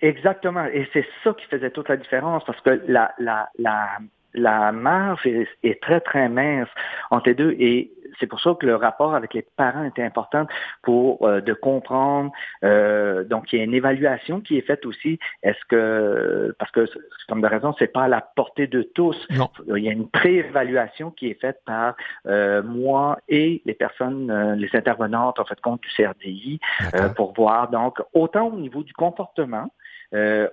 Exactement. 0.01 0.65
Et 0.65 0.87
c'est 0.91 1.05
ça 1.23 1.33
qui 1.33 1.45
faisait 1.45 1.71
toute 1.71 1.87
la 1.87 1.95
différence 1.95 2.43
parce 2.45 2.59
que 2.61 2.81
la, 2.87 3.13
la, 3.19 3.49
la, 3.57 3.87
la 4.33 4.71
marge 4.73 5.25
est, 5.25 5.47
est 5.63 5.81
très, 5.81 6.01
très 6.01 6.27
mince 6.27 6.67
entre 7.09 7.29
les 7.29 7.35
deux. 7.35 7.55
Et 7.57 7.89
c'est 8.19 8.27
pour 8.27 8.39
ça 8.39 8.55
que 8.59 8.65
le 8.65 8.75
rapport 8.75 9.15
avec 9.15 9.33
les 9.33 9.41
parents 9.41 9.83
était 9.83 10.03
important 10.03 10.47
pour 10.81 11.25
euh, 11.27 11.41
de 11.41 11.53
comprendre. 11.53 12.31
euh, 12.63 13.23
donc, 13.23 13.51
il 13.51 13.59
y 13.59 13.61
a 13.61 13.65
une 13.65 13.73
évaluation 13.73 14.41
qui 14.41 14.57
est 14.57 14.61
faite 14.61 14.85
aussi. 14.85 15.19
Est-ce 15.41 15.63
que, 15.67 16.55
parce 16.59 16.71
que, 16.71 16.85
comme 17.27 17.41
de 17.41 17.47
raison, 17.47 17.73
c'est 17.79 17.91
pas 17.91 18.03
à 18.03 18.07
la 18.07 18.21
portée 18.21 18.67
de 18.67 18.81
tous. 18.81 19.17
Non. 19.29 19.49
Il 19.75 19.83
y 19.83 19.89
a 19.89 19.91
une 19.91 20.09
pré-évaluation 20.09 21.11
qui 21.11 21.29
est 21.29 21.39
faite 21.39 21.59
par 21.65 21.95
euh, 22.27 22.61
moi 22.63 23.19
et 23.29 23.61
les 23.65 23.73
personnes, 23.73 24.29
euh, 24.29 24.55
les 24.55 24.69
intervenantes, 24.73 25.39
en 25.39 25.45
fait, 25.45 25.59
compte 25.61 25.81
du 25.81 25.89
CRDI, 25.89 26.59
euh, 26.95 27.09
pour 27.09 27.33
voir, 27.33 27.69
donc, 27.69 28.01
autant 28.13 28.47
au 28.47 28.57
niveau 28.57 28.83
du 28.83 28.93
comportement, 28.93 29.69
euh, 30.13 30.47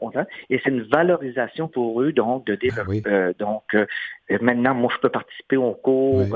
et 0.49 0.61
c'est 0.63 0.71
une 0.71 0.83
valorisation 0.83 1.69
pour 1.69 2.01
eux, 2.03 2.13
donc, 2.13 2.47
de 2.47 2.55
dire, 2.55 2.75
euh, 3.07 3.33
donc, 3.39 3.63
euh, 3.75 3.87
maintenant, 4.41 4.75
moi, 4.75 4.91
je 4.95 5.01
peux 5.01 5.09
participer 5.09 5.57
au 5.57 5.73
cours 5.75 6.27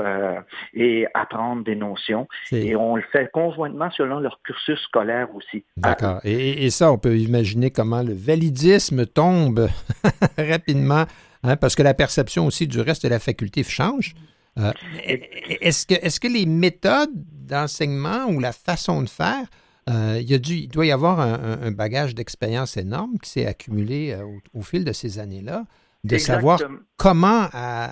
et 0.73 1.07
apprendre 1.13 1.63
des 1.63 1.75
notions. 1.75 2.27
Et 2.51 2.75
on 2.75 2.95
le 2.95 3.03
fait 3.11 3.31
conjointement 3.31 3.89
selon 3.91 4.19
leur 4.19 4.39
cursus 4.43 4.79
scolaire 4.81 5.27
aussi. 5.35 5.63
D'accord. 5.77 6.19
Et, 6.23 6.33
et- 6.33 6.65
et 6.65 6.69
ça, 6.69 6.91
on 6.91 6.97
peut 6.97 7.17
imaginer 7.17 7.71
comment 7.71 8.03
le 8.03 8.13
validisme 8.13 9.05
tombe 9.05 9.67
rapidement, 10.37 11.05
hein, 11.43 11.55
parce 11.57 11.75
que 11.75 11.83
la 11.83 11.93
perception 11.93 12.45
aussi 12.47 12.67
du 12.67 12.79
reste 12.81 13.03
de 13.03 13.09
la 13.09 13.19
faculté 13.19 13.63
change. 13.63 14.13
Euh, 14.57 14.71
est-ce, 15.03 15.85
que, 15.85 15.95
est-ce 15.95 16.19
que 16.19 16.27
les 16.29 16.45
méthodes 16.45 17.09
d'enseignement 17.13 18.25
ou 18.29 18.39
la 18.39 18.51
façon 18.53 19.01
de 19.01 19.09
faire, 19.09 19.45
euh, 19.89 20.17
il, 20.19 20.29
y 20.29 20.33
a 20.33 20.39
dû, 20.39 20.53
il 20.53 20.67
doit 20.67 20.85
y 20.85 20.91
avoir 20.91 21.19
un, 21.19 21.71
bagage 21.71 22.15
d'expérience 22.15 22.77
énorme 22.77 23.17
qui 23.21 23.29
s'est 23.29 23.45
accumulé 23.45 24.13
euh, 24.13 24.23
au, 24.25 24.59
au 24.59 24.61
fil 24.61 24.83
de 24.83 24.91
ces 24.91 25.19
années-là, 25.19 25.63
de 26.03 26.17
savoir 26.17 26.59
comment, 26.97 27.47
à- 27.53 27.91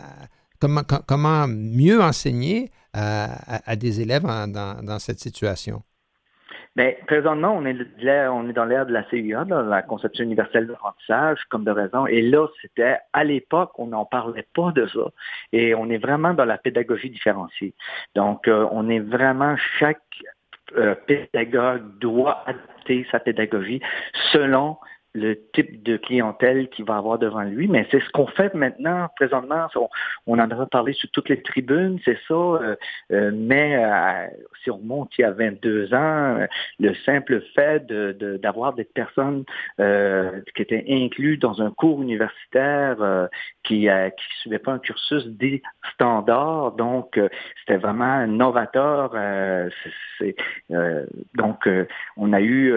comment, 0.59 0.83
co- 0.83 1.03
comment 1.07 1.47
mieux 1.47 2.01
enseigner 2.01 2.69
à, 2.93 3.55
à- 3.55 3.71
à 3.71 3.75
des 3.75 4.01
élèves 4.01 4.25
en- 4.25 4.47
dans, 4.47 4.83
dans 4.83 4.99
cette 4.99 5.19
situation? 5.19 5.83
Mais 6.75 6.97
présentement, 7.05 7.55
on 7.55 7.65
est, 7.67 7.77
on 8.29 8.49
est 8.49 8.53
dans 8.53 8.65
l'ère 8.65 8.87
de 8.87 8.93
la 8.93 9.03
CUA, 9.03 9.45
dans 9.45 9.61
la 9.61 9.83
conception 9.83 10.23
universelle 10.23 10.65
d'apprentissage, 10.65 11.37
comme 11.51 11.63
de 11.63 11.69
raison. 11.69 12.07
Et 12.07 12.23
là, 12.23 12.47
c'était 12.63 12.97
à 13.13 13.23
l'époque, 13.23 13.77
on 13.77 13.87
n'en 13.87 14.05
parlait 14.05 14.47
pas 14.55 14.71
de 14.71 14.87
ça. 14.87 15.11
Et 15.51 15.75
on 15.75 15.91
est 15.91 15.99
vraiment 15.99 16.33
dans 16.33 16.45
la 16.45 16.57
pédagogie 16.57 17.11
différenciée. 17.11 17.75
Donc, 18.15 18.47
euh, 18.47 18.67
on 18.71 18.89
est 18.89 18.99
vraiment 18.99 19.55
chaque 19.77 20.01
euh, 20.23 20.29
pédagogue 21.07 21.83
doit 21.99 22.43
adapter 22.45 23.05
sa 23.11 23.19
pédagogie 23.19 23.81
selon 24.31 24.77
le 25.13 25.39
type 25.53 25.83
de 25.83 25.97
clientèle 25.97 26.69
qu'il 26.69 26.85
va 26.85 26.97
avoir 26.97 27.19
devant 27.19 27.43
lui. 27.43 27.67
Mais 27.67 27.87
c'est 27.91 28.01
ce 28.01 28.09
qu'on 28.09 28.25
fait 28.27 28.53
maintenant, 28.53 29.07
présentement. 29.15 29.67
On, 30.25 30.39
en 30.39 30.51
a 30.51 30.65
parlé 30.65 30.93
sur 30.93 31.09
toutes 31.11 31.29
les 31.29 31.41
tribunes, 31.41 31.99
c'est 32.03 32.17
ça. 32.27 32.33
euh, 32.33 32.75
euh, 33.11 33.31
mais 33.33 33.75
euh, 33.75 34.27
si 34.63 34.71
on 34.71 34.79
monte 34.79 35.11
il 35.17 35.21
y 35.21 35.23
a 35.23 35.31
22 35.31 35.93
ans, 35.93 36.47
le 36.79 36.93
simple 37.05 37.41
fait 37.55 37.85
d'avoir 37.85 38.73
des 38.73 38.85
personnes 38.85 39.43
qui 39.77 40.61
étaient 40.61 40.85
incluses 40.89 41.39
dans 41.39 41.61
un 41.61 41.71
cours 41.71 42.01
universitaire 42.01 43.29
qui 43.63 43.85
ne 43.87 44.09
suivaient 44.41 44.59
pas 44.59 44.73
un 44.73 44.79
cursus 44.79 45.27
des 45.27 45.61
standards, 45.93 46.73
donc 46.73 47.19
c'était 47.59 47.77
vraiment 47.77 48.25
novateur. 48.27 49.13
donc, 51.35 51.69
on 52.17 52.33
a 52.33 52.41
eu, 52.41 52.73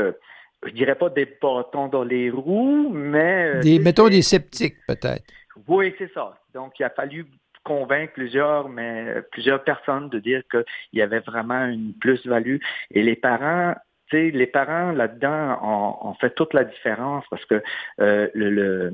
je 0.64 0.70
dirais 0.72 0.94
pas 0.94 1.10
des 1.10 1.26
bâtons 1.26 1.88
dans 1.88 2.04
les 2.04 2.30
roues, 2.30 2.90
mais... 2.92 3.52
euh, 3.56 3.60
Des, 3.62 3.78
mettons 3.78 4.08
des 4.08 4.22
sceptiques, 4.22 4.76
peut-être. 4.86 5.24
oui, 5.68 5.94
c'est 5.98 6.12
ça. 6.12 6.38
Donc, 6.54 6.78
il 6.78 6.84
a 6.84 6.90
fallu 6.90 7.26
convaincre 7.64 8.12
plusieurs, 8.14 8.68
mais 8.68 9.22
plusieurs 9.32 9.62
personnes 9.64 10.08
de 10.08 10.20
dire 10.20 10.42
qu'il 10.50 10.64
y 10.92 11.02
avait 11.02 11.18
vraiment 11.20 11.66
une 11.66 11.92
plus-value. 12.00 12.58
Et 12.92 13.02
les 13.02 13.16
parents, 13.16 13.74
les 14.12 14.46
parents 14.46 14.92
là-dedans 14.92 15.58
ont, 15.62 16.08
ont 16.08 16.14
fait 16.14 16.30
toute 16.30 16.54
la 16.54 16.64
différence 16.64 17.24
parce 17.30 17.44
que 17.44 17.62
euh, 18.00 18.28
le, 18.34 18.50
le 18.50 18.92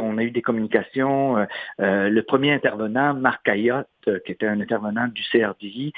on 0.00 0.18
a 0.18 0.22
eu 0.22 0.30
des 0.30 0.42
communications. 0.42 1.38
euh, 1.38 1.44
euh, 1.80 2.08
le 2.08 2.22
premier 2.22 2.52
intervenant, 2.52 3.14
Marc 3.14 3.48
Ayotte, 3.48 3.88
euh, 4.08 4.18
qui 4.24 4.32
était 4.32 4.46
un 4.46 4.60
intervenant 4.60 5.08
du 5.08 5.22
CRDI, 5.22 5.92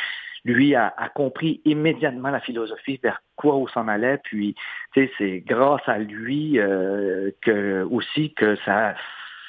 lui 0.44 0.74
a, 0.74 0.92
a 0.96 1.08
compris 1.08 1.60
immédiatement 1.64 2.30
la 2.30 2.40
philosophie 2.40 3.00
vers 3.02 3.22
quoi 3.36 3.56
on 3.56 3.66
s'en 3.66 3.88
allait. 3.88 4.18
Puis, 4.24 4.54
c'est 4.94 5.42
grâce 5.46 5.86
à 5.86 5.98
lui 5.98 6.58
euh, 6.58 7.30
que 7.40 7.82
aussi 7.90 8.34
que 8.34 8.56
ça 8.64 8.94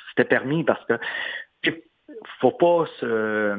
c'était 0.10 0.28
permis 0.28 0.64
parce 0.64 0.84
que 0.86 0.94
faut 2.40 2.52
pas 2.52 2.86
se 3.00 3.58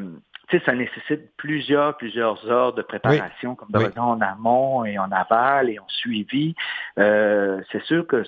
tu 0.48 0.58
sais, 0.58 0.64
ça 0.64 0.74
nécessite 0.74 1.34
plusieurs, 1.36 1.96
plusieurs 1.96 2.48
heures 2.50 2.72
de 2.72 2.82
préparation, 2.82 3.54
comme 3.56 3.70
de 3.70 3.78
Oui. 3.78 3.86
en 3.96 4.20
amont 4.20 4.84
et 4.84 4.98
en 4.98 5.10
aval 5.10 5.70
et 5.70 5.78
en 5.78 5.88
suivi. 5.88 6.54
Euh, 6.98 7.60
c'est 7.72 7.82
sûr 7.82 8.06
que 8.06 8.22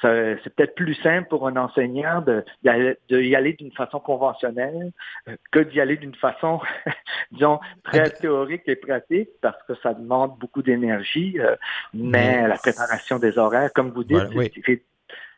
c'est 0.00 0.54
peut-être 0.54 0.76
plus 0.76 0.94
simple 0.94 1.26
pour 1.28 1.48
un 1.48 1.56
enseignant 1.56 2.20
de, 2.20 2.44
d'y 2.62 2.68
aller- 2.68 2.96
de 3.08 3.20
y 3.20 3.34
aller 3.34 3.54
d'une 3.54 3.72
façon 3.72 3.98
conventionnelle 3.98 4.92
euh, 5.28 5.34
que 5.50 5.58
d'y 5.58 5.80
aller 5.80 5.96
d'une 5.96 6.14
façon, 6.14 6.60
disons, 7.32 7.58
très 7.82 8.08
théorique 8.10 8.62
et 8.66 8.76
pratique, 8.76 9.30
parce 9.42 9.60
que 9.64 9.74
ça 9.82 9.94
demande 9.94 10.38
beaucoup 10.38 10.62
d'énergie. 10.62 11.40
euh, 11.40 11.56
mais 11.92 12.42
Mais- 12.42 12.48
la 12.48 12.58
préparation 12.58 13.18
des 13.18 13.36
horaires, 13.38 13.72
comme 13.74 13.90
vous 13.90 14.04
dites, 14.04 14.12
Voilà, 14.16 14.30
oui. 14.36 14.52
c'est- 14.54 14.82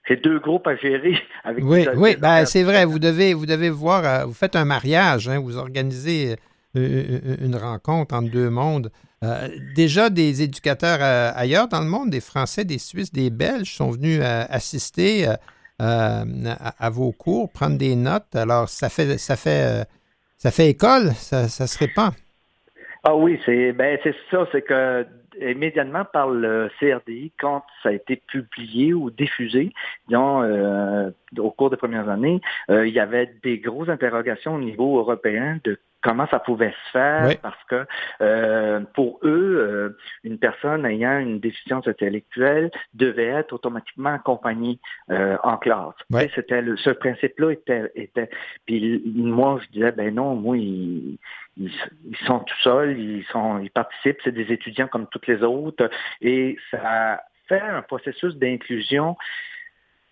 c'est 0.06 0.14
c'est 0.14 0.22
deux 0.22 0.38
groupes 0.40 0.66
à 0.66 0.76
gérer 0.76 1.14
avec 1.44 1.64
Oui, 1.64 1.84
des- 1.84 1.90
oui, 1.96 2.16
ben, 2.16 2.44
c'est 2.44 2.62
vrai. 2.62 2.84
Vous 2.84 2.98
devez, 2.98 3.34
vous 3.34 3.46
devez 3.46 3.70
voir, 3.70 4.04
euh, 4.04 4.24
vous 4.24 4.34
faites 4.34 4.56
un 4.56 4.64
mariage, 4.64 5.28
hein, 5.28 5.38
vous 5.38 5.56
organisez 5.56 6.36
une 6.74 7.56
rencontre 7.56 8.14
entre 8.14 8.30
deux 8.30 8.48
mondes. 8.50 8.90
déjà, 9.74 10.08
des 10.08 10.42
éducateurs 10.42 11.00
ailleurs 11.36 11.66
dans 11.68 11.80
le 11.80 11.86
monde, 11.88 12.10
des 12.10 12.20
Français, 12.20 12.64
des 12.64 12.78
Suisses, 12.78 13.12
des 13.12 13.28
Belges 13.30 13.74
sont 13.74 13.90
venus 13.90 14.20
assister 14.22 15.26
à, 15.80 16.90
vos 16.90 17.10
cours, 17.12 17.50
prendre 17.50 17.76
des 17.76 17.96
notes. 17.96 18.34
Alors, 18.34 18.68
ça 18.68 18.88
fait, 18.88 19.18
ça 19.18 19.34
fait, 19.34 19.84
ça 20.36 20.50
fait 20.52 20.68
école, 20.70 21.12
ça, 21.16 21.48
ça 21.48 21.66
se 21.66 21.76
répand. 21.78 22.12
Ah 23.02 23.16
oui, 23.16 23.40
c'est 23.44 23.72
ben 23.72 23.98
c'est 24.04 24.14
ça, 24.30 24.46
c'est 24.52 24.62
que 24.62 25.06
immédiatement 25.40 26.04
par 26.04 26.28
le 26.30 26.70
CRDI, 26.78 27.32
quand 27.38 27.62
ça 27.82 27.90
a 27.90 27.92
été 27.92 28.16
publié 28.16 28.94
ou 28.94 29.10
diffusé, 29.10 29.72
euh, 30.12 31.10
au 31.38 31.50
cours 31.50 31.70
des 31.70 31.76
premières 31.76 32.08
années, 32.08 32.40
euh, 32.70 32.86
il 32.86 32.94
y 32.94 33.00
avait 33.00 33.32
des 33.42 33.58
grosses 33.58 33.88
interrogations 33.88 34.54
au 34.54 34.60
niveau 34.60 34.98
européen 34.98 35.58
de 35.64 35.78
comment 36.02 36.26
ça 36.28 36.38
pouvait 36.38 36.70
se 36.70 36.90
faire 36.92 37.40
parce 37.40 37.62
que 37.64 37.86
euh, 38.20 38.80
pour 38.94 39.18
eux, 39.22 39.56
euh, 39.58 39.98
une 40.24 40.38
personne 40.38 40.86
ayant 40.86 41.18
une 41.18 41.40
déficience 41.40 41.86
intellectuelle 41.86 42.70
devait 42.94 43.26
être 43.26 43.52
automatiquement 43.52 44.14
accompagnée 44.14 44.78
euh, 45.10 45.36
en 45.42 45.56
classe. 45.56 45.94
C'était 46.34 46.62
le, 46.62 46.76
ce 46.76 46.90
principe-là 46.90 47.52
était, 47.52 47.90
était. 47.94 48.30
Puis 48.66 49.02
moi, 49.14 49.60
je 49.62 49.68
disais 49.72 49.92
ben 49.92 50.14
non, 50.14 50.34
moi 50.34 50.56
ils, 50.56 51.18
ils, 51.56 51.70
sont 52.26 52.40
tout 52.40 52.60
seuls, 52.62 52.98
ils 52.98 53.24
sont, 53.30 53.58
ils 53.58 53.70
participent, 53.70 54.18
c'est 54.24 54.32
des 54.32 54.52
étudiants 54.52 54.88
comme 54.88 55.06
toutes 55.08 55.26
les 55.26 55.42
autres, 55.42 55.90
et 56.20 56.56
ça 56.70 57.22
fait 57.48 57.60
un 57.60 57.82
processus 57.82 58.36
d'inclusion 58.36 59.16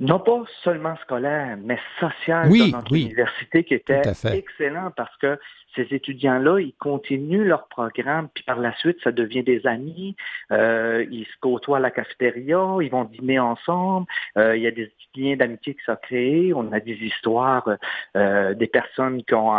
non 0.00 0.20
pas 0.20 0.42
seulement 0.62 0.96
scolaire, 1.02 1.58
mais 1.62 1.78
social 1.98 2.48
dans 2.48 2.66
notre 2.78 2.94
université 2.94 3.64
qui 3.64 3.74
était 3.74 4.02
excellent 4.32 4.92
parce 4.96 5.16
que 5.16 5.38
ces 5.74 5.94
étudiants-là, 5.94 6.60
ils 6.60 6.74
continuent 6.74 7.44
leur 7.44 7.68
programme, 7.68 8.28
puis 8.32 8.42
par 8.44 8.58
la 8.58 8.74
suite, 8.76 8.98
ça 9.02 9.12
devient 9.12 9.42
des 9.42 9.66
amis. 9.66 10.16
Euh, 10.50 11.04
ils 11.10 11.24
se 11.24 11.38
côtoient 11.40 11.76
à 11.76 11.80
la 11.80 11.90
cafétéria, 11.90 12.76
ils 12.80 12.90
vont 12.90 13.04
dîner 13.04 13.38
ensemble. 13.38 14.06
Euh, 14.36 14.56
il 14.56 14.62
y 14.62 14.66
a 14.66 14.70
des 14.70 14.90
liens 15.16 15.36
d'amitié 15.36 15.74
qui 15.74 15.84
sont 15.84 15.96
créés. 16.00 16.52
On 16.54 16.72
a 16.72 16.80
des 16.80 16.94
histoires 16.94 17.68
euh, 18.16 18.54
des 18.54 18.66
personnes 18.66 19.22
qui 19.24 19.34
ont, 19.34 19.52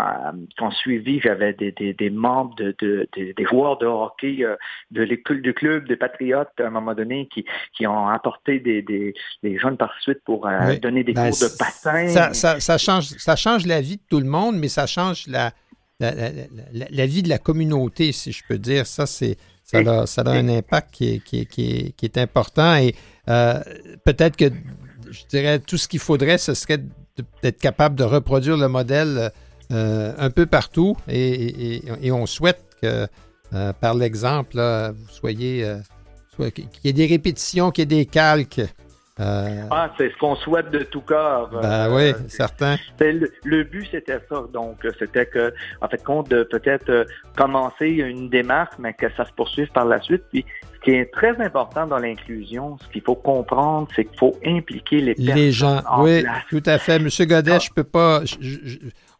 qui 0.55 0.63
ont 0.63 0.71
suivi. 0.71 1.19
J'avais 1.19 1.53
des, 1.53 1.71
des, 1.71 1.93
des, 1.93 2.09
membres 2.09 2.55
de, 2.55 2.75
de, 2.81 3.07
des 3.15 3.45
joueurs 3.45 3.77
de 3.77 3.85
hockey 3.85 4.45
de 4.91 5.03
l'école 5.03 5.41
du 5.41 5.53
club 5.53 5.87
des 5.87 5.95
Patriotes 5.95 6.49
à 6.59 6.67
un 6.67 6.69
moment 6.69 6.95
donné 6.95 7.27
qui, 7.27 7.45
qui 7.73 7.87
ont 7.87 8.07
apporté 8.07 8.59
des, 8.59 8.81
des, 8.81 9.13
des 9.43 9.57
jeunes 9.57 9.77
par 9.77 9.93
suite 10.01 10.19
pour 10.29 10.47
donner 10.81 11.03
des 11.03 11.13
ben, 11.13 11.31
cours 11.31 11.39
de 11.39 11.57
patin. 11.57 12.07
Ça, 12.09 12.33
ça, 12.33 12.59
ça, 12.59 12.77
change, 12.77 13.05
ça 13.17 13.35
change 13.35 13.65
la 13.65 13.81
vie 13.81 13.97
de 13.97 14.01
tout 14.07 14.19
le 14.19 14.27
monde, 14.27 14.57
mais 14.57 14.67
ça 14.69 14.85
change 14.85 15.25
la 15.27 15.53
la, 15.99 17.05
vie 17.05 17.23
de 17.23 17.29
la 17.29 17.39
communauté, 17.39 18.11
si 18.11 18.31
je 18.31 18.43
peux 18.47 18.57
dire. 18.57 18.87
Ça, 18.87 19.05
c'est 19.05 19.37
ça 19.63 19.79
a, 19.79 20.05
ça 20.07 20.21
a 20.21 20.29
un 20.29 20.47
impact 20.47 20.91
qui 20.91 21.15
est, 21.15 21.19
qui 21.19 21.45
qui 21.45 22.05
est, 22.05 22.17
important. 22.17 22.75
Et 22.75 22.95
euh, 23.27 23.59
peut-être 24.05 24.37
que, 24.37 24.49
je 25.09 25.21
dirais, 25.29 25.59
tout 25.59 25.77
ce 25.77 25.87
qu'il 25.87 25.99
faudrait, 25.99 26.37
ce 26.37 26.53
serait 26.53 26.79
d'être 27.43 27.59
capable 27.59 27.95
de 27.95 28.03
reproduire 28.03 28.55
le 28.55 28.67
modèle 28.67 29.31
euh, 29.71 30.13
un 30.17 30.29
peu 30.29 30.45
partout. 30.45 30.95
Et, 31.07 31.81
et, 32.01 32.11
on 32.11 32.25
souhaite 32.25 32.63
que, 32.81 33.07
euh, 33.53 33.73
par 33.73 33.93
l'exemple, 33.95 34.57
vous 34.57 35.11
soyez... 35.11 35.65
qu'il 36.37 36.67
y 36.85 36.87
ait 36.87 36.93
des 36.93 37.07
répétitions, 37.07 37.71
qu'il 37.71 37.81
y 37.81 37.83
ait 37.83 37.97
des 37.97 38.05
calques, 38.05 38.61
euh, 39.19 39.63
ah, 39.69 39.91
c'est 39.97 40.11
ce 40.11 40.17
qu'on 40.17 40.35
souhaite 40.35 40.71
de 40.71 40.79
tout 40.79 41.01
cœur. 41.01 41.49
Ben 41.49 41.93
oui, 41.93 42.13
certain. 42.29 42.77
Le, 42.99 43.63
but, 43.63 43.87
c'était 43.91 44.19
ça. 44.29 44.45
Donc, 44.53 44.77
c'était 44.97 45.25
que, 45.25 45.53
en 45.81 45.87
fait, 45.89 46.01
compte 46.03 46.29
de 46.29 46.43
peut-être 46.43 46.89
euh, 46.89 47.03
commencer 47.35 47.87
une 47.87 48.29
démarche, 48.29 48.75
mais 48.79 48.93
que 48.93 49.07
ça 49.17 49.25
se 49.25 49.33
poursuive 49.33 49.67
par 49.73 49.85
la 49.85 49.99
suite. 50.01 50.23
Puis, 50.31 50.45
ce 50.75 50.79
qui 50.79 50.91
est 50.91 51.11
très 51.11 51.35
important 51.41 51.85
dans 51.85 51.97
l'inclusion, 51.97 52.77
ce 52.77 52.87
qu'il 52.93 53.01
faut 53.01 53.15
comprendre, 53.15 53.89
c'est 53.93 54.05
qu'il 54.05 54.17
faut 54.17 54.37
impliquer 54.45 55.01
les 55.01 55.15
personnes. 55.15 55.35
Les 55.35 55.51
gens, 55.51 55.81
oui, 55.99 56.23
tout 56.49 56.63
à 56.65 56.77
fait. 56.77 56.99
Monsieur 56.99 57.25
Godet, 57.25 57.55
ah. 57.55 57.59
je 57.59 57.69
peux 57.71 57.83
pas. 57.83 58.21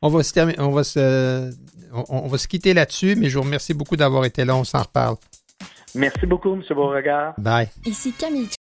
on 0.01 0.07
va 0.07 0.23
se 0.23 0.61
on 0.61 0.69
va 0.69 0.84
se, 0.85 1.51
on, 1.91 2.27
va 2.27 2.38
se 2.38 2.47
quitter 2.47 2.73
là-dessus, 2.73 3.17
mais 3.17 3.27
je 3.27 3.38
vous 3.38 3.43
remercie 3.43 3.73
beaucoup 3.73 3.97
d'avoir 3.97 4.23
été 4.23 4.45
là. 4.45 4.55
On 4.55 4.63
s'en 4.63 4.84
reparle. 4.84 5.15
Merci 5.93 6.26
beaucoup, 6.26 6.53
M. 6.53 6.61
Beauregard. 6.69 7.34
Bye. 7.38 7.67
Ici 7.85 8.13
Camille 8.13 8.59